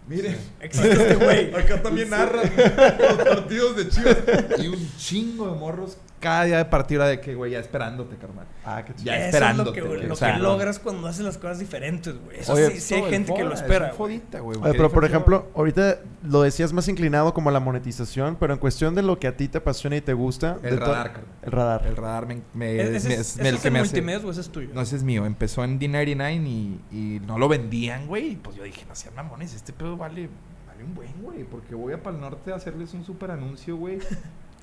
Miren, 0.09 0.37
Existe 0.61 1.15
güey. 1.15 1.55
Acá 1.55 1.83
también 1.83 2.11
narran 2.11 2.51
los 2.55 3.29
partidos 3.29 3.77
de 3.77 3.89
Chivas. 3.89 4.19
Y 4.59 4.69
un 4.69 4.91
chingo 4.99 5.51
de 5.51 5.59
morros 5.59 5.97
cada 6.21 6.45
día 6.45 6.57
de 6.59 6.65
partido 6.65 7.03
era 7.03 7.11
de 7.11 7.21
que, 7.21 7.35
güey, 7.35 7.53
ya 7.53 7.59
esperándote, 7.61 8.17
carnal. 8.17 8.47
Ah, 8.65 8.83
qué 8.85 8.95
chido. 8.95 9.05
Ya 9.07 9.17
Eso 9.19 9.27
esperándote, 9.27 9.79
es 9.79 9.85
lo 9.85 9.93
que, 10.01 10.07
lo 10.07 10.15
o 10.15 10.17
sea, 10.17 10.35
que 10.35 10.39
logras 10.41 10.79
cuando 10.79 11.07
haces 11.07 11.25
las 11.25 11.37
cosas 11.39 11.59
diferentes, 11.59 12.15
güey. 12.25 12.39
Eso 12.41 12.55
Oye, 12.55 12.71
sí, 12.73 12.81
sí 12.81 12.95
hay 12.95 13.11
gente 13.11 13.35
que 13.35 13.45
lo 13.45 13.53
espera. 13.55 13.89
es 13.89 13.97
güey. 13.97 14.19
fodita, 14.19 14.41
güey. 14.41 14.59
Oye, 14.59 14.73
¿Qué 14.73 14.77
pero 14.79 14.91
por 14.91 15.05
ejemplo, 15.05 15.47
ahorita 15.55 15.99
lo 16.25 16.43
decías 16.43 16.73
más 16.73 16.89
inclinado 16.89 17.33
como 17.35 17.51
a 17.51 17.53
la 17.53 17.61
monetización, 17.61 18.37
pero 18.41 18.53
en 18.55 18.59
cuestión 18.59 18.95
de 18.95 19.03
lo 19.03 19.19
que 19.19 19.27
a 19.29 19.37
ti 19.37 19.49
te 19.49 19.59
apasiona 19.59 19.97
y 19.97 20.01
te 20.01 20.15
gusta. 20.15 20.59
El 20.63 20.79
radar, 20.79 21.13
carnal. 21.13 21.31
El 21.43 21.53
radar. 21.53 21.87
El 21.87 21.97
radar 21.97 22.27
me... 22.27 22.43
me- 22.55 22.73
¿E- 22.73 22.97
¿Ese 22.97 23.09
me- 23.09 23.15
es, 23.15 23.21
es 23.21 23.39
ese 23.39 23.49
el 23.49 23.59
que 23.59 23.71
me 23.71 23.81
hace- 23.81 24.27
o 24.27 24.31
ese 24.31 24.41
es 24.41 24.49
tuyo? 24.51 24.71
No, 24.73 24.81
ese 24.81 24.97
es 24.97 25.03
mío. 25.03 25.27
Empezó 25.27 25.63
en 25.65 25.79
D99 25.79 26.47
y, 26.47 26.81
y 26.91 27.21
no 27.27 27.39
lo 27.39 27.49
vendían, 27.49 28.07
güey. 28.07 28.33
Y 28.33 28.37
pues 28.37 28.57
yo 28.57 28.65
dije, 28.65 28.85
no 28.89 28.95
sean 28.95 29.15
mamones, 29.15 29.55
este 29.55 29.73
pedo 29.73 29.97
vale, 29.97 30.29
vale 30.67 30.83
un 30.85 30.95
buen, 30.95 31.13
güey. 31.23 31.45
Porque 31.45 31.75
voy 31.75 31.93
a 31.93 32.03
Pal 32.03 32.21
Norte 32.21 32.53
a 32.53 32.57
hacerles 32.57 32.95
un 32.95 33.05
super 33.05 33.31
anuncio, 33.31 33.77
güey. 33.77 33.99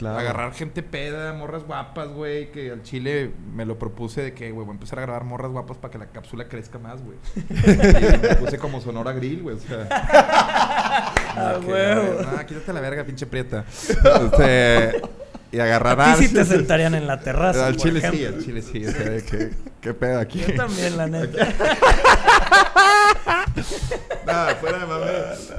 Claro. 0.04 0.20
Agarrar 0.20 0.54
gente 0.54 0.84
peda, 0.84 1.32
morras 1.34 1.64
guapas, 1.64 2.10
güey. 2.10 2.52
Que 2.52 2.72
al 2.72 2.84
chile 2.84 3.32
me 3.54 3.66
lo 3.66 3.80
propuse 3.80 4.22
de 4.22 4.34
que, 4.34 4.52
güey, 4.52 4.66
voy 4.66 4.74
a 4.74 4.76
empezar 4.76 5.00
a 5.00 5.04
grabar 5.04 5.24
morras 5.24 5.52
guapas 5.52 5.78
para 5.78 5.92
que 5.92 5.98
la 5.98 6.08
cápsula 6.08 6.50
crezca 6.50 6.78
más, 6.78 7.02
güey. 7.02 7.18
y 7.36 8.18
me 8.22 8.36
puse 8.36 8.58
como 8.58 8.82
Sonora 8.82 9.14
Grill, 9.14 9.44
güey. 9.44 9.56
O 9.56 9.60
sea. 9.60 9.88
Ah, 11.36 11.60
huevo. 11.66 12.22
No, 12.22 12.46
quítate 12.46 12.74
la 12.74 12.80
verga, 12.80 13.04
pinche 13.04 13.26
prieta. 13.26 13.66
Este, 13.68 15.02
y 15.54 15.60
agarrar 15.60 16.02
A 16.02 16.16
ti 16.16 16.26
sí 16.28 16.34
te 16.34 16.44
sentarían 16.46 16.96
en 16.96 17.06
la 17.06 17.20
terraza. 17.20 17.68
Al 17.68 17.78
chile 17.78 18.02
sí, 18.02 18.26
al 18.26 18.44
chile 18.44 18.64
sí. 18.64 18.84
O 18.88 18.92
sea, 18.92 19.52
¿qué 19.80 19.94
pedo 19.94 20.20
aquí? 20.20 20.40
Yo 20.40 20.56
también, 20.56 20.98
la 20.98 21.06
neta. 21.06 21.48
Nada, 24.26 24.56
fuera 24.56 24.80
de 24.80 24.86
mame. 24.88 25.06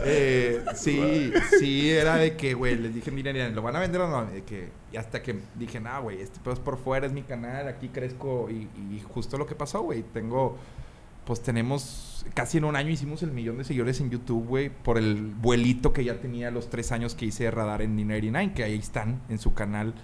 Eh, 0.04 0.64
sí, 0.74 1.32
sí, 1.60 1.92
era 1.92 2.16
de 2.16 2.36
que, 2.36 2.54
güey, 2.54 2.74
les 2.74 2.92
dije, 2.92 3.12
miren, 3.12 3.34
miren, 3.34 3.54
¿lo 3.54 3.62
van 3.62 3.76
a 3.76 3.78
vender 3.78 4.00
o 4.00 4.08
no? 4.08 4.26
De 4.26 4.42
que, 4.42 4.70
y 4.92 4.96
hasta 4.96 5.22
que 5.22 5.36
dije, 5.54 5.78
nah, 5.78 6.00
güey, 6.00 6.20
este 6.20 6.40
pedo 6.40 6.54
es 6.54 6.60
por 6.60 6.76
fuera, 6.76 7.06
es 7.06 7.12
mi 7.12 7.22
canal, 7.22 7.68
aquí 7.68 7.88
crezco. 7.88 8.50
Y, 8.50 8.68
y 8.76 9.00
justo 9.12 9.38
lo 9.38 9.46
que 9.46 9.54
pasó, 9.54 9.82
güey, 9.82 10.02
tengo, 10.02 10.58
pues 11.24 11.40
tenemos, 11.40 12.13
casi 12.32 12.58
en 12.58 12.64
un 12.64 12.76
año 12.76 12.90
hicimos 12.90 13.22
el 13.22 13.32
millón 13.32 13.58
de 13.58 13.64
seguidores 13.64 14.00
en 14.00 14.10
YouTube, 14.10 14.46
güey, 14.46 14.70
por 14.70 14.98
el 14.98 15.16
vuelito 15.16 15.92
que 15.92 16.04
ya 16.04 16.20
tenía 16.20 16.50
los 16.50 16.70
tres 16.70 16.92
años 16.92 17.14
que 17.14 17.26
hice 17.26 17.44
de 17.44 17.50
radar 17.50 17.82
en 17.82 17.98
D99, 17.98 18.54
que 18.54 18.64
ahí 18.64 18.78
están 18.78 19.20
en 19.28 19.38
su 19.38 19.54
canal. 19.54 19.94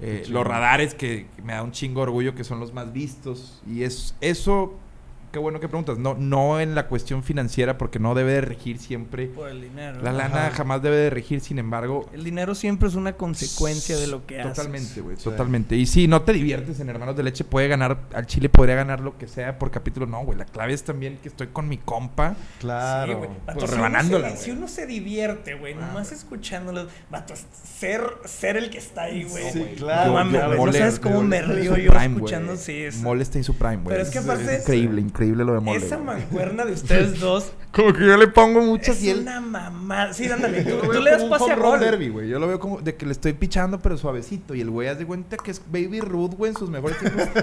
Eh, 0.00 0.24
los 0.28 0.46
radares 0.46 0.94
que, 0.94 1.26
que 1.34 1.42
me 1.42 1.54
da 1.54 1.62
un 1.62 1.72
chingo 1.72 2.00
de 2.00 2.04
orgullo 2.04 2.34
que 2.34 2.44
son 2.44 2.60
los 2.60 2.72
más 2.72 2.92
vistos. 2.92 3.62
Y 3.66 3.82
es 3.82 4.14
eso, 4.20 4.74
qué 5.32 5.38
bueno 5.38 5.60
que 5.60 5.68
preguntas. 5.68 5.98
No, 5.98 6.14
no 6.14 6.60
en 6.60 6.74
la 6.74 6.86
cuestión 6.88 7.22
financiera, 7.22 7.78
porque 7.78 7.98
no 7.98 8.14
debe 8.14 8.32
de 8.32 8.40
regir 8.40 8.78
siempre. 8.78 9.26
Por 9.26 9.48
el 9.48 9.60
dinero. 9.62 10.00
La 10.02 10.12
lana 10.12 10.46
Ajá. 10.46 10.56
jamás 10.56 10.82
debe 10.82 10.96
de 10.96 11.10
regir, 11.10 11.40
sin 11.40 11.58
embargo. 11.58 12.08
El 12.12 12.24
dinero 12.24 12.54
siempre 12.54 12.88
es 12.88 12.94
una 12.94 13.12
consecuencia 13.14 13.96
de 13.96 14.06
lo 14.06 14.26
que 14.26 14.40
haces. 14.40 14.54
Totalmente, 14.54 15.00
güey, 15.00 15.16
totalmente. 15.16 15.76
Y 15.76 15.86
si 15.86 16.08
no 16.08 16.22
te 16.22 16.32
diviertes 16.32 16.80
en 16.80 16.88
Hermanos 16.88 17.16
de 17.16 17.22
Leche, 17.22 17.44
puede 17.44 17.68
ganar, 17.68 17.98
al 18.14 18.26
Chile 18.26 18.48
podría 18.48 18.74
ganar 18.76 19.00
lo 19.00 19.16
que 19.18 19.28
sea 19.28 19.58
por 19.58 19.70
capítulo. 19.70 20.06
No, 20.06 20.24
güey, 20.24 20.38
la 20.38 20.44
clave 20.46 20.72
es 20.72 20.82
también 20.84 21.18
que 21.22 21.28
estoy 21.28 21.48
con 21.48 21.68
mi 21.68 21.78
compa. 21.78 22.36
Claro. 22.60 23.12
Sí, 23.12 23.18
güey. 23.18 23.30
Pues 23.54 23.70
si 23.70 23.76
rebanándola, 23.76 24.18
uno 24.18 24.28
se- 24.28 24.32
güey. 24.34 24.44
Si 24.44 24.50
uno 24.50 24.68
se 24.68 24.86
divierte, 24.86 25.54
güey, 25.54 25.74
nomás 25.74 26.12
escuchándolo, 26.12 26.86
vato, 27.10 27.34
ser, 27.62 28.02
ser 28.24 28.56
el 28.56 28.70
que 28.70 28.78
está 28.78 29.02
ahí, 29.02 29.24
güey. 29.24 29.50
Sí, 29.52 29.64
claro, 29.76 30.12
No 30.24 30.56
Mole- 30.56 30.78
sabes 30.78 30.98
cómo 30.98 31.22
me 31.22 31.42
río 31.42 31.74
su 31.74 31.80
yo 31.80 31.90
prime, 31.92 32.14
escuchando, 32.14 32.56
sí. 32.56 32.82
Es, 32.82 32.96
Mole 33.02 33.22
está 33.22 33.38
en 33.38 33.44
su 33.44 33.56
prime, 33.56 33.76
güey. 33.76 33.88
Pero 33.88 34.02
es 34.02 34.10
que 34.10 34.18
aparte- 34.18 34.58
increíble, 34.60 35.00
increíble 35.00 35.17
lo 35.26 35.54
de 35.54 35.60
Mole. 35.60 35.78
esa 35.84 35.98
mancuerna 35.98 36.64
de 36.64 36.72
ustedes 36.72 37.20
dos 37.20 37.52
Como 37.72 37.92
que 37.92 38.06
yo 38.06 38.16
le 38.16 38.28
pongo 38.28 38.60
muchas 38.62 38.96
es 38.96 39.02
y 39.04 39.10
él. 39.10 39.18
una 39.20 39.40
mamada. 39.40 40.12
Sí, 40.12 40.30
ándale. 40.30 40.62
Tú, 40.64 40.92
le 40.92 41.10
das 41.10 41.24
pase 41.24 41.50
a 41.52 41.56
gol. 41.56 41.80
derby, 41.80 42.08
güey. 42.08 42.28
Yo 42.28 42.38
lo 42.38 42.46
veo 42.48 42.58
como 42.60 42.80
de 42.80 42.94
que 42.96 43.04
le 43.06 43.12
estoy 43.12 43.32
pichando, 43.34 43.78
pero 43.80 43.96
suavecito. 43.98 44.54
Y 44.54 44.60
el 44.60 44.70
güey 44.70 44.88
hace 44.88 45.00
de 45.00 45.06
cuenta 45.06 45.36
que 45.36 45.50
es 45.50 45.60
Baby 45.70 46.00
Ruth, 46.00 46.34
güey, 46.34 46.50
en 46.52 46.56
sus 46.58 46.70
mejores 46.70 46.98
tiempos. 46.98 47.28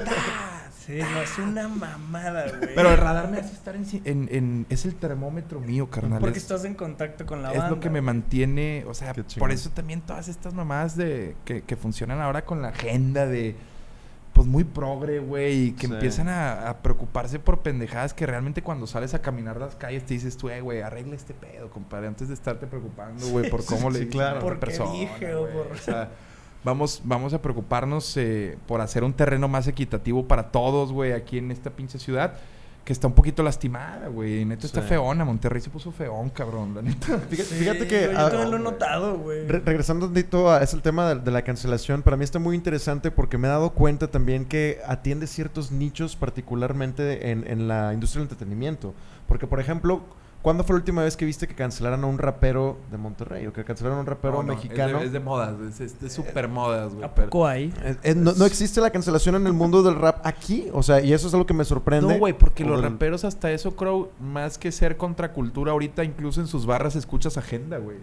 Sí, 0.85 0.99
no, 0.99 1.19
es 1.23 1.35
una 1.39 1.67
mamada, 1.67 2.45
güey. 2.59 2.75
pero 2.75 2.91
el 2.91 2.97
radar 2.97 3.31
me 3.31 3.39
hace 3.39 3.53
estar 3.53 3.75
en, 3.75 3.87
en, 4.03 4.29
en- 4.31 4.65
Es 4.69 4.85
el 4.85 4.93
termómetro 4.93 5.59
mío, 5.59 5.89
carnal. 5.89 6.19
Porque 6.19 6.37
es, 6.37 6.43
estás 6.43 6.63
en 6.63 6.75
contacto 6.75 7.25
con 7.25 7.41
la 7.41 7.53
es 7.53 7.57
banda. 7.57 7.71
lo 7.75 7.79
que 7.79 7.89
me 7.89 8.01
mantiene. 8.01 8.85
O 8.87 8.93
sea, 8.93 9.15
por 9.39 9.51
eso 9.51 9.71
también 9.71 10.01
todas 10.01 10.27
estas 10.27 10.53
mamás 10.53 10.95
de 10.95 11.35
que, 11.43 11.63
que 11.63 11.75
funcionan 11.75 12.21
ahora 12.21 12.45
con 12.45 12.61
la 12.61 12.67
agenda 12.67 13.25
de. 13.25 13.55
Pues 14.35 14.47
muy 14.47 14.65
progre, 14.65 15.19
güey, 15.19 15.67
y 15.67 15.71
que 15.71 15.87
Sí. 15.87 15.93
empiezan 15.93 16.27
a, 16.27 16.69
a 16.69 16.77
preocuparse 16.83 17.39
por 17.39 17.59
pendejadas 17.61 18.13
que 18.13 18.25
realmente 18.25 18.61
cuando 18.61 18.85
sales 18.85 19.13
a 19.13 19.21
caminar 19.21 19.57
las 19.57 19.75
calles 19.77 20.05
te 20.05 20.13
dices 20.13 20.35
tú, 20.35 20.49
eh, 20.49 20.59
güey, 20.59 20.81
arregla 20.81 21.15
este 21.15 21.33
pedo, 21.33 21.69
compadre, 21.69 22.07
antes 22.07 22.27
de 22.27 22.33
estarte 22.33 22.67
preocupando, 22.67 23.25
güey, 23.29 23.49
por 23.49 23.63
cómo 23.65 23.89
le 23.89 23.99
sí, 23.99 24.05
dices 24.05 24.15
claro. 24.21 24.41
Por 24.41 24.59
persona, 24.59 24.91
dije, 24.91 25.33
o 25.35 25.47
por- 25.49 25.71
O 25.71 25.77
sea, 25.77 26.09
vamos, 26.65 27.01
vamos 27.05 27.33
a 27.33 27.41
preocuparnos 27.41 28.17
eh, 28.17 28.57
por 28.67 28.81
hacer 28.81 29.05
un 29.05 29.13
terreno 29.13 29.47
más 29.47 29.67
equitativo 29.67 30.27
para 30.27 30.51
todos, 30.51 30.91
güey, 30.91 31.13
aquí 31.13 31.37
en 31.37 31.49
esta 31.51 31.69
pinche 31.69 31.97
ciudad. 31.97 32.33
Que 32.85 32.93
está 32.93 33.07
un 33.07 33.13
poquito 33.13 33.41
lastimada, 33.41 34.07
güey. 34.09 34.45
Neta 34.45 34.67
está 34.67 34.81
Sí. 34.83 34.89
feona. 34.89 35.25
Monterrey 35.25 35.59
se 35.59 35.71
puso 35.71 35.91
feón, 35.91 36.29
cabrón. 36.29 36.75
La 36.75 36.83
neta. 36.83 37.17
Fíjate, 37.29 37.43
Sí, 37.49 37.55
fíjate 37.55 37.87
que... 37.87 38.09
yo 38.13 38.29
también 38.29 38.51
lo 38.51 38.57
he 38.57 38.59
notado, 38.59 39.17
güey. 39.17 39.47
Re- 39.47 39.59
regresando 39.65 40.05
un 40.05 40.13
tantito 40.13 40.51
a 40.51 40.61
ese 40.61 40.75
el 40.75 40.83
tema 40.83 41.09
de, 41.09 41.19
de 41.19 41.31
la 41.31 41.41
cancelación, 41.41 42.03
para 42.03 42.15
mí 42.15 42.23
está 42.23 42.37
muy 42.37 42.55
interesante 42.55 43.09
porque 43.09 43.39
me 43.39 43.47
he 43.47 43.51
dado 43.51 43.71
cuenta 43.71 44.07
también 44.11 44.45
que 44.45 44.79
atiende 44.85 45.25
ciertos 45.25 45.71
nichos 45.71 46.15
particularmente 46.15 47.31
en, 47.31 47.45
en 47.47 47.67
la 47.67 47.91
industria 47.93 48.19
del 48.21 48.31
entretenimiento. 48.31 48.93
Porque, 49.27 49.47
por 49.47 49.59
ejemplo, 49.59 50.01
¿cuándo 50.45 50.63
fue 50.63 50.75
la 50.75 50.77
última 50.77 51.01
vez 51.03 51.17
que 51.17 51.25
viste 51.25 51.47
que 51.47 51.55
cancelaran 51.55 52.03
a 52.03 52.05
un 52.05 52.19
rapero 52.19 52.77
de 52.91 52.97
Monterrey 52.99 53.47
o 53.47 53.51
que 53.51 53.63
cancelaran 53.63 53.97
a 53.97 54.01
un 54.01 54.05
rapero 54.05 54.35
No, 54.35 54.43
no, 54.43 54.53
mexicano? 54.53 54.97
Es 54.97 54.99
de, 54.99 55.05
es 55.07 55.11
de 55.13 55.19
modas. 55.19 55.55
Es, 55.59 55.81
es 55.81 55.99
de 55.99 56.07
super 56.11 56.47
modas, 56.47 56.93
güey. 56.93 57.03
¿A 57.03 57.15
pero- 57.15 57.29
poco 57.31 57.47
hay? 57.47 57.73
Eh, 57.83 57.95
eh, 58.03 58.13
no, 58.15 58.31
no 58.33 58.45
existe 58.45 58.79
la 58.79 58.91
cancelación 58.91 59.33
en 59.33 59.47
el 59.47 59.53
mundo 59.53 59.81
del 59.81 59.95
rap 59.95 60.19
aquí, 60.23 60.67
o 60.71 60.83
sea, 60.83 61.01
y 61.01 61.13
eso 61.13 61.27
es 61.27 61.33
algo 61.33 61.47
que 61.47 61.55
me 61.55 61.65
sorprende. 61.65 62.13
No, 62.13 62.19
güey, 62.19 62.33
porque 62.37 62.63
O 62.63 62.67
los 62.67 62.81
del- 62.83 62.91
raperos 62.91 63.25
hasta 63.25 63.51
eso, 63.51 63.75
Crow, 63.75 64.11
más 64.21 64.59
que 64.59 64.71
ser 64.71 64.97
contracultura, 64.97 65.71
ahorita 65.71 66.03
incluso 66.03 66.39
en 66.41 66.45
sus 66.47 66.67
barras 66.67 66.95
escuchas 66.95 67.37
agenda, 67.39 67.79
güey. 67.79 67.97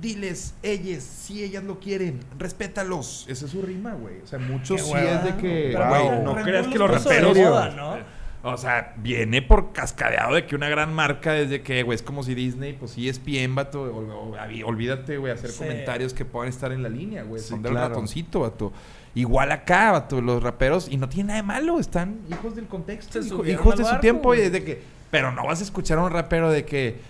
Diles, 0.00 0.52
ellas, 0.64 1.04
si 1.04 1.44
ellas 1.44 1.62
lo 1.62 1.78
quieren, 1.78 2.18
respétalos. 2.38 3.24
Esa 3.28 3.44
es 3.46 3.52
su 3.52 3.62
rima, 3.62 3.94
güey. 3.94 4.20
O 4.20 4.26
sea, 4.26 4.38
muchos 4.40 4.82
sí 4.82 4.92
es 4.92 5.24
de 5.24 5.36
que, 5.36 5.78
no 6.24 6.34
creas 6.42 6.66
que 6.66 6.76
los 6.78 6.90
raperos... 6.90 7.38
moda, 7.38 7.70
¿no? 7.70 8.15
O 8.48 8.56
sea, 8.56 8.94
viene 8.98 9.42
por 9.42 9.72
cascadeado 9.72 10.34
de 10.34 10.46
que 10.46 10.54
una 10.54 10.68
gran 10.68 10.94
marca 10.94 11.32
desde 11.32 11.62
que, 11.62 11.82
güey, 11.82 11.96
es 11.96 12.02
como 12.02 12.22
si 12.22 12.34
Disney, 12.34 12.74
pues 12.74 12.92
sí 12.92 13.08
es 13.08 13.24
bien, 13.24 13.54
vato. 13.54 13.82
o- 13.82 14.30
o- 14.30 14.36
avi- 14.36 14.62
olvídate, 14.64 15.16
güey, 15.18 15.32
hacer 15.32 15.50
Sí. 15.50 15.58
comentarios 15.58 16.14
que 16.14 16.24
puedan 16.24 16.48
estar 16.48 16.70
en 16.72 16.82
la 16.82 16.88
línea, 16.88 17.24
güey. 17.24 17.42
Sí, 17.42 17.54
claro. 17.58 17.88
ratoncito, 17.88 18.40
vato. 18.40 18.72
Igual 19.14 19.50
acá, 19.50 19.90
vato, 19.92 20.20
los 20.20 20.42
raperos, 20.42 20.88
y 20.90 20.96
no 20.96 21.08
tiene 21.08 21.28
nada 21.28 21.40
de 21.40 21.46
malo, 21.46 21.80
están 21.80 22.20
hijos 22.30 22.54
del 22.54 22.66
contexto, 22.66 23.18
hijo- 23.18 23.44
hijos 23.46 23.76
de 23.76 23.84
su 23.84 23.90
barco, 23.90 24.00
tiempo, 24.00 24.34
y 24.34 24.38
desde 24.38 24.62
que. 24.62 24.80
Pero 25.10 25.32
no 25.32 25.46
vas 25.46 25.60
a 25.60 25.64
escuchar 25.64 25.98
a 25.98 26.02
un 26.02 26.10
rapero 26.12 26.50
de 26.50 26.64
que, 26.64 27.00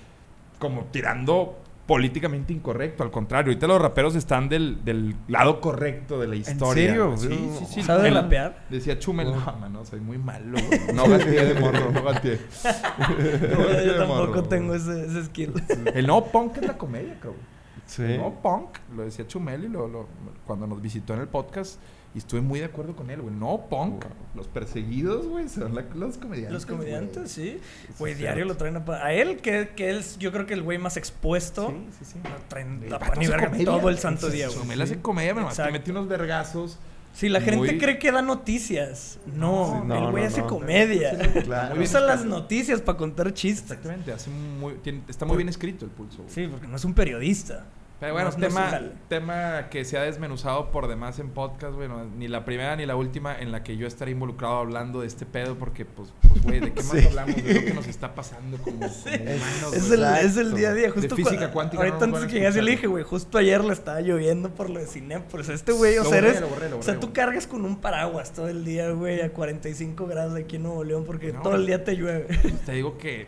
como 0.58 0.84
tirando 0.84 1.58
políticamente 1.86 2.52
incorrecto, 2.52 3.02
al 3.04 3.10
contrario, 3.12 3.50
ahorita 3.50 3.66
los 3.68 3.80
raperos 3.80 4.16
están 4.16 4.48
del, 4.48 4.84
del 4.84 5.14
lado 5.28 5.60
correcto 5.60 6.18
de 6.20 6.26
la 6.26 6.34
historia. 6.36 6.86
serio? 6.88 7.06
güey. 7.14 7.18
Sí, 7.28 7.50
sí, 7.60 7.64
sí. 7.74 7.82
¿Sabes 7.82 8.06
El- 8.06 8.14
rapear? 8.14 8.66
Decía 8.68 8.98
Chumel, 8.98 9.28
no, 9.32 9.56
mano, 9.60 9.84
soy 9.84 10.00
muy 10.00 10.18
malo. 10.18 10.58
No 10.94 11.08
gateé 11.08 11.54
de 11.54 11.60
morro, 11.60 11.90
no 11.92 12.02
gateé. 12.02 12.40
No, 13.50 13.82
yo 13.84 13.96
tampoco 13.98 14.26
morro. 14.26 14.42
tengo 14.44 14.74
ese, 14.74 15.06
ese 15.06 15.24
skill. 15.26 15.52
El 15.94 16.06
no 16.06 16.24
punk 16.24 16.56
es 16.58 16.66
la 16.66 16.76
comedia, 16.76 17.14
cabrón. 17.20 17.40
Sí. 17.86 18.02
El 18.02 18.18
no 18.18 18.34
punk, 18.42 18.78
lo 18.96 19.02
decía 19.04 19.26
Chumel 19.26 19.64
y 19.64 19.68
lo, 19.68 19.86
lo- 19.86 20.08
cuando 20.46 20.66
nos 20.66 20.82
visitó 20.82 21.14
en 21.14 21.20
el 21.20 21.28
podcast. 21.28 21.78
Y 22.16 22.20
estuve 22.20 22.40
muy 22.40 22.60
de 22.60 22.64
acuerdo 22.64 22.96
con 22.96 23.10
él, 23.10 23.20
güey. 23.20 23.34
No 23.34 23.66
punk. 23.68 24.04
Wow. 24.04 24.12
Los 24.36 24.48
perseguidos, 24.48 25.26
güey, 25.28 25.50
son 25.50 25.74
la- 25.74 25.84
los 25.94 26.16
comediantes. 26.16 26.52
Los 26.54 26.64
comediantes, 26.64 27.30
sí. 27.30 27.60
Güey, 27.98 28.14
diario 28.14 28.46
cierto. 28.46 28.52
lo 28.54 28.56
traen 28.56 28.76
a... 29.02 29.04
A 29.06 29.12
él, 29.12 29.36
que, 29.42 29.68
que 29.76 29.90
es 29.94 30.18
yo 30.18 30.32
creo 30.32 30.46
que 30.46 30.54
el 30.54 30.62
güey 30.62 30.78
más 30.78 30.96
expuesto, 30.96 31.68
Sí, 31.68 31.86
sí, 32.06 32.12
sí. 32.14 32.18
lo 32.24 32.30
traen 32.48 32.80
El 32.82 32.88
pan 32.88 33.22
y 33.22 33.26
verga 33.26 33.46
comedia, 33.50 33.64
todo 33.66 33.88
el 33.90 33.98
santo 33.98 34.30
día, 34.30 34.48
güey. 34.48 34.80
Hace 34.80 34.98
comedia, 35.02 35.34
pero 35.34 35.48
te 35.50 35.70
mete 35.70 35.90
unos 35.90 36.08
vergazos. 36.08 36.78
Si 37.12 37.28
la 37.28 37.40
gente 37.42 37.58
Muy- 37.58 37.78
cree 37.78 37.98
que 37.98 38.10
da 38.12 38.20
noticias, 38.22 39.18
no, 39.26 39.80
Sí, 39.82 39.86
no, 39.88 39.94
el 40.06 40.10
güey 40.10 40.22
no, 40.24 40.28
hace 40.30 40.40
no. 40.40 40.46
comedia. 40.46 41.18
Claro. 41.44 41.74
Muy 41.74 41.84
Usa 41.84 42.00
las 42.00 42.24
noticias 42.24 42.80
para 42.80 42.96
contar 42.98 43.32
chistes. 43.34 43.70
Exactamente, 43.70 44.12
hace 44.12 44.30
muy, 44.30 44.74
tiene- 44.82 45.02
está 45.08 45.26
muy 45.26 45.36
bien 45.36 45.48
escrito 45.50 45.84
el 45.84 45.90
pulso. 45.90 46.18
güey. 46.22 46.30
Sí, 46.30 46.46
porque 46.50 46.66
no 46.66 46.76
es 46.76 46.84
un 46.86 46.94
periodista. 46.94 47.64
Pero 47.98 48.12
bueno, 48.12 48.28
No, 48.30 48.36
tema, 48.36 48.80
tema 49.08 49.68
que 49.70 49.86
se 49.86 49.96
ha 49.96 50.02
desmenuzado 50.02 50.70
por 50.70 50.86
demás 50.86 51.18
en 51.18 51.30
podcast, 51.30 51.74
bueno, 51.74 52.04
ni 52.04 52.28
la 52.28 52.44
primera 52.44 52.76
ni 52.76 52.84
la 52.84 52.94
última 52.94 53.34
en 53.40 53.52
la 53.52 53.62
que 53.62 53.78
yo 53.78 53.86
estaré 53.86 54.10
involucrado 54.10 54.56
hablando 54.56 55.00
de 55.00 55.06
este 55.06 55.24
pedo, 55.24 55.54
porque 55.56 55.86
pues, 55.86 56.12
pues 56.28 56.42
güey, 56.42 56.60
¿de 56.60 56.74
qué 56.74 56.82
más 56.82 56.92
Sí. 57.00 57.06
hablamos? 57.06 57.36
De 57.36 57.54
lo 57.54 57.64
que 57.64 57.72
nos 57.72 57.86
está 57.86 58.14
pasando 58.14 58.58
como, 58.58 58.80
como 58.86 59.14
humanos, 59.14 59.72
Es 59.72 59.90
el, 59.90 60.04
es 60.04 60.36
el 60.36 60.54
día 60.54 60.68
a 60.68 60.74
día. 60.74 60.90
Justo 60.90 61.16
física 61.16 61.48
cua- 61.48 61.52
cuántica 61.52 61.82
Ahorita 61.84 62.06
no 62.06 62.16
antes 62.16 62.30
que 62.30 62.38
llegas, 62.38 62.54
le 62.56 62.70
dije, 62.72 62.86
güey, 62.86 63.02
justo 63.02 63.38
ayer 63.38 63.64
le 63.64 63.72
estaba 63.72 64.02
lloviendo 64.02 64.50
por 64.54 64.68
lo 64.68 64.78
de 64.78 64.86
Cinépolis. 64.86 65.48
Este 65.48 65.72
güey, 65.72 65.96
o 65.96 66.04
sea, 66.04 66.16
borré, 66.16 66.28
eres- 66.28 66.40
lo 66.42 66.48
borré, 66.48 66.68
lo 66.68 66.78
o 66.78 66.82
sea, 66.82 67.00
tú 67.00 67.14
cargas 67.14 67.46
con 67.46 67.64
un 67.64 67.80
paraguas 67.80 68.30
todo 68.34 68.48
el 68.48 68.62
día, 68.66 68.90
güey, 68.90 69.22
a 69.22 69.32
45 69.32 70.06
grados 70.06 70.34
aquí 70.38 70.56
en 70.56 70.64
Nuevo 70.64 70.84
León 70.84 71.04
porque 71.06 71.32
todo 71.32 71.54
el 71.54 71.66
día 71.66 71.82
te 71.82 71.96
llueve. 71.96 72.26
Te 72.66 72.72
digo 72.72 72.98
que 72.98 73.26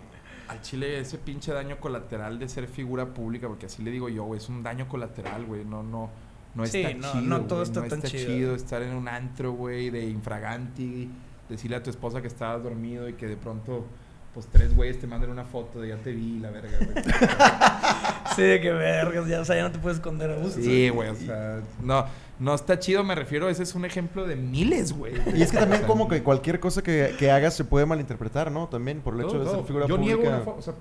al 0.49 0.61
chile 0.63 0.99
ese 1.01 1.19
pinche 1.19 1.53
daño 1.53 1.79
colateral 1.79 2.39
de 2.39 2.49
ser 2.49 2.67
figura 2.69 3.07
pública, 3.07 3.47
porque 3.49 3.67
así 3.67 3.83
le 3.83 3.91
digo 3.91 4.09
yo, 4.09 4.25
güey, 4.25 4.39
es 4.41 4.49
un 4.49 4.63
daño 4.63 4.89
colateral, 4.89 5.45
güey, 5.45 5.65
no, 5.65 5.83
no, 5.83 6.11
no 6.55 6.67
Sí, 6.67 6.81
está 6.83 6.97
no, 6.99 7.13
chido. 7.13 7.23
no 7.25 7.41
todo 7.43 7.59
güey, 7.61 7.69
está 7.69 7.81
no 7.83 7.89
tan 7.89 7.99
está 8.05 8.09
chido. 8.11 8.55
estar 8.55 8.83
en 8.83 8.95
un 8.95 9.09
antro, 9.09 9.53
güey, 9.53 9.91
de 9.91 10.07
infraganti, 10.07 11.11
decirle 11.49 11.77
a 11.77 11.83
tu 11.83 11.91
esposa 11.91 12.21
que 12.23 12.29
estabas 12.29 12.63
dormido 12.63 13.09
y 13.09 13.15
que 13.15 13.27
de 13.27 13.37
pronto, 13.37 13.87
pues 14.35 14.47
tres 14.47 14.75
güeyes 14.75 14.99
te 15.01 15.07
manden 15.07 15.31
una 15.31 15.45
foto 15.45 15.81
de 15.81 15.89
ya 15.89 15.97
te 15.97 16.13
vi, 16.13 16.39
la 16.41 16.51
verga, 16.51 16.79
güey. 16.79 17.05
sí, 18.37 18.43
de 18.43 18.61
que 18.61 18.71
vergas, 18.73 19.27
ya, 19.29 19.41
o 19.41 19.45
sea, 19.45 19.57
ya 19.57 19.63
no 19.63 19.73
te 19.73 19.79
puedes 19.79 19.99
esconder 19.99 20.31
a 20.31 20.37
gusto. 20.37 20.61
Sí, 20.61 20.89
güey, 20.89 21.09
o 21.11 21.15
sea, 21.15 21.61
no, 21.83 22.05
no 22.39 22.55
está 22.55 22.79
chido, 22.79 23.03
me 23.05 23.15
refiero, 23.15 23.49
ese 23.49 23.63
es 23.65 23.75
un 23.75 23.85
ejemplo 23.85 24.27
de 24.27 24.37
miles, 24.37 24.93
güey. 24.93 25.15
Y 25.35 25.43
es 25.43 25.51
que 25.51 25.59
también 25.59 25.83
como 25.85 26.09
que 26.09 26.23
cualquier 26.23 26.61
cosa 26.61 26.83
que, 26.83 27.15
que 27.19 27.31
hagas 27.31 27.55
se 27.57 27.65
puede 27.65 27.85
malinterpretar, 27.87 28.51
¿no? 28.53 28.69
También 28.69 29.01
por 29.01 29.15
el 29.15 29.21
hecho 29.21 29.33
Todo, 29.33 29.45
de 29.45 29.51
ser 29.51 29.65
figura 29.65 29.87
Yo 29.87 29.97
pública. 29.97 30.17
niego 30.23 30.29
una 30.43 30.53
o 30.53 30.63
sea, 30.63 30.75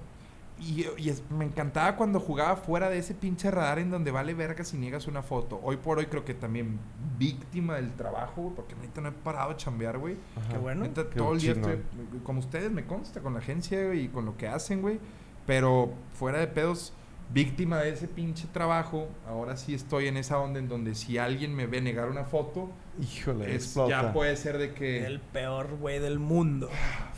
y, 0.60 0.86
y 0.97 1.10
es- 1.10 1.22
me 1.30 1.45
encantaba 1.45 1.95
cuando 1.95 2.20
jugaba 2.20 2.55
fuera 2.55 2.89
de 2.89 2.97
ese 2.97 3.14
pinche 3.14 3.51
radar 3.51 3.78
en 3.80 3.91
donde 3.91 4.10
vale 4.10 4.34
verga 4.34 4.64
si 4.64 4.76
niegas 4.78 5.05
una 5.08 5.22
foto. 5.22 5.60
Hoy 5.64 5.78
por 5.78 5.99
hoy 5.99 6.08
creo 6.08 6.26
que 6.26 6.34
también 6.34 6.80
víctima 7.20 7.76
del 7.76 7.91
trabajo, 7.93 8.41
güey, 8.41 8.55
porque 8.55 8.74
ahorita 8.76 9.01
no 9.01 9.10
he 9.10 9.12
parado 9.12 9.49
de 9.51 9.58
chambear, 9.58 9.97
güey. 9.99 10.16
Qué 10.51 10.58
bueno. 10.58 10.82
Neta, 10.84 11.03
Qué 11.10 11.18
todo 11.20 11.34
el 11.34 11.39
día 11.39 11.51
estoy, 11.51 11.80
como 12.24 12.39
ustedes 12.39 12.72
me 12.72 12.86
consta, 12.86 13.20
con 13.22 13.34
la 13.34 13.39
agencia 13.39 13.86
güey, 13.86 14.05
y 14.05 14.08
con 14.08 14.26
lo 14.26 14.36
que 14.36 14.47
hacen, 14.47 14.82
güey. 14.82 14.99
Pero 15.45 15.91
fuera 16.14 16.39
de 16.39 16.47
pedos, 16.47 16.91
víctima 17.34 17.80
de 17.80 17.90
ese 17.92 18.08
pinche 18.08 18.46
trabajo, 18.54 19.08
ahora 19.28 19.58
sí 19.58 19.74
estoy 19.74 20.08
en 20.08 20.18
esa 20.18 20.40
onda 20.40 20.60
en 20.60 20.68
donde 20.70 20.96
si 20.96 21.18
alguien 21.18 21.54
me 21.56 21.68
ve 21.68 21.82
negar 21.82 22.10
una 22.10 22.24
foto, 22.24 22.70
Híjole, 23.02 23.56
es- 23.56 23.76
ya 23.88 24.12
puede 24.14 24.36
ser 24.38 24.58
de 24.58 24.74
que... 24.74 25.06
El 25.06 25.20
peor 25.20 25.78
güey 25.80 26.00
del 26.00 26.18
mundo. 26.20 26.70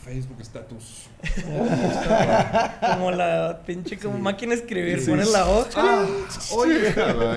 Facebook 0.04 0.40
status. 0.40 1.08
Como 2.94 3.10
la 3.10 3.62
pinche 3.66 3.98
como 3.98 4.18
máquina 4.18 4.54
de 4.54 4.60
escribir. 4.60 5.00
Sí. 5.00 5.10
Pones 5.10 5.30
la 5.30 5.46
hoja. 5.48 5.70
Ah, 5.76 6.06
oye, 6.54 6.94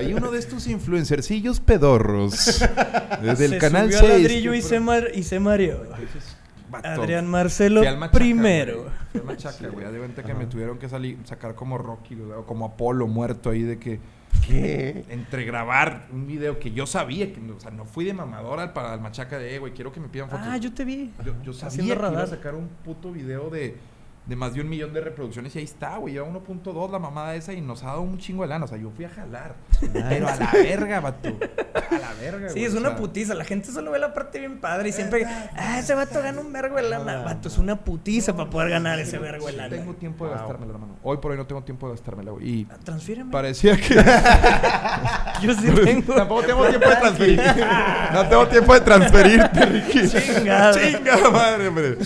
y 0.08 0.12
uno 0.14 0.30
de 0.30 0.38
estos 0.38 0.66
influencercillos 0.66 1.60
pedorros 1.60 2.32
desde 3.22 3.48
se 3.48 3.54
el 3.54 3.58
canal 3.60 3.86
subió 3.92 4.00
6. 4.00 4.10
al 4.12 4.22
ladrillo 4.22 4.54
y 4.54 4.62
se, 4.62 4.80
mar- 4.80 5.10
y 5.14 5.22
se 5.22 5.40
mareó. 5.40 5.84
Adrián 6.82 7.26
Marcelo 7.26 7.80
fui 7.80 7.86
al 7.88 7.98
Machaca, 7.98 8.18
primero. 8.18 8.82
güey. 8.82 8.92
Fui 9.12 9.20
al 9.20 9.26
Machaca, 9.26 9.68
güey. 9.68 9.92
De 9.92 9.98
cuenta 9.98 10.22
que 10.22 10.32
Ajá. 10.32 10.40
me 10.40 10.46
tuvieron 10.46 10.78
que 10.78 10.88
salir, 10.88 11.18
sacar 11.24 11.54
como 11.54 11.78
Rocky, 11.78 12.14
güey, 12.14 12.32
o 12.32 12.44
como 12.46 12.66
Apolo 12.66 13.06
muerto 13.06 13.50
ahí 13.50 13.62
de 13.62 13.78
que 13.78 14.00
¿Qué? 14.46 15.04
entre 15.08 15.44
grabar 15.44 16.06
un 16.12 16.26
video 16.26 16.58
que 16.58 16.72
yo 16.72 16.86
sabía 16.86 17.32
que, 17.32 17.40
o 17.50 17.60
sea, 17.60 17.70
no 17.70 17.84
fui 17.84 18.04
de 18.04 18.12
mamador 18.12 18.58
al 18.60 18.72
para 18.72 18.94
el 18.94 19.00
Machaca 19.00 19.38
de, 19.38 19.54
eh, 19.54 19.58
güey, 19.58 19.72
quiero 19.72 19.92
que 19.92 20.00
me 20.00 20.08
pidan 20.08 20.28
fotos. 20.28 20.46
Ah, 20.48 20.56
yo 20.56 20.72
te 20.72 20.84
vi. 20.84 21.12
Yo, 21.24 21.32
yo 21.42 21.52
Haciendo 21.52 21.70
sabía 21.70 21.94
que 21.94 22.12
iba 22.12 22.22
a 22.22 22.26
sacar 22.26 22.54
un 22.54 22.68
puto 22.84 23.12
video 23.12 23.48
de, 23.48 23.76
de 24.26 24.36
más 24.36 24.54
de 24.54 24.62
un 24.62 24.68
millón 24.70 24.92
de 24.94 25.02
reproducciones 25.02 25.54
y 25.54 25.58
ahí 25.58 25.64
está, 25.64 25.98
güey. 25.98 26.14
Lleva 26.14 26.26
1.2 26.26 26.90
la 26.90 26.98
mamada 26.98 27.34
esa 27.34 27.52
y 27.52 27.60
nos 27.60 27.82
ha 27.82 27.88
dado 27.88 28.00
un 28.00 28.16
chingo 28.18 28.42
de 28.42 28.48
lana. 28.48 28.64
O 28.64 28.68
sea, 28.68 28.78
yo 28.78 28.90
fui 28.90 29.04
a 29.04 29.10
jalar. 29.10 29.54
Pero 29.92 30.28
a 30.28 30.36
la 30.36 30.50
verga, 30.52 31.00
vato. 31.00 31.28
A 31.90 31.94
la 31.98 32.12
verga, 32.20 32.48
Sí, 32.48 32.54
güey, 32.60 32.64
es 32.64 32.74
o 32.74 32.78
una 32.78 32.90
sea, 32.90 32.96
putiza. 32.98 33.34
La 33.34 33.44
gente 33.44 33.70
solo 33.70 33.90
ve 33.90 33.98
la 33.98 34.14
parte 34.14 34.38
bien 34.38 34.60
padre 34.60 34.88
y 34.88 34.92
siempre, 34.92 35.26
ah, 35.56 35.78
ese 35.78 35.94
vato 35.94 36.22
gana 36.22 36.40
un 36.40 36.52
vergo 36.52 36.76
de 36.76 36.82
lana. 36.88 37.22
Vato, 37.22 37.48
es 37.48 37.58
una 37.58 37.76
putiza 37.84 38.34
para 38.34 38.48
poder 38.48 38.70
ganar 38.70 38.98
ese 38.98 39.18
vergo 39.18 39.46
de 39.46 39.52
lana. 39.52 39.68
tengo 39.76 39.92
tiempo 39.94 40.24
de 40.24 40.30
Wow. 40.30 40.38
gastármela, 40.38 40.72
hermano. 40.72 40.96
Hoy 41.02 41.18
por 41.18 41.30
hoy 41.32 41.36
no 41.36 41.46
tengo 41.46 41.62
tiempo 41.62 41.86
de 41.88 41.92
gastármela, 41.94 42.30
güey. 42.30 42.48
Y 42.48 42.66
Ah, 42.70 42.76
Transfíreme. 42.82 43.30
parecía 43.30 43.76
que... 43.76 43.94
Yo 45.42 45.52
sí 45.54 45.70
tengo. 45.84 46.14
Tampoco 46.14 46.42
tengo 46.44 46.66
tiempo 46.68 46.88
de 46.88 46.96
transferir. 46.96 47.40
No 48.14 48.28
tengo 48.28 48.46
tiempo 48.48 48.74
de 48.74 48.80
transferirte, 48.80 49.66
Ricky. 49.66 50.08
Chingada. 50.08 50.72
Chinga 50.72 51.30
madre, 51.30 51.68
hombre. 51.68 51.96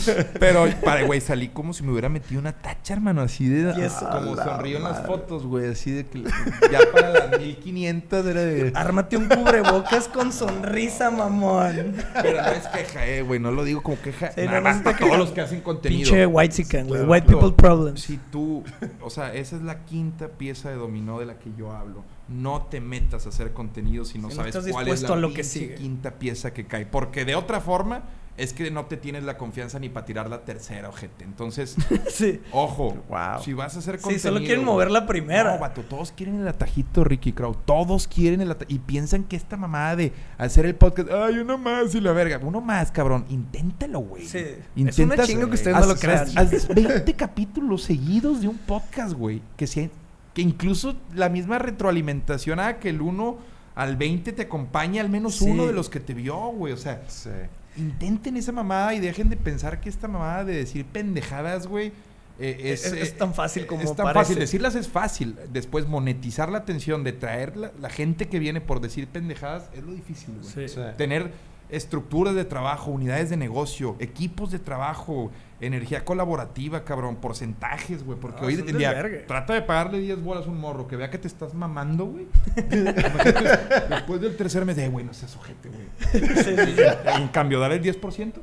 Pero, 0.40 0.66
para, 0.84 1.02
güey, 1.02 1.20
salí 1.20 1.48
como 1.48 1.72
si 1.72 1.82
me 1.82 1.92
hubiera 1.92 2.07
metido 2.08 2.40
una 2.40 2.52
tacha, 2.52 2.94
hermano. 2.94 3.22
Así 3.22 3.48
de. 3.48 3.72
Como 4.10 4.36
sonrío 4.36 4.78
en 4.78 4.84
las 4.84 5.06
fotos, 5.06 5.46
güey. 5.46 5.68
Así 5.70 5.90
de 5.90 6.06
que. 6.06 6.22
Ya 6.22 6.80
para 6.92 7.10
las 7.10 7.40
1500 7.40 8.26
era 8.26 8.40
de. 8.40 8.72
Ármate 8.74 9.16
un 9.16 9.28
cubrebocas 9.28 10.08
con 10.08 10.32
sonrisa, 10.32 11.10
mamón. 11.10 11.94
Pero 12.22 12.42
no 12.42 12.48
es 12.48 12.66
queja, 12.66 13.06
eh, 13.06 13.22
güey. 13.22 13.40
No 13.40 13.50
lo 13.50 13.64
digo 13.64 13.82
como 13.82 14.00
queja. 14.00 14.32
Sí, 14.32 14.42
nada 14.42 14.58
no, 14.58 14.64
más 14.64 14.82
para 14.82 14.98
todos 14.98 15.18
los 15.18 15.30
que 15.30 15.40
hacen 15.40 15.60
contenido. 15.60 16.02
Pinche 16.02 16.26
white 16.26 16.54
chicken, 16.54 16.88
güey. 16.88 17.00
Claro, 17.00 17.12
White 17.12 17.26
people 17.26 17.52
problems. 17.56 18.00
Si 18.00 18.18
tú, 18.30 18.64
o 19.00 19.10
sea, 19.10 19.34
esa 19.34 19.56
es 19.56 19.62
la 19.62 19.84
quinta 19.84 20.28
pieza 20.28 20.70
de 20.70 20.76
dominó 20.76 21.18
de 21.18 21.26
la 21.26 21.38
que 21.38 21.50
yo 21.56 21.72
hablo. 21.72 22.04
No 22.28 22.66
te 22.70 22.80
metas 22.80 23.24
a 23.24 23.30
hacer 23.30 23.52
contenido 23.52 24.04
si 24.04 24.18
no 24.18 24.28
Si 24.28 24.36
sabes 24.36 24.66
cuál 24.70 24.88
es 24.88 25.02
la 25.02 25.16
lo 25.16 25.28
que 25.28 25.36
pinche 25.36 25.48
sigue. 25.48 25.74
quinta 25.76 26.10
pieza 26.12 26.52
que 26.52 26.66
cae. 26.66 26.84
Porque 26.84 27.24
de 27.24 27.34
otra 27.34 27.60
forma 27.60 28.02
es 28.38 28.52
que 28.54 28.70
no 28.70 28.86
te 28.86 28.96
tienes 28.96 29.24
la 29.24 29.36
confianza 29.36 29.78
ni 29.78 29.88
para 29.90 30.06
tirar 30.06 30.30
la 30.30 30.44
tercera, 30.44 30.88
ojete. 30.88 31.24
Entonces, 31.24 31.76
Sí. 32.08 32.40
ojo, 32.52 32.96
Wow. 33.08 33.42
si 33.42 33.52
vas 33.52 33.76
a 33.76 33.80
hacer 33.80 33.96
Sí, 33.96 34.02
contenido... 34.04 34.22
solo 34.30 34.38
quieren 34.40 34.64
mover 34.64 34.90
la 34.90 35.06
primera. 35.06 35.54
No, 35.54 35.58
vato, 35.60 35.82
todos 35.82 36.12
quieren 36.12 36.40
el 36.40 36.48
atajito, 36.48 37.04
Ricky 37.04 37.32
Crow. 37.32 37.54
Todos 37.66 38.08
quieren 38.08 38.40
el 38.40 38.50
atajito. 38.50 38.74
Y 38.74 38.78
piensan 38.78 39.24
que 39.24 39.36
esta 39.36 39.56
mamada 39.56 39.96
de 39.96 40.12
hacer 40.38 40.64
el 40.66 40.74
podcast, 40.76 41.10
ay, 41.10 41.38
uno 41.38 41.58
más 41.58 41.94
y 41.94 42.00
la 42.00 42.12
verga. 42.12 42.38
Uno 42.42 42.60
más, 42.60 42.90
cabrón. 42.92 43.26
Inténtalo, 43.28 44.00
güey. 44.00 44.24
Sí. 44.26 44.38
Es 44.38 44.58
Intentas- 44.76 45.04
una 45.16 45.24
chingo 45.26 45.48
que 45.48 45.54
ustedes 45.54 45.76
no 45.76 45.86
lo 45.86 45.92
haz- 45.94 46.00
crean. 46.00 46.26
haz- 46.36 46.54
haz 46.54 46.68
20 46.68 47.14
capítulos 47.14 47.82
seguidos 47.82 48.40
de 48.40 48.48
un 48.48 48.58
podcast, 48.58 49.12
güey. 49.14 49.42
Que, 49.56 49.66
sea- 49.66 49.90
que 50.32 50.42
incluso 50.42 50.94
la 51.14 51.28
misma 51.28 51.58
retroalimentación 51.58 52.60
haga 52.60 52.78
que 52.78 52.90
el 52.90 53.00
1 53.02 53.36
al 53.74 53.96
20 53.96 54.32
te 54.32 54.42
acompañe 54.42 55.00
al 55.00 55.08
menos 55.08 55.36
Sí. 55.36 55.44
uno 55.50 55.66
de 55.66 55.72
los 55.72 55.88
que 55.88 55.98
te 56.00 56.14
vio, 56.14 56.36
güey. 56.52 56.72
O 56.72 56.76
sea, 56.76 57.02
Sí. 57.08 57.30
Intenten 57.78 58.36
esa 58.36 58.52
mamada 58.52 58.94
y 58.94 59.00
dejen 59.00 59.28
de 59.30 59.36
pensar 59.36 59.80
que 59.80 59.88
esta 59.88 60.08
mamada 60.08 60.44
de 60.44 60.54
decir 60.56 60.84
pendejadas, 60.84 61.66
güey. 61.66 61.92
eh, 62.40 62.72
es, 62.72 62.84
Es- 62.86 62.92
es 62.92 63.08
eh, 63.10 63.14
tan 63.18 63.34
fácil 63.34 63.66
como 63.66 63.82
Es 63.82 63.96
tan 63.96 64.04
parece. 64.04 64.20
fácil. 64.20 64.38
Decirlas 64.38 64.74
es 64.76 64.86
fácil. 64.88 65.36
Después 65.52 65.88
monetizar 65.88 66.50
la 66.52 66.58
atención 66.58 67.02
de 67.02 67.12
traer 67.12 67.56
la, 67.56 67.72
la 67.80 67.88
gente 67.90 68.28
que 68.28 68.38
viene 68.38 68.60
por 68.60 68.80
decir 68.80 69.08
pendejadas 69.08 69.68
es 69.74 69.82
lo 69.82 69.92
difícil, 69.92 70.34
güey. 70.40 70.68
Sí. 70.68 70.74
Sí. 70.74 70.80
Tener 70.96 71.32
estructuras 71.70 72.34
de 72.34 72.44
trabajo, 72.44 72.90
unidades 72.90 73.30
de 73.30 73.36
negocio, 73.36 73.96
equipos 73.98 74.50
de 74.50 74.58
trabajo, 74.58 75.30
energía 75.60 76.04
colaborativa, 76.04 76.84
cabrón, 76.84 77.16
porcentajes, 77.16 78.04
güey. 78.04 78.18
Porque 78.18 78.40
No, 78.40 78.46
hoy 78.46 78.54
en 78.54 78.78
día 78.78 79.24
trata 79.26 79.54
de 79.54 79.62
pagarle 79.62 79.98
10 80.00 80.22
bolas 80.22 80.46
a 80.46 80.50
un 80.50 80.60
morro 80.60 80.86
que 80.88 80.96
vea 80.96 81.10
que 81.10 81.18
te 81.18 81.28
estás 81.28 81.52
mamando, 81.54 82.06
güey. 82.06 82.26
Después 83.90 84.20
del 84.20 84.36
tercer 84.36 84.64
mes, 84.64 84.76
de, 84.76 84.84
"Eh, 84.86 84.88
güey, 84.88 85.04
no 85.04 85.12
seas 85.12 85.36
ojete, 85.36 85.68
güey. 85.68 85.86
Sí, 86.12 86.42
sí, 86.44 86.74
sí. 86.76 86.82
En 87.20 87.28
cambio, 87.28 87.58
dar 87.60 87.72
el 87.72 87.82
10%, 87.82 88.40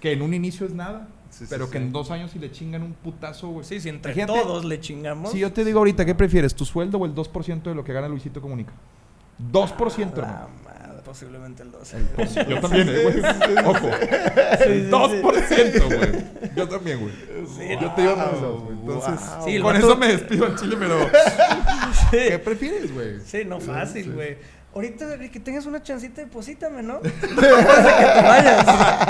que 0.00 0.12
en 0.12 0.22
un 0.22 0.34
inicio 0.34 0.66
es 0.66 0.72
nada. 0.74 1.08
Pero 1.50 1.68
que 1.68 1.76
en 1.76 1.92
dos 1.92 2.10
años 2.10 2.30
si 2.30 2.38
le 2.38 2.50
chingan 2.50 2.82
un 2.82 2.94
putazo, 2.94 3.48
güey. 3.48 3.64
Sí, 3.66 3.78
si 3.80 3.90
entre 3.90 4.14
todos 4.24 4.64
le 4.64 4.80
chingamos. 4.80 5.32
Si 5.32 5.38
yo 5.40 5.52
te 5.52 5.64
digo 5.64 5.80
ahorita, 5.80 6.06
¿qué 6.06 6.14
prefieres? 6.14 6.54
¿Tu 6.54 6.64
sueldo 6.64 6.96
o 6.98 7.04
el 7.04 7.14
2% 7.14 7.62
de 7.68 7.74
lo 7.74 7.84
que 7.84 7.92
gana 7.92 8.08
Luisito 8.08 8.40
Comunica? 8.40 8.72
2%, 9.52 10.16
La 10.22 10.48
posiblemente 11.06 11.62
el 11.62 11.70
2. 11.70 11.92
Yo 12.48 12.60
también, 12.60 12.88
eh, 12.88 13.02
güey. 13.02 13.64
Ojo. 13.64 13.88
sí, 14.58 14.88
2%, 14.90 15.84
güey. 15.86 16.24
Yo 16.56 16.68
también, 16.68 16.98
güey. 17.00 17.12
Sí, 17.56 17.76
Yo 17.80 17.92
te 17.92 18.02
digo 18.02 18.16
más 18.16 18.40
dos, 18.40 18.62
güey. 18.64 18.76
Entonces, 18.78 19.20
Wow. 19.36 19.44
Sí, 19.46 19.54
el 19.56 19.62
con 19.62 19.74
vato- 19.74 19.86
eso 19.86 19.96
me 19.96 20.06
despido 20.08 20.46
al 20.46 20.56
chile, 20.58 20.76
pero. 20.78 20.98
¿Qué 22.10 22.30
Sí. 22.32 22.38
prefieres, 22.44 22.92
güey? 22.92 23.20
Sí, 23.24 23.44
no 23.46 23.60
fácil, 23.60 24.12
güey. 24.12 24.36
Ahorita 24.76 25.06
que 25.32 25.40
tengas 25.40 25.64
una 25.64 25.82
chancita, 25.82 26.20
deposítame, 26.20 26.82
¿no? 26.82 26.96
Antes 27.02 27.30
de 27.30 27.36
que 27.36 28.04
te 28.14 28.22
vayas. 28.22 28.66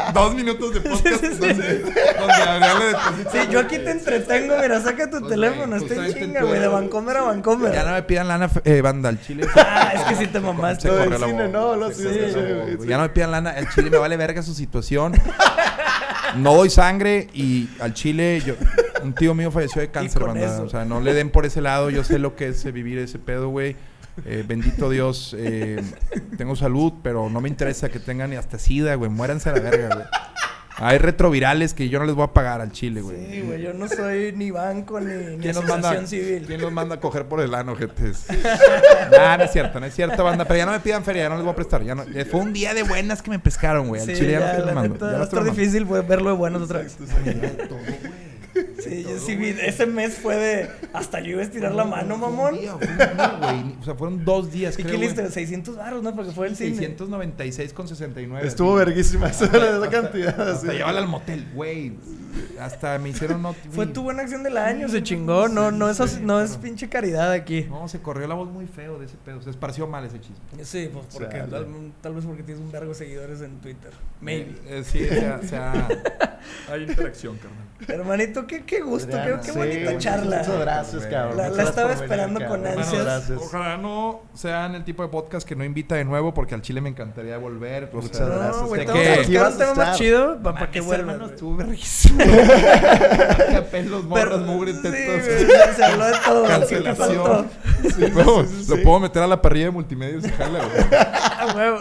Dos 0.15 0.35
minutos 0.37 0.75
de 0.75 0.81
podcast 0.81 1.05
Sí, 1.05 1.27
sí, 1.27 1.27
sí. 1.33 1.39
donde, 1.41 1.79
donde 1.81 2.35
Adrián 2.35 2.79
le 2.79 2.85
deposita. 2.87 3.31
Sí, 3.33 3.39
yo 3.51 3.59
aquí 3.59 3.79
te 3.79 3.91
entretengo, 3.91 4.55
mira, 4.63 4.81
saca 4.81 5.11
tu 5.11 5.19
Pues, 5.19 5.29
teléfono, 5.33 5.77
justamente 5.81 6.21
chinga, 6.21 6.43
güey, 6.45 6.61
de 6.61 6.69
Vancomer 6.69 7.17
a 7.17 7.23
Vancomer. 7.23 7.73
Ya 7.73 7.83
no 7.83 7.93
me 7.95 8.03
pidan 8.05 8.29
lana, 8.29 8.49
eh, 8.63 8.81
banda, 8.81 9.09
al 9.09 9.21
chile. 9.21 9.45
Ah, 9.57 9.93
es 9.93 10.03
que 10.03 10.15
sí 10.15 10.27
te 10.29 10.39
mamaste. 10.39 10.83
Se 10.83 10.89
corre 10.89 11.19
la 11.19 11.27
cine, 11.27 11.49
no, 11.49 11.75
lo 11.75 11.91
se 11.91 12.33
sí. 12.33 12.87
Ya 12.87 12.97
no 12.97 13.03
me 13.03 13.09
pidan 13.09 13.33
lana, 13.33 13.51
al 13.51 13.69
chile 13.71 13.91
me 13.91 13.99
vale 13.99 14.17
verga 14.17 14.43
su 14.43 14.55
situación. 14.55 15.15
No 16.37 16.55
doy 16.55 16.71
sangre 16.71 17.29
y 17.35 17.69
al 17.81 17.93
chile 17.93 18.41
yo, 18.45 18.55
un 19.03 19.15
tío 19.15 19.35
mío 19.35 19.51
falleció 19.51 19.81
de 19.81 19.91
cáncer, 19.91 20.23
banda. 20.23 20.45
eso. 20.47 20.63
O 20.63 20.69
sea, 20.69 20.85
no 20.85 21.01
le 21.01 21.13
den 21.13 21.31
por 21.31 21.45
ese 21.45 21.61
lado, 21.61 21.91
yo 21.91 22.05
sé 22.05 22.19
lo 22.21 22.37
que 22.37 22.49
es 22.49 22.65
eh, 22.65 22.73
vivir 22.73 22.99
ese 22.99 23.19
pedo, 23.19 23.49
güey. 23.49 23.75
Eh, 24.25 24.45
bendito 24.47 24.89
Dios, 24.89 25.37
eh, 25.39 25.83
tengo 26.39 26.57
salud, 26.57 26.93
pero 27.03 27.29
no 27.29 27.41
me 27.41 27.49
interesa 27.49 27.89
que 27.91 27.99
tengan 28.01 28.31
ni 28.31 28.37
hasta 28.37 28.59
sida, 28.59 28.95
güey. 28.95 29.11
Muéranse 29.11 29.51
a 29.51 29.53
la 29.53 29.61
verga, 29.61 29.95
güey. 29.95 30.07
Hay 30.79 30.99
retrovirales 30.99 31.73
que 31.73 31.89
yo 31.89 31.99
no 31.99 32.05
les 32.05 32.15
voy 32.15 32.25
a 32.25 32.35
pagar 32.35 32.61
al 32.61 32.71
chile, 32.71 33.01
güey. 33.01 33.17
Sí, 33.31 33.41
güey, 33.41 33.63
yo 33.63 33.73
no 33.73 33.89
soy 33.89 34.33
ni 34.37 34.51
banco 34.51 35.01
ni, 35.01 35.07
ni 35.07 35.39
¿Quién 35.39 35.55
nos, 35.55 35.65
asociación 35.65 35.81
manda, 35.81 36.07
civil. 36.07 36.45
¿Quién 36.47 36.61
los 36.61 36.71
manda 36.71 36.95
a 36.97 37.01
coger 37.01 37.25
por 37.27 37.41
el 37.41 37.55
ano, 37.55 37.75
jetes? 37.77 38.27
nah, 39.11 39.39
no 39.39 39.45
es 39.45 39.53
cierto, 39.53 39.81
no 39.81 39.87
es 39.87 39.95
cierto, 39.95 40.23
banda. 40.23 40.45
Pero 40.45 40.59
ya 40.59 40.67
no 40.67 40.73
me 40.73 40.81
pidan 40.81 41.03
feria, 41.03 41.23
ya 41.23 41.29
no 41.31 41.37
les 41.37 41.45
voy 41.45 41.53
a 41.53 41.57
prestar. 41.57 41.83
Ya 41.83 41.95
no, 41.95 42.03
eh, 42.03 42.27
fue 42.27 42.41
un 42.41 42.53
día 42.53 42.75
de 42.75 42.83
buenas 42.83 43.23
que 43.23 43.31
me 43.31 43.39
pescaron, 43.39 43.89
güey. 43.89 44.03
Al 44.03 44.07
Sí, 44.09 44.17
chile 44.17 44.33
ya, 44.33 44.41
no 44.41 44.45
ya, 44.45 44.59
no 44.59 44.75
va 44.75 44.81
a 44.83 44.85
estoy 44.85 45.09
estar 45.09 45.29
mamando. 45.41 45.51
difícil 45.51 45.85
verlo 45.87 46.31
de 46.31 46.37
buenas 46.37 46.61
otra 46.61 46.81
vez. 46.81 46.97
Güey. 46.99 47.37
Sí, 48.83 49.03
yo 49.03 49.19
sí 49.19 49.35
vi, 49.37 49.49
ese 49.49 49.87
mes 49.87 50.15
fue 50.19 50.37
de, 50.37 50.71
hasta 50.93 51.21
yo 51.21 51.31
iba 51.33 51.41
a 51.41 51.45
estirar 51.45 51.73
la 51.75 51.85
mano, 51.85 52.15
un 52.17 52.21
mamón. 52.21 52.59
día, 52.59 52.75
fue 52.77 52.87
un 52.89 52.97
día, 52.99 53.39
güey. 53.41 53.77
O 53.81 53.85
sea, 53.85 53.95
fueron 53.95 54.25
dos 54.25 54.53
días, 54.53 54.79
¿Y 54.79 54.83
creo, 54.83 54.95
qué 55.01 55.07
listo? 55.07 55.29
600 55.31 55.77
baros, 55.77 56.03
¿no? 56.03 56.15
Porque 56.15 56.33
fue 56.33 56.47
el 56.49 56.57
cine. 56.57 56.77
696 56.77 57.73
con 57.73 57.89
69. 57.89 58.47
Estuvo 58.47 58.75
verguísima 58.75 59.29
esa, 59.29 59.47
esa 59.47 59.89
cantidad. 59.91 60.29
Hasta 60.41 60.69
así. 60.69 60.77
llevarla 60.79 61.01
al 61.01 61.09
motel, 61.09 61.47
güey. 61.55 61.95
Hasta 62.61 62.99
me 62.99 63.09
hicieron 63.09 63.41
not- 63.41 63.57
Fue 63.71 63.87
tu 63.87 64.03
buena 64.03 64.21
acción 64.23 64.43
del 64.43 64.59
año, 64.59 64.89
se 64.91 65.03
chingó. 65.03 65.49
No, 65.49 65.71
no 65.71 65.89
es, 65.89 66.01
as- 66.01 66.21
no 66.21 66.41
es 66.43 66.59
pinche 66.59 66.87
caridad 66.89 67.33
aquí. 67.33 67.63
No, 67.71 67.89
se 67.89 68.01
corrió 68.01 68.27
la 68.29 68.35
voz 68.35 68.51
muy 68.51 68.67
feo 68.67 68.99
de 68.99 69.07
ese 69.07 69.17
pedo. 69.25 69.41
Se 69.41 69.49
esparció 69.49 69.87
mal 69.87 70.05
ese 70.05 70.21
chisme. 70.21 70.37
Sí, 70.63 70.91
pues 70.93 71.07
porque 71.15 71.39
tal, 71.49 71.67
tal 72.03 72.15
vez 72.15 72.27
porque 72.27 72.43
tienes 72.43 72.63
un 72.63 72.71
vergo 72.71 72.91
de 72.91 72.95
seguidores 72.95 73.41
en 73.41 73.59
Twitter. 73.61 73.91
Maybe. 74.21 74.51
Eh, 74.67 74.81
eh, 74.81 74.85
sí, 74.85 75.03
o 75.03 75.15
sea, 75.15 75.41
o 75.43 75.47
sea, 75.49 75.89
hay 76.71 76.83
interacción, 76.83 77.39
carnal. 77.39 77.65
Hermanito, 78.01 78.47
qué, 78.47 78.65
qué 78.67 78.81
gusto, 78.81 79.09
qué, 79.11 79.17
Adriana, 79.17 79.41
qué 79.43 79.53
sí, 79.53 79.59
bonita 79.59 79.99
charla. 79.99 80.39
Muchas 80.39 80.59
gracias, 80.61 81.07
cabrón. 81.07 81.37
La- 81.37 81.47
estaba 81.63 81.89
venir, 81.89 82.03
esperando 82.03 82.41
cabrón. 82.41 82.61
con 82.63 82.67
ansias. 82.79 83.05
gracias. 83.05 83.39
Ojalá 83.41 83.77
no 83.79 84.21
sean 84.35 84.75
el 84.75 84.85
tipo 84.85 85.03
de 85.03 85.09
podcast 85.09 85.47
que 85.49 85.57
no 85.57 85.65
invita 85.65 85.95
de 85.95 86.05
nuevo 86.05 86.35
porque 86.35 86.55
al 86.55 86.63
chile 86.63 86.81
me 86.81 86.89
encantaría 86.89 87.39
volver. 87.39 87.91
O 87.93 87.97
Muchas 87.97 88.17
sea, 88.17 88.27
gracias. 88.27 88.61
No, 89.31 89.47
más 89.47 89.61
estar. 89.61 89.95
chido 89.95 90.39
para 90.43 90.55
Mames, 90.55 90.71
que 90.71 90.81
vuelvas. 90.81 91.01
hermano, 91.01 91.19
güey. 91.25 91.35
estuvo 91.35 91.57
verguísimo. 91.57 92.19
Pelos, 93.71 94.05
morras, 94.05 94.41
mugre, 94.41 94.73
tetas. 94.75 95.77
se 95.77 95.85
habló 95.85 96.05
de 96.07 96.13
todo. 96.25 96.43
¿qué 96.45 96.49
te 96.49 96.59
Cancelación. 96.59 96.97
faltó? 97.25 97.47
Sí, 97.83 98.07
puedo- 98.13 98.45
sí, 98.45 98.63
sí, 98.65 98.71
Lo 98.71 98.77
sí. 98.77 98.83
puedo 98.83 99.01
meter 99.01 99.23
a 99.23 99.27
la 99.27 99.41
parrilla 99.43 99.67
de 99.67 99.71
multimedia 99.71 100.17
y 100.19 100.23
se 100.23 100.31
jala, 100.33 100.59
güey. 100.65 100.87
Ah, 101.39 101.53
huevo. 101.55 101.79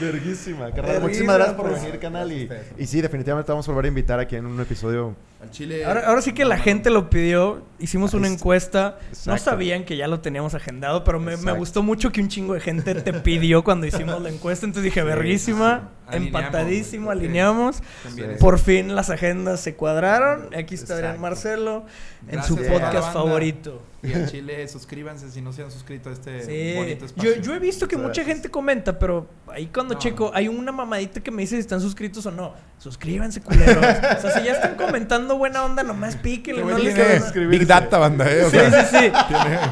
Verguísima, 0.00 0.70
carnal. 0.72 1.02
Muchísimas 1.02 1.36
gracias 1.36 1.56
por 1.56 1.68
pues. 1.68 1.82
venir, 1.82 2.00
canal. 2.00 2.32
Y, 2.32 2.48
y 2.78 2.86
sí, 2.86 3.02
definitivamente 3.02 3.46
te 3.46 3.52
vamos 3.52 3.68
a 3.68 3.70
volver 3.70 3.84
a 3.84 3.88
invitar 3.88 4.18
aquí 4.18 4.34
en 4.36 4.46
un 4.46 4.58
episodio. 4.60 5.14
Al 5.44 5.50
chile. 5.50 5.84
Ahora, 5.84 6.06
ahora 6.06 6.22
sí 6.22 6.32
que 6.32 6.46
la 6.46 6.56
gente 6.56 6.88
lo 6.88 7.10
pidió, 7.10 7.62
hicimos 7.78 8.14
una 8.14 8.28
encuesta, 8.28 8.98
no 9.26 9.36
sabían 9.36 9.84
que 9.84 9.96
ya 9.98 10.08
lo 10.08 10.20
teníamos 10.20 10.54
agendado, 10.54 11.04
pero 11.04 11.20
me, 11.20 11.36
gustó 11.52 11.82
mucho 11.82 12.10
que 12.12 12.22
un 12.22 12.28
chingo 12.28 12.54
de 12.54 12.60
gente 12.60 12.94
te 12.94 13.12
pidió 13.12 13.62
cuando 13.62 13.86
hicimos 13.86 14.22
la 14.22 14.30
encuesta, 14.30 14.64
entonces 14.64 14.84
dije, 14.84 15.02
Sí, 15.02 15.06
verguísima, 15.06 15.90
Alineamos, 16.06 16.40
empatadísimo, 16.40 17.10
alineamos, 17.10 17.82
Sí. 18.14 18.22
por 18.40 18.58
fin 18.58 18.94
las 18.94 19.10
agendas 19.10 19.60
se 19.60 19.74
cuadraron, 19.74 20.48
aquí 20.56 20.76
está 20.76 20.94
Adrián. 20.94 21.20
Marcelo, 21.20 21.84
en 22.22 22.36
Gracias 22.36 22.46
su 22.46 22.56
podcast 22.56 23.12
favorito. 23.12 23.82
Y 24.04 24.12
al 24.12 24.30
chile, 24.30 24.68
suscríbanse 24.68 25.30
si 25.30 25.40
no 25.40 25.52
se 25.52 25.62
han 25.62 25.70
suscrito 25.70 26.10
a 26.10 26.12
este 26.12 26.44
Sí, 26.44 26.74
bonito 26.76 27.06
espacio. 27.06 27.36
yo, 27.36 27.40
yo 27.40 27.54
he 27.54 27.58
visto 27.58 27.88
que 27.88 27.96
mucha 27.96 28.22
gente 28.24 28.50
comenta, 28.50 28.98
pero 28.98 29.26
ahí 29.48 29.66
cuando 29.72 29.94
No. 29.94 30.00
checo, 30.00 30.30
hay 30.34 30.48
una 30.48 30.72
mamadita 30.72 31.20
que 31.22 31.30
me 31.30 31.42
dice 31.42 31.54
si 31.56 31.60
están 31.60 31.80
suscritos 31.80 32.24
o 32.26 32.30
no. 32.30 32.52
Suscríbanse, 32.78 33.40
culeros. 33.40 33.76
o 33.78 34.20
sea, 34.20 34.30
si 34.38 34.44
ya 34.44 34.52
están 34.52 34.74
comentando 34.74 35.38
buena 35.38 35.64
onda, 35.64 35.82
nomás 35.82 36.16
píquenle. 36.16 36.62
No 36.64 36.76
les 36.78 36.94
suscribirse. 37.22 37.58
Big 37.58 37.66
Data, 37.66 37.98
banda, 37.98 38.30
eh. 38.30 38.42
O 38.44 38.50
Sí, 38.50 38.56
sea, 38.58 38.84
sí, 38.84 38.96
sí. 38.98 39.12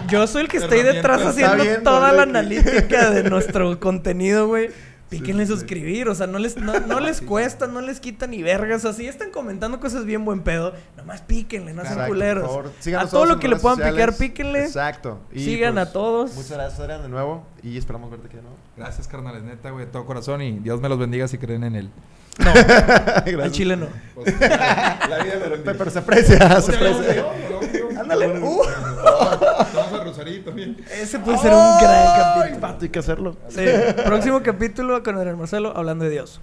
Yo 0.08 0.26
soy 0.26 0.42
el 0.42 0.48
que 0.48 0.56
está 0.56 0.74
ahí 0.74 0.82
detrás 0.82 1.20
haciendo 1.22 1.62
viendo, 1.62 1.82
toda 1.82 2.12
la 2.12 2.22
analítica 2.22 3.10
de 3.10 3.24
nuestro 3.28 3.78
contenido, 3.80 4.46
güey. 4.46 4.70
Píquenle 5.18 5.46
sí, 5.46 5.52
suscribir, 5.52 6.08
o 6.08 6.14
sea, 6.14 6.26
no 6.26 6.38
les, 6.38 6.56
no, 6.56 6.80
no 6.80 7.00
les 7.08 7.20
cuesta, 7.20 7.66
no 7.66 7.80
les 7.80 8.00
quita 8.00 8.26
ni 8.26 8.42
vergas. 8.42 8.84
Así 8.84 9.06
están 9.06 9.30
comentando 9.30 9.78
cosas 9.80 10.04
bien 10.04 10.24
buen 10.24 10.40
pedo. 10.40 10.72
Nomás 10.96 11.20
píquenle, 11.22 11.72
no 11.74 11.82
sean 11.84 12.08
culeros. 12.08 12.48
por 12.48 12.70
favor. 12.72 13.02
A 13.02 13.06
todo 13.06 13.26
lo 13.26 13.38
que 13.38 13.48
le 13.48 13.56
puedan 13.56 13.78
sociales. 13.78 13.94
picar, 14.06 14.16
píquenle. 14.18 14.64
Exacto. 14.64 15.18
Y, 15.32 15.44
Sigan 15.44 15.74
pues, 15.74 15.88
a 15.88 15.92
todos. 15.92 16.34
Muchas 16.34 16.52
gracias, 16.52 16.80
Adrián, 16.80 17.02
de 17.02 17.08
nuevo. 17.08 17.44
Y 17.62 17.76
esperamos 17.78 18.10
verte 18.10 18.26
aquí 18.26 18.36
de 18.36 18.42
nuevo. 18.42 18.56
Gracias, 18.76 19.06
carnales, 19.06 19.42
neta, 19.42 19.70
güey, 19.70 19.86
de 19.86 19.92
todo 19.92 20.06
corazón. 20.06 20.42
Y 20.42 20.58
Dios 20.58 20.80
me 20.80 20.88
los 20.88 20.98
bendiga 20.98 21.28
si 21.28 21.38
creen 21.38 21.64
en 21.64 21.76
él. 21.76 21.90
No, 22.38 22.50
Gracias. 22.54 23.40
al 23.42 23.52
chile 23.52 23.76
no. 23.76 23.88
la 24.16 25.22
vida 25.22 25.34
me 25.38 25.48
lo 25.56 25.62
Pe- 25.62 25.74
Pero 25.74 25.90
se 25.90 25.98
aprecia, 25.98 26.60
se 26.62 26.74
aprecia. 26.74 27.26
Ándale. 28.00 28.40
Ese 31.01 31.18
puede 31.18 31.38
ser 31.38 31.53
un 31.53 31.78
gran 31.80 32.07
capítulo. 32.16 32.76
Hay 32.80 32.88
que 32.88 32.99
hacerlo. 32.99 33.36
Próximo 34.05 34.43
capítulo 34.43 35.03
con 35.03 35.16
Adrián 35.16 35.38
Marcelo 35.38 35.72
hablando 35.76 36.05
de 36.05 36.11
Dios. 36.11 36.38